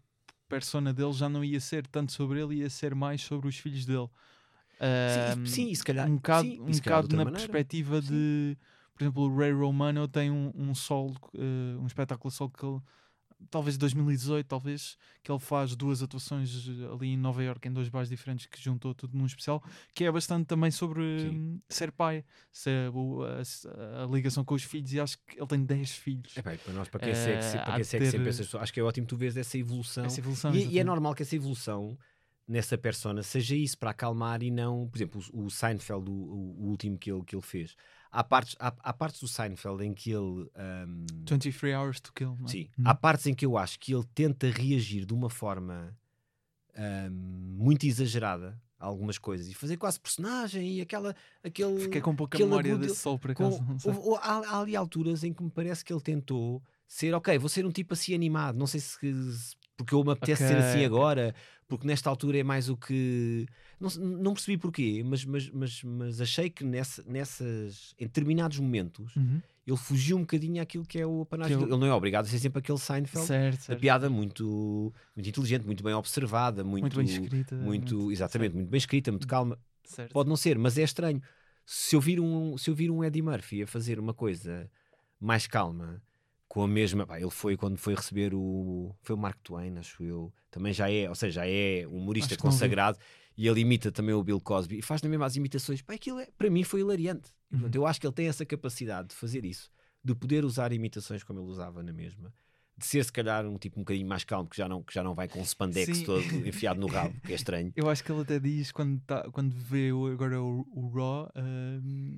persona 0.48 0.94
dele 0.94 1.14
já 1.14 1.28
não 1.28 1.44
ia 1.44 1.60
ser 1.60 1.88
tanto 1.88 2.12
sobre 2.12 2.40
ele, 2.40 2.58
ia 2.58 2.70
ser 2.70 2.94
mais 2.94 3.20
sobre 3.24 3.48
os 3.48 3.58
filhos 3.58 3.84
dele. 3.84 4.08
Sim, 4.80 5.44
e- 5.44 5.50
sim, 5.50 5.70
e 5.72 5.76
se 5.76 5.84
calhar. 5.84 6.08
um 6.08 6.16
bocado, 6.18 6.48
sim, 6.48 6.60
um 6.62 6.72
bocado 6.72 7.08
na 7.16 7.24
maneira. 7.26 7.40
perspectiva 7.40 8.02
de, 8.02 8.58
por 8.94 9.04
exemplo, 9.04 9.24
o 9.24 9.36
Ray 9.38 9.52
Romano 9.52 10.08
tem 10.08 10.30
um, 10.32 10.52
um 10.56 10.74
solo, 10.76 11.16
eh, 11.36 11.78
um 11.80 11.86
espetáculo 11.88 12.30
solo 12.32 12.52
que 12.52 12.66
ele, 12.66 12.80
talvez 13.50 13.78
2018, 13.78 14.48
talvez, 14.48 14.98
que 15.22 15.32
ele 15.32 15.40
faz 15.40 15.76
duas 15.76 16.02
atuações 16.02 16.68
eh, 16.68 16.94
ali 16.94 17.10
em 17.10 17.18
Nova 17.18 17.44
York 17.44 17.68
em 17.68 17.72
dois 17.74 17.90
bares 17.90 18.10
diferentes 18.10 18.46
que 18.46 18.62
juntou 18.62 18.94
tudo 18.94 19.18
num 19.18 19.26
especial, 19.26 19.62
que 19.94 20.04
é 20.06 20.12
bastante 20.12 20.46
também 20.48 20.72
sobre 20.72 21.02
Sim. 21.20 21.30
hum, 21.30 21.62
ser 21.70 21.92
pai, 21.92 22.24
ser, 22.52 22.90
o- 22.94 23.24
a, 23.24 24.04
a 24.04 24.06
ligação 24.08 24.46
com 24.46 24.54
os 24.56 24.64
filhos, 24.64 24.94
e 24.94 25.00
acho 25.00 25.18
que 25.28 25.38
ele 25.40 25.48
tem 25.48 25.64
10 25.66 25.92
filhos. 25.92 26.38
Epá, 26.38 26.54
e 26.54 26.58
para 26.58 26.74
nós, 26.74 26.88
para 26.88 27.00
quem 27.00 27.12
Eh, 27.12 27.16
segue, 27.16 27.44
se- 27.44 27.58
há 27.58 27.64
para 27.64 27.74
quem 27.76 27.84
segue 27.84 28.06
sempre 28.06 28.24
ter- 28.24 28.30
essas 28.30 28.46
pessoas, 28.46 28.64
acho 28.64 28.74
que 28.74 28.80
é 28.80 28.84
ótimo 28.84 29.08
tu 29.08 29.18
vês 29.18 29.36
essa 29.36 29.58
evolução. 29.58 30.06
Essa 30.06 30.20
evolução. 30.20 30.56
E, 30.56 30.68
e 30.68 30.80
é 30.80 30.84
normal 30.84 31.14
que 31.16 31.24
essa 31.24 31.36
evolução 31.36 31.98
nessa 32.48 32.78
persona 32.78 33.24
seja 33.24 33.56
isso 33.56 33.78
para 33.78 33.92
acalmar 33.92 34.44
e 34.44 34.52
não, 34.52 34.88
por 34.90 34.98
exemplo, 34.98 35.22
o, 35.34 35.46
o 35.46 35.50
Seinfeld, 35.50 36.10
o- 36.10 36.14
o 36.14 36.66
último 36.70 36.98
que 36.98 37.12
ele, 37.12 37.24
que 37.24 37.36
ele 37.36 37.42
fez. 37.42 37.76
Há 38.16 38.24
partes, 38.24 38.56
há, 38.60 38.72
há 38.80 38.94
partes 38.94 39.20
do 39.20 39.28
Seinfeld 39.28 39.84
em 39.84 39.92
que 39.94 40.12
ele. 40.12 40.48
ahm, 40.56 41.04
23 41.28 41.76
Hours 41.76 42.00
to 42.00 42.14
Kill. 42.14 42.36
não 42.40 42.46
é? 42.46 42.48
sim, 42.50 42.70
Uhum. 42.78 42.84
há 42.88 42.94
partes 42.94 43.26
em 43.26 43.34
que 43.34 43.44
eu 43.46 43.58
acho 43.58 43.80
que 43.80 43.92
ele 43.94 44.04
tenta 44.14 44.48
reagir 44.52 45.04
de 45.06 45.14
uma 45.16 45.32
forma 45.32 45.98
ahm, 46.76 47.10
muito 47.12 47.86
exagerada 47.86 48.60
a 48.80 48.86
algumas 48.86 49.18
coisas 49.18 49.48
e 49.48 49.54
fazer 49.54 49.78
quase 49.78 50.00
personagem 50.00 50.74
e 50.78 50.82
aquela. 50.82 51.16
Aquele, 51.44 51.80
Fiquei 51.80 52.02
com 52.02 52.16
pouca 52.16 52.38
memória 52.38 52.72
agudo- 52.74 52.86
desse 52.88 53.00
sol 53.00 53.18
por 53.18 53.34
com- 53.34 53.48
acaso. 53.48 53.80
sei. 53.80 53.92
houve- 53.92 54.08
houve- 54.10 54.22
há, 54.24 54.38
há 54.50 54.60
ali 54.60 54.76
alturas 54.76 55.24
em 55.24 55.34
que 55.34 55.42
me 55.44 55.50
parece 55.50 55.84
que 55.84 55.92
ele 55.92 56.02
tentou 56.02 56.62
ser, 56.88 57.14
ok, 57.16 57.38
vou 57.40 57.50
ser 57.50 57.66
um 57.66 57.72
tipo 57.72 57.94
assim 57.94 58.14
animado, 58.14 58.58
não 58.58 58.68
sei 58.68 58.80
se 58.80 58.98
porque 59.84 59.94
eu 59.96 60.04
me 60.04 60.12
apetece 60.12 60.48
ser 60.48 60.54
Ok, 60.58 60.60
assim 60.66 60.86
agora, 60.86 61.36
porque 61.68 61.86
nesta 61.86 62.10
altura 62.10 62.38
é 62.40 62.44
mais 62.44 62.70
o 62.70 62.78
que 62.78 63.46
não, 63.80 63.90
não 63.90 64.34
percebi 64.34 64.58
porquê, 64.58 65.04
mas, 65.06 65.26
mas, 65.26 65.50
mas, 65.50 65.84
mas 65.84 66.22
achei 66.22 66.50
que 66.50 66.64
nessa, 66.64 67.04
nessas 67.06 67.94
em 68.00 68.06
determinados 68.06 68.60
momentos 68.60 69.16
Uhum. 69.16 69.42
ele 69.66 69.78
fugiu 69.78 70.18
um 70.18 70.22
bocadinho 70.22 70.62
àquilo 70.62 70.86
que 70.86 71.00
é 71.00 71.06
o 71.06 71.22
apanagem 71.22 71.58
dele. 71.58 71.72
Ele 71.72 71.80
não 71.80 71.88
é 71.88 71.94
obrigado 71.94 72.26
a 72.26 72.28
ser 72.28 72.40
sempre 72.40 72.60
aquele 72.60 72.78
Seinfeld. 72.78 73.28
Certo, 73.28 73.60
A 73.60 73.64
certo. 73.64 73.80
piada 73.80 74.10
muito, 74.10 74.94
muito 75.16 75.30
inteligente, 75.30 75.66
muito 75.66 75.84
bem 75.84 75.94
observada, 75.94 76.64
muito, 76.64 76.82
muito 76.84 76.98
bem 76.98 77.06
escrita. 77.06 77.56
muito- 77.56 78.12
exatamente, 78.12 78.56
muito 78.56 78.70
bem 78.70 78.78
escrita, 78.78 79.12
muito 79.12 79.28
calma. 79.28 79.58
certo. 79.84 80.12
Pode 80.12 80.30
não 80.30 80.36
ser, 80.36 80.58
mas 80.58 80.78
é 80.78 80.84
estranho. 80.84 81.22
Se 81.66 81.96
eu 81.96 82.02
vir 82.02 82.20
um, 82.20 82.58
se 82.58 82.70
eu 82.70 82.76
vir 82.76 82.92
um 82.92 83.04
Eddie 83.04 83.22
Murphy 83.22 83.64
a 83.64 83.68
fazer 83.68 84.00
uma 84.00 84.14
coisa 84.14 84.70
mais 85.20 85.48
calma, 85.48 86.02
com 86.54 86.62
a 86.62 86.68
mesma. 86.68 87.04
pá, 87.08 87.20
ele 87.20 87.32
foi 87.32 87.58
quando 87.58 87.78
foi 87.80 87.96
receber 87.96 88.32
o. 88.36 88.96
Foi 89.02 89.16
o 89.16 89.18
Mark 89.18 89.40
Twain, 89.42 89.76
acho 89.80 90.04
eu. 90.04 90.32
Também 90.52 90.72
já 90.72 90.88
é, 90.88 91.10
ou 91.10 91.16
seja, 91.16 91.42
já 91.42 91.48
é 91.48 91.84
um 91.88 91.98
humorista 91.98 92.38
consagrado 92.38 93.00
e 93.36 93.48
ele 93.48 93.62
imita 93.62 93.92
também 93.92 94.14
o 94.14 94.24
Bill 94.24 94.40
Cosby 94.40 94.78
e 94.78 94.82
faz 94.84 95.02
também 95.02 95.20
as 95.24 95.36
imitações. 95.36 95.82
Pá, 95.82 95.96
aquilo 95.96 96.20
é, 96.20 96.28
para 96.38 96.52
mim 96.52 96.64
foi 96.64 96.82
hilariante. 96.82 97.32
Uhum. 97.52 97.58
portanto, 97.58 97.76
eu 97.76 97.88
acho 97.88 98.00
que 98.00 98.06
ele 98.06 98.14
tem 98.14 98.28
essa 98.28 98.46
capacidade 98.46 99.08
de 99.10 99.16
fazer 99.16 99.44
isso, 99.46 99.72
de 100.04 100.14
poder 100.14 100.46
usar 100.46 100.72
imitações 100.72 101.24
como 101.24 101.40
ele 101.40 101.48
usava 101.48 101.82
na 101.82 101.92
mesma. 101.92 102.32
De 102.78 102.86
ser, 102.86 103.04
se 103.04 103.12
calhar, 103.12 103.48
um 103.48 103.58
tipo 103.58 103.80
um 103.80 103.84
bocadinho 103.84 104.08
mais 104.08 104.24
calmo, 104.24 104.48
que 104.48 104.58
já 104.58 104.70
não, 104.70 104.84
que 104.84 104.94
já 104.94 105.04
não 105.04 105.16
vai 105.16 105.28
com 105.28 105.40
um 105.40 105.44
spandex 105.46 105.98
Sim. 105.98 106.06
todo 106.06 106.22
enfiado 106.48 106.80
no 106.80 106.86
rabo, 106.86 107.20
que 107.26 107.32
é 107.32 107.36
estranho. 107.36 107.74
Eu 107.76 107.90
acho 107.90 108.04
que 108.04 108.12
ele 108.12 108.22
até 108.22 108.40
diz 108.40 108.72
quando, 108.72 109.00
tá, 109.02 109.24
quando 109.32 109.56
vê 109.56 109.92
o- 109.92 110.06
agora 110.06 110.40
o, 110.40 110.68
o 110.72 110.90
Raw, 110.90 111.32
hum, 111.36 112.14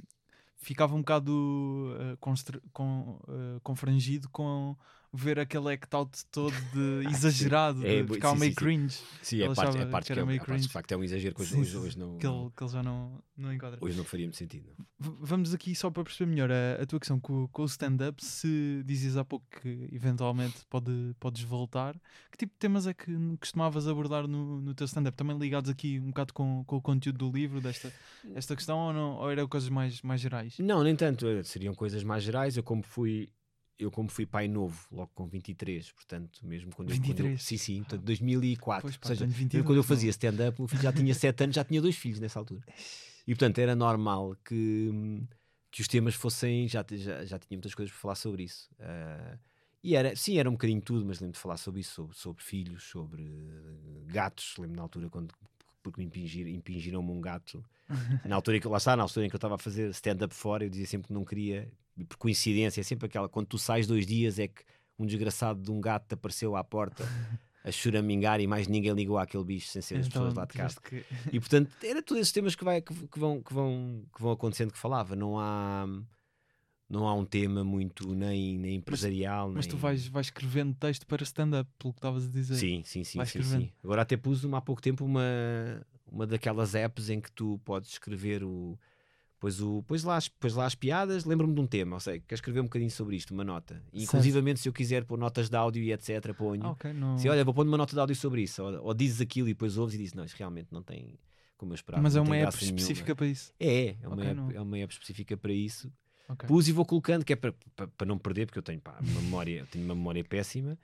ficava 0.66 0.96
um 0.96 1.00
bocado 1.00 1.32
uh, 1.32 2.18
com, 2.74 3.20
uh, 3.28 3.60
confrangido 3.62 4.28
com 4.30 4.76
ver 5.16 5.40
aquele 5.40 5.74
act 5.74 5.96
out 5.96 6.26
todo 6.32 6.52
de 6.74 7.08
exagerado, 7.10 7.86
É, 7.86 8.04
de 8.04 8.14
ficava 8.14 8.34
sim, 8.34 8.40
meio 8.40 8.52
sim, 8.52 8.56
cringe, 8.56 8.98
Sim, 9.22 9.42
é 9.42 9.54
parte, 9.54 9.78
é 9.78 9.86
parte 9.86 10.08
que 10.08 10.14
que, 10.14 10.20
é, 10.20 10.26
meio 10.26 10.40
parte, 10.40 10.62
de 10.62 10.68
facto 10.70 10.92
é 10.92 10.98
um 10.98 11.04
exagero 11.04 11.36
que 11.36 11.42
hoje, 11.42 11.54
Sim, 11.56 11.78
hoje, 11.78 12.00
não, 12.00 12.18
que, 12.18 12.28
ele, 12.28 12.50
que 12.56 12.64
ele 12.64 12.72
já 12.72 12.84
não, 12.84 13.24
não 13.38 13.54
enquadra. 13.54 13.80
hoje 13.82 13.98
não 13.98 14.04
faria 14.04 14.26
muito 14.26 14.38
sentido. 14.38 14.70
V- 15.00 15.16
Vamos 15.20 15.54
aqui 15.54 15.76
só 15.76 15.90
para 15.90 16.04
perceber 16.04 16.30
melhor 16.30 16.52
a, 16.52 16.82
a 16.82 16.86
tua 16.86 17.00
questão 17.00 17.20
com, 17.20 17.48
com 17.48 17.62
o 17.64 17.66
stand-up. 17.66 18.24
Se 18.24 18.84
dizes 18.86 19.18
há 19.18 19.26
pouco 19.26 19.46
que 19.62 19.90
eventualmente 19.92 20.66
pode, 20.70 20.92
podes 21.20 21.44
voltar, 21.44 21.94
que 22.32 22.38
tipo 22.38 22.54
de 22.54 22.60
temas 22.60 22.88
é 22.88 22.94
que 22.94 23.12
costumavas 23.40 23.88
abordar 23.88 24.28
no, 24.28 24.62
no 24.62 24.74
teu 24.74 24.86
stand-up? 24.86 25.16
Também 25.18 25.38
ligados 25.38 25.70
aqui 25.70 26.00
um 26.00 26.08
bocado 26.08 26.34
com, 26.34 26.64
com 26.66 26.78
o 26.78 26.82
conteúdo 26.82 27.18
do 27.18 27.32
livro, 27.36 27.62
desta 27.62 27.92
esta 28.36 28.56
questão, 28.56 28.78
ou, 28.78 28.94
não, 28.94 29.16
ou 29.18 29.32
eram 29.32 29.48
coisas 29.48 29.70
mais, 29.70 30.02
mais 30.02 30.20
gerais? 30.22 30.58
Não, 30.60 30.84
nem 30.84 30.96
tanto, 30.96 31.26
seriam 31.44 31.74
coisas 31.74 32.04
mais 32.04 32.24
gerais. 32.24 32.58
Eu 32.58 32.64
como 32.64 32.84
fui, 32.84 33.30
eu 33.78 33.92
como 33.92 34.10
fui 34.10 34.26
pai 34.26 34.48
novo, 34.48 34.88
logo 34.92 35.12
com 35.14 35.28
23, 35.28 35.92
portanto, 35.92 36.40
mesmo 36.44 36.74
quando 36.74 36.92
eu, 36.92 36.98
quando 36.98 37.10
eu 37.10 37.16
23? 37.16 37.44
sim, 37.44 37.58
sim, 37.58 37.78
portanto, 37.80 38.02
2004, 38.04 38.82
Pois, 38.82 38.98
pá, 38.98 39.02
ou 39.04 39.08
seja, 39.10 39.20
tenho 39.20 39.30
mesmo 39.30 39.40
22, 39.44 39.66
quando 39.66 39.78
eu 39.78 39.84
fazia 39.84 40.10
stand-up, 40.10 40.60
o 40.60 40.62
meu 40.64 40.68
filho 40.68 40.82
já 40.82 40.94
tinha 40.94 41.14
7 41.16 41.44
anos, 41.44 41.56
já 41.56 41.64
tinha 41.64 41.82
dois 41.82 41.96
filhos 41.96 42.20
nessa 42.20 42.40
altura. 42.40 42.64
E 43.28 43.34
portanto 43.34 43.58
era 43.60 43.76
normal 43.76 44.36
que, 44.46 45.22
que 45.72 45.82
os 45.82 45.88
temas 45.88 46.16
fossem, 46.16 46.68
já, 46.68 46.86
já, 46.92 47.26
já 47.26 47.40
tinha 47.40 47.58
muitas 47.58 47.74
coisas 47.74 47.92
para 47.92 48.02
falar 48.02 48.16
sobre 48.16 48.44
isso. 48.44 48.70
Ah, 48.80 49.38
e 49.84 49.96
era, 49.96 50.16
sim, 50.16 50.40
era 50.40 50.50
um 50.50 50.54
bocadinho 50.54 50.82
tudo, 50.82 51.06
mas 51.06 51.20
lembro 51.20 51.36
de 51.36 51.40
falar 51.40 51.58
sobre 51.58 51.82
isso, 51.82 51.94
sobre, 51.94 52.18
sobre 52.18 52.44
filhos, 52.44 52.84
sobre 52.86 53.22
eh, 53.22 54.12
gatos. 54.12 54.56
Lembro 54.58 54.78
na 54.78 54.82
altura 54.82 55.10
quando 55.10 55.32
porque 55.84 56.02
me 56.02 56.08
impingir, 56.08 56.48
impingiram-me 56.48 57.12
um 57.12 57.22
gato. 57.22 57.64
Na 58.26 58.36
altura 58.36 58.58
em 58.58 58.60
que, 58.60 58.68
lá 58.68 58.78
está, 58.78 58.98
na 58.98 59.04
altura 59.04 59.28
em 59.28 59.30
que 59.30 59.36
eu 59.36 59.38
estava 59.38 59.54
a 59.54 59.58
fazer 59.60 59.88
stand-up 59.92 60.34
fora, 60.34 60.66
eu 60.66 60.70
dizia 60.72 60.88
sempre 60.88 61.10
que 61.10 61.14
não 61.14 61.24
queria, 61.24 61.72
por 62.04 62.18
coincidência, 62.18 62.82
é 62.82 62.84
sempre 62.84 63.06
aquela, 63.06 63.30
quando 63.30 63.48
tu 63.48 63.58
sais 63.58 63.88
dois 63.88 64.06
dias 64.06 64.38
é 64.40 64.48
que 64.50 64.64
um 65.00 65.06
desgraçado 65.06 65.62
de 65.62 65.72
um 65.72 65.80
gato 65.80 66.08
te 66.08 66.14
apareceu 66.14 66.56
à 66.56 66.64
porta 66.64 67.06
a 67.64 67.72
choramingar 67.72 68.40
e 68.40 68.48
mais 68.48 68.68
ninguém 68.68 68.94
ligou 68.94 69.18
àquele 69.18 69.44
bicho 69.44 69.68
sem 69.70 69.82
ser 69.82 69.96
as 70.00 70.08
Então, 70.08 70.22
pessoas 70.24 70.36
lá 70.36 70.46
de 70.46 70.54
casa. 70.54 70.80
que- 70.82 71.06
E 71.32 71.40
portanto, 71.40 71.72
era 71.84 72.02
todos 72.04 72.22
esses 72.22 72.34
temas 72.34 72.56
que, 72.56 72.64
vai, 72.64 72.82
que, 72.82 72.94
que 73.08 73.20
vão, 73.20 73.42
que, 73.42 73.54
vão, 73.54 74.04
que 74.14 74.22
vão 74.22 74.32
acontecendo 74.32 74.72
que 74.72 74.78
falava. 74.78 75.16
Não 75.16 75.40
há, 75.40 75.86
não 76.90 77.08
há 77.08 77.14
um 77.14 77.26
tema 77.26 77.64
muito 77.64 78.14
nem, 78.14 78.58
nem 78.60 78.76
empresarial. 78.76 79.52
Mas 79.52 79.66
nem... 79.66 79.72
tu 79.72 79.78
vais, 79.78 80.08
vais 80.08 80.28
escrevendo 80.28 80.76
texto 80.76 81.08
para 81.08 81.24
stand-up, 81.24 81.70
pelo 81.80 81.94
que 81.94 81.98
estavas 82.00 82.26
a 82.26 82.30
dizer. 82.30 82.56
Sim, 82.56 82.84
sim, 82.86 83.04
sim, 83.04 83.26
sim, 83.26 83.42
sim. 83.44 83.72
Agora 83.84 84.04
até 84.04 84.16
pus 84.16 84.44
uma, 84.44 84.60
há 84.60 84.62
pouco 84.62 84.82
tempo 84.82 85.04
uma, 85.04 85.24
uma 86.12 86.28
daquelas 86.28 86.76
apps 86.76 87.10
em 87.10 87.20
que 87.20 87.32
tu 87.32 87.60
podes 87.66 87.90
escrever 87.92 88.44
o. 88.44 88.78
Pois, 89.40 89.62
o, 89.62 89.84
pois, 89.84 90.04
lá, 90.04 90.16
as- 90.16 90.28
pois 90.30 90.54
lá 90.54 90.66
as 90.66 90.76
piadas, 90.76 91.26
lembro-me 91.26 91.54
de 91.54 91.60
um 91.62 91.68
tema, 91.68 91.96
ou 91.98 92.00
seja, 92.00 92.20
quero 92.26 92.38
escrever 92.38 92.62
um 92.62 92.64
bocadinho 92.64 92.90
sobre 92.90 93.16
isto, 93.16 93.34
uma 93.34 93.44
nota. 93.44 93.84
E, 93.92 94.04
inclusivamente, 94.04 94.60
se 94.62 94.70
eu 94.70 94.74
quiser 94.74 95.04
pôr 95.04 95.18
notas 95.18 95.50
de 95.50 95.56
áudio 95.58 95.84
e 95.84 95.92
etc., 95.92 96.34
ponho. 96.34 96.64
Ah, 96.64 96.72
ok, 96.72 96.94
não... 96.94 97.18
Se 97.18 97.28
olha, 97.30 97.44
vou 97.44 97.54
pôr 97.54 97.66
uma 97.68 97.78
nota 97.78 97.94
de 97.94 98.00
áudio 98.00 98.16
sobre 98.16 98.42
isso, 98.44 98.64
ou, 98.64 98.86
ou 98.86 98.94
dizes 98.94 99.20
aquilo 99.22 99.48
e 99.50 99.54
depois 99.54 99.78
ouves 99.78 99.94
e 99.96 99.98
dizes, 99.98 100.14
não, 100.14 100.24
isto 100.26 100.38
realmente 100.38 100.70
não 100.72 100.82
tem 100.82 101.20
como 101.58 101.72
eu 101.72 101.76
esperava. 101.76 102.02
Mas 102.04 102.16
é 102.16 102.22
uma 102.22 102.36
app 102.36 102.42
graça 102.44 102.60
nenhuma." 102.62 102.80
específica 102.80 103.16
para 103.16 103.28
isso. 103.28 103.54
É, 103.60 103.96
é 104.02 104.08
uma, 104.08 104.16
Ok, 104.16 104.26
app, 104.28 104.36
não. 104.36 104.52
é 104.52 104.62
uma 104.62 104.78
app 104.80 104.94
específica 104.94 105.38
para 105.38 105.54
isso. 105.54 105.92
Ok. 106.28 106.48
Pus 106.48 106.68
e 106.68 106.72
vou 106.72 106.86
colocando, 106.86 107.24
que 107.24 107.34
é 107.34 107.36
para, 107.36 107.54
para, 107.76 107.88
para 107.88 108.08
não 108.08 108.18
perder, 108.18 108.46
porque 108.48 108.58
eu 108.60 108.64
tenho 108.64 108.80
pá, 108.82 108.98
uma 109.02 109.22
memória, 109.22 109.60
eu 109.60 109.68
tenho 109.68 109.86
uma 109.86 109.96
memória 109.96 110.24
péssima. 110.24 110.78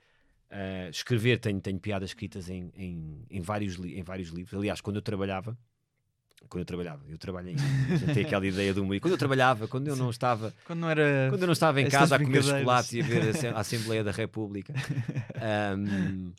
Ah, 0.50 0.88
escrever, 0.90 1.40
tenho, 1.40 1.60
tenho 1.60 1.80
piadas 1.80 2.10
escritas 2.10 2.48
em, 2.50 2.70
em, 2.76 3.24
em, 3.30 3.40
vários, 3.40 3.78
em 3.78 4.02
vários 4.02 4.28
livros. 4.28 4.54
Aliás, 4.58 4.80
quando 4.80 4.96
eu 4.96 5.02
trabalhava, 5.02 5.58
quando 6.48 6.60
eu 6.60 6.64
trabalhava, 6.66 7.02
eu 7.08 7.18
trabalho 7.18 7.48
em. 7.50 7.56
Já 7.98 8.12
tenho 8.12 8.26
aquela 8.26 8.46
ideia 8.46 8.72
do 8.74 8.82
humor. 8.82 8.98
Quando 9.00 9.12
eu 9.12 9.18
trabalhava, 9.18 9.66
quando 9.68 9.88
eu 9.88 9.96
não 9.96 10.10
estava. 10.10 10.54
Quando 10.64 10.80
não 10.80 10.90
era... 10.90 11.26
Quando 11.30 11.42
eu 11.42 11.46
não 11.46 11.52
estava 11.52 11.80
em 11.80 11.88
casa 11.88 12.16
a 12.16 12.18
comer 12.18 12.42
chocolates 12.42 12.92
e 12.92 13.00
a 13.00 13.04
ver 13.04 13.22
a 13.26 13.30
Assem- 13.30 13.50
a 13.54 13.58
Assembleia 13.58 14.04
da 14.04 14.10
República, 14.10 14.74
ahm, 15.40 16.32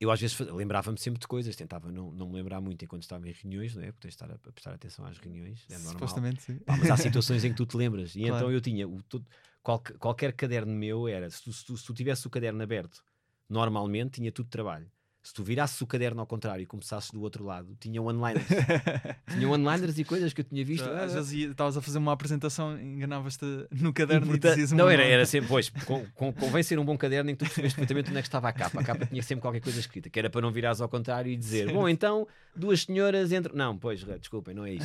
eu 0.00 0.10
às 0.10 0.20
vezes 0.20 0.38
lembrava-me 0.38 0.98
sempre 0.98 1.20
de 1.20 1.26
coisas, 1.26 1.56
tentava 1.56 1.90
não, 1.90 2.10
não 2.12 2.28
me 2.28 2.34
lembrar 2.34 2.60
muito 2.60 2.84
enquanto 2.84 3.02
estava 3.02 3.28
em 3.28 3.32
reuniões, 3.32 3.74
não 3.74 3.82
é? 3.82 3.92
Porque 3.92 4.08
de 4.08 4.14
estar 4.14 4.30
a, 4.30 4.34
a 4.34 4.52
prestar 4.52 4.74
atenção 4.74 5.06
às 5.06 5.18
reuniões, 5.18 5.64
é 5.70 5.74
normal. 5.74 5.92
Supostamente, 5.92 6.42
sim. 6.42 6.58
Pá, 6.58 6.76
mas 6.76 6.90
há 6.90 6.96
situações 6.98 7.44
em 7.44 7.50
que 7.50 7.56
tu 7.56 7.66
te 7.66 7.76
lembras. 7.76 8.14
E 8.14 8.20
Claro. 8.20 8.36
então 8.36 8.50
eu 8.52 8.60
tinha 8.60 8.86
o, 8.86 9.02
todo- 9.04 9.26
qualque- 9.62 9.94
qualquer 9.94 10.32
caderno 10.32 10.72
meu 10.72 11.08
era, 11.08 11.30
se 11.30 11.42
tu, 11.42 11.52
se, 11.52 11.64
tu, 11.64 11.76
se 11.76 11.84
tu 11.84 11.94
tivesse 11.94 12.26
o 12.26 12.30
caderno 12.30 12.62
aberto, 12.62 13.02
normalmente 13.48 14.12
tinha 14.20 14.30
tudo 14.32 14.48
trabalho. 14.50 14.90
Se 15.26 15.34
tu 15.34 15.42
virasses 15.42 15.80
o 15.80 15.86
caderno 15.88 16.20
ao 16.20 16.26
contrário 16.26 16.62
e 16.62 16.66
começasses 16.66 17.10
do 17.10 17.20
outro 17.20 17.44
lado, 17.44 17.76
tinha 17.80 18.00
one-liners. 18.00 18.46
tinha 19.28 19.48
one-liners 19.48 19.98
e 19.98 20.04
coisas 20.04 20.32
que 20.32 20.40
eu 20.40 20.44
tinha 20.44 20.64
visto. 20.64 20.88
Às 20.88 21.16
Ah, 21.16 21.20
vezes 21.20 21.50
estavas 21.50 21.76
a 21.76 21.82
fazer 21.82 21.98
uma 21.98 22.12
apresentação, 22.12 22.80
enganavas-te 22.80 23.44
no 23.72 23.92
caderno 23.92 24.24
e, 24.26 24.30
Portanto, 24.30 24.52
dizias 24.52 24.70
não, 24.70 24.84
uma 24.84 24.92
era, 24.92 25.02
era 25.02 25.26
sempre, 25.26 25.48
pois, 25.48 25.68
com, 25.68 26.06
com, 26.14 26.32
convém 26.32 26.62
ser 26.62 26.78
um 26.78 26.84
bom 26.84 26.96
caderno 26.96 27.28
em 27.28 27.34
que 27.34 27.40
tu 27.44 27.48
percebes 27.48 27.74
perfeitamente 27.74 28.08
onde 28.10 28.18
é 28.20 28.22
que 28.22 28.28
estava 28.28 28.48
a 28.48 28.52
capa. 28.52 28.80
A 28.80 28.84
capa 28.84 29.04
tinha 29.04 29.20
sempre 29.20 29.42
qualquer 29.42 29.60
coisa 29.60 29.80
escrita, 29.80 30.08
que 30.08 30.16
era 30.16 30.30
para 30.30 30.40
não 30.42 30.52
virares 30.52 30.80
ao 30.80 30.88
contrário 30.88 31.28
e 31.28 31.36
dizer, 31.36 31.72
bom, 31.72 31.88
então 31.88 32.28
duas 32.54 32.82
senhoras 32.82 33.32
entram. 33.32 33.56
Não, 33.56 33.76
pois, 33.76 34.04
desculpem, 34.04 34.54
não 34.54 34.64
é 34.64 34.76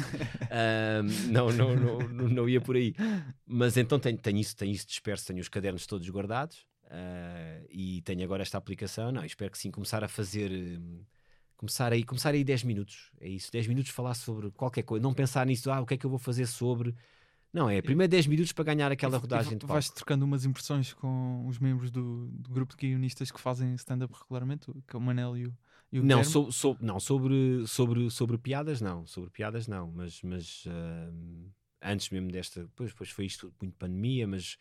não, 1.30 1.52
não, 1.52 1.76
não, 1.76 2.00
não, 2.00 2.28
não 2.28 2.50
ia 2.50 2.60
por 2.60 2.76
aí. 2.76 2.96
Mas 3.46 3.78
então 3.78 4.00
tenho, 4.00 4.18
tenho, 4.18 4.40
isso, 4.40 4.56
tenho 4.56 4.72
isso 4.72 4.88
disperso, 4.88 5.28
tenho 5.28 5.40
os 5.40 5.50
cadernos 5.50 5.86
todos 5.86 6.10
guardados 6.10 6.66
ah, 6.92 7.62
e 7.70 8.02
tenho 8.04 8.24
agora 8.24 8.44
esta 8.44 8.58
aplicação. 8.58 9.12
Não, 9.12 9.24
espero 9.26 9.52
que 9.52 9.58
sim, 9.58 9.72
começar 9.72 10.04
a 10.04 10.08
fazer. 10.08 10.52
hum, 10.52 11.04
Começar 11.58 11.94
aí, 11.94 12.04
começar 12.04 12.34
aí 12.34 12.44
10 12.44 12.64
minutos, 12.64 13.12
é 13.20 13.30
isso, 13.30 13.52
10 13.52 13.68
minutos 13.68 13.92
falar 13.92 14.16
sobre 14.16 14.50
qualquer 14.50 14.82
coisa, 14.82 15.04
não 15.04 15.14
pensar 15.14 15.46
nisso, 15.46 15.70
ah, 15.72 15.80
o 15.80 15.86
que 15.86 15.94
é 15.94 15.98
que 15.98 16.04
eu 16.08 16.10
vou 16.10 16.18
fazer 16.18 16.48
sobre. 16.48 16.96
Não, 17.54 17.70
é 17.70 17.80
primeiro 17.84 18.10
10 18.10 18.26
minutos 18.26 18.52
para 18.52 18.64
ganhar 18.66 18.92
aquela 18.92 19.16
E- 19.16 19.20
e 19.20 19.22
rodagem 19.22 19.58
de 19.60 19.66
vais 19.68 19.86
palco. 19.86 19.96
trocando 19.96 20.26
umas 20.26 20.44
impressões 20.44 20.92
com 20.94 21.46
os 21.48 21.60
membros 21.60 21.92
do, 21.92 22.28
do 22.32 22.50
grupo 22.50 22.76
de 22.76 22.88
guionistas 22.88 23.30
que 23.30 23.40
fazem 23.40 23.76
stand-up 23.76 24.12
regularmente, 24.24 24.72
que 24.88 24.96
é 24.96 24.98
o 24.98 25.02
Manel 25.02 25.38
e 25.38 25.46
o, 25.46 25.58
e 25.92 26.00
o 26.00 26.04
Não, 26.04 26.24
so- 26.24 26.52
so- 26.52 26.78
não 26.82 27.00
sobre, 27.00 27.68
sobre, 27.68 28.10
sobre 28.10 28.40
piadas, 28.40 28.82
não. 28.82 29.06
Sobre 29.06 29.30
piadas, 29.30 29.68
não. 29.68 29.92
Mas, 29.92 30.20
mas 30.24 30.64
ahm, 30.66 31.52
antes 31.80 32.10
mesmo 32.10 32.32
desta. 32.32 32.62
Depois, 32.64 32.90
depois 32.90 33.10
foi 33.12 33.26
isto 33.26 33.54
muito 33.62 33.76
pandemia, 33.78 34.26
mas 34.28 34.58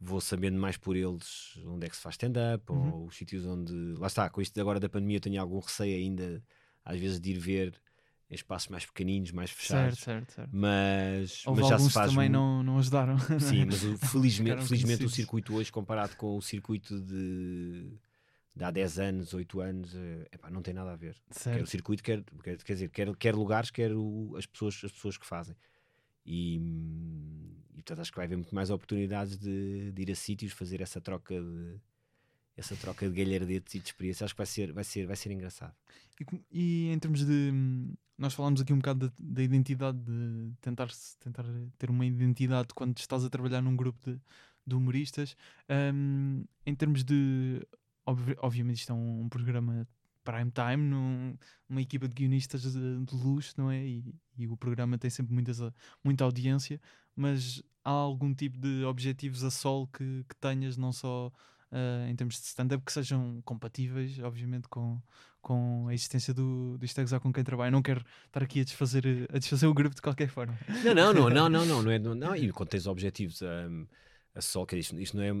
vou 0.00 0.20
sabendo 0.20 0.58
mais 0.58 0.76
por 0.76 0.96
eles 0.96 1.58
onde 1.66 1.86
é 1.86 1.90
que 1.90 1.96
se 1.96 2.02
faz 2.02 2.14
stand-up 2.14 2.64
Uhum. 2.72 2.94
ou 2.94 3.06
os 3.06 3.16
sítios 3.16 3.44
onde. 3.44 3.72
Lá 3.98 4.06
está, 4.06 4.28
com 4.30 4.40
isto 4.40 4.58
agora 4.60 4.80
da 4.80 4.88
pandemia, 4.88 5.18
eu 5.18 5.20
tenho 5.20 5.40
algum 5.40 5.58
receio 5.60 5.96
ainda, 5.96 6.42
às 6.84 6.98
vezes, 6.98 7.20
de 7.20 7.30
ir 7.32 7.38
ver 7.38 7.74
em 8.30 8.34
espaços 8.34 8.68
mais 8.68 8.86
pequeninos, 8.86 9.32
mais 9.32 9.50
fechados. 9.50 9.98
Certo, 9.98 10.04
certo, 10.30 10.32
certo. 10.32 10.50
Mas, 10.56 11.44
Houve 11.46 11.60
mas 11.62 11.68
já 11.70 11.78
se 11.78 11.90
faz. 11.90 12.12
também 12.12 12.28
mu- 12.28 12.32
não, 12.32 12.62
não 12.62 12.78
ajudaram. 12.78 13.18
Sim, 13.40 13.64
mas 13.66 13.82
o- 13.84 13.98
felizmente, 14.08 14.66
felizmente 14.66 15.04
o 15.04 15.08
circuito 15.10 15.54
hoje, 15.54 15.70
comparado 15.72 16.16
com 16.16 16.36
o 16.36 16.40
circuito 16.40 17.00
de, 17.00 17.92
de 18.54 18.64
há 18.64 18.70
10 18.70 18.98
anos, 19.00 19.34
8 19.34 19.60
anos, 19.60 19.94
eh, 19.94 20.28
epá, 20.32 20.48
não 20.50 20.62
tem 20.62 20.72
nada 20.72 20.92
a 20.92 20.96
ver. 20.96 21.14
Quer 21.14 21.30
o 21.34 21.34
certo. 21.40 21.66
circuito, 21.70 22.02
quer, 22.04 22.22
quer, 22.42 22.56
quer 22.62 22.72
dizer, 22.72 22.88
quer, 22.90 23.16
quer 23.16 23.34
lugares, 23.34 23.70
quer 23.70 23.92
o- 23.92 24.34
as, 24.36 24.46
pessoas, 24.46 24.80
as 24.84 24.92
pessoas 24.92 25.18
que 25.18 25.26
fazem. 25.26 25.56
E, 26.32 26.56
e 27.74 27.82
portanto 27.82 28.00
acho 28.00 28.12
que 28.12 28.16
vai 28.16 28.26
haver 28.26 28.36
muito 28.36 28.54
mais 28.54 28.70
oportunidades 28.70 29.36
de, 29.36 29.90
de 29.90 30.02
ir 30.02 30.12
a 30.12 30.14
sítios, 30.14 30.52
fazer 30.52 30.80
essa 30.80 31.00
troca 31.00 31.34
de 31.34 31.80
essa 32.56 32.76
troca 32.76 33.08
de 33.08 33.14
galhardetes 33.24 33.74
e 33.74 33.78
de 33.80 33.86
experiência. 33.86 34.24
Acho 34.24 34.34
que 34.34 34.38
vai 34.38 34.46
ser, 34.46 34.72
vai 34.72 34.84
ser, 34.84 35.06
vai 35.06 35.16
ser 35.16 35.30
engraçado. 35.32 35.74
E, 36.20 36.26
e 36.52 36.92
em 36.92 36.98
termos 36.98 37.24
de. 37.24 37.52
Nós 38.18 38.34
falámos 38.34 38.60
aqui 38.60 38.72
um 38.72 38.76
bocado 38.76 39.08
da, 39.08 39.14
da 39.18 39.42
identidade, 39.42 39.98
de 39.98 40.52
tentar, 40.60 40.88
tentar 41.18 41.44
ter 41.78 41.88
uma 41.88 42.04
identidade 42.04 42.68
quando 42.74 42.98
estás 42.98 43.24
a 43.24 43.30
trabalhar 43.30 43.62
num 43.62 43.74
grupo 43.74 43.98
de, 44.04 44.20
de 44.66 44.74
humoristas. 44.74 45.34
Hum, 45.94 46.44
em 46.66 46.74
termos 46.74 47.02
de. 47.02 47.66
obvi- 48.04 48.36
obviamente, 48.38 48.80
isto 48.80 48.92
é 48.92 48.94
um, 48.94 49.22
um 49.22 49.28
programa 49.28 49.88
prime 50.32 50.50
time, 50.50 50.76
num- 50.88 51.36
uma 51.68 51.80
equipa 51.82 52.06
de 52.08 52.14
guionistas 52.14 52.62
de, 52.62 53.04
de 53.04 53.14
luxo, 53.14 53.54
não 53.56 53.70
é? 53.70 53.84
E, 53.84 54.14
e 54.38 54.46
o 54.46 54.56
programa 54.56 54.98
tem 54.98 55.10
sempre 55.10 55.32
muitas, 55.34 55.60
a- 55.60 55.72
muita 56.04 56.24
audiência, 56.24 56.80
mas 57.16 57.62
há 57.84 57.90
algum 57.90 58.34
tipo 58.34 58.58
de 58.58 58.84
objetivos 58.84 59.42
a 59.44 59.50
sol 59.50 59.86
que, 59.88 60.24
que 60.28 60.36
tenhas, 60.36 60.76
não 60.76 60.92
só. 60.92 61.32
ah, 61.72 62.06
em 62.08 62.14
termos 62.16 62.34
de 62.40 62.46
stand-up, 62.46 62.84
que 62.84 62.92
sejam 62.92 63.40
compatíveis, 63.44 64.18
obviamente, 64.20 64.68
com, 64.68 65.00
com 65.40 65.86
a 65.88 65.94
existência 65.94 66.34
do, 66.34 66.76
do 66.78 66.84
Isto 66.84 67.00
é 67.00 67.18
com 67.20 67.32
quem 67.32 67.44
trabalha. 67.44 67.70
Não 67.70 67.82
quero 67.82 68.04
estar 68.26 68.42
aqui 68.42 68.60
a 68.60 68.64
desfazer, 68.64 69.04
a 69.32 69.38
desfazer 69.38 69.66
o 69.66 69.74
grupo 69.74 69.94
de 69.94 70.02
qualquer 70.02 70.28
forma. 70.28 70.58
Não, 70.84 70.94
não, 70.94 71.12
não, 71.14 71.30
não, 71.30 71.48
não, 71.48 71.66
não, 71.66 71.82
não, 71.82 71.90
é, 71.90 71.98
não, 72.00 72.14
não, 72.14 72.36
e 72.36 72.50
quando 72.52 72.68
tens 72.70 72.86
objetivos, 72.86 73.40
hum, 73.42 73.86
a 74.34 74.40
sol, 74.40 74.66
que 74.66 74.76
é 74.76 74.78
isto, 74.78 74.98
isto 75.00 75.16
não 75.16 75.24
é, 75.24 75.32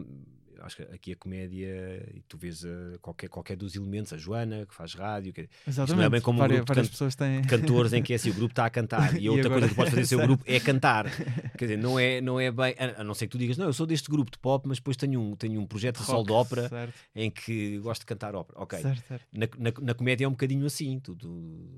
acho 0.60 0.76
que 0.76 0.82
aqui 0.82 1.12
a 1.12 1.16
comédia, 1.16 1.68
e 2.14 2.20
tu 2.28 2.36
vês 2.38 2.62
uh, 2.64 2.98
qualquer, 3.00 3.28
qualquer 3.28 3.56
dos 3.56 3.74
elementos, 3.74 4.12
a 4.12 4.16
Joana, 4.16 4.66
que 4.66 4.74
faz 4.74 4.94
rádio, 4.94 5.32
que, 5.32 5.48
Exatamente. 5.66 6.10
bem 6.10 6.20
como 6.20 6.42
um 6.42 6.46
grupo 6.48 6.60
de 6.64 6.68
várias 6.68 6.86
can- 6.88 6.92
pessoas 6.92 7.14
têm. 7.14 7.42
cantores 7.42 7.92
em 7.92 8.02
que 8.02 8.12
é 8.12 8.16
assim, 8.16 8.30
o 8.30 8.34
grupo 8.34 8.52
está 8.52 8.66
a 8.66 8.70
cantar 8.70 9.14
e, 9.16 9.24
E 9.24 9.28
outra 9.30 9.46
agora- 9.46 9.60
coisa 9.60 9.68
que 9.68 9.74
podes 9.74 9.90
fazer 9.90 10.00
no 10.02 10.06
seu 10.06 10.18
grupo 10.20 10.44
é 10.46 10.60
cantar. 10.60 11.06
Quer 11.58 11.64
dizer, 11.66 11.76
não 11.78 11.98
é, 11.98 12.20
não 12.20 12.38
é 12.40 12.50
bem, 12.50 12.74
a, 12.78 13.00
a 13.00 13.04
não 13.04 13.14
ser 13.14 13.26
que 13.26 13.32
tu 13.32 13.38
digas, 13.38 13.56
não, 13.58 13.66
eu 13.66 13.72
sou 13.72 13.86
deste 13.86 14.10
grupo 14.10 14.30
de 14.30 14.38
pop, 14.38 14.66
mas 14.68 14.78
depois 14.78 14.96
tenho 14.96 15.20
um, 15.20 15.36
tenho 15.36 15.60
um 15.60 15.66
projeto 15.66 15.98
de 16.00 16.04
sol 16.06 16.24
de 16.24 16.32
ópera 16.32 16.68
Certo, 16.68 16.94
em 17.14 17.30
que 17.30 17.78
gosto 17.78 18.00
de 18.00 18.06
cantar 18.06 18.34
ópera. 18.34 18.60
Ok. 18.60 18.78
certo, 18.80 19.02
certo. 19.06 19.26
Na, 19.32 19.46
na, 19.58 19.72
na 19.82 19.94
comédia 19.94 20.24
é 20.24 20.28
um 20.28 20.32
bocadinho 20.32 20.64
assim, 20.66 20.98
tu, 21.00 21.14
tu 21.14 21.68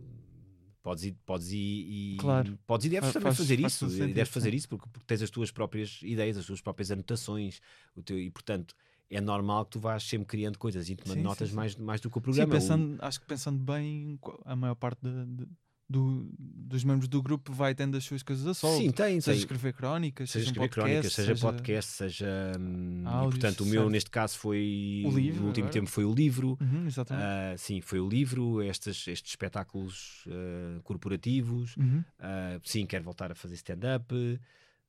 podes 0.82 1.04
ir, 1.04 1.12
podes 1.24 1.50
ir 1.52 1.56
e 1.56 2.16
Claro. 2.18 2.58
podes 2.66 2.86
e 2.86 2.88
deves 2.90 3.08
Fa- 3.08 3.12
também 3.12 3.26
faz- 3.26 3.36
fazer 3.38 3.60
faz 3.60 3.72
isso, 3.72 3.80
todo 3.86 3.90
e 3.90 3.96
sentido, 3.96 4.14
deves 4.14 4.28
sim. 4.28 4.34
fazer 4.34 4.54
isso 4.54 4.68
porque, 4.68 4.88
porque 4.88 5.06
tens 5.06 5.22
as 5.22 5.30
tuas 5.30 5.50
próprias 5.50 6.00
ideias, 6.02 6.36
as 6.36 6.46
tuas 6.46 6.60
próprias 6.60 6.90
anotações, 6.90 7.60
o 7.96 8.02
teu, 8.02 8.18
e 8.18 8.30
portanto 8.30 8.74
é 9.10 9.20
normal 9.20 9.64
que 9.66 9.72
tu 9.72 9.80
vás 9.80 10.02
sempre 10.04 10.26
criando 10.26 10.58
coisas 10.58 10.88
e 10.88 10.96
tomando 10.96 11.18
Sim, 11.18 11.24
notas 11.24 11.48
sim, 11.48 11.50
sim. 11.50 11.56
Mais, 11.56 11.76
mais 11.76 12.00
do 12.00 12.10
que 12.10 12.16
o 12.18 12.20
Sim, 12.20 12.22
programa. 12.22 12.54
O- 12.54 12.58
pensando, 12.58 12.98
acho 13.02 13.20
que 13.20 13.26
pensando 13.26 13.58
bem, 13.62 14.18
a 14.44 14.56
maior 14.56 14.74
parte 14.74 15.00
de- 15.02 15.26
de- 15.44 15.48
do- 15.92 16.28
dos 16.38 16.82
membros 16.84 17.06
do 17.08 17.22
grupo 17.22 17.52
vai 17.52 17.74
tendo 17.74 17.96
as 17.96 18.04
suas 18.04 18.22
coisas 18.22 18.46
a 18.46 18.54
sol. 18.54 18.78
Sim, 18.78 18.90
tem, 18.90 19.20
seja 19.20 19.32
tem. 19.32 19.38
escrever 19.40 19.72
crónicas, 19.74 20.30
seja 20.30 20.46
seja, 20.46 20.50
escrever 20.52 20.68
podcast, 20.68 20.90
crónicas, 20.90 21.12
seja, 21.12 21.46
podcast, 21.46 21.92
seja. 21.92 22.52
hum, 22.58 23.02
áudios, 23.06 23.34
portanto, 23.40 23.60
o 23.60 23.66
meu 23.66 23.80
certo. 23.82 23.90
neste 23.90 24.10
caso 24.10 24.38
foi. 24.38 25.02
O 25.04 25.10
livro 25.10 25.40
No 25.42 25.46
último 25.48 25.66
agora. 25.66 25.72
tempo 25.80 25.90
foi 25.90 26.04
o 26.04 26.14
livro. 26.14 26.58
Uhum, 26.60 26.86
exatamente. 26.86 27.24
Ah, 27.26 27.54
sim, 27.58 27.80
foi 27.80 28.00
o 28.00 28.08
livro, 28.08 28.62
estes, 28.62 29.06
estes 29.06 29.32
espetáculos 29.32 30.24
ah, 30.28 30.80
corporativos. 30.82 31.76
Uhum. 31.76 32.02
Ah, 32.18 32.58
sim, 32.64 32.86
quero 32.86 33.04
voltar 33.04 33.30
a 33.30 33.34
fazer 33.34 33.54
stand-up. 33.56 34.14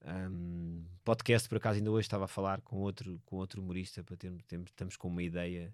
Um, 0.05 0.83
podcast, 1.03 1.47
por 1.47 1.57
acaso, 1.57 1.77
ainda 1.77 1.89
hoje 1.91 2.05
estava 2.07 2.25
a 2.25 2.27
falar 2.27 2.59
com 2.61 2.77
outro, 2.77 3.21
com 3.25 3.37
outro 3.37 3.61
humorista 3.61 4.03
para 4.03 4.17
termos, 4.17 4.43
temos, 4.43 4.69
estamos 4.69 4.97
com 4.97 5.07
uma 5.07 5.23
ideia 5.23 5.73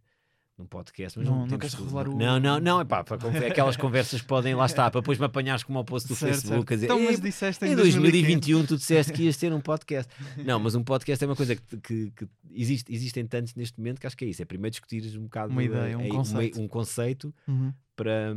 num 0.60 0.66
podcast. 0.68 1.18
Mas 1.18 1.28
Não- 1.28 1.40
não, 1.40 1.48
não 1.48 1.58
queres 1.58 1.74
tudo. 1.74 1.86
revelar 1.86 2.08
o- 2.10 2.18
Não, 2.18 2.40
não, 2.40 2.60
não, 2.60 2.82
é 2.82 2.86
pá, 2.86 3.04
para 3.04 3.18
con- 3.18 3.30
aquelas 3.30 3.76
conversas 3.78 4.22
podem 4.22 4.54
lá 4.54 4.66
estar, 4.66 4.92
para 4.92 5.02
depois 5.02 5.18
me 5.18 5.26
apanhares 5.26 5.64
como 5.64 5.80
ao 5.80 5.86
post 5.86 6.08
do 6.08 6.16
Certo, 6.16 6.34
Facebook. 6.34 6.58
certo. 6.70 6.72
A 6.72 6.76
dizer, 6.76 6.86
Então, 6.86 7.00
mas 7.00 7.16
"Ei, 7.16 7.22
disseste 7.22 7.66
em 7.66 7.76
2021 7.76 8.66
tu 8.66 8.76
disseste 8.78 9.14
que 9.14 9.24
ias 9.24 9.38
ter 9.38 9.52
um 9.54 9.62
podcast. 9.62 10.12
Não, 10.46 10.60
mas 10.60 10.76
um 10.76 10.84
podcast 10.84 11.24
é 11.24 11.28
uma 11.28 11.36
coisa 11.36 11.56
que, 11.56 11.78
que- 11.78 12.12
que 12.12 12.28
existe, 12.52 12.94
existem 12.94 13.26
tantos 13.26 13.56
neste 13.56 13.78
momento 13.80 14.00
que 14.00 14.06
acho 14.08 14.18
que 14.18 14.26
é 14.26 14.28
isso. 14.28 14.42
É 14.42 14.46
primeiro 14.46 14.72
discutires 14.72 15.16
um 15.16 15.24
bocado 15.24 15.52
Uma 15.52 15.64
ideia, 15.64 15.98
um 15.98 16.02
eh, 16.02 16.10
conceito. 16.10 16.62
um 16.62 16.68
conceito 16.68 17.34
Uhum. 17.48 17.74
para 17.96 18.36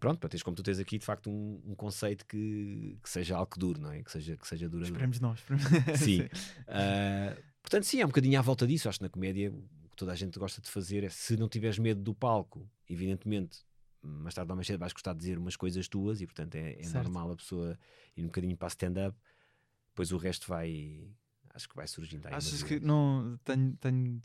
pronto, 0.00 0.18
para 0.18 0.28
teres 0.28 0.42
como 0.42 0.54
tu 0.56 0.62
tens 0.62 0.78
aqui 0.78 0.98
de 0.98 1.04
facto 1.04 1.30
um, 1.30 1.60
um 1.66 1.74
conceito 1.74 2.24
que, 2.26 2.96
que 3.02 3.08
seja 3.08 3.36
algo 3.36 3.50
dure, 3.58 3.80
não 3.80 3.90
é? 3.92 4.02
Que 4.02 4.10
seja, 4.12 4.36
que 4.36 4.46
seja 4.46 4.68
duradouro. 4.68 4.92
Esperemos 4.94 5.20
nós. 5.20 5.40
Sim. 5.96 6.28
Ah, 6.68 7.34
portanto, 7.62 7.84
sim, 7.84 8.00
é 8.00 8.04
um 8.04 8.08
bocadinho 8.08 8.38
à 8.38 8.42
volta 8.42 8.66
disso. 8.66 8.88
Acho 8.88 8.98
que 8.98 9.04
na 9.04 9.08
comédia 9.08 9.52
que 9.92 9.96
toda 9.96 10.10
a 10.12 10.16
gente 10.16 10.38
gosta 10.38 10.60
de 10.60 10.68
fazer 10.70 11.04
é 11.04 11.08
se 11.08 11.36
não 11.36 11.48
tiveres 11.48 11.78
medo 11.78 12.00
do 12.02 12.14
palco, 12.14 12.68
evidentemente, 12.88 13.58
mais 14.02 14.34
tarde 14.34 14.50
ou 14.50 14.56
mais 14.56 14.66
cedo 14.66 14.80
vais 14.80 14.92
gostar 14.92 15.12
de 15.12 15.20
dizer 15.20 15.38
umas 15.38 15.54
coisas 15.54 15.86
tuas 15.86 16.20
e 16.20 16.26
portanto 16.26 16.56
é, 16.56 16.72
é 16.82 16.88
normal 16.88 17.30
a 17.32 17.36
pessoa 17.36 17.78
ir 18.16 18.22
um 18.22 18.26
bocadinho 18.26 18.56
para 18.56 18.68
stand-up, 18.68 19.16
depois 19.90 20.10
o 20.10 20.16
resto 20.16 20.48
vai 20.48 21.08
acho 21.54 21.68
que 21.68 21.76
vai 21.76 21.86
surgindo 21.86 22.26
aí. 22.26 22.34
Achas 22.34 22.62
que 22.62 22.80
não 22.80 23.38
tenho, 23.44 23.76
tenho 23.76 24.20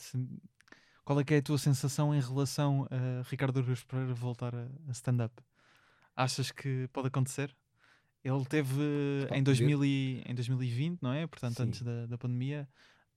qual 1.03 1.19
é 1.19 1.23
que 1.23 1.33
é 1.33 1.37
a 1.37 1.41
tua 1.41 1.57
sensação 1.57 2.15
em 2.15 2.19
relação 2.21 2.87
a 2.89 3.21
Ricardo 3.29 3.59
Aruz 3.59 3.83
para 3.83 4.05
voltar 4.13 4.55
a, 4.55 4.67
a 4.87 4.91
stand-up? 4.91 5.33
Achas 6.15 6.49
que 6.51 6.87
pode 6.91 7.09
acontecer? 7.09 7.55
Ele 8.23 8.43
teve 8.45 8.81
em, 9.25 9.27
poder- 9.27 9.43
2000 9.43 9.85
e- 9.85 10.23
em 10.25 10.33
2020, 10.33 11.01
não 11.01 11.13
é? 11.13 11.27
Portanto, 11.27 11.57
Sim. 11.57 11.63
antes 11.63 11.81
da, 11.81 12.07
da 12.07 12.17
pandemia, 12.17 12.67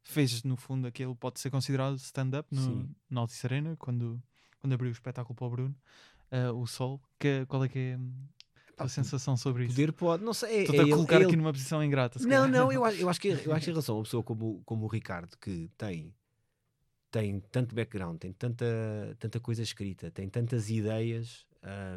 fez 0.02 0.42
no 0.44 0.56
fundo 0.56 0.86
aquele 0.86 1.14
pode 1.14 1.40
ser 1.40 1.50
considerado 1.50 1.96
stand-up 1.96 2.48
no, 2.54 2.88
Altice 3.20 3.46
Arena, 3.46 3.76
quando, 3.78 4.20
quando 4.60 4.72
abriu 4.72 4.88
o 4.88 4.92
espetáculo 4.92 5.34
para 5.34 5.46
o 5.46 5.50
Bruno, 5.50 5.74
eh, 6.30 6.50
o 6.50 6.66
Sol. 6.66 7.00
Que, 7.18 7.44
qual 7.46 7.64
é 7.64 7.68
que 7.68 7.78
é 7.78 7.98
a 8.78 8.88
sensação 8.88 9.36
sobre 9.36 9.64
isso? 9.64 9.74
Poder 9.74 9.92
pode, 9.92 10.24
não 10.24 10.32
sei, 10.32 10.60
Estou-te 10.60 10.78
é 10.78 10.80
a 10.80 10.82
ele- 10.84 10.92
colocar 10.92 11.14
é 11.16 11.18
aqui 11.18 11.26
ele- 11.26 11.36
numa 11.36 11.52
posição 11.52 11.82
ingrata. 11.84 12.18
Não, 12.20 12.28
calhar. 12.28 12.48
não, 12.48 12.72
eu 12.72 12.82
acho, 12.84 12.98
eu 13.00 13.08
acho 13.08 13.20
que 13.20 13.28
eu 13.28 13.52
acho 13.52 13.64
que 13.64 13.70
em 13.70 13.74
relação 13.74 13.94
a 13.94 13.98
uma 13.98 14.04
pessoa 14.04 14.22
como, 14.22 14.62
como 14.64 14.84
o 14.84 14.88
Ricardo, 14.88 15.36
que 15.38 15.70
tem, 15.76 16.14
tem 17.10 17.40
tanto 17.52 17.74
background, 17.74 18.18
tem 18.18 18.32
tanta, 18.32 18.64
tanta 19.18 19.38
coisa 19.40 19.62
escrita, 19.62 20.10
tem 20.10 20.28
tantas 20.28 20.70
ideias, 20.70 21.44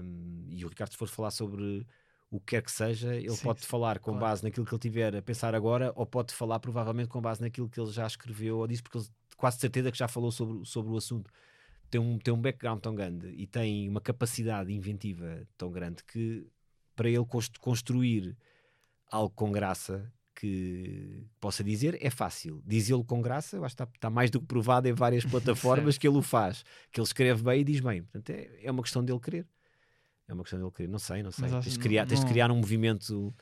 hum, 0.04 0.46
e 0.50 0.66
o 0.66 0.68
Ricardo, 0.68 0.92
se 0.92 0.98
for 0.98 1.08
falar 1.08 1.32
sobre 1.32 1.86
o 2.36 2.40
que 2.40 2.48
quer 2.56 2.64
que 2.64 2.72
seja, 2.72 3.16
ele 3.16 3.30
Sim, 3.30 3.44
pode 3.44 3.62
sim, 3.62 3.68
falar 3.68 4.00
com 4.00 4.12
claro. 4.12 4.26
base 4.26 4.44
naquilo 4.44 4.66
que 4.66 4.74
ele 4.74 4.80
tiver 4.80 5.16
a 5.16 5.22
pensar 5.22 5.54
agora, 5.54 5.92
ou 5.96 6.06
pode 6.06 6.34
falar 6.34 6.60
provavelmente 6.60 7.08
com 7.10 7.22
base 7.22 7.42
naquilo 7.42 7.70
que 7.70 7.80
ele 7.80 7.92
já 7.92 8.08
escreveu 8.08 8.58
ou 8.58 8.68
disse, 8.68 8.82
porque 8.82 8.98
ele 8.98 9.08
quase 9.38 9.60
certeza 9.60 9.92
que 9.92 9.98
já 9.98 10.08
falou 10.08 10.32
sobre, 10.32 10.66
sobre 10.66 10.92
o 10.92 10.98
assunto. 10.98 11.30
Tem 11.90 12.02
um, 12.02 12.18
tem 12.18 12.34
um 12.34 12.42
background 12.42 12.80
tão 12.82 12.96
grande 12.96 13.28
e 13.38 13.46
tem 13.46 13.88
uma 13.88 14.02
capacidade 14.02 14.74
inventiva 14.74 15.48
tão 15.58 15.72
grande 15.72 16.04
que 16.04 16.48
para 16.96 17.08
ele 17.10 17.26
cons- 17.26 17.50
construir 17.60 18.36
algo 19.12 19.34
com 19.36 19.52
graça 19.52 20.12
que 20.12 20.14
que 20.36 21.24
possa 21.40 21.64
dizer 21.64 21.96
é 22.02 22.10
fácil. 22.10 22.62
Dizê-lo 22.66 23.04
com 23.06 23.22
graça, 23.22 23.56
eu 23.56 23.64
acho 23.64 23.76
que 23.76 23.84
está, 23.84 23.94
está 23.94 24.10
mais 24.10 24.32
do 24.32 24.40
que 24.42 24.48
provado 24.48 24.88
em 24.88 24.94
várias 24.94 25.24
plataformas 25.24 25.96
que 25.98 26.08
ele 26.08 26.18
o 26.18 26.24
faz, 26.24 26.64
que 26.92 27.00
ele 27.00 27.06
escreve 27.06 27.44
bem 27.44 27.62
e 27.62 27.64
diz 27.64 27.80
bem. 27.80 28.02
Portanto, 28.02 28.32
é, 28.32 28.50
é 28.66 28.72
uma 28.72 28.82
questão 28.82 29.06
dele 29.06 29.20
querer. 29.20 29.48
É 30.34 30.36
uma 30.36 30.44
questão 30.44 30.60
dele 30.60 30.72
querer. 30.72 30.90
Não 30.90 31.00
sei, 31.00 31.22
não 31.24 31.32
sei. 31.32 31.48
Mas 31.50 31.64
Tens 31.64 31.74
de, 31.74 31.80
que 31.80 31.84
criar, 31.84 32.02
não- 32.02 32.10
tens 32.10 32.20
de 32.20 32.26
criar 32.26 32.52
um 32.52 32.56
movimento. 32.56 33.34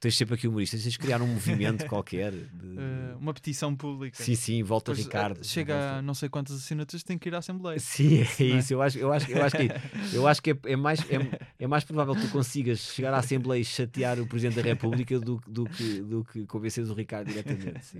Tens 0.00 0.16
sempre 0.16 0.36
aqui 0.36 0.46
humoristas, 0.46 0.80
tens 0.82 0.92
de 0.92 0.98
criar 0.98 1.20
um 1.20 1.26
movimento 1.26 1.84
qualquer. 1.90 2.30
De... 2.30 2.78
Eh, 2.78 3.16
uma 3.18 3.34
petição 3.34 3.74
pública. 3.74 4.22
sim, 4.22 4.36
sim, 4.36 4.62
volta 4.62 4.92
Depois, 4.92 5.04
eh, 5.04 5.08
Ricardo. 5.08 5.44
Chega 5.44 5.98
a 5.98 6.02
não 6.02 6.14
sei 6.14 6.28
quantas 6.28 6.54
assinaturas, 6.54 7.02
tem 7.02 7.18
que 7.18 7.28
ir 7.28 7.34
à 7.34 7.38
Assembleia. 7.38 7.78
Sim, 7.80 8.18
é 8.20 8.42
é? 8.42 8.44
isso. 8.58 8.72
Eu 8.72 8.80
acho, 8.80 8.96
eu 8.96 9.12
acho, 9.12 9.30
eu 9.30 9.42
acho 9.44 9.56
que, 9.56 9.68
eu 10.14 10.26
acho 10.28 10.40
que 10.40 10.50
é, 10.52 10.58
é 10.66 10.76
mais, 10.76 11.00
é, 11.00 11.38
é 11.58 11.66
mais 11.66 11.82
provável 11.82 12.14
que 12.14 12.22
tu 12.22 12.28
consigas 12.30 12.78
chegar 12.78 13.12
à 13.12 13.18
Assembleia 13.18 13.60
e 13.60 13.64
chatear 13.64 14.20
o 14.20 14.26
Presidente 14.26 14.54
da 14.54 14.62
República 14.62 15.18
do, 15.18 15.42
do, 15.48 15.64
que, 15.64 16.00
do 16.00 16.24
que 16.24 16.46
convenceres 16.46 16.90
o 16.90 16.94
Ricardo 16.94 17.26
diretamente. 17.28 17.84
Sim. 17.84 17.98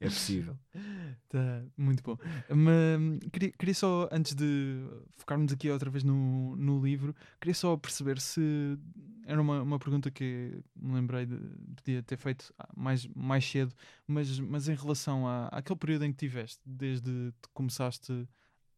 É 0.00 0.06
possível. 0.06 0.58
Tá, 1.28 1.64
muito 1.76 2.00
bom. 2.00 2.16
Mas, 2.48 3.18
queria, 3.32 3.50
queria 3.50 3.74
só, 3.74 4.08
antes 4.12 4.34
de 4.34 4.84
focarmos 5.16 5.52
aqui 5.52 5.68
outra 5.68 5.90
vez 5.90 6.04
no, 6.04 6.54
no 6.54 6.80
livro, 6.84 7.14
queria 7.40 7.54
só 7.54 7.76
perceber 7.76 8.20
se 8.20 8.78
era 9.26 9.40
uma, 9.40 9.62
uma 9.62 9.78
pergunta 9.78 10.10
que 10.12 10.62
me 10.76 10.94
lembrei 10.94 11.26
de 11.26 11.36
podia 11.76 12.02
ter 12.04 12.16
feito 12.16 12.54
mais, 12.76 13.06
mais 13.16 13.44
cedo, 13.44 13.74
mas, 14.06 14.38
mas 14.38 14.68
em 14.68 14.74
relação 14.74 15.26
à, 15.26 15.48
àquele 15.48 15.78
período 15.78 16.04
em 16.04 16.12
que 16.12 16.18
tiveste, 16.18 16.60
desde 16.64 17.32
que 17.42 17.48
começaste 17.52 18.28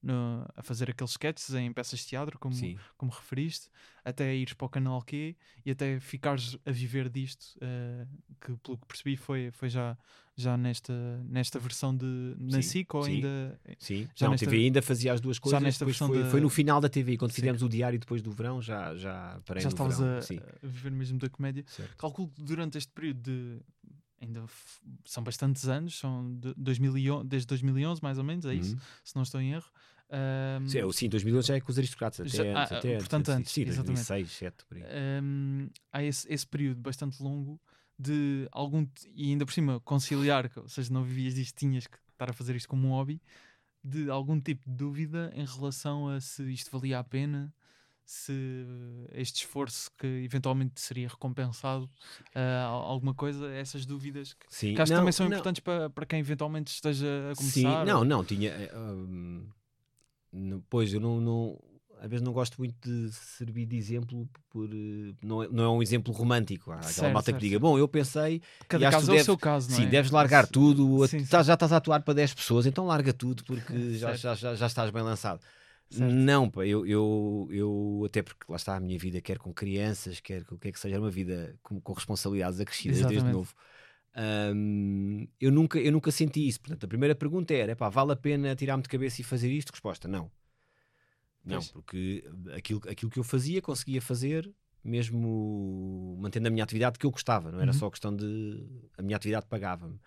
no- 0.02 0.46
a 0.56 0.62
fazer 0.62 0.90
aqueles 0.90 1.10
sketches 1.12 1.54
em 1.54 1.72
peças 1.72 2.00
de 2.00 2.06
teatro, 2.06 2.38
como, 2.38 2.54
Sim. 2.54 2.76
como 2.96 3.10
referiste, 3.12 3.68
até 4.04 4.34
ires 4.34 4.52
para 4.54 4.66
o 4.66 4.68
canal 4.68 5.02
Q 5.02 5.34
e 5.64 5.70
até 5.70 5.98
ficares 5.98 6.56
a 6.64 6.70
viver 6.70 7.08
disto, 7.08 7.56
eh, 7.60 8.06
que 8.40 8.56
pelo 8.58 8.78
que 8.78 8.86
percebi 8.86 9.16
foi, 9.16 9.50
foi 9.50 9.68
já, 9.68 9.96
já 10.36 10.56
nesta, 10.56 10.92
nesta 11.24 11.58
versão 11.58 11.96
de 11.96 12.34
na 12.38 12.62
Sim, 12.62 12.62
SIC 12.62 12.94
ou 12.94 13.02
sim. 13.02 13.14
ainda. 13.16 13.60
Sim, 13.78 14.08
Já 14.14 14.26
não, 14.26 14.32
nesta- 14.32 14.46
TV 14.46 14.56
ainda 14.64 14.80
fazia 14.82 15.12
as 15.12 15.20
duas 15.20 15.38
coisas. 15.40 15.60
nesta 15.62 15.84
depois 15.84 15.96
versão 15.98 16.08
foi, 16.14 16.22
da- 16.22 16.30
foi 16.30 16.40
no 16.40 16.48
final 16.50 16.80
da 16.80 16.88
TV, 16.88 17.16
quando 17.16 17.32
fizemos 17.32 17.62
o 17.62 17.68
diário 17.68 17.98
depois 17.98 18.22
do 18.22 18.30
verão, 18.30 18.62
já, 18.62 18.94
já 18.94 19.40
parei 19.44 19.62
já 19.62 19.68
no 19.70 19.74
estavas 19.74 19.98
verão. 19.98 20.42
a, 20.42 20.66
a 20.66 20.66
viver 20.68 20.92
mesmo 20.92 21.18
da 21.18 21.28
comédia. 21.28 21.64
certo. 21.66 21.96
Calculo 21.96 22.28
que 22.28 22.42
durante 22.42 22.78
este 22.78 22.92
período 22.92 23.20
de. 23.22 23.60
Ainda 24.20 24.44
são 25.04 25.22
bastantes 25.22 25.68
anos, 25.68 25.98
são 25.98 26.34
de 26.38 26.54
2011, 26.56 27.26
desde 27.28 27.46
2011 27.46 28.02
mais 28.02 28.16
ou 28.18 28.24
menos, 28.24 28.46
é 28.46 28.54
isso, 28.54 28.74
Uhum. 28.74 28.80
se 29.04 29.14
não 29.16 29.22
estou 29.22 29.40
em 29.40 29.52
erro. 29.52 29.70
Ahm, 30.08 30.66
Sim, 30.68 30.78
é, 30.78 30.86
o- 30.86 30.92
sim, 30.92 31.08
2011 31.08 31.48
já 31.48 31.56
é 31.56 31.60
com 31.60 31.70
os 31.70 31.76
aristocratas, 31.78 32.20
até 32.20 32.28
Já- 32.36 32.60
antes. 32.60 32.72
ah, 32.72 32.78
até 32.78 32.96
portanto, 32.98 33.28
antes, 33.30 33.52
Sim, 33.52 33.62
exatamente. 33.62 34.06
2006, 34.06 34.28
2007, 34.28 34.64
por 34.66 34.76
aí. 34.78 34.84
hum, 35.22 35.68
há 35.92 36.02
esse, 36.02 36.32
esse 36.32 36.46
período 36.46 36.80
bastante 36.80 37.22
longo 37.22 37.60
de 37.98 38.48
algum 38.52 38.86
e 39.14 39.30
ainda 39.30 39.44
por 39.44 39.52
cima 39.52 39.80
conciliar, 39.80 40.50
ou 40.56 40.68
seja, 40.68 40.92
não 40.92 41.02
vivias 41.02 41.34
disto, 41.34 41.56
tinhas 41.58 41.86
que 41.86 41.98
estar 42.12 42.30
a 42.30 42.32
fazer 42.32 42.54
isto 42.56 42.68
como 42.68 42.88
um 42.88 42.90
hobby, 42.92 43.20
de 43.84 44.08
algum 44.10 44.40
tipo 44.40 44.68
de 44.68 44.74
dúvida 44.76 45.30
em 45.34 45.44
relação 45.44 46.08
a 46.08 46.20
se 46.20 46.42
isto 46.52 46.70
valia 46.70 46.98
a 46.98 47.04
pena, 47.04 47.52
se 48.06 48.32
este 49.12 49.40
esforço 49.42 49.90
que 49.98 50.06
eventualmente 50.06 50.80
seria 50.80 51.08
recompensado, 51.08 51.90
al- 52.34 52.82
alguma 52.82 53.12
coisa, 53.14 53.50
essas 53.52 53.84
dúvidas 53.84 54.32
que, 54.32 54.46
Sim, 54.48 54.74
que 54.74 54.80
acho 54.80 54.90
que 54.90 54.94
não, 54.94 55.00
também 55.02 55.12
são 55.12 55.26
não. 55.26 55.32
importantes 55.32 55.60
para, 55.60 55.90
para 55.90 56.06
quem 56.06 56.20
eventualmente 56.20 56.72
esteja 56.72 57.06
a 57.32 57.34
Sim, 57.34 57.62
começar. 57.62 57.84
não, 57.86 57.98
ou- 57.98 58.04
não, 58.04 58.24
tinha. 58.24 58.50
eh, 58.50 58.72
hum, 58.76 59.48
pois 60.70 60.92
eu 60.92 61.00
não, 61.00 61.20
não. 61.20 61.58
Às 61.98 62.10
vezes 62.10 62.22
não 62.22 62.32
gosto 62.32 62.58
muito 62.58 62.76
de 62.86 63.10
servir 63.10 63.64
de 63.66 63.74
exemplo 63.76 64.28
por. 64.50 64.68
eh, 64.70 65.14
Não 65.22 65.42
é, 65.42 65.48
não 65.48 65.64
é 65.64 65.68
um 65.70 65.82
exemplo 65.82 66.12
romântico. 66.12 66.70
Há 66.70 66.74
aquela 66.76 66.92
Certo, 66.92 67.12
malta 67.14 67.30
certo. 67.30 67.40
que 67.40 67.46
diga: 67.46 67.58
Bom, 67.58 67.78
eu 67.78 67.88
pensei. 67.88 68.42
Cada 68.68 68.90
caso 68.90 69.06
é 69.06 69.08
o 69.08 69.10
deves- 69.12 69.24
seu 69.24 69.38
caso, 69.38 69.70
não 69.70 69.76
Sim, 69.78 69.84
é? 69.84 69.88
deves 69.88 70.10
largar 70.10 70.46
tudo. 70.46 71.02
a- 71.02 71.08
sim, 71.08 71.24
tá- 71.24 71.42
já 71.42 71.54
estás 71.54 71.72
a 71.72 71.78
atuar 71.78 72.02
para 72.02 72.12
10 72.14 72.34
pessoas, 72.34 72.66
então 72.66 72.86
larga 72.86 73.12
tudo 73.14 73.42
porque 73.44 73.94
já, 73.98 74.14
já, 74.14 74.34
já, 74.34 74.54
já 74.54 74.66
estás 74.66 74.90
bem 74.90 75.02
lançado. 75.02 75.40
Certo. 75.88 76.12
Não, 76.12 76.50
pá, 76.50 76.66
eu, 76.66 76.84
eu, 76.86 77.48
eu 77.50 78.02
até 78.06 78.22
porque 78.22 78.44
lá 78.48 78.56
está 78.56 78.76
a 78.76 78.80
minha 78.80 78.98
vida, 78.98 79.20
quer 79.20 79.38
com 79.38 79.52
crianças, 79.54 80.20
quer 80.20 80.44
com 80.44 80.56
o 80.56 80.58
que 80.58 80.68
é 80.68 80.72
que 80.72 80.80
seja, 80.80 80.96
era 80.96 81.02
uma 81.02 81.10
vida 81.10 81.56
com, 81.62 81.80
com 81.80 81.92
responsabilidades 81.92 82.58
acrescidas 82.60 82.98
desde 82.98 83.14
Exatamente. 83.14 83.32
novo. 83.32 83.54
Hum, 84.54 85.28
eu, 85.40 85.52
nunca, 85.52 85.78
eu 85.78 85.92
nunca 85.92 86.10
senti 86.10 86.46
isso. 86.48 86.60
Portanto, 86.60 86.84
a 86.84 86.88
primeira 86.88 87.14
pergunta 87.14 87.54
era: 87.54 87.72
epá, 87.72 87.88
vale 87.88 88.12
a 88.12 88.16
pena 88.16 88.54
tirar-me 88.56 88.82
de 88.82 88.88
cabeça 88.88 89.20
e 89.20 89.24
fazer 89.24 89.50
isto? 89.52 89.70
Resposta: 89.70 90.08
não. 90.08 90.30
Não, 91.44 91.60
Pois. 91.60 91.70
porque 91.72 92.24
aquilo, 92.56 92.80
aquilo 92.88 93.10
que 93.10 93.18
eu 93.18 93.24
fazia, 93.24 93.62
conseguia 93.62 94.02
fazer, 94.02 94.52
mesmo 94.82 96.16
mantendo 96.20 96.48
a 96.48 96.50
minha 96.50 96.64
atividade 96.64 96.98
que 96.98 97.06
eu 97.06 97.10
gostava, 97.10 97.52
não 97.52 97.60
era 97.60 97.72
Uhum. 97.72 97.78
só 97.78 97.90
questão 97.90 98.14
de. 98.14 98.66
A 98.98 99.02
minha 99.02 99.16
atividade 99.16 99.46
pagava-me, 99.46 100.00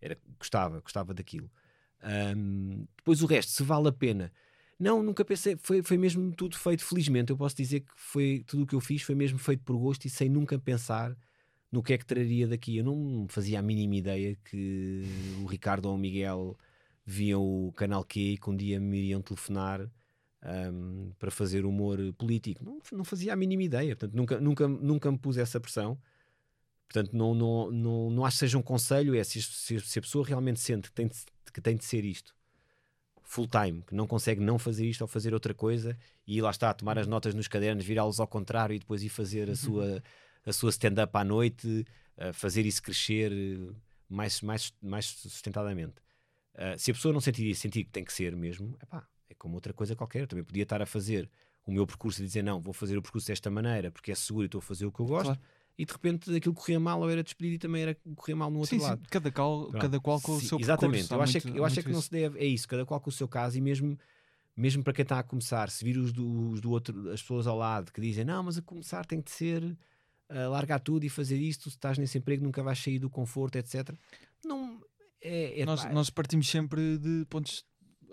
era 0.00 0.16
gostava, 0.38 0.80
gostava 0.80 1.12
daquilo. 1.12 1.50
Hum, 2.36 2.86
depois 2.96 3.22
o 3.22 3.26
resto, 3.26 3.50
se 3.52 3.62
vale 3.64 3.88
a 3.88 3.92
pena. 3.92 4.32
Não, 4.78 5.02
nunca 5.02 5.24
pensei, 5.24 5.56
foi, 5.62 5.82
foi 5.82 5.96
mesmo 5.96 6.32
tudo 6.32 6.56
feito, 6.56 6.84
felizmente. 6.84 7.30
Eu 7.30 7.36
posso 7.36 7.56
dizer 7.56 7.80
que 7.80 7.92
foi 7.96 8.44
tudo 8.46 8.64
o 8.64 8.66
que 8.66 8.74
eu 8.74 8.80
fiz 8.80 9.02
foi 9.02 9.14
mesmo 9.14 9.38
feito 9.38 9.62
por 9.64 9.76
gosto 9.78 10.04
e 10.04 10.10
sem 10.10 10.28
nunca 10.28 10.58
pensar 10.58 11.16
no 11.72 11.82
que 11.82 11.94
é 11.94 11.98
que 11.98 12.04
traria 12.04 12.46
daqui. 12.46 12.76
Eu 12.76 12.84
não 12.84 13.26
fazia 13.28 13.58
a 13.58 13.62
mínima 13.62 13.96
ideia 13.96 14.36
que 14.44 15.02
o 15.42 15.46
Ricardo 15.46 15.86
ou 15.86 15.94
o 15.94 15.98
Miguel 15.98 16.58
viam 17.06 17.42
o 17.42 17.72
canal 17.72 18.04
Q 18.04 18.20
e 18.20 18.38
que 18.38 18.50
um 18.50 18.56
dia 18.56 18.78
me 18.78 18.98
iriam 18.98 19.22
telefonar 19.22 19.90
hum, 20.72 21.12
para 21.18 21.30
fazer 21.30 21.64
humor 21.64 21.98
político. 22.18 22.62
Não, 22.62 22.78
não 22.92 23.04
fazia 23.04 23.32
a 23.32 23.36
mínima 23.36 23.62
ideia. 23.62 23.96
Portanto, 23.96 24.14
nunca, 24.14 24.40
nunca, 24.40 24.68
nunca 24.68 25.12
me 25.12 25.18
pus 25.18 25.38
essa 25.38 25.58
pressão. 25.58 25.98
Portanto, 26.88 27.16
não, 27.16 27.34
não, 27.34 27.70
não, 27.70 28.10
não 28.10 28.24
acho 28.26 28.36
que 28.36 28.40
seja 28.40 28.58
um 28.58 28.62
conselho. 28.62 29.14
É 29.14 29.24
se, 29.24 29.40
se, 29.42 29.80
se 29.80 29.98
a 29.98 30.02
pessoa 30.02 30.26
realmente 30.26 30.60
sente 30.60 30.90
que 30.90 30.94
tem, 30.94 31.06
de, 31.08 31.16
que 31.52 31.60
tem 31.62 31.76
de 31.76 31.84
ser 31.84 32.04
isto 32.04 32.36
full 33.26 33.48
time, 33.48 33.82
que 33.82 33.94
não 33.94 34.06
consegue 34.06 34.40
não 34.40 34.58
fazer 34.58 34.86
isto 34.86 35.02
ou 35.02 35.08
fazer 35.08 35.34
outra 35.34 35.52
coisa 35.52 35.98
e 36.26 36.40
lá 36.40 36.50
está, 36.50 36.72
tomar 36.72 36.96
as 36.96 37.08
notas 37.08 37.34
nos 37.34 37.48
cadernos, 37.48 37.84
virá-los 37.84 38.20
ao 38.20 38.26
contrário 38.26 38.74
e 38.74 38.78
depois 38.78 39.02
ir 39.02 39.08
fazer 39.08 39.50
a 39.50 39.56
sua, 39.56 40.02
a 40.44 40.52
sua 40.52 40.70
stand-up 40.70 41.14
à 41.14 41.24
noite, 41.24 41.84
uh, 42.16 42.32
fazer 42.32 42.64
isso 42.64 42.80
crescer 42.80 43.32
uh, 43.32 43.76
mais, 44.08 44.40
mais, 44.40 44.72
mais 44.80 45.06
sustentadamente. 45.06 45.96
Uh, 46.54 46.78
se 46.78 46.92
a 46.92 46.94
pessoa 46.94 47.12
não 47.12 47.20
sentir, 47.20 47.52
sentir 47.56 47.84
que 47.84 47.90
tem 47.90 48.04
que 48.04 48.12
ser 48.12 48.34
mesmo, 48.36 48.78
epá, 48.80 49.04
é 49.28 49.34
como 49.34 49.56
outra 49.56 49.72
coisa 49.72 49.96
qualquer. 49.96 50.22
Eu 50.22 50.26
também 50.28 50.44
podia 50.44 50.62
estar 50.62 50.80
a 50.80 50.86
fazer 50.86 51.28
o 51.66 51.72
meu 51.72 51.84
percurso 51.84 52.22
e 52.22 52.24
dizer 52.24 52.44
não, 52.44 52.60
vou 52.60 52.72
fazer 52.72 52.96
o 52.96 53.02
percurso 53.02 53.26
desta 53.26 53.50
maneira 53.50 53.90
porque 53.90 54.12
é 54.12 54.14
seguro 54.14 54.44
e 54.44 54.46
estou 54.46 54.60
a 54.60 54.62
fazer 54.62 54.86
o 54.86 54.92
que 54.92 55.00
eu 55.00 55.06
gosto. 55.06 55.24
Claro. 55.24 55.40
E 55.78 55.84
de 55.84 55.92
repente 55.92 56.34
aquilo 56.34 56.54
corria 56.54 56.80
mal, 56.80 57.02
eu 57.02 57.10
era 57.10 57.22
despedido 57.22 57.56
e 57.56 57.58
também 57.58 57.82
era 57.82 57.94
corria 58.14 58.34
mal 58.34 58.50
no 58.50 58.60
outro 58.60 58.74
Sim, 58.74 58.80
sim, 58.80 58.86
lado. 58.86 59.02
cada, 59.10 59.30
qual, 59.30 59.66
Pronto. 59.66 59.80
cada 59.82 60.00
qual 60.00 60.20
com 60.20 60.32
o 60.36 60.40
Sim, 60.40 60.48
seu 60.48 60.58
Exatamente, 60.58 61.08
percurso. 61.08 61.14
eu 61.14 61.22
acho, 61.22 61.30
é 61.30 61.40
muito- 61.40 61.52
que, 61.52 61.58
eu 61.58 61.64
acho 61.64 61.80
é 61.80 61.82
que 61.82 61.88
não 61.90 62.00
se 62.00 62.10
deve, 62.10 62.38
é 62.38 62.44
isso, 62.46 62.66
cada 62.66 62.86
qual 62.86 62.98
com 63.00 63.10
o 63.10 63.12
seu 63.12 63.28
caso 63.28 63.58
e 63.58 63.60
mesmo, 63.60 63.98
mesmo 64.56 64.82
para 64.82 64.94
quem 64.94 65.02
está 65.02 65.18
a 65.18 65.22
começar, 65.22 65.68
se 65.68 65.84
vir 65.84 65.98
os 65.98 66.12
do, 66.12 66.50
os 66.50 66.60
do 66.62 66.70
outro, 66.70 67.10
as 67.10 67.20
pessoas 67.20 67.46
ao 67.46 67.58
lado 67.58 67.92
que 67.92 68.00
dizem 68.00 68.24
não, 68.24 68.42
mas 68.42 68.56
a 68.56 68.62
começar 68.62 69.04
tem 69.04 69.20
de 69.20 69.30
ser 69.30 69.62
uh, 69.64 70.50
largar 70.50 70.80
tudo 70.80 71.04
e 71.04 71.10
fazer 71.10 71.36
isto, 71.36 71.64
se 71.64 71.76
estás 71.76 71.98
nesse 71.98 72.16
emprego 72.16 72.42
nunca 72.42 72.62
vais 72.62 72.78
sair 72.78 72.98
do 72.98 73.10
conforto, 73.10 73.56
etc. 73.56 73.90
Não, 74.42 74.80
é, 75.20 75.60
é 75.60 75.66
nós, 75.66 75.84
nós 75.92 76.08
partimos 76.08 76.48
sempre 76.48 76.96
de 76.98 77.26
pontos. 77.28 77.64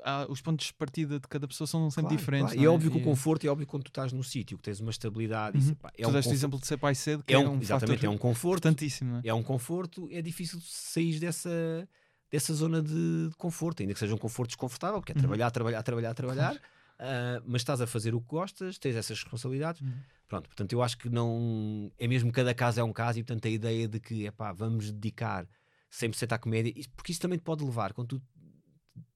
Há- 0.03 0.25
os 0.29 0.41
pontos 0.41 0.67
de 0.67 0.73
partida 0.73 1.19
de 1.19 1.27
cada 1.27 1.47
pessoa 1.47 1.67
são 1.67 1.89
sempre 1.89 2.09
claro, 2.09 2.17
diferentes. 2.17 2.45
claro. 2.53 2.57
não 2.57 2.63
E 2.63 2.65
é 2.65 2.69
óbvio 2.69 2.91
que 2.91 2.97
o 2.97 3.01
conforto 3.01 3.45
é 3.45 3.49
óbvio 3.49 3.65
quando 3.67 3.83
tu 3.83 3.87
estás 3.89 4.11
num 4.13 4.23
sítio 4.23 4.57
que 4.57 4.63
tens 4.63 4.79
uma 4.79 4.91
estabilidade, 4.91 5.57
Uhum. 5.57 5.75
pá, 5.75 5.89
é 5.97 6.03
tu 6.03 6.09
um 6.09 6.11
deste 6.11 6.27
conforto- 6.27 6.33
exemplo 6.33 6.59
de 6.59 6.67
ser 6.67 6.77
pai 6.77 6.95
cedo, 6.95 7.23
que 7.23 7.33
é 7.33 7.37
é 7.37 7.39
um, 7.39 7.53
um, 7.53 7.61
exatamente, 7.61 8.05
é 8.05 8.09
um 8.09 8.17
conforto 8.17 8.67
importantíssimo. 8.67 9.11
Não 9.11 9.17
é? 9.19 9.21
é 9.25 9.33
um 9.33 9.43
conforto, 9.43 10.07
é 10.11 10.21
difícil 10.21 10.59
sair 10.61 11.19
dessa, 11.19 11.87
dessa 12.31 12.53
zona 12.53 12.81
de, 12.81 13.29
de 13.29 13.35
conforto, 13.37 13.81
ainda 13.81 13.93
que 13.93 13.99
seja 13.99 14.13
um 14.13 14.17
conforto 14.17 14.49
desconfortável, 14.49 14.99
porque 14.99 15.11
é 15.11 15.15
Uhum. 15.15 15.21
trabalhar, 15.21 15.51
trabalhar, 15.51 15.83
trabalhar, 15.83 16.13
trabalhar, 16.13 16.61
ah, 16.99 17.41
mas 17.45 17.61
estás 17.61 17.79
a 17.81 17.87
fazer 17.87 18.13
o 18.15 18.21
que 18.21 18.27
gostas, 18.27 18.77
tens 18.77 18.95
essas 18.95 19.17
responsabilidades. 19.19 19.81
Uhum. 19.81 19.93
Pronto, 20.27 20.47
portanto, 20.47 20.73
eu 20.73 20.81
acho 20.81 20.97
que 20.97 21.09
não 21.09 21.91
é 21.99 22.07
mesmo 22.07 22.31
cada 22.31 22.53
caso 22.55 22.79
é 22.79 22.83
um 22.83 22.93
caso, 22.93 23.19
e 23.19 23.23
portanto 23.23 23.45
a 23.45 23.49
ideia 23.51 23.87
de 23.87 23.99
que 23.99 24.25
epá, 24.25 24.51
vamos 24.51 24.91
dedicar 24.91 25.45
100% 25.91 26.33
à 26.33 26.39
comédia, 26.39 26.73
porque 26.95 27.11
isso 27.11 27.21
também 27.21 27.37
te 27.37 27.43
pode 27.43 27.63
levar 27.63 27.93
quando 27.93 28.07
tu 28.17 28.21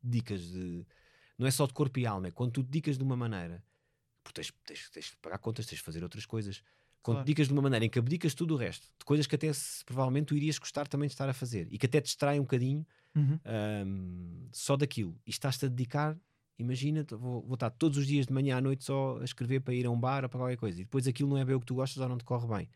dedicas 0.02 0.42
de 0.52 0.86
não 1.38 1.48
é 1.48 1.52
só 1.52 1.68
de 1.68 1.74
corpo 1.74 2.00
e 2.00 2.06
alma, 2.06 2.28
é 2.28 2.32
quando 2.32 2.52
tu 2.54 2.64
te 2.64 2.68
dedicas 2.68 2.98
de 2.98 3.04
uma 3.04 3.16
maneira, 3.18 3.64
porque 4.24 4.42
tens, 4.42 4.54
tens, 4.66 4.90
tens 4.90 5.06
de 5.12 5.18
pagar 5.18 5.38
contas, 5.40 5.66
tens 5.68 5.78
de 5.80 5.84
fazer 5.84 6.04
outras 6.04 6.26
coisas. 6.26 6.64
Quando 7.04 7.18
Claro. 7.18 7.26
te 7.26 7.28
dedicas 7.28 7.48
de 7.48 7.54
uma 7.54 7.62
maneira 7.62 7.86
em 7.86 7.90
que 7.90 8.00
abdicas 8.00 8.34
tudo 8.36 8.56
o 8.56 8.58
resto, 8.58 8.88
de 9.00 9.06
coisas 9.06 9.28
que 9.28 9.36
até 9.36 9.52
se- 9.54 9.86
provavelmente 9.86 10.28
tu 10.28 10.36
irias 10.36 10.58
gostar 10.60 10.88
também 10.88 11.08
de 11.08 11.14
estar 11.14 11.30
a 11.30 11.34
fazer 11.34 11.68
e 11.72 11.78
que 11.78 11.86
até 11.86 12.02
te 12.02 12.06
distrai 12.06 12.40
um 12.40 12.44
bocadinho 12.44 12.86
Uhum. 13.16 13.40
ahm, 13.46 14.50
só 14.54 14.76
daquilo 14.78 15.20
e 15.26 15.30
estás-te 15.32 15.66
a 15.66 15.70
dedicar, 15.70 16.18
imagina, 16.58 17.06
vou, 17.12 17.44
vou 17.44 17.54
estar 17.56 17.70
todos 17.72 17.98
os 17.98 18.08
dias 18.08 18.26
de 18.28 18.34
manhã 18.34 18.58
à 18.58 18.62
noite 18.62 18.84
só 18.84 19.20
a 19.20 19.24
escrever 19.24 19.62
para 19.62 19.74
ir 19.74 19.86
a 19.86 19.92
um 19.92 20.00
bar 20.00 20.24
ou 20.24 20.30
para 20.30 20.40
qualquer 20.40 20.58
coisa 20.58 20.82
e 20.82 20.84
depois 20.86 21.08
aquilo 21.08 21.30
não 21.30 21.38
é 21.38 21.46
bem 21.46 21.56
o 21.56 21.60
que 21.60 21.66
tu 21.66 21.76
gostas 21.76 22.02
ou 22.02 22.10
não 22.10 22.18
te 22.18 22.26
corre 22.26 22.48
bem. 22.48 22.70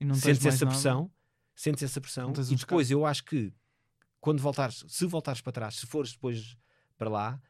E 0.00 0.04
não 0.04 0.14
sentes 0.14 0.46
essa 0.46 0.64
nada. 0.64 0.66
pressão, 0.66 1.10
sentes 1.54 1.82
essa 1.82 2.00
pressão 2.00 2.40
e 2.48 2.54
um 2.54 2.56
depois 2.56 2.90
eu 2.90 3.04
acho 3.04 3.24
que 3.24 3.52
quando 4.20 4.40
voltares, 4.40 4.84
se 4.88 5.06
voltares 5.06 5.40
para 5.40 5.52
trás, 5.52 5.76
se 5.76 5.86
fores 5.86 6.12
depois 6.12 6.56
para 6.96 7.08
lá, 7.08 7.40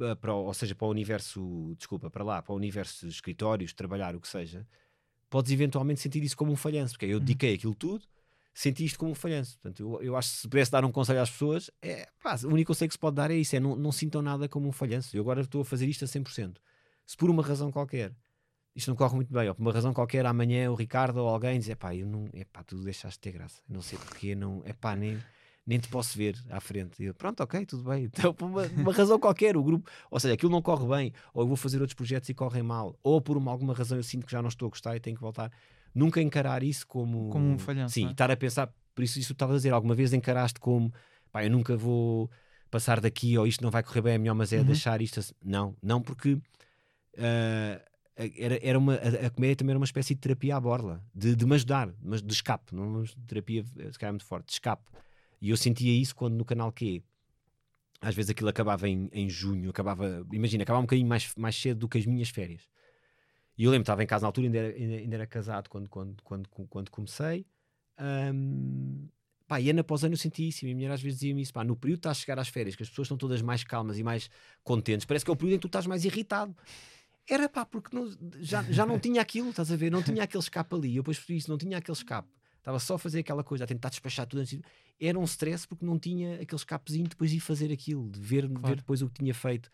eh, 0.00 0.14
para 0.14 0.34
ou 0.34 0.52
seja, 0.54 0.74
para 0.74 0.86
o 0.86 0.90
universo, 0.90 1.74
desculpa, 1.76 2.10
para 2.10 2.24
lá, 2.24 2.42
para 2.42 2.52
o 2.52 2.56
universo 2.56 3.06
de 3.06 3.12
escritórios, 3.12 3.72
trabalhar, 3.72 4.14
o 4.14 4.20
que 4.20 4.28
seja, 4.28 4.66
podes 5.28 5.52
eventualmente 5.52 6.00
sentir 6.00 6.22
isso 6.22 6.36
como 6.36 6.52
um 6.52 6.56
falhanço, 6.56 6.94
porque 6.94 7.06
eu 7.06 7.18
Uhum. 7.18 7.20
dediquei 7.20 7.54
aquilo 7.54 7.74
tudo, 7.74 8.04
senti 8.52 8.84
isto 8.84 8.98
como 8.98 9.12
um 9.12 9.14
falhanço. 9.14 9.58
Portanto, 9.58 9.80
eu, 9.80 10.02
eu 10.02 10.16
acho 10.16 10.30
que 10.30 10.36
se 10.38 10.48
pudesse 10.48 10.70
dar 10.70 10.84
um 10.84 10.92
conselho 10.92 11.20
às 11.20 11.30
pessoas, 11.30 11.70
é, 11.82 12.08
pá, 12.22 12.36
o 12.44 12.48
único 12.48 12.68
conselho 12.68 12.88
que 12.88 12.94
se 12.94 12.98
pode 12.98 13.16
dar 13.16 13.30
é 13.30 13.36
isso: 13.36 13.54
é 13.54 13.60
não, 13.60 13.76
não 13.76 13.92
sintam 13.92 14.22
nada 14.22 14.48
como 14.48 14.68
um 14.68 14.72
falhanço. 14.72 15.16
Eu 15.16 15.22
agora 15.22 15.42
estou 15.42 15.60
a 15.60 15.64
fazer 15.64 15.86
isto 15.86 16.04
a 16.04 16.08
100%. 16.08 16.56
Se 17.06 17.16
por 17.16 17.28
uma 17.30 17.42
razão 17.42 17.70
qualquer 17.70 18.14
isto 18.74 18.88
não 18.88 18.96
corre 18.96 19.16
muito 19.16 19.32
bem, 19.32 19.48
ou 19.48 19.54
por 19.54 19.62
uma 19.62 19.72
razão 19.72 19.92
qualquer, 19.92 20.24
amanhã 20.26 20.70
o 20.70 20.74
Ricardo 20.74 21.18
ou 21.18 21.28
alguém 21.28 21.58
diz: 21.58 21.68
é 21.68 21.74
pá, 21.74 21.94
eu 21.94 22.06
não, 22.06 22.28
é 22.32 22.44
pá, 22.44 22.62
tu 22.62 22.76
deixaste 22.82 23.18
de 23.18 23.20
ter 23.20 23.32
graça, 23.32 23.60
não 23.68 23.82
sei 23.82 23.98
porque, 23.98 24.34
não, 24.34 24.62
é 24.64 24.72
pá, 24.72 24.94
nem, 24.94 25.20
nem 25.66 25.78
te 25.78 25.88
posso 25.88 26.16
ver 26.16 26.36
à 26.48 26.60
frente. 26.60 27.02
E 27.02 27.06
eu, 27.06 27.14
pronto, 27.14 27.42
ok, 27.42 27.64
tudo 27.66 27.84
bem. 27.84 28.04
Então, 28.12 28.34
por 28.34 28.46
uma, 28.46 28.66
uma, 28.66 28.92
razão 28.92 29.18
qualquer, 29.18 29.56
o 29.56 29.62
grupo, 29.62 29.90
ou 30.10 30.18
seja, 30.18 30.34
aquilo 30.34 30.50
não 30.50 30.62
corre 30.62 30.86
bem, 30.88 31.12
ou 31.32 31.42
eu 31.42 31.46
vou 31.46 31.56
fazer 31.56 31.80
outros 31.80 31.94
projetos 31.94 32.28
e 32.28 32.34
correm 32.34 32.62
mal, 32.62 32.98
ou 33.02 33.20
por 33.20 33.36
uma, 33.36 33.50
alguma 33.50 33.74
razão 33.74 33.98
eu 33.98 34.02
sinto 34.02 34.26
que 34.26 34.32
já 34.32 34.42
não 34.42 34.48
estou 34.48 34.66
a 34.66 34.70
gostar 34.70 34.96
e 34.96 35.00
tenho 35.00 35.16
que 35.16 35.22
voltar. 35.22 35.50
Nunca 35.94 36.20
encarar 36.20 36.62
isso 36.62 36.86
como, 36.86 37.30
como 37.30 37.46
um 37.46 37.58
falhanço. 37.58 37.94
Sim, 37.94 38.08
é? 38.08 38.10
estar 38.10 38.30
a 38.30 38.36
pensar, 38.36 38.72
por 38.94 39.02
isso, 39.02 39.18
isso 39.18 39.32
estava 39.32 39.52
a 39.52 39.56
dizer, 39.56 39.72
alguma 39.72 39.94
vez 39.94 40.12
encaraste 40.12 40.60
como 40.60 40.92
pá, 41.30 41.44
eu 41.44 41.50
nunca 41.50 41.76
vou 41.76 42.30
passar 42.70 43.00
daqui, 43.00 43.36
ou 43.36 43.46
isto 43.46 43.62
não 43.62 43.70
vai 43.70 43.82
correr 43.82 44.02
bem, 44.02 44.14
é 44.14 44.18
melhor, 44.18 44.34
mas 44.34 44.52
é 44.52 44.58
uhum. 44.58 44.64
deixar 44.64 45.00
isto 45.00 45.20
assim. 45.20 45.34
Não, 45.44 45.76
não, 45.82 46.00
porque. 46.00 46.34
Uh, 47.14 47.90
era, 48.36 48.58
era 48.62 48.78
uma, 48.78 48.94
a, 48.94 49.26
a, 49.26 49.30
comédia 49.30 49.56
também 49.56 49.72
era 49.72 49.78
uma 49.78 49.84
espécie 49.84 50.14
de 50.14 50.20
terapia 50.20 50.56
à 50.56 50.60
borla, 50.60 51.02
de, 51.14 51.34
de 51.34 51.46
me 51.46 51.54
ajudar, 51.54 51.88
mas 52.02 52.22
de 52.22 52.32
escape, 52.32 52.74
não 52.74 53.02
de 53.02 53.16
terapia 53.26 53.64
se 53.64 53.98
calhar 53.98 54.12
muito 54.12 54.26
forte, 54.26 54.46
de 54.46 54.52
escape. 54.52 54.82
E 55.40 55.50
eu 55.50 55.56
sentia 55.56 55.92
isso 55.92 56.14
quando 56.14 56.34
no 56.34 56.44
canal 56.44 56.70
Q, 56.70 57.02
às 58.00 58.14
vezes 58.14 58.30
aquilo 58.30 58.48
acabava 58.48 58.88
em, 58.88 59.08
em 59.12 59.28
junho, 59.28 59.70
acabava, 59.70 60.26
imagina, 60.32 60.62
acabava 60.62 60.80
um 60.80 60.86
bocadinho 60.86 61.08
mais, 61.08 61.32
mais 61.36 61.56
cedo 61.56 61.80
do 61.80 61.88
que 61.88 61.98
as 61.98 62.06
minhas 62.06 62.28
férias. 62.28 62.68
E 63.56 63.64
eu 63.64 63.70
lembro, 63.70 63.82
estava 63.82 64.02
em 64.02 64.06
casa 64.06 64.22
na 64.22 64.28
altura, 64.28 64.46
ainda 64.46 64.58
era, 64.58 64.76
ainda, 64.76 64.94
ainda 64.96 65.16
era 65.16 65.26
casado 65.26 65.68
quando, 65.68 65.88
quando, 65.88 66.22
quando, 66.22 66.48
quando 66.48 66.90
comecei. 66.90 67.46
Um, 67.98 69.06
pá, 69.46 69.60
e 69.60 69.68
ano 69.68 69.80
após 69.80 70.02
ano 70.02 70.14
eu 70.14 70.18
senti 70.18 70.48
isso. 70.48 70.64
E 70.64 70.64
a 70.64 70.66
minha 70.68 70.76
mulher 70.76 70.92
às 70.92 71.02
vezes 71.02 71.18
dizia-me 71.18 71.42
isso: 71.42 71.52
pá, 71.52 71.62
no 71.62 71.76
período 71.76 71.98
que 71.98 72.00
estás 72.00 72.16
a 72.16 72.20
chegar 72.20 72.38
às 72.38 72.48
férias, 72.48 72.74
que 72.74 72.82
as 72.82 72.88
pessoas 72.88 73.06
estão 73.06 73.18
todas 73.18 73.42
mais 73.42 73.62
calmas 73.62 73.98
e 73.98 74.02
mais 74.02 74.30
contentes, 74.64 75.04
parece 75.04 75.26
que 75.26 75.30
é 75.30 75.34
o 75.34 75.36
período 75.36 75.54
em 75.54 75.58
que 75.58 75.62
tu 75.62 75.66
estás 75.66 75.86
mais 75.86 76.06
irritado. 76.06 76.56
Era 77.28 77.48
pá, 77.48 77.66
porque 77.66 77.94
não, 77.94 78.10
já, 78.40 78.62
já 78.62 78.86
não 78.86 78.98
tinha 78.98 79.20
aquilo, 79.20 79.50
estás 79.50 79.70
a 79.70 79.76
ver? 79.76 79.92
Não 79.92 80.02
tinha 80.02 80.24
aquele 80.24 80.42
escape 80.42 80.74
ali. 80.74 80.96
Eu 80.96 81.02
depois 81.02 81.18
percebi 81.18 81.38
isso, 81.38 81.50
não 81.50 81.58
tinha 81.58 81.76
aquele 81.76 81.96
escape. 81.96 82.28
Estava 82.60 82.78
só 82.78 82.94
a 82.94 82.98
fazer 82.98 83.20
aquela 83.20 83.42
coisa, 83.42 83.64
a 83.64 83.66
tentar 83.66 83.88
despachar 83.88 84.26
tudo 84.26 84.40
antes. 84.40 84.60
Era 85.00 85.18
um 85.18 85.24
stress 85.24 85.66
porque 85.66 85.84
não 85.84 85.98
tinha 85.98 86.34
aquele 86.34 86.56
escapezinho 86.56 87.08
depois 87.08 87.30
de 87.30 87.38
ir 87.38 87.40
fazer 87.40 87.72
aquilo, 87.72 88.10
de 88.10 88.20
ver, 88.20 88.46
claro. 88.46 88.68
ver 88.68 88.76
depois 88.76 89.00
o 89.00 89.08
que 89.08 89.18
tinha 89.18 89.34
feito. 89.34 89.70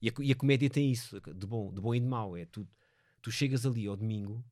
E 0.00 0.08
a, 0.08 0.12
e 0.20 0.32
a, 0.32 0.34
comédia 0.34 0.70
tem 0.70 0.90
isso, 0.90 1.20
de 1.20 1.46
bom, 1.46 1.72
de 1.72 1.80
bom 1.80 1.94
e 1.94 2.00
de 2.00 2.06
mau. 2.06 2.34
É 2.34 2.46
tu, 2.46 2.66
tu 3.20 3.30
chegas 3.30 3.66
ali 3.66 3.86
ao 3.86 3.94
domingo, 3.94 4.42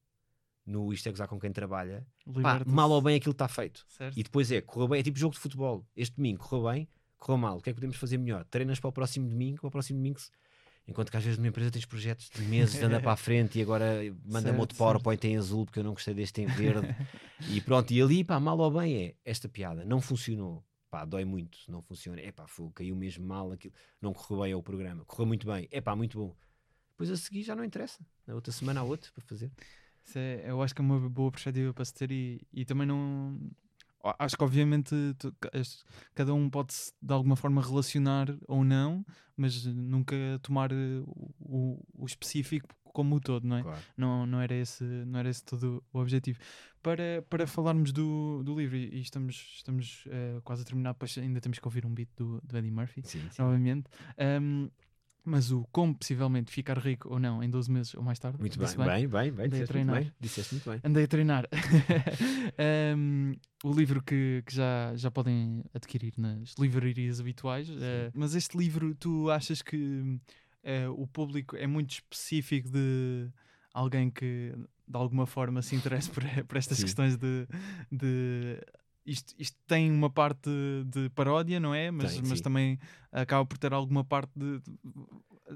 no 0.66 0.92
Isto 0.92 1.08
é 1.08 1.12
Gozar 1.12 1.26
com 1.28 1.40
quem 1.40 1.50
trabalha, 1.50 2.06
pá, 2.42 2.62
mal 2.66 2.90
ou 2.90 3.00
bem 3.00 3.16
aquilo 3.16 3.32
está 3.32 3.48
feito. 3.48 3.86
Certo. 3.88 4.18
E 4.18 4.22
depois 4.22 4.52
é, 4.52 4.60
correu 4.60 4.88
bem, 4.88 5.00
é 5.00 5.02
tipo 5.02 5.18
jogo 5.18 5.34
de 5.34 5.40
futebol. 5.40 5.86
Este 5.96 6.16
domingo 6.16 6.46
correu 6.46 6.70
bem, 6.70 6.88
correu 7.16 7.38
mal. 7.38 7.56
O 7.56 7.62
que 7.62 7.70
é 7.70 7.72
que 7.72 7.76
podemos 7.76 7.96
fazer 7.96 8.18
melhor? 8.18 8.44
Treinas 8.44 8.78
para 8.78 8.88
o 8.88 8.92
próximo 8.92 9.26
domingo, 9.26 9.60
para 9.60 9.68
o 9.68 9.70
próximo 9.70 9.98
domingo 9.98 10.20
Enquanto 10.88 11.10
que 11.10 11.16
às 11.18 11.22
vezes 11.22 11.38
numa 11.38 11.48
empresa 11.48 11.70
tens 11.70 11.84
projetos 11.84 12.30
de 12.30 12.40
meses 12.42 12.78
de 12.78 12.84
andar 12.84 13.02
para 13.02 13.12
a 13.12 13.16
frente 13.16 13.58
e 13.58 13.62
agora 13.62 14.00
manda-me 14.24 14.58
outro 14.58 14.76
PowerPoint 14.76 15.22
em 15.26 15.36
azul 15.36 15.66
porque 15.66 15.80
eu 15.80 15.84
não 15.84 15.92
gostei 15.92 16.14
deste 16.14 16.40
em 16.40 16.46
verde. 16.46 16.88
e 17.50 17.60
pronto, 17.60 17.92
e 17.92 18.00
ali, 18.00 18.24
pá, 18.24 18.40
mal 18.40 18.58
ou 18.58 18.70
bem 18.70 19.04
é 19.04 19.14
esta 19.22 19.48
piada, 19.48 19.84
não 19.84 20.00
funcionou. 20.00 20.64
Pá, 20.90 21.04
dói 21.04 21.26
muito, 21.26 21.58
não 21.68 21.82
funciona. 21.82 22.18
É 22.22 22.32
pá, 22.32 22.46
caiu 22.74 22.96
mesmo 22.96 23.26
mal 23.26 23.52
aquilo, 23.52 23.74
não 24.00 24.14
correu 24.14 24.42
bem 24.42 24.52
ao 24.54 24.62
programa. 24.62 25.04
Correu 25.04 25.26
muito 25.26 25.46
bem, 25.46 25.68
é 25.70 25.80
pá, 25.80 25.94
muito 25.94 26.18
bom. 26.18 26.34
Depois 26.92 27.10
a 27.10 27.16
seguir 27.16 27.42
já 27.42 27.54
não 27.54 27.62
interessa. 27.62 28.04
Na 28.26 28.34
outra 28.34 28.50
semana 28.50 28.80
há 28.80 28.82
outro 28.82 29.12
para 29.12 29.22
fazer. 29.22 29.52
É, 30.14 30.44
eu 30.46 30.62
acho 30.62 30.74
que 30.74 30.80
é 30.80 30.84
uma 30.84 31.08
boa 31.10 31.30
perspectiva 31.30 31.74
para 31.74 31.84
se 31.84 31.92
ter 31.92 32.10
e, 32.10 32.40
e 32.50 32.64
também 32.64 32.86
não 32.86 33.38
acho 34.18 34.36
que 34.36 34.44
obviamente 34.44 34.94
tu, 35.18 35.34
cada 36.14 36.34
um 36.34 36.48
pode 36.48 36.74
de 37.00 37.12
alguma 37.12 37.36
forma 37.36 37.62
relacionar 37.62 38.28
ou 38.46 38.64
não, 38.64 39.04
mas 39.36 39.64
nunca 39.66 40.16
tomar 40.42 40.72
eh, 40.72 41.02
o, 41.40 41.80
o 41.94 42.06
específico 42.06 42.68
como 42.92 43.16
o 43.16 43.20
todo, 43.20 43.46
não 43.46 43.58
é? 43.58 43.62
Claro. 43.62 43.80
Não, 43.96 44.26
não, 44.26 44.40
era 44.40 44.54
esse, 44.54 44.82
não 44.82 45.20
era 45.20 45.28
esse 45.28 45.44
todo 45.44 45.84
o 45.92 46.00
objetivo. 46.00 46.40
Para, 46.82 47.22
para 47.28 47.46
falarmos 47.46 47.92
do, 47.92 48.42
do 48.42 48.58
livro, 48.58 48.76
e 48.76 49.00
estamos, 49.00 49.54
estamos 49.56 50.04
uh, 50.06 50.40
quase 50.42 50.62
a 50.62 50.64
terminar, 50.64 50.92
depois 50.94 51.16
ainda 51.18 51.40
temos 51.40 51.58
que 51.58 51.66
ouvir 51.66 51.86
um 51.86 51.94
beat 51.94 52.08
do, 52.16 52.40
do 52.42 52.56
Eddie 52.56 52.70
Murphy, 52.70 53.02
sim, 53.04 53.20
sim. 53.30 53.42
novamente. 53.42 53.88
Um, 54.40 54.68
mas 55.28 55.50
o 55.50 55.66
como 55.70 55.94
possivelmente 55.94 56.50
ficar 56.50 56.78
rico 56.78 57.08
ou 57.12 57.18
não 57.18 57.42
em 57.42 57.50
12 57.50 57.70
meses 57.70 57.94
ou 57.94 58.02
mais 58.02 58.18
tarde. 58.18 58.38
Muito 58.38 58.58
bem, 58.58 58.68
bem, 58.76 59.08
bem, 59.08 59.32
bem, 59.32 59.46
Andei 59.46 59.62
a 59.62 59.66
treinar. 59.66 59.96
Muito 59.96 60.06
bem. 60.06 60.16
Disseste 60.20 60.54
muito 60.54 60.70
bem. 60.70 60.80
Andei 60.82 61.04
a 61.04 61.08
treinar. 61.08 61.48
um, 62.96 63.34
o 63.64 63.72
livro 63.72 64.02
que, 64.02 64.42
que, 64.46 64.54
já, 64.54 64.94
já 64.96 65.10
podem 65.10 65.62
adquirir 65.74 66.14
nas 66.16 66.54
livrarias 66.58 67.20
habituais. 67.20 67.68
Uh, 67.68 68.10
mas 68.14 68.34
este 68.34 68.56
livro, 68.56 68.94
tu 68.94 69.30
achas 69.30 69.62
que 69.62 69.76
uh, 69.76 70.90
o 70.96 71.06
público 71.06 71.56
é 71.56 71.66
muito 71.66 71.92
específico 71.92 72.68
de 72.70 73.28
alguém 73.72 74.10
que 74.10 74.54
de 74.88 74.96
alguma 74.96 75.26
forma 75.26 75.60
se 75.60 75.76
interessa 75.76 76.10
por, 76.10 76.24
por 76.46 76.56
estas 76.56 76.78
Sim. 76.78 76.84
questões 76.84 77.16
de, 77.16 77.46
de 77.92 78.58
isto, 79.08 79.34
isto 79.38 79.56
tem 79.66 79.90
uma 79.90 80.10
parte 80.10 80.50
de 80.86 81.08
paródia, 81.10 81.58
não 81.58 81.74
é? 81.74 81.90
Mas, 81.90 82.14
tem, 82.14 82.22
mas 82.26 82.40
também 82.40 82.78
acaba 83.10 83.44
por 83.46 83.56
ter 83.56 83.72
alguma 83.72 84.04
parte 84.04 84.30
de. 84.36 84.60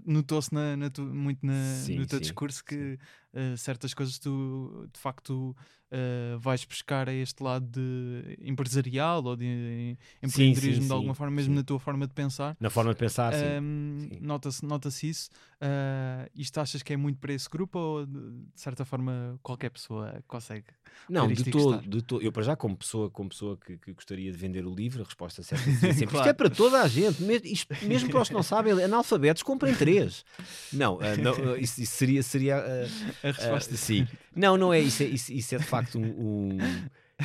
Notou-se 0.06 0.52
na, 0.54 0.76
na 0.76 0.90
tu, 0.90 1.02
muito 1.02 1.44
na, 1.44 1.52
sim, 1.84 1.98
no 1.98 2.06
teu 2.06 2.18
sim, 2.18 2.22
discurso 2.22 2.64
que 2.64 2.98
uh, 3.34 3.56
certas 3.56 3.94
coisas 3.94 4.18
tu 4.18 4.88
de 4.92 4.98
facto 4.98 5.56
uh, 5.92 6.38
vais 6.38 6.64
buscar 6.64 7.08
a 7.08 7.12
este 7.12 7.42
lado 7.42 7.66
de 7.66 8.38
empresarial 8.42 9.22
ou 9.24 9.36
de 9.36 9.96
empreendedorismo 10.22 10.86
de 10.86 10.92
alguma 10.92 11.14
forma, 11.14 11.34
mesmo 11.36 11.54
na 11.54 11.62
tua 11.62 11.78
forma 11.78 12.06
de 12.06 12.14
pensar. 12.14 12.56
Na 12.58 12.70
forma 12.70 12.92
de 12.92 12.98
pensar, 12.98 13.32
um, 13.62 14.08
Nota-se 14.20 14.64
nota 14.64 14.88
isso. 14.88 15.30
Uh, 15.62 16.28
isto 16.34 16.58
achas 16.58 16.82
que 16.82 16.92
é 16.92 16.96
muito 16.96 17.18
para 17.18 17.32
esse 17.32 17.48
grupo 17.48 17.78
ou 17.78 18.06
de, 18.06 18.12
de 18.12 18.60
certa 18.60 18.84
forma 18.84 19.38
qualquer 19.42 19.70
pessoa 19.70 20.22
consegue? 20.26 20.66
Não, 21.08 21.28
de 21.28 21.50
todo, 21.50 21.80
de 21.80 22.02
todo. 22.02 22.22
Eu, 22.22 22.32
para 22.32 22.42
já, 22.42 22.56
como 22.56 22.76
pessoa, 22.76 23.10
como 23.10 23.28
pessoa 23.28 23.56
que, 23.56 23.78
que 23.78 23.92
gostaria 23.92 24.30
de 24.30 24.36
vender 24.36 24.66
o 24.66 24.74
livro, 24.74 25.02
a 25.02 25.04
resposta 25.04 25.42
certa 25.42 25.68
é 25.86 25.92
sempre: 25.92 26.06
claro. 26.06 26.18
isto 26.18 26.28
é 26.28 26.32
para 26.32 26.50
toda 26.50 26.82
a 26.82 26.88
gente, 26.88 27.22
mesmo, 27.22 27.46
isto, 27.46 27.74
mesmo 27.86 28.10
para 28.10 28.20
os 28.20 28.28
que 28.28 28.34
não 28.34 28.42
sabem, 28.42 28.72
analfabetos, 28.72 29.42
comprem 29.42 29.74
três. 29.74 30.24
Não, 30.72 30.96
uh, 30.96 31.00
não 31.22 31.32
uh, 31.32 31.56
isso, 31.56 31.80
isso, 31.80 31.96
seria. 31.96 32.22
seria 32.22 32.56
a 33.22 33.32
resposta. 33.32 33.76
sim. 33.76 34.06
Não, 34.34 34.56
não 34.56 34.72
é 34.72 34.80
isso. 34.80 35.02
É, 35.02 35.06
isso, 35.06 35.32
isso 35.32 35.54
é 35.54 35.58
de 35.58 35.64
facto 35.64 35.98
um, 35.98 36.04
um 36.04 36.58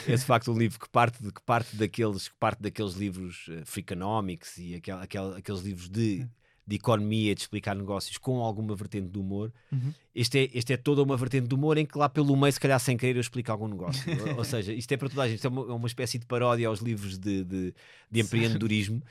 é 0.07 0.15
de 0.15 0.23
facto 0.23 0.51
um 0.51 0.57
livro 0.57 0.79
que 0.79 0.89
parte, 0.89 1.21
de, 1.21 1.31
que 1.31 1.41
parte, 1.41 1.75
daqueles, 1.75 2.27
que 2.27 2.35
parte 2.35 2.61
daqueles 2.61 2.93
livros 2.93 3.47
uh, 3.47 3.65
Freakonomics 3.65 4.57
e 4.57 4.75
aquel, 4.75 4.97
aquel, 4.99 5.35
aqueles 5.35 5.61
livros 5.61 5.89
de 5.89 6.27
de 6.67 6.75
economia, 6.75 7.33
de 7.33 7.41
explicar 7.41 7.73
negócios 7.73 8.17
com 8.17 8.41
alguma 8.41 8.75
vertente 8.75 9.07
de 9.07 9.17
humor. 9.17 9.53
Uhum. 9.71 9.93
Este, 10.13 10.39
é, 10.39 10.49
este 10.53 10.73
é 10.73 10.77
toda 10.77 11.01
uma 11.01 11.15
vertente 11.15 11.47
de 11.47 11.55
humor 11.55 11.77
em 11.77 11.85
que 11.85 11.97
lá 11.97 12.09
pelo 12.09 12.35
meio, 12.35 12.51
se 12.51 12.59
calhar 12.59 12.77
sem 12.77 12.97
querer, 12.97 13.15
eu 13.15 13.21
explico 13.21 13.49
algum 13.49 13.69
negócio. 13.69 14.03
ou, 14.31 14.39
ou, 14.39 14.43
seja, 14.43 14.73
isto 14.73 14.91
é 14.91 14.97
para 14.97 15.07
toda 15.07 15.21
a 15.21 15.27
gente. 15.29 15.37
Isto 15.37 15.47
é 15.47 15.49
uma, 15.49 15.61
é 15.61 15.73
uma 15.73 15.87
espécie 15.87 16.19
de 16.19 16.25
paródia 16.25 16.67
aos 16.67 16.81
livros 16.81 17.17
de, 17.17 17.45
de, 17.45 17.73
de 18.11 18.19
empreendedorismo. 18.19 19.01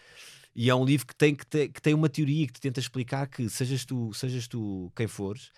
E 0.55 0.69
é 0.69 0.75
um 0.75 0.85
livro 0.85 1.07
que 1.07 1.17
tem, 1.17 1.35
que, 1.35 1.47
te, 1.47 1.69
que 1.69 1.81
tem 1.81 1.95
uma 1.95 2.11
teoria 2.11 2.47
que 2.47 2.53
te 2.53 2.61
tenta 2.61 2.79
explicar 2.79 3.27
que, 3.27 3.49
sejas 3.49 3.87
tu, 3.87 4.13
sejas 4.13 4.47
tu 4.47 4.93
quem 4.95 5.07
fores, 5.07 5.51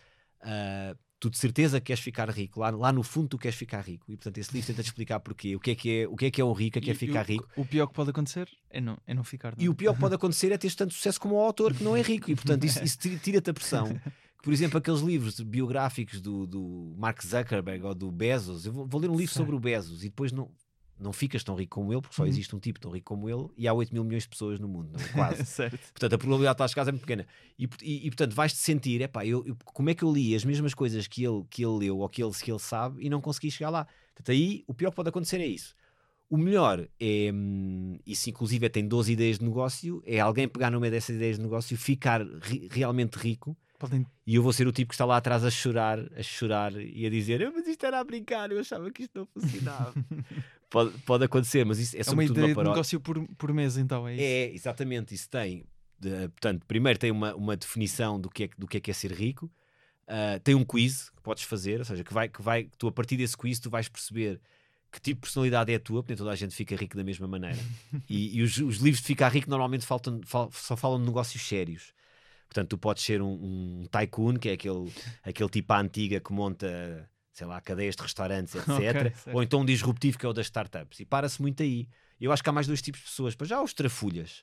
uh, 0.42 0.96
tu 1.20 1.28
de 1.28 1.38
certeza 1.38 1.80
queres 1.80 2.02
ficar 2.02 2.30
rico, 2.30 2.60
lá, 2.60 2.70
lá 2.70 2.92
no 2.92 3.02
fundo 3.02 3.28
tu 3.28 3.38
queres 3.38 3.56
ficar 3.56 3.80
rico. 3.80 4.04
E 4.08 4.16
portanto 4.16 4.38
esse 4.38 4.52
livro 4.52 4.66
tenta 4.66 4.82
te 4.82 4.86
explicar 4.86 5.20
porquê, 5.20 5.56
o 5.56 5.60
que 5.60 5.70
é 5.72 5.74
que 5.74 6.00
é, 6.00 6.08
o 6.08 6.16
que 6.16 6.26
é, 6.26 6.30
que 6.30 6.40
é 6.40 6.44
um 6.44 6.52
rico, 6.52 6.78
o 6.78 6.82
que 6.82 6.90
é 6.90 6.94
ficar 6.94 7.22
rico. 7.22 7.48
O 7.56 7.64
pior 7.64 7.86
que 7.86 7.94
pode 7.94 8.10
acontecer 8.10 8.48
é 8.70 8.80
não, 8.80 8.96
é 9.06 9.14
não 9.14 9.24
ficar. 9.24 9.56
Não. 9.56 9.62
E 9.62 9.68
o 9.68 9.74
pior 9.74 9.94
que 9.94 10.00
pode 10.00 10.14
acontecer 10.16 10.52
é 10.52 10.58
ter 10.58 10.72
tanto 10.74 10.94
sucesso 10.94 11.20
como 11.20 11.34
o 11.34 11.40
autor 11.40 11.74
que 11.74 11.82
não 11.82 11.96
é 11.96 12.02
rico. 12.02 12.30
E 12.30 12.34
portanto 12.34 12.64
isso, 12.64 12.82
isso 12.82 12.98
tira-te 12.98 13.50
a 13.50 13.54
pressão. 13.54 14.00
Por 14.42 14.52
exemplo, 14.52 14.78
aqueles 14.78 15.00
livros 15.00 15.40
biográficos 15.40 16.20
do, 16.20 16.46
do 16.46 16.94
Mark 16.96 17.20
Zuckerberg 17.22 17.84
ou 17.84 17.94
do 17.94 18.10
Bezos, 18.10 18.66
eu 18.66 18.72
vou, 18.72 18.86
vou 18.86 19.00
ler 19.00 19.10
um 19.10 19.16
livro 19.16 19.34
sobre 19.34 19.54
o 19.54 19.58
Bezos 19.58 20.04
e 20.04 20.08
depois 20.08 20.30
não, 20.30 20.48
não 21.00 21.12
ficas 21.12 21.44
tão 21.44 21.54
rico 21.54 21.80
como 21.80 21.92
ele, 21.92 22.00
porque 22.00 22.14
só 22.14 22.22
uhum. 22.22 22.28
existe 22.28 22.54
um 22.54 22.58
tipo 22.58 22.80
tão 22.80 22.90
rico 22.90 23.14
como 23.14 23.28
ele 23.28 23.48
e 23.56 23.68
há 23.68 23.72
8 23.72 23.92
mil 23.92 24.04
milhões 24.04 24.24
de 24.24 24.28
pessoas 24.28 24.58
no 24.58 24.68
mundo, 24.68 24.98
é? 24.98 25.08
quase. 25.12 25.44
portanto, 25.92 26.12
a 26.12 26.18
probabilidade 26.18 26.56
de 26.56 26.64
estar 26.64 26.74
casa 26.74 26.90
é 26.90 26.92
muito 26.92 27.02
pequena. 27.02 27.26
E, 27.58 27.68
e, 27.82 28.06
e 28.06 28.10
portanto, 28.10 28.34
vais-te 28.34 28.58
sentir, 28.58 29.00
epá, 29.00 29.24
eu, 29.24 29.44
eu, 29.46 29.56
como 29.64 29.90
é 29.90 29.94
que 29.94 30.02
eu 30.02 30.12
li 30.12 30.34
as 30.34 30.44
mesmas 30.44 30.74
coisas 30.74 31.06
que 31.06 31.24
ele, 31.24 31.44
que 31.48 31.64
ele 31.64 31.78
leu 31.78 31.98
ou 31.98 32.08
que 32.08 32.22
ele, 32.22 32.32
que 32.32 32.50
ele 32.50 32.58
sabe 32.58 33.04
e 33.04 33.10
não 33.10 33.20
consegui 33.20 33.50
chegar 33.50 33.70
lá? 33.70 33.86
Portanto, 34.14 34.32
aí 34.32 34.64
o 34.66 34.74
pior 34.74 34.90
que 34.90 34.96
pode 34.96 35.08
acontecer 35.08 35.40
é 35.40 35.46
isso. 35.46 35.74
O 36.30 36.36
melhor 36.36 36.86
é, 37.00 37.30
hum, 37.32 37.98
isso 38.06 38.28
inclusive 38.28 38.66
é, 38.66 38.68
tem 38.68 38.86
12 38.86 39.12
ideias 39.12 39.38
de 39.38 39.44
negócio, 39.44 40.02
é 40.04 40.20
alguém 40.20 40.46
pegar 40.46 40.70
numa 40.70 40.90
dessas 40.90 41.16
ideias 41.16 41.36
de 41.36 41.42
negócio, 41.42 41.76
ficar 41.76 42.22
ri, 42.42 42.68
realmente 42.70 43.14
rico. 43.14 43.56
Podem... 43.78 44.04
E 44.26 44.34
eu 44.34 44.42
vou 44.42 44.52
ser 44.52 44.66
o 44.66 44.72
tipo 44.72 44.88
que 44.88 44.94
está 44.94 45.04
lá 45.04 45.16
atrás 45.16 45.44
a 45.44 45.50
chorar, 45.50 46.00
a 46.14 46.22
chorar 46.22 46.72
e 46.74 47.06
a 47.06 47.10
dizer: 47.10 47.50
Mas 47.54 47.66
isto 47.66 47.86
era 47.86 48.00
a 48.00 48.04
brincar, 48.04 48.50
eu 48.50 48.58
achava 48.58 48.90
que 48.90 49.04
isto 49.04 49.18
não 49.20 49.26
funcionava. 49.26 49.94
pode, 50.70 50.96
pode 50.98 51.24
acontecer, 51.24 51.64
mas 51.64 51.78
isso 51.78 51.96
é, 51.96 52.00
é 52.00 52.10
uma 52.10 52.24
ideia 52.24 52.54
uma 52.54 52.62
de 52.62 52.68
negócio 52.68 53.00
por, 53.00 53.26
por 53.36 53.52
mês, 53.52 53.76
então 53.76 54.06
é 54.06 54.14
isso? 54.14 54.22
É, 54.22 54.54
exatamente, 54.54 55.14
isso 55.14 55.28
tem. 55.28 55.64
Portanto, 56.00 56.64
primeiro 56.66 56.98
tem 56.98 57.10
uma, 57.10 57.34
uma 57.34 57.56
definição 57.56 58.20
do 58.20 58.30
que, 58.30 58.44
é, 58.44 58.50
do 58.56 58.66
que 58.66 58.76
é 58.76 58.80
que 58.80 58.90
é 58.90 58.94
ser 58.94 59.12
rico, 59.12 59.50
uh, 60.06 60.38
tem 60.44 60.54
um 60.54 60.64
quiz 60.64 61.10
que 61.10 61.22
podes 61.22 61.42
fazer, 61.44 61.78
ou 61.80 61.84
seja, 61.84 62.04
que 62.04 62.12
vai, 62.12 62.28
que 62.28 62.40
vai, 62.40 62.68
tu 62.78 62.86
a 62.86 62.92
partir 62.92 63.16
desse 63.16 63.36
quiz 63.36 63.58
tu 63.58 63.68
vais 63.68 63.88
perceber 63.88 64.40
que 64.90 65.00
tipo 65.00 65.16
de 65.16 65.20
personalidade 65.22 65.72
é 65.72 65.76
a 65.76 65.80
tua, 65.80 66.02
porque 66.02 66.12
nem 66.12 66.18
toda 66.18 66.30
a 66.30 66.36
gente 66.36 66.54
fica 66.54 66.74
rico 66.74 66.96
da 66.96 67.04
mesma 67.04 67.26
maneira. 67.28 67.58
e, 68.08 68.38
e 68.38 68.42
os, 68.42 68.56
os 68.58 68.76
livros 68.76 69.00
de 69.00 69.06
ficar 69.06 69.28
rico 69.28 69.50
normalmente 69.50 69.84
faltam, 69.84 70.20
fal- 70.24 70.50
só 70.52 70.76
falam 70.76 70.98
de 70.98 71.06
negócios 71.06 71.42
sérios. 71.42 71.92
Portanto, 72.46 72.70
tu 72.70 72.78
podes 72.78 73.02
ser 73.02 73.20
um, 73.20 73.32
um 73.82 73.86
tycoon, 73.90 74.38
que 74.38 74.48
é 74.48 74.52
aquele, 74.52 74.90
aquele 75.22 75.50
tipo 75.50 75.70
à 75.72 75.80
antiga 75.80 76.18
que 76.20 76.32
monta, 76.32 77.06
sei 77.38 77.46
lá, 77.46 77.60
cadeias 77.60 77.94
de 77.94 78.02
restaurantes, 78.02 78.54
etc. 78.56 78.66
Ok, 78.74 79.12
certo. 79.14 79.34
Ou 79.36 79.42
então 79.44 79.60
um 79.60 79.64
disruptivo, 79.64 80.18
que 80.18 80.26
é 80.26 80.28
o 80.28 80.32
das 80.32 80.46
startups. 80.46 80.98
E 80.98 81.04
para-se 81.04 81.40
muito 81.40 81.62
aí. 81.62 81.88
Eu 82.20 82.32
acho 82.32 82.42
que 82.42 82.48
há 82.48 82.52
mais 82.52 82.66
dois 82.66 82.82
tipos 82.82 83.00
de 83.00 83.06
pessoas. 83.06 83.36
Para 83.36 83.46
já 83.46 83.62
os 83.62 83.72
trafulhas, 83.72 84.42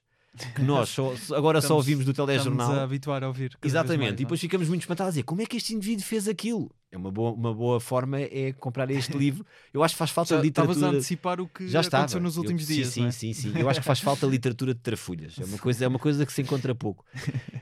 que 0.55 0.61
nós 0.63 0.87
só- 0.89 1.13
agora 1.35 1.59
só 1.59 1.65
Estamos- 1.65 1.71
ouvimos 1.71 2.05
do 2.05 2.11
Estamos 2.11 2.31
telejornal. 2.31 2.71
a 2.71 2.83
habituar 2.83 3.21
a 3.21 3.27
ouvir. 3.27 3.57
Exatamente, 3.61 3.99
mais, 4.11 4.13
e 4.13 4.23
depois 4.23 4.39
ficamos 4.39 4.69
muito 4.69 4.81
espantados 4.83 5.09
a 5.09 5.11
dizer 5.11 5.23
como 5.23 5.41
é 5.41 5.45
que 5.45 5.57
este 5.57 5.73
indivíduo 5.75 6.05
fez 6.05 6.27
aquilo? 6.29 6.71
É 6.89 6.97
uma 6.97 7.11
boa, 7.11 7.33
uma 7.33 7.53
boa 7.53 7.81
forma 7.81 8.21
é 8.21 8.53
comprar 8.53 8.89
este 8.89 9.11
livro. 9.17 9.45
Eu 9.73 9.83
acho 9.83 9.93
que 9.93 9.97
faz 9.97 10.11
é? 10.11 10.13
falta 10.13 10.35
Já 10.37 10.41
Estavas 10.45 10.69
a 10.69 10.73
literatura. 10.73 10.97
antecipar 10.97 11.41
o 11.41 11.47
que 11.49 11.67
Já 11.67 11.81
estava. 11.81 12.03
aconteceu 12.03 12.21
nos 12.21 12.35
Eu- 12.37 12.41
últimos 12.43 12.63
sim, 12.65 12.73
dias. 12.75 12.87
Sim, 12.87 13.07
é? 13.07 13.11
sim, 13.11 13.33
sim. 13.33 13.51
Eu 13.57 13.69
acho 13.69 13.81
que 13.81 13.85
faz 13.85 13.99
falta 13.99 14.25
literatura 14.25 14.73
de 14.73 14.79
trafulhas. 14.79 15.37
É 15.37 15.43
uma 15.43 15.57
coisa, 15.57 15.83
é 15.83 15.87
uma 15.89 15.99
coisa 15.99 16.25
que 16.25 16.31
se 16.31 16.41
encontra 16.41 16.73
pouco. 16.73 17.03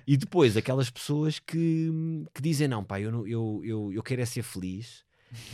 E 0.05 0.15
depois, 0.15 0.55
aquelas 0.55 0.91
pessoas 0.91 1.39
que, 1.39 1.89
que 2.35 2.41
dizem: 2.41 2.67
Não, 2.67 2.83
pá, 2.83 2.99
eu, 3.01 3.27
eu, 3.27 3.61
eu, 3.65 3.91
eu 3.93 4.03
quero 4.03 4.21
é 4.21 4.25
ser 4.25 4.43
feliz. 4.43 5.03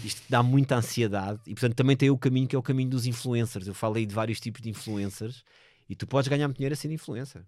Isto 0.03 0.21
dá 0.29 0.41
muita 0.43 0.75
ansiedade. 0.75 1.39
E 1.47 1.53
portanto, 1.53 1.75
também 1.75 1.95
tem 1.95 2.09
o 2.09 2.17
caminho 2.17 2.47
que 2.47 2.55
é 2.55 2.59
o 2.59 2.63
caminho 2.63 2.89
dos 2.89 3.05
influencers. 3.05 3.67
Eu 3.67 3.73
falei 3.73 4.05
de 4.05 4.13
vários 4.13 4.39
tipos 4.39 4.61
de 4.61 4.69
influencers 4.69 5.43
e 5.89 5.95
tu 5.95 6.05
podes 6.07 6.27
ganhar 6.27 6.51
dinheiro 6.51 6.73
a 6.73 6.75
ser 6.75 6.91
influencer. 6.91 7.43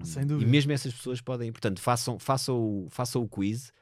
Um, 0.00 0.04
Sem 0.04 0.22
E 0.22 0.26
dúvida. 0.26 0.50
mesmo 0.50 0.72
essas 0.72 0.92
pessoas 0.92 1.20
podem. 1.20 1.50
Portanto, 1.52 1.80
façam, 1.80 2.18
façam, 2.18 2.56
o, 2.58 2.88
façam 2.90 3.22
o 3.22 3.28
quiz. 3.28 3.72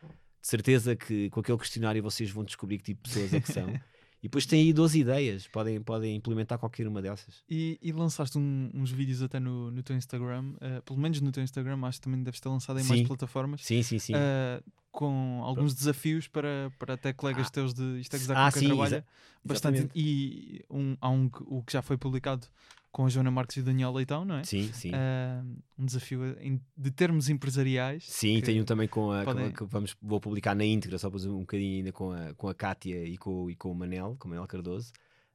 De 0.40 0.49
certeza 0.49 0.97
que 0.97 1.31
com 1.31 1.40
aquele 1.40 1.59
questionário 1.59 2.03
vocês 2.03 2.31
vão 2.31 2.44
descobrir 2.44 2.78
que 2.78 2.85
tipo 2.85 3.03
de 3.03 3.09
pessoas 3.11 3.32
é 3.35 3.40
que 3.40 3.53
são. 3.53 3.66
E 4.23 4.28
depois 4.28 4.47
têm 4.47 4.61
aí 4.62 4.73
12 4.73 5.01
ideias, 5.01 5.49
podem, 5.49 5.81
podem 5.82 6.15
implementar 6.15 6.57
qualquer 6.57 6.86
uma 6.86 7.03
dessas. 7.03 7.43
E, 7.51 7.77
e 7.82 7.90
lançaste 7.90 8.39
um- 8.39 8.70
uns 8.73 8.90
vídeos 8.93 9.20
até 9.20 9.40
no, 9.40 9.70
no 9.73 9.82
teu 9.82 9.97
Instagram, 9.97 10.55
eh, 10.61 10.81
pelo 10.82 10.99
menos 11.01 11.20
no 11.20 11.32
teu 11.32 11.43
Instagram, 11.43 11.85
acho 11.85 11.99
que 11.99 12.05
também 12.05 12.23
deves 12.23 12.39
ter 12.39 12.49
lançado 12.49 12.78
em 12.78 12.85
mais 12.85 13.01
Sim. 13.01 13.07
plataformas, 13.07 13.65
Sim, 13.65 13.82
sim, 13.82 13.99
sim. 13.99 14.12
eh, 14.15 14.62
com 14.93 15.40
alguns 15.43 15.74
desafios 15.74 16.28
para, 16.28 16.70
para 16.78 16.94
até 16.94 17.12
colegas 17.12 17.49
Ah. 17.49 17.51
teus 17.51 17.74
de 17.74 17.99
isto 18.01 18.15
é 18.15 18.19
gozar 18.20 18.36
Ah, 18.36 18.51
sim, 18.53 18.66
trabalha. 18.66 18.97
exa- 18.99 19.05
bastante, 19.44 19.78
exatamente. 19.78 19.93
e 19.99 20.65
um, 20.70 20.97
há 21.01 21.09
um 21.09 21.28
que- 21.28 21.43
o 21.47 21.62
que 21.62 21.73
já 21.73 21.82
foi 21.82 21.97
publicado 21.99 22.47
com 22.93 23.06
a 23.06 23.09
Joana 23.09 23.31
Marques 23.31 23.56
e 23.56 23.60
o 23.60 23.62
Daniel 23.64 23.90
Leitão, 23.93 24.24
não 24.24 24.36
é? 24.36 24.44
Sim, 24.44 24.70
sim. 24.73 24.90
Eh, 24.94 25.43
um 25.78 25.85
desafio 25.86 26.39
em- 26.40 26.60
de 26.77 26.90
termos 26.90 27.28
empresariais. 27.31 28.05
Sim, 28.06 28.40
tenho 28.43 28.64
também 28.64 28.86
com 28.86 29.10
a. 29.10 29.24
com 29.24 29.31
a- 29.31 29.35
podem- 29.35 29.51
que 29.52 29.64
vamos, 29.64 29.97
vou 30.01 30.20
publicar 30.20 30.55
na 30.55 30.64
íntegra, 30.64 30.98
só 30.98 31.10
para 31.10 31.20
um 31.28 31.40
bocadinho 31.40 31.78
ainda 31.78 31.90
com 31.93 32.12
a, 32.12 32.35
com 32.35 32.48
a 32.48 32.55
Kátia 32.55 33.02
e 33.05 33.16
com, 33.16 33.51
e 33.51 33.56
com 33.56 33.73
o 33.73 33.74
Manel, 33.74 34.14
com 34.19 34.28
o 34.28 34.31
Manel 34.31 34.47
Cardoso. 34.47 34.93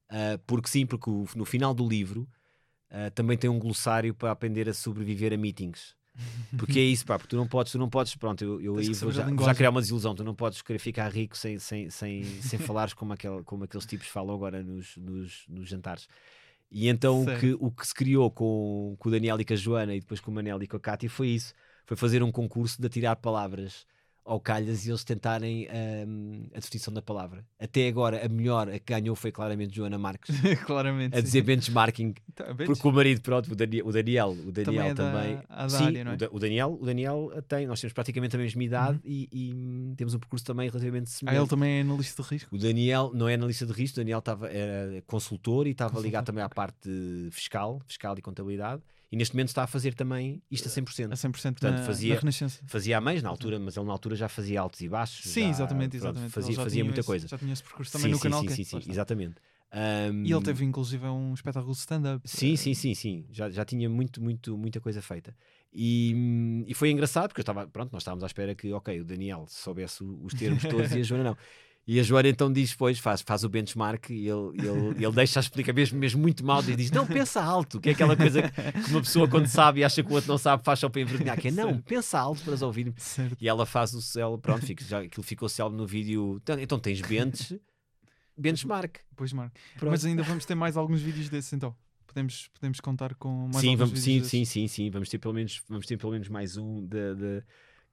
Ah, 0.10 0.40
porque 0.46 0.70
sim, 0.70 0.86
porque 0.86 1.10
o- 1.10 1.26
no 1.36 1.44
final 1.46 1.74
do 1.74 1.86
livro 1.88 2.28
ah, 2.90 3.10
também 3.12 3.38
tem 3.38 3.50
um 3.50 3.60
glossário 3.60 4.14
para 4.14 4.32
aprender 4.32 4.70
a 4.70 4.74
sobreviver 4.74 5.34
a 5.34 5.38
meetings. 5.38 5.96
Porque 6.58 6.80
é 6.80 6.84
isso, 6.84 7.06
pá, 7.06 7.20
porque 7.20 7.30
tu 7.30 7.38
não 7.38 7.48
podes, 7.48 7.72
tu 7.74 7.78
não 7.78 7.88
podes, 7.90 8.16
pronto, 8.16 8.44
eu, 8.44 8.60
eu 8.60 8.78
aí 8.78 8.92
vou 8.94 9.12
já, 9.12 9.24
vou 9.26 9.46
já 9.46 9.54
criar 9.54 9.70
uma 9.70 9.82
desilusão, 9.82 10.16
tu 10.16 10.24
não 10.24 10.34
podes 10.34 10.64
querer 10.64 10.80
ficar 10.80 11.10
rico 11.12 11.38
sem, 11.38 11.60
sem, 11.60 11.90
sem, 11.92 12.24
sem 12.42 12.58
falares 12.58 12.94
como, 12.96 13.14
aquele, 13.14 13.44
como 13.44 13.66
aqueles 13.66 13.86
tipos 13.86 14.08
falam 14.08 14.34
agora 14.34 14.64
nos, 14.64 14.98
nos, 14.98 15.46
nos 15.48 15.70
jantares. 15.70 16.08
E 16.70 16.88
então 16.90 17.24
o 17.24 17.40
que, 17.40 17.54
o 17.60 17.72
que 17.72 17.88
se 17.88 17.94
criou 17.94 18.30
com, 18.30 18.96
com 19.00 19.10
o 19.10 19.12
Daniel 19.12 19.40
e 19.40 19.46
com 19.46 19.54
a 19.54 19.56
Joana 19.56 19.96
e 19.96 20.00
depois 20.00 20.20
com 20.20 20.32
o 20.32 20.34
Manel 20.34 20.62
e 20.62 20.68
com 20.68 20.78
a 20.78 20.80
Cátia 20.80 21.10
foi 21.10 21.30
isso, 21.30 21.54
foi 21.86 21.96
fazer 21.96 22.22
um 22.22 22.32
concurso 22.32 22.80
de 22.80 22.88
atirar 22.88 23.16
palavras 23.16 23.86
ao 24.28 24.40
calhas 24.42 24.86
e 24.86 24.90
eles 24.92 25.04
tentarem 25.04 25.68
hum, 26.08 26.48
a 26.54 26.60
definição 26.60 26.94
da 26.94 27.02
palavra. 27.02 27.46
Até 27.60 27.88
agora, 27.88 28.26
a 28.26 28.30
melhor, 28.30 28.68
a 28.70 28.78
que 28.78 28.94
ganhou 28.94 29.16
foi 29.16 29.32
claramente 29.32 29.76
Joana 29.76 29.98
Marques, 29.98 30.36
Claramente. 30.68 31.14
a 31.16 31.18
sim. 31.18 31.24
dizer 31.24 31.42
benchmarking 31.44 32.14
Tá, 32.36 32.54
porque 32.54 32.88
o 32.88 32.92
marido, 32.92 33.22
pronto, 33.22 33.52
o 33.52 33.56
Daniel, 33.56 33.88
o 33.88 33.92
Daniel, 33.92 34.32
Daniel 34.52 34.86
é 34.86 34.94
da- 34.94 35.12
também. 35.12 35.40
a 35.50 35.64
da 35.64 35.70
sim, 35.70 35.84
área, 35.86 36.04
não 36.04 36.12
é? 36.12 36.14
o, 36.14 36.18
Da- 36.18 36.30
o 36.32 36.40
Daniel, 36.40 36.78
o 36.80 36.86
Daniel 36.86 37.32
tem, 37.48 37.66
nós 37.66 37.80
temos 37.82 37.94
praticamente 37.94 38.36
a 38.36 38.40
mesma 38.40 38.64
idade 38.64 39.00
e, 39.04 39.28
e, 39.32 39.54
hum, 39.54 39.94
temos 39.98 40.14
um 40.14 40.20
percurso 40.20 40.46
também 40.46 40.70
relativamente 40.70 41.06
Ah, 41.08 41.18
semelhante. 41.18 41.42
ele 41.42 41.50
também 41.50 41.78
é 41.78 41.82
analista 41.82 42.22
de 42.22 42.30
risco. 42.30 42.56
O 42.56 42.60
Daniel 42.60 43.12
não 43.16 43.28
é 43.30 43.34
analista 43.34 43.66
de 43.66 43.72
risco, 43.74 43.98
o 44.00 44.02
Daniel 44.02 44.20
estava, 44.20 44.48
era 44.50 45.02
consultor 45.08 45.66
e 45.68 45.72
estava 45.72 46.00
ligado 46.00 46.26
também 46.26 46.44
à 46.44 46.50
parte 46.50 46.90
fiscal, 47.32 47.82
fiscal 47.88 48.14
e 48.18 48.22
contabilidade. 48.22 48.82
E 49.12 49.16
neste 49.16 49.34
momento 49.36 49.50
está 49.50 49.64
a 49.64 49.68
fazer 49.68 49.94
também 49.94 50.42
isto 50.52 50.68
a 50.68 50.72
100%. 50.72 51.14
A 51.14 51.16
100% 51.16 51.60
Portanto, 51.60 51.80
na, 51.80 51.84
fazia- 51.86 52.14
na 52.16 52.20
Renascença. 52.20 52.62
Fazia 52.68 52.98
a 52.98 53.02
mais 53.02 53.24
na 53.24 53.30
altura, 53.30 53.58
mas 53.60 53.78
ele 53.78 53.86
na 53.86 53.92
altura 53.94 54.16
já 54.16 54.28
fazia 54.28 54.60
altos 54.60 54.82
e 54.82 54.90
baixos. 54.90 55.32
Sim, 55.32 55.44
já, 55.44 55.50
exatamente, 55.50 55.96
exatamente. 55.96 56.32
Fazia, 56.32 56.56
fazia 56.56 56.84
muita 56.84 57.00
esse- 57.00 57.08
coisa. 57.08 57.28
Já 57.28 57.38
tinha 57.38 57.54
esse 57.54 57.64
percurso 57.64 57.92
também 57.94 58.08
sim, 58.08 58.12
no 58.12 58.18
sim, 58.18 58.24
canal. 58.24 58.42
sim, 58.42 58.48
que 58.48 58.54
sim, 58.56 58.64
sim, 58.82 58.92
exatamente. 58.92 59.36
Hum, 59.74 60.24
E 60.26 60.32
ele 60.32 60.42
teve 60.42 60.64
inclusive 60.64 61.06
um 61.08 61.34
espetáculo 61.34 61.74
de 61.74 61.80
stand-up. 61.80 62.28
Sim, 62.28 62.54
eh, 62.54 62.58
sim, 62.58 62.74
sim, 62.74 62.96
sim. 62.96 63.26
Já, 63.32 63.50
já 63.50 63.66
tinha 63.66 63.90
muito, 63.90 64.22
muito, 64.22 64.58
muita 64.58 64.80
coisa 64.80 65.02
feita. 65.02 65.36
E, 65.74 66.14
hum, 66.16 66.64
e 66.68 66.74
foi 66.74 66.90
engraçado 66.90 67.28
porque 67.30 67.42
eu 67.42 67.44
estava, 67.44 67.68
pronto, 67.68 67.92
nós 67.92 68.02
estávamos 68.02 68.24
à 68.24 68.28
espera 68.28 68.56
que, 68.56 68.72
ok, 68.72 69.02
o 69.02 69.06
Daniel 69.06 69.46
soubesse 69.48 70.04
os 70.04 70.34
termos 70.34 70.64
todos 70.64 70.92
e 70.92 71.00
a 71.00 71.04
Joana 71.04 71.24
não. 71.24 71.38
E 71.88 72.02
a 72.02 72.04
Joana 72.04 72.28
então 72.28 72.52
diz 72.52 72.72
depois, 72.72 73.00
faz, 73.00 73.22
faz 73.22 73.46
o 73.46 73.50
benchmark 73.50 74.10
e 74.10 74.28
ele, 74.28 74.50
ele, 74.58 75.06
ele 75.06 75.12
deixa 75.14 75.40
explica 75.40 75.72
mesmo, 75.72 75.98
mesmo 75.98 76.22
muito 76.22 76.46
mal 76.46 76.62
e 76.62 76.76
diz: 76.76 76.92
Não, 76.92 77.08
pensa 77.08 77.42
alto, 77.42 77.80
que 77.80 77.88
é 77.88 77.92
aquela 77.94 78.14
coisa 78.14 78.42
que 78.42 78.92
uma 78.92 79.00
pessoa 79.00 79.26
quando 79.26 79.48
sabe 79.48 79.80
e 79.80 79.84
acha 79.86 80.04
que 80.04 80.12
o 80.12 80.14
outro 80.14 80.28
não 80.28 80.38
sabe, 80.38 80.66
faz 80.66 80.80
só 80.80 80.90
para 80.90 81.00
envergonhar, 81.00 81.40
que 81.40 81.48
é 81.48 81.52
não, 81.52 81.80
pensa 81.80 82.20
alto 82.20 82.44
para 82.44 82.66
ouvir. 82.66 82.94
Certo. 82.98 83.38
E 83.40 83.48
ela 83.48 83.66
faz 83.66 83.94
o 83.94 84.02
céu, 84.02 84.38
pronto, 84.38 84.66
fica, 84.66 84.84
já, 84.84 85.00
aquilo 85.00 85.24
ficou 85.24 85.48
célebre 85.48 85.78
no 85.78 85.88
vídeo. 85.88 86.42
Então, 86.44 86.60
então 86.60 86.78
tens 86.78 87.00
bench, 87.00 87.58
benchmark. 88.38 88.98
Pois. 89.16 89.32
Pronto. 89.32 89.52
Mas 89.84 90.04
ainda 90.04 90.24
vamos 90.24 90.44
ter 90.44 90.56
mais 90.56 90.76
alguns 90.76 91.02
vídeos 91.02 91.30
desses 91.30 91.54
então. 91.54 91.74
Podemos, 92.06 92.50
podemos 92.54 92.80
contar 92.82 93.16
com 93.16 93.48
mais 93.48 93.58
sim, 93.58 93.72
alguns 93.72 93.90
vamos, 93.90 94.04
vídeos 94.04 94.28
sim, 94.28 94.44
sim, 94.44 94.68
sim, 94.68 94.68
sim. 94.68 94.90
Vamos 94.90 95.08
ter 95.08 95.20
pelo 95.20 95.34
menos, 95.34 95.62
vamos 95.70 95.86
ter 95.86 95.96
pelo 95.96 96.12
menos 96.12 96.28
mais 96.28 96.58
um 96.58 96.86
da 96.86 97.14
da 97.14 97.44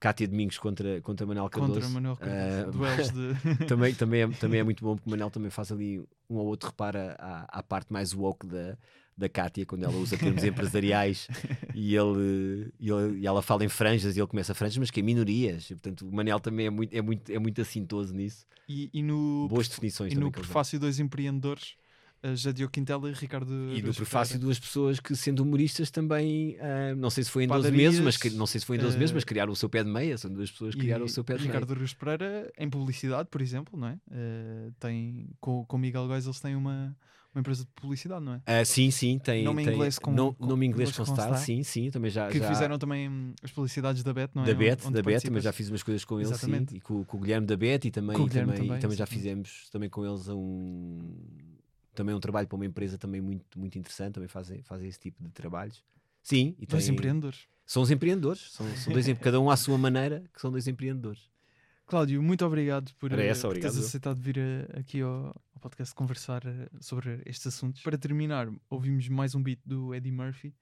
Cátia 0.04 0.28
Domingos 0.28 0.58
contra, 0.58 1.00
contra 1.00 1.26
Manuel 1.26 1.48
Cardoso. 1.48 1.72
Contra 1.80 1.88
Manuel 1.88 2.16
Cardoso. 2.16 2.68
Ah, 2.68 2.68
Duelos 2.76 3.10
de. 3.10 3.64
também, 3.64 3.94
também, 3.94 4.20
é, 4.20 4.28
também 4.28 4.60
é 4.60 4.62
muito 4.62 4.84
bom 4.84 4.96
porque 4.96 5.08
o 5.08 5.10
Manel 5.10 5.30
também 5.30 5.48
faz 5.48 5.72
ali 5.72 5.98
um 6.28 6.36
ou 6.36 6.46
outro 6.46 6.68
repara 6.68 7.16
à, 7.18 7.60
à 7.60 7.62
parte 7.62 7.90
mais 7.90 8.12
woke 8.12 8.46
da, 8.46 8.76
da 9.16 9.30
Cátia, 9.30 9.64
quando 9.64 9.84
ela 9.84 9.96
usa 9.96 10.18
termos 10.18 10.44
empresariais 10.44 11.26
e, 11.74 11.96
ele, 11.96 12.70
e, 12.78 12.90
ele- 12.90 13.20
e 13.20 13.26
ela 13.26 13.40
fala 13.40 13.64
em 13.64 13.68
franjas 13.70 14.14
e 14.14 14.20
ele 14.20 14.26
começa 14.26 14.52
franjas, 14.52 14.76
mas 14.76 14.90
que 14.90 15.00
é 15.00 15.02
minorias. 15.02 15.70
E, 15.70 15.74
portanto, 15.74 16.06
o 16.06 16.12
Manel 16.14 16.38
também 16.38 16.66
é 16.66 16.70
muito, 16.70 16.94
é 16.94 17.00
muito, 17.00 17.32
é 17.32 17.38
muito 17.38 17.62
assintoso 17.62 18.14
nisso. 18.14 18.44
E, 18.68 18.90
e 18.92 19.02
no, 19.02 19.48
Boas 19.48 19.68
definições 19.68 20.12
e 20.12 20.16
no 20.16 20.30
prefácio 20.30 20.78
dois 20.78 21.00
empreendedores, 21.00 21.76
a 21.78 21.83
Jadio 22.34 22.68
Quintela 22.70 23.10
e 23.10 23.12
Ricardo. 23.12 23.52
E 23.72 23.78
Araújo 23.80 23.96
prefácio 23.96 24.38
duas 24.38 24.58
pessoas 24.58 24.98
que, 25.00 25.14
sendo 25.14 25.40
humoristas, 25.42 25.90
também, 25.90 26.56
ah, 26.60 26.94
não 26.96 27.10
sei 27.10 27.24
se 27.24 27.30
foi 27.30 27.44
em 27.44 27.46
12 27.48 27.62
Padarias, 27.68 27.94
meses, 28.00 28.00
mas 28.22 28.34
não 28.34 28.46
sei 28.46 28.60
se 28.60 28.66
foi 28.66 28.76
em 28.76 28.80
12 28.80 28.96
meses, 28.96 29.10
eh, 29.10 29.14
mas 29.14 29.24
criaram 29.24 29.52
o 29.52 29.56
seu 29.56 29.68
pé 29.68 29.84
de 29.84 29.90
meia. 29.90 30.16
São 30.16 30.32
duas 30.32 30.50
pessoas 30.50 30.74
que 30.74 30.80
criaram 30.80 31.04
o 31.04 31.08
seu 31.08 31.22
pé 31.22 31.34
de 31.34 31.40
meia. 31.40 31.52
Ricardo 31.52 31.74
Rios 31.74 31.92
Pereira 31.92 32.50
em 32.58 32.70
publicidade, 32.70 33.28
por 33.30 33.42
exemplo, 33.42 33.78
não 33.78 33.88
é? 33.88 33.98
Eh, 34.10 34.70
tem, 34.80 35.28
com, 35.40 35.64
com 35.64 35.76
Miguel 35.78 36.06
Góis 36.06 36.24
eles 36.24 36.40
têm 36.40 36.54
uma, 36.56 36.96
uma 37.34 37.40
empresa 37.40 37.64
de 37.64 37.70
publicidade, 37.74 38.24
não 38.24 38.34
é? 38.34 38.42
Ah, 38.46 38.64
sim, 38.64 38.90
sim, 38.90 39.18
tem. 39.18 39.42
Nome 39.44 39.62
em 39.62 39.64
tem- 39.66 39.74
inglês 39.74 39.98
com- 39.98 40.12
no- 40.12 40.32
com- 40.34 40.46
nome 40.46 40.66
inglês 40.66 40.90
com 40.92 41.04
com 41.04 41.12
style, 41.12 41.36
style. 41.36 41.44
sim, 41.44 41.62
sim, 41.62 41.90
também 41.90 42.10
já. 42.10 42.28
que 42.28 42.38
já- 42.38 42.48
fizeram 42.48 42.78
também 42.78 43.34
as 43.42 43.50
publicidades 43.50 44.02
da 44.02 44.12
Bet, 44.14 44.30
não 44.34 44.44
é? 44.44 44.46
da 44.46 44.54
Bet, 44.54 44.60
da 44.60 44.74
Bet, 44.74 44.82
também 44.84 45.02
participas. 45.14 45.42
já 45.44 45.52
fiz 45.52 45.68
umas 45.68 45.82
coisas 45.82 46.04
com 46.04 46.20
eles, 46.20 46.36
sim, 46.38 46.66
e 46.72 46.80
com, 46.80 47.04
com 47.04 47.16
o 47.16 47.20
Guilherme 47.20 47.46
da 47.46 47.56
Bet 47.56 47.86
e 47.88 47.90
também, 47.90 48.16
e 48.16 48.24
Guilherme 48.28 48.52
também, 48.52 48.64
e 48.64 48.68
também, 48.68 48.80
também 48.80 48.96
já 48.96 49.04
fizemos 49.06 49.68
também 49.70 49.90
com 49.90 50.06
eles 50.06 50.28
um 50.28 51.00
também 51.94 52.14
um 52.14 52.20
trabalho 52.20 52.46
para 52.48 52.56
uma 52.56 52.66
empresa 52.66 52.98
também 52.98 53.20
muito, 53.20 53.58
muito 53.58 53.78
interessante, 53.78 54.14
também 54.14 54.28
fazem, 54.28 54.62
fazem 54.62 54.88
esse 54.88 54.98
tipo 54.98 55.22
de 55.22 55.30
trabalhos. 55.30 55.82
Sim, 56.22 56.54
e 56.58 56.66
Dois 56.66 56.84
têm- 56.84 56.94
empreendedores. 56.94 57.46
são 57.66 57.82
os 57.82 57.90
empreendedores, 57.90 58.50
são, 58.52 58.66
são 58.76 58.92
dois, 58.92 59.06
em- 59.08 59.14
cada 59.16 59.38
um 59.40 59.50
à 59.50 59.56
sua 59.56 59.76
maneira, 59.78 60.24
que 60.32 60.40
são 60.40 60.50
dois 60.50 60.66
empreendedores. 60.66 61.28
Cláudio, 61.86 62.22
muito 62.22 62.44
obrigado 62.46 62.92
por, 62.98 63.12
eh, 63.12 63.26
essa, 63.26 63.42
por 63.42 63.48
obrigado 63.48 63.72
teres 63.72 63.86
aceitado 63.86 64.18
vir 64.18 64.38
eh, 64.38 64.66
aqui 64.78 65.02
ao, 65.02 65.26
ao 65.54 65.60
podcast 65.60 65.94
conversar 65.94 66.42
eh, 66.46 66.68
sobre 66.80 67.20
estes 67.26 67.46
assuntos. 67.48 67.82
Para 67.82 67.98
terminar, 67.98 68.48
ouvimos 68.70 69.06
mais 69.10 69.34
um 69.34 69.42
beat 69.42 69.58
do 69.66 69.94
Eddie 69.94 70.10
Murphy, 70.10 70.54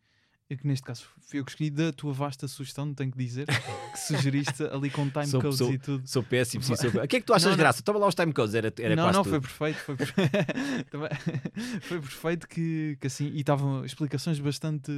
que 0.48 0.66
neste 0.66 0.84
caso 0.84 1.04
fui 1.20 1.38
eu 1.40 1.44
que 1.46 1.50
escolhi 1.52 1.70
da 1.70 1.92
tua 1.92 2.12
vasta 2.12 2.46
sugestão, 2.46 2.92
tenho 2.92 3.10
que 3.10 3.16
dizer, 3.16 3.46
que 3.46 3.98
sugeriste 3.98 4.62
ali 4.64 4.90
com 4.90 5.08
time 5.08 5.26
Sou- 5.28 5.40
codes 5.40 5.56
sou- 5.58 5.72
e 5.72 5.78
tudo. 5.78 6.06
Sou 6.06 6.22
péssimo, 6.22 6.62
sim, 6.62 6.76
sou 6.76 6.84
péssimo. 6.92 7.02
O 7.04 7.08
que 7.08 7.16
é 7.16 7.20
que 7.20 7.26
tu 7.26 7.32
achas 7.32 7.44
Não, 7.44 7.50
não. 7.52 7.58
graça? 7.58 7.82
Toma 7.82 7.98
lá 7.98 8.06
os 8.06 8.14
timecodes, 8.14 8.54
era, 8.54 8.72
era 8.78 8.94
não, 8.94 9.04
quase 9.04 9.16
não, 9.16 9.24
tudo. 9.24 9.30
foi 9.30 9.40
perfeito, 9.40 9.78
foi, 9.78 9.96
per- 9.96 10.84
Também- 10.90 11.80
foi 11.80 12.00
perfeito 12.00 12.46
que, 12.48 12.98
que 13.00 13.06
assim, 13.06 13.28
e 13.28 13.40
estavam 13.40 13.82
explicações 13.84 14.38
bastante, 14.40 14.92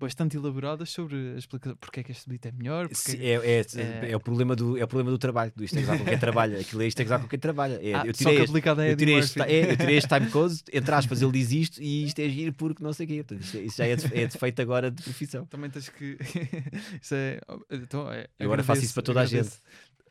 bastante 0.00 0.36
elaboradas 0.36 0.90
sobre 0.90 1.36
a 1.36 1.76
porque 1.76 2.00
é 2.00 2.02
que 2.02 2.10
este 2.12 2.28
beat 2.28 2.46
é 2.46 2.52
melhor, 2.52 2.88
porque 2.88 3.12
É, 3.12 3.34
é, 3.34 3.60
É- 3.60 4.10
é 4.12 4.16
o 4.16 4.20
problema 4.20 4.56
do, 4.56 4.76
é 4.78 4.82
o 4.84 4.88
problema 4.88 5.10
do 5.10 5.18
trabalho, 5.18 5.52
isto 5.60 5.76
é 5.78 5.80
gozar 5.82 5.98
com 5.98 6.04
quem 6.04 6.18
trabalha. 6.18 6.58
Aquilo 6.60 6.82
é 6.82 6.86
isto 6.86 7.00
é 7.00 7.04
gozar 7.04 7.20
com 7.20 7.28
quem 7.28 7.38
trabalha. 7.38 7.74
É, 7.86 7.94
Ah, 7.94 8.02
eu 8.06 8.14
só 8.14 8.30
tirei 8.30 8.36
que 8.36 8.42
este, 8.58 8.68
a 8.68 8.88
eu 8.88 8.96
tirei 8.96 9.14
este, 9.18 9.40
é, 9.42 9.72
eu 9.72 9.76
tirei 9.76 9.96
este 9.96 10.08
timecode, 10.18 10.62
entre 10.72 10.94
aspas, 10.94 11.22
ele 11.22 11.32
diz 11.32 11.52
isto 11.52 11.82
e 11.82 12.04
isto 12.04 12.18
é 12.18 12.28
giro 12.28 12.52
porque 12.54 12.82
não 12.82 12.92
sei 12.92 13.06
o 13.06 13.08
quê. 13.08 13.16
Portanto, 13.24 13.42
isto, 13.44 13.56
é- 13.56 13.60
isso 13.62 13.76
já 13.76 13.86
é, 13.86 13.96
de- 13.96 14.06
é 14.14 14.26
defeito 14.26 14.60
agora 14.62 14.90
de 14.90 15.02
profissão. 15.02 15.44
Também 15.46 15.70
tens 15.70 15.88
que. 15.88 16.16
isso 17.00 17.14
é. 17.14 17.40
Então, 17.70 18.10
é 18.10 18.28
Eu 18.38 18.46
agora 18.46 18.62
faço 18.64 18.82
isso 18.84 18.94
para 18.94 19.02
toda 19.02 19.20
a 19.20 19.24
agradeço. 19.24 19.50
gente. 19.56 19.62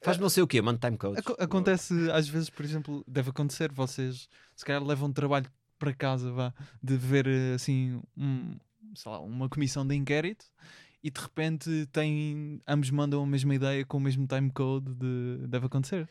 Faz 0.01 0.17
não 0.17 0.29
sei 0.29 0.41
o 0.43 0.47
quê, 0.47 0.61
manda 0.61 0.79
timecodes. 0.79 1.19
Aco- 1.19 1.35
acontece 1.37 1.93
às 2.11 2.27
vezes, 2.29 2.49
por 2.49 2.63
exemplo, 2.63 3.03
deve 3.05 3.31
acontecer, 3.31 3.69
vocês 3.71 4.29
se 4.55 4.63
calhar 4.63 4.81
levam 4.81 5.11
trabalho 5.11 5.47
para 5.77 5.93
casa, 5.93 6.31
vá, 6.31 6.53
de 6.81 6.95
ver 6.95 7.27
eh, 7.27 7.53
assim, 7.55 8.01
um, 8.17 8.55
sei 8.95 9.11
lá, 9.11 9.19
uma 9.19 9.47
comissão 9.49 9.85
de 9.85 9.95
inquérito 9.95 10.45
e 11.03 11.09
de 11.09 11.19
repente 11.19 11.87
tem, 11.91 12.61
ambos 12.67 12.89
mandam 12.91 13.23
a 13.23 13.25
mesma 13.27 13.55
ideia 13.55 13.85
com 13.85 13.97
o 13.97 14.01
mesmo 14.01 14.27
timecode 14.27 14.93
de 14.95 15.47
deve 15.47 15.65
acontecer. 15.67 16.07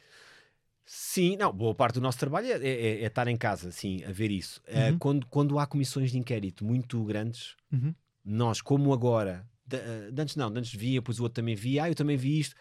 Sim, 0.84 1.36
não, 1.36 1.52
boa 1.52 1.74
parte 1.74 1.94
do 1.96 2.00
nosso 2.00 2.18
trabalho 2.18 2.46
é, 2.46 2.52
é- 2.66 3.02
é 3.02 3.06
estar 3.06 3.28
em 3.28 3.36
casa, 3.36 3.70
sim, 3.70 4.02
a 4.04 4.10
ver 4.12 4.30
isso. 4.30 4.62
Eh, 4.66 4.90
Uhum. 4.92 4.98
quando, 4.98 5.26
quando 5.26 5.58
há 5.58 5.66
comissões 5.66 6.10
de 6.10 6.18
inquérito 6.18 6.64
muito 6.64 7.04
grandes, 7.04 7.54
Uhum. 7.70 7.94
nós, 8.24 8.62
como 8.62 8.92
agora, 8.94 9.46
de, 9.66 9.76
eh, 9.76 10.10
de 10.10 10.22
antes 10.22 10.34
não, 10.36 10.50
de 10.50 10.58
antes 10.58 10.72
via, 10.74 11.00
depois 11.00 11.20
o 11.20 11.24
outro 11.24 11.36
também 11.42 11.54
via, 11.54 11.84
ah, 11.84 11.90
eu 11.90 11.94
também 11.94 12.16
vi 12.16 12.40
isto. 12.40 12.56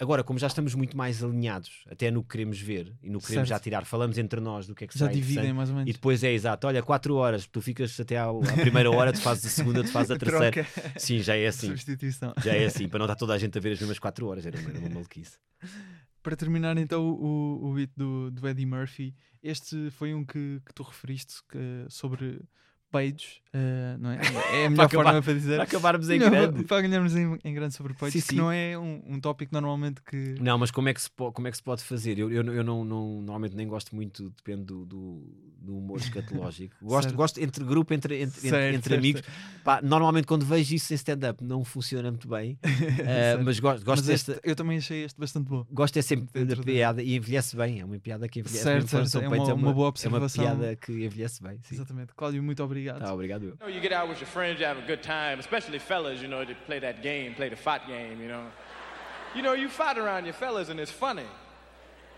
Agora, 0.00 0.24
como 0.24 0.38
já 0.38 0.46
estamos 0.46 0.74
muito 0.74 0.96
mais 0.96 1.22
alinhados, 1.22 1.84
até 1.90 2.10
no 2.10 2.22
que 2.22 2.30
queremos 2.30 2.58
ver 2.58 2.94
e 3.02 3.10
no 3.10 3.20
que 3.20 3.26
queremos 3.26 3.48
Certo. 3.48 3.58
já 3.58 3.62
tirar, 3.62 3.84
falamos 3.84 4.16
entre 4.16 4.40
nós 4.40 4.66
do 4.66 4.74
que 4.74 4.84
é 4.84 4.86
que 4.86 4.98
Já 4.98 5.06
dividem 5.08 5.52
mais 5.52 5.68
ou 5.68 5.76
menos. 5.76 5.90
E 5.90 5.92
depois 5.92 6.24
é 6.24 6.32
exato, 6.32 6.66
olha, 6.66 6.82
4 6.82 7.14
horas, 7.14 7.46
tu 7.46 7.60
ficas 7.60 8.00
até 8.00 8.16
à, 8.16 8.24
à 8.30 8.52
primeira 8.58 8.90
hora, 8.90 9.12
tu 9.12 9.20
fazes 9.20 9.44
a 9.44 9.48
segunda, 9.50 9.82
tu 9.84 9.90
fazes 9.92 10.10
a 10.10 10.16
terceira. 10.16 10.66
Sim, 10.96 11.20
já 11.20 11.36
é 11.36 11.46
assim. 11.46 11.68
Substituição. 11.68 12.32
Já 12.42 12.54
é 12.54 12.64
assim, 12.64 12.88
para 12.88 12.98
não 12.98 13.04
estar 13.06 13.16
toda 13.16 13.34
a 13.34 13.38
gente 13.38 13.56
a 13.58 13.60
ver 13.60 13.72
as 13.72 13.78
mesmas 13.80 13.98
4 13.98 14.26
horas, 14.26 14.46
era 14.46 14.58
uma, 14.58 14.70
uma 14.70 14.88
maluquice. 14.88 15.38
Para 16.22 16.34
terminar 16.34 16.76
então 16.78 17.02
o, 17.10 17.66
o 17.70 17.74
beat 17.74 17.90
do, 17.96 18.30
do 18.30 18.48
Eddie 18.48 18.66
Murphy, 18.66 19.14
este 19.42 19.90
foi 19.90 20.14
um 20.14 20.24
que, 20.24 20.60
que 20.66 20.74
tu 20.74 20.82
referiste 20.82 21.34
que- 21.48 21.86
sobre 21.88 22.40
peidos, 22.90 23.40
eh, 23.52 23.96
não 23.98 24.10
é? 24.10 24.18
É 24.62 24.66
a 24.66 24.70
melhor 24.70 24.86
acabar- 24.86 25.04
forma 25.04 25.22
para 25.22 25.32
dizer. 25.34 25.54
Para 25.56 25.64
acabarmos 25.64 26.10
em 26.10 26.18
Não, 26.20 26.30
grande. 26.30 26.64
Para 26.64 26.82
ganharmos 26.82 27.14
em, 27.16 27.38
em 27.44 27.54
grande 27.54 27.74
sobre 27.74 27.94
peitos, 27.94 28.12
Sim, 28.20 28.20
que 28.28 28.34
sim. 28.34 28.36
não 28.36 28.50
é 28.52 28.76
um, 28.78 29.02
um 29.06 29.20
tópico 29.20 29.52
normalmente 29.52 30.02
que. 30.02 30.34
Não, 30.40 30.58
mas 30.58 30.70
como 30.70 30.88
é 30.88 30.94
que 30.94 31.00
se, 31.02 31.10
como 31.10 31.46
é 31.48 31.50
que 31.50 31.56
se 31.56 31.62
pode 31.62 31.82
fazer? 31.84 32.18
Eu, 32.18 32.30
eu, 32.30 32.44
eu 32.52 32.64
não, 32.64 32.84
não- 32.84 33.16
normalmente 33.22 33.54
nem 33.56 33.66
gosto 33.68 33.94
muito, 33.94 34.30
depende 34.30 34.64
do, 34.64 34.84
do, 34.84 35.22
do 35.60 35.76
humor 35.76 35.98
escatológico. 35.98 36.74
Gosto, 36.82 37.02
Certo. 37.08 37.16
gosto 37.16 37.40
entre 37.40 37.64
grupo, 37.64 37.92
entre, 37.94 38.14
entre, 38.22 38.38
entre- 38.38 38.50
Certo, 38.50 38.74
entre 38.76 38.88
certo, 38.90 38.98
amigos. 39.00 39.22
Pá, 39.62 39.80
normalmente 39.82 40.26
quando 40.26 40.44
vejo 40.44 40.74
isso 40.74 40.92
em 40.92 40.96
stand-up 40.96 41.44
não 41.44 41.62
funciona 41.64 42.10
muito 42.10 42.26
bem, 42.28 42.58
Certo. 42.96 43.44
mas 43.44 43.60
gosto, 43.60 43.84
gosto 43.84 44.00
Mas 44.00 44.06
desta. 44.06 44.32
este- 44.32 44.48
eu 44.48 44.56
também 44.56 44.78
achei 44.78 45.04
este 45.04 45.18
bastante 45.20 45.48
bom. 45.48 45.66
Gosto 45.70 45.98
é 45.98 46.02
sempre 46.02 46.44
da 46.44 46.54
da- 46.54 46.62
piada 46.62 47.02
e 47.02 47.14
envelhece 47.16 47.54
bem. 47.56 47.80
É 47.80 47.84
uma 47.84 47.98
piada 47.98 48.28
que 48.28 48.40
envelhece 48.40 48.62
são 48.62 48.72
é 48.72 49.28
peitos, 49.28 49.48
uma- 49.48 49.54
uma 49.54 49.72
boa 49.72 49.86
É 49.86 49.88
observação. 49.88 50.44
uma 50.44 50.56
piada 50.56 50.76
que 50.76 50.92
envelhece 51.04 51.42
bem. 51.42 51.58
Sim. 51.62 51.74
Exatamente. 51.74 52.14
Cláudio, 52.16 52.42
muito 52.42 52.62
obrigado. 52.62 53.00
Tá, 53.00 53.12
obrigado. 53.12 53.44
You 53.44 53.56
know, 53.60 53.68
you 53.68 53.80
get 53.82 53.92
out 53.92 54.08
with 54.08 54.18
your 54.20 54.28
friends, 54.30 54.58
you 54.60 54.66
have 54.66 54.80
a 54.80 54.86
good 54.86 55.02
time, 55.02 55.38
especially 55.38 55.78
fellas, 55.78 56.20
you 56.22 56.28
know, 56.28 56.44
that 56.46 56.58
play 56.66 56.80
that 56.80 57.00
game, 57.02 57.34
play 57.34 57.50
the 57.50 57.56
fight 57.56 57.86
game, 57.86 58.22
you 58.22 58.28
know. 58.28 58.46
You 59.34 59.42
know, 59.42 59.54
you 59.54 59.68
fight 59.68 59.98
around 59.98 60.24
your 60.24 60.34
fellas 60.34 60.70
and 60.70 60.80
it's 60.80 60.90
funny. 60.90 61.26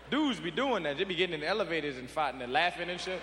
Dudes 0.09 0.39
be 0.39 0.51
doing 0.51 0.83
that. 0.83 0.97
They 0.97 1.03
be 1.03 1.15
getting 1.15 1.35
in 1.35 1.43
elevators 1.43 1.97
and 1.97 2.09
fighting 2.09 2.41
and 2.41 2.53
laughing 2.53 2.89
and 2.89 2.99
shit. 2.99 3.21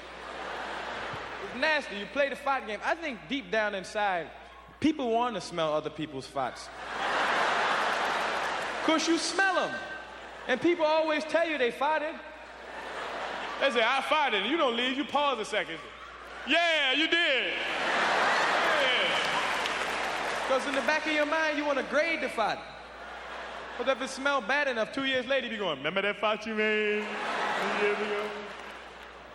It's 1.45 1.61
nasty. 1.61 1.97
You 1.97 2.07
play 2.13 2.29
the 2.29 2.37
fight 2.37 2.67
game. 2.67 2.81
I 2.85 2.95
think 2.95 3.19
deep 3.29 3.51
down 3.51 3.75
inside, 3.75 4.29
people 4.81 5.11
want 5.11 5.35
to 5.35 5.41
smell 5.41 5.73
other 5.73 5.91
people's 5.91 6.27
fights. 6.27 6.69
Because 8.81 9.07
you 9.07 9.19
smell 9.19 9.55
them. 9.55 9.75
And 10.49 10.61
people 10.61 10.85
always 10.87 11.23
tell 11.25 11.47
you 11.47 11.59
they 11.59 11.71
fought 11.71 12.03
it. 12.03 12.15
They 13.61 13.71
say, 13.71 13.83
I 13.85 14.01
fought 14.01 14.33
it. 14.33 14.47
You 14.47 14.57
don't 14.57 14.77
leave. 14.77 14.97
You 14.97 15.05
pause 15.05 15.39
a 15.39 15.45
second. 15.45 15.77
Yeah, 16.49 16.93
you 16.93 17.07
did. 17.07 17.53
Because 20.47 20.67
in 20.67 20.75
the 20.75 20.81
back 20.81 21.07
of 21.07 21.13
your 21.13 21.27
mind, 21.27 21.59
you 21.59 21.65
want 21.65 21.79
to 21.79 21.85
grade 21.85 22.23
the 22.23 22.29
fight. 22.29 22.59
But 23.79 23.89
if 23.89 24.03
it 24.03 24.11
smelled 24.11 24.47
bad 24.47 24.69
enough, 24.69 24.93
two 24.93 25.05
years 25.05 25.27
later, 25.27 25.47
you 25.47 25.53
be 25.53 25.59
going, 25.59 25.79
remember 25.79 26.03
that 26.03 26.17
fight 26.21 26.47
you 26.47 26.55
made 26.55 27.03
two 27.03 27.87
years 27.87 27.99
ago? 27.99 28.23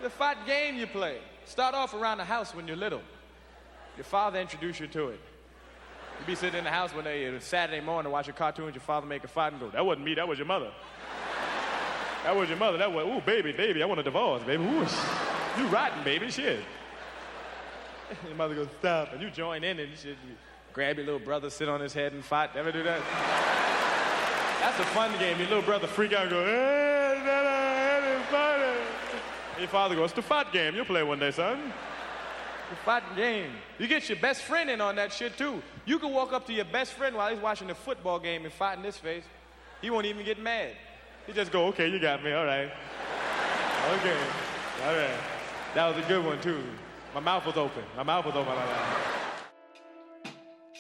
The 0.02 0.10
fight 0.10 0.38
game 0.46 0.76
you 0.76 0.88
play. 0.88 1.18
Start 1.46 1.74
off 1.74 1.94
around 1.94 2.20
the 2.20 2.26
house 2.26 2.54
when 2.54 2.68
you're 2.68 2.78
little. 2.78 3.02
Your 3.98 4.04
father 4.04 4.40
introduced 4.40 4.80
you 4.80 4.88
to 4.88 5.08
it. 5.10 5.20
You 6.20 6.26
be 6.26 6.36
sitting 6.36 6.60
in 6.60 6.64
the 6.64 6.70
house 6.70 6.94
one 6.94 7.04
day, 7.04 7.24
it's 7.24 7.46
Saturday 7.46 7.82
morning, 7.84 8.12
watching 8.12 8.34
cartoons, 8.34 8.76
your 8.76 8.82
father 8.82 9.08
make 9.08 9.24
a 9.24 9.28
fight 9.28 9.52
and 9.54 9.60
go, 9.60 9.70
that 9.70 9.86
wasn't 9.86 10.06
me, 10.06 10.14
that 10.16 10.28
was 10.28 10.38
your 10.38 10.48
mother. 10.48 10.72
That 12.24 12.36
was 12.36 12.50
your 12.50 12.58
mother. 12.58 12.78
That 12.80 12.92
was, 12.92 13.06
ooh, 13.06 13.22
baby, 13.22 13.52
baby, 13.52 13.84
I 13.84 13.86
want 13.86 14.00
a 14.00 14.04
divorce, 14.04 14.42
baby. 14.44 14.64
Ooh, 14.64 14.88
you 15.58 15.68
rotten, 15.68 16.04
baby, 16.04 16.32
shit. 16.32 16.60
Your 18.28 18.36
mother 18.36 18.56
goes, 18.56 18.68
stop, 18.80 19.14
and 19.14 19.22
you 19.22 19.30
join 19.30 19.64
in 19.64 19.80
and 19.80 19.98
shit. 19.98 20.18
You 20.28 20.36
grab 20.74 20.98
your 20.98 21.06
little 21.06 21.20
brother, 21.20 21.50
sit 21.50 21.70
on 21.70 21.80
his 21.80 21.94
head 21.94 22.14
and 22.14 22.24
fight. 22.24 22.56
Ever 22.56 22.72
do 22.72 22.84
that? 22.84 23.02
That's 24.66 24.80
a 24.80 24.84
fun 24.96 25.12
game. 25.20 25.38
Your 25.38 25.48
little 25.48 25.62
brother 25.62 25.86
freak 25.86 26.12
out 26.14 26.24
and 26.24 26.32
go, 26.32 26.44
that, 26.44 27.24
that 27.24 28.04
is 28.04 28.26
funny. 28.32 28.80
And 29.52 29.60
your 29.60 29.68
father 29.68 29.94
goes, 29.94 30.06
it's 30.06 30.14
the 30.16 30.24
fight 30.24 30.52
game. 30.52 30.74
You'll 30.74 30.86
play 30.86 31.04
one 31.04 31.20
day, 31.20 31.30
son. 31.30 31.72
The 32.72 32.76
fighting 32.78 33.16
game. 33.16 33.52
You 33.78 33.88
get 33.88 34.10
your 34.10 34.18
best 34.18 34.42
friend 34.42 34.72
in 34.72 34.82
on 34.82 34.96
that 34.96 35.14
shit 35.14 35.38
too. 35.38 35.62
You 35.86 36.00
can 36.00 36.12
walk 36.12 36.34
up 36.34 36.48
to 36.48 36.54
your 36.54 36.66
best 36.66 36.94
friend 36.94 37.16
while 37.16 37.32
he's 37.32 37.40
watching 37.44 37.68
the 37.68 37.76
football 37.76 38.18
game 38.20 38.44
and 38.44 38.52
fight 38.52 38.80
in 38.80 38.84
his 38.84 38.98
face. 38.98 39.24
He 39.84 39.92
won't 39.92 40.08
even 40.08 40.26
get 40.26 40.42
mad. 40.42 40.72
He 41.28 41.34
just 41.34 41.52
go, 41.52 41.68
okay, 41.68 41.88
you 41.88 42.00
got 42.00 42.24
me, 42.24 42.32
all 42.34 42.46
right. 42.46 42.72
Okay, 44.00 44.18
all 44.84 44.96
right. 44.96 45.20
That 45.76 45.96
was 45.96 46.04
a 46.04 46.08
good 46.08 46.26
one 46.26 46.42
too. 46.42 46.64
My 47.14 47.20
mouth 47.20 47.46
was 47.46 47.56
open. 47.56 47.84
My 47.96 48.02
mouth 48.02 48.26
was 48.26 48.34
open. 48.34 48.56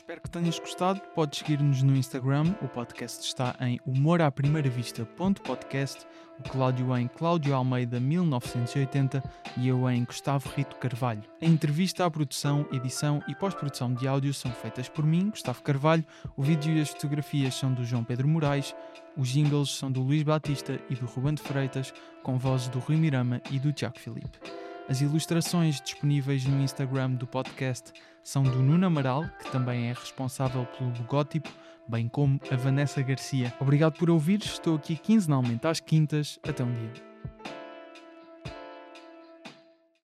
Espero 0.05 0.21
que 0.21 0.29
tenhas 0.29 0.59
gostado. 0.59 1.01
Podes 1.15 1.39
seguir-nos 1.39 1.81
no 1.81 1.95
Instagram. 1.95 2.53
O 2.61 2.67
podcast 2.67 3.25
está 3.25 3.55
em 3.59 3.79
humoraprimeiravista.podcast. 3.87 6.05
O 6.37 6.43
Cláudio 6.47 6.95
em 6.95 7.07
Cláudio 7.07 7.55
Almeida 7.55 7.99
1980 7.99 9.23
e 9.57 9.67
eu 9.67 9.89
em 9.89 10.03
Gustavo 10.03 10.47
Rito 10.55 10.75
Carvalho. 10.75 11.23
A 11.41 11.45
entrevista, 11.47 12.05
a 12.05 12.11
produção, 12.11 12.67
edição 12.71 13.19
e 13.27 13.33
pós-produção 13.33 13.95
de 13.95 14.07
áudio 14.07 14.31
são 14.31 14.51
feitas 14.51 14.87
por 14.87 15.03
mim, 15.03 15.31
Gustavo 15.31 15.63
Carvalho. 15.63 16.05
O 16.37 16.43
vídeo 16.43 16.77
e 16.77 16.81
as 16.81 16.89
fotografias 16.89 17.55
são 17.55 17.73
do 17.73 17.83
João 17.83 18.03
Pedro 18.03 18.27
Moraes. 18.27 18.75
Os 19.17 19.29
jingles 19.29 19.71
são 19.71 19.91
do 19.91 20.03
Luís 20.03 20.21
Batista 20.21 20.79
e 20.87 20.93
do 20.93 21.07
Ruben 21.07 21.33
de 21.33 21.41
Freitas, 21.41 21.91
com 22.21 22.37
vozes 22.37 22.67
do 22.67 22.77
Rui 22.77 22.95
Mirama 22.95 23.41
e 23.49 23.57
do 23.57 23.73
Tiago 23.73 23.99
Filipe. 23.99 24.37
As 24.87 25.01
ilustrações 25.01 25.81
disponíveis 25.81 26.45
no 26.45 26.61
Instagram 26.61 27.13
do 27.13 27.25
podcast 27.25 27.91
são 28.25 28.41
do 28.41 28.57
Nuno 28.57 28.87
Amaral, 28.87 29.23
que 29.39 29.51
também 29.51 29.85
é 29.85 29.93
responsável 29.93 30.65
pelo 30.65 30.89
logótipo, 30.97 31.47
bem 31.87 32.07
como 32.07 32.39
a 32.51 32.55
Vanessa 32.55 32.99
Garcia. 33.03 33.53
Obrigado 33.59 33.99
por 33.99 34.09
ouvir, 34.09 34.39
estou 34.43 34.75
aqui 34.75 34.95
quinzenalmente 34.95 35.67
às 35.67 35.79
quintas. 35.79 36.39
Até 36.41 36.63
um 36.63 36.73
dia. 36.73 36.91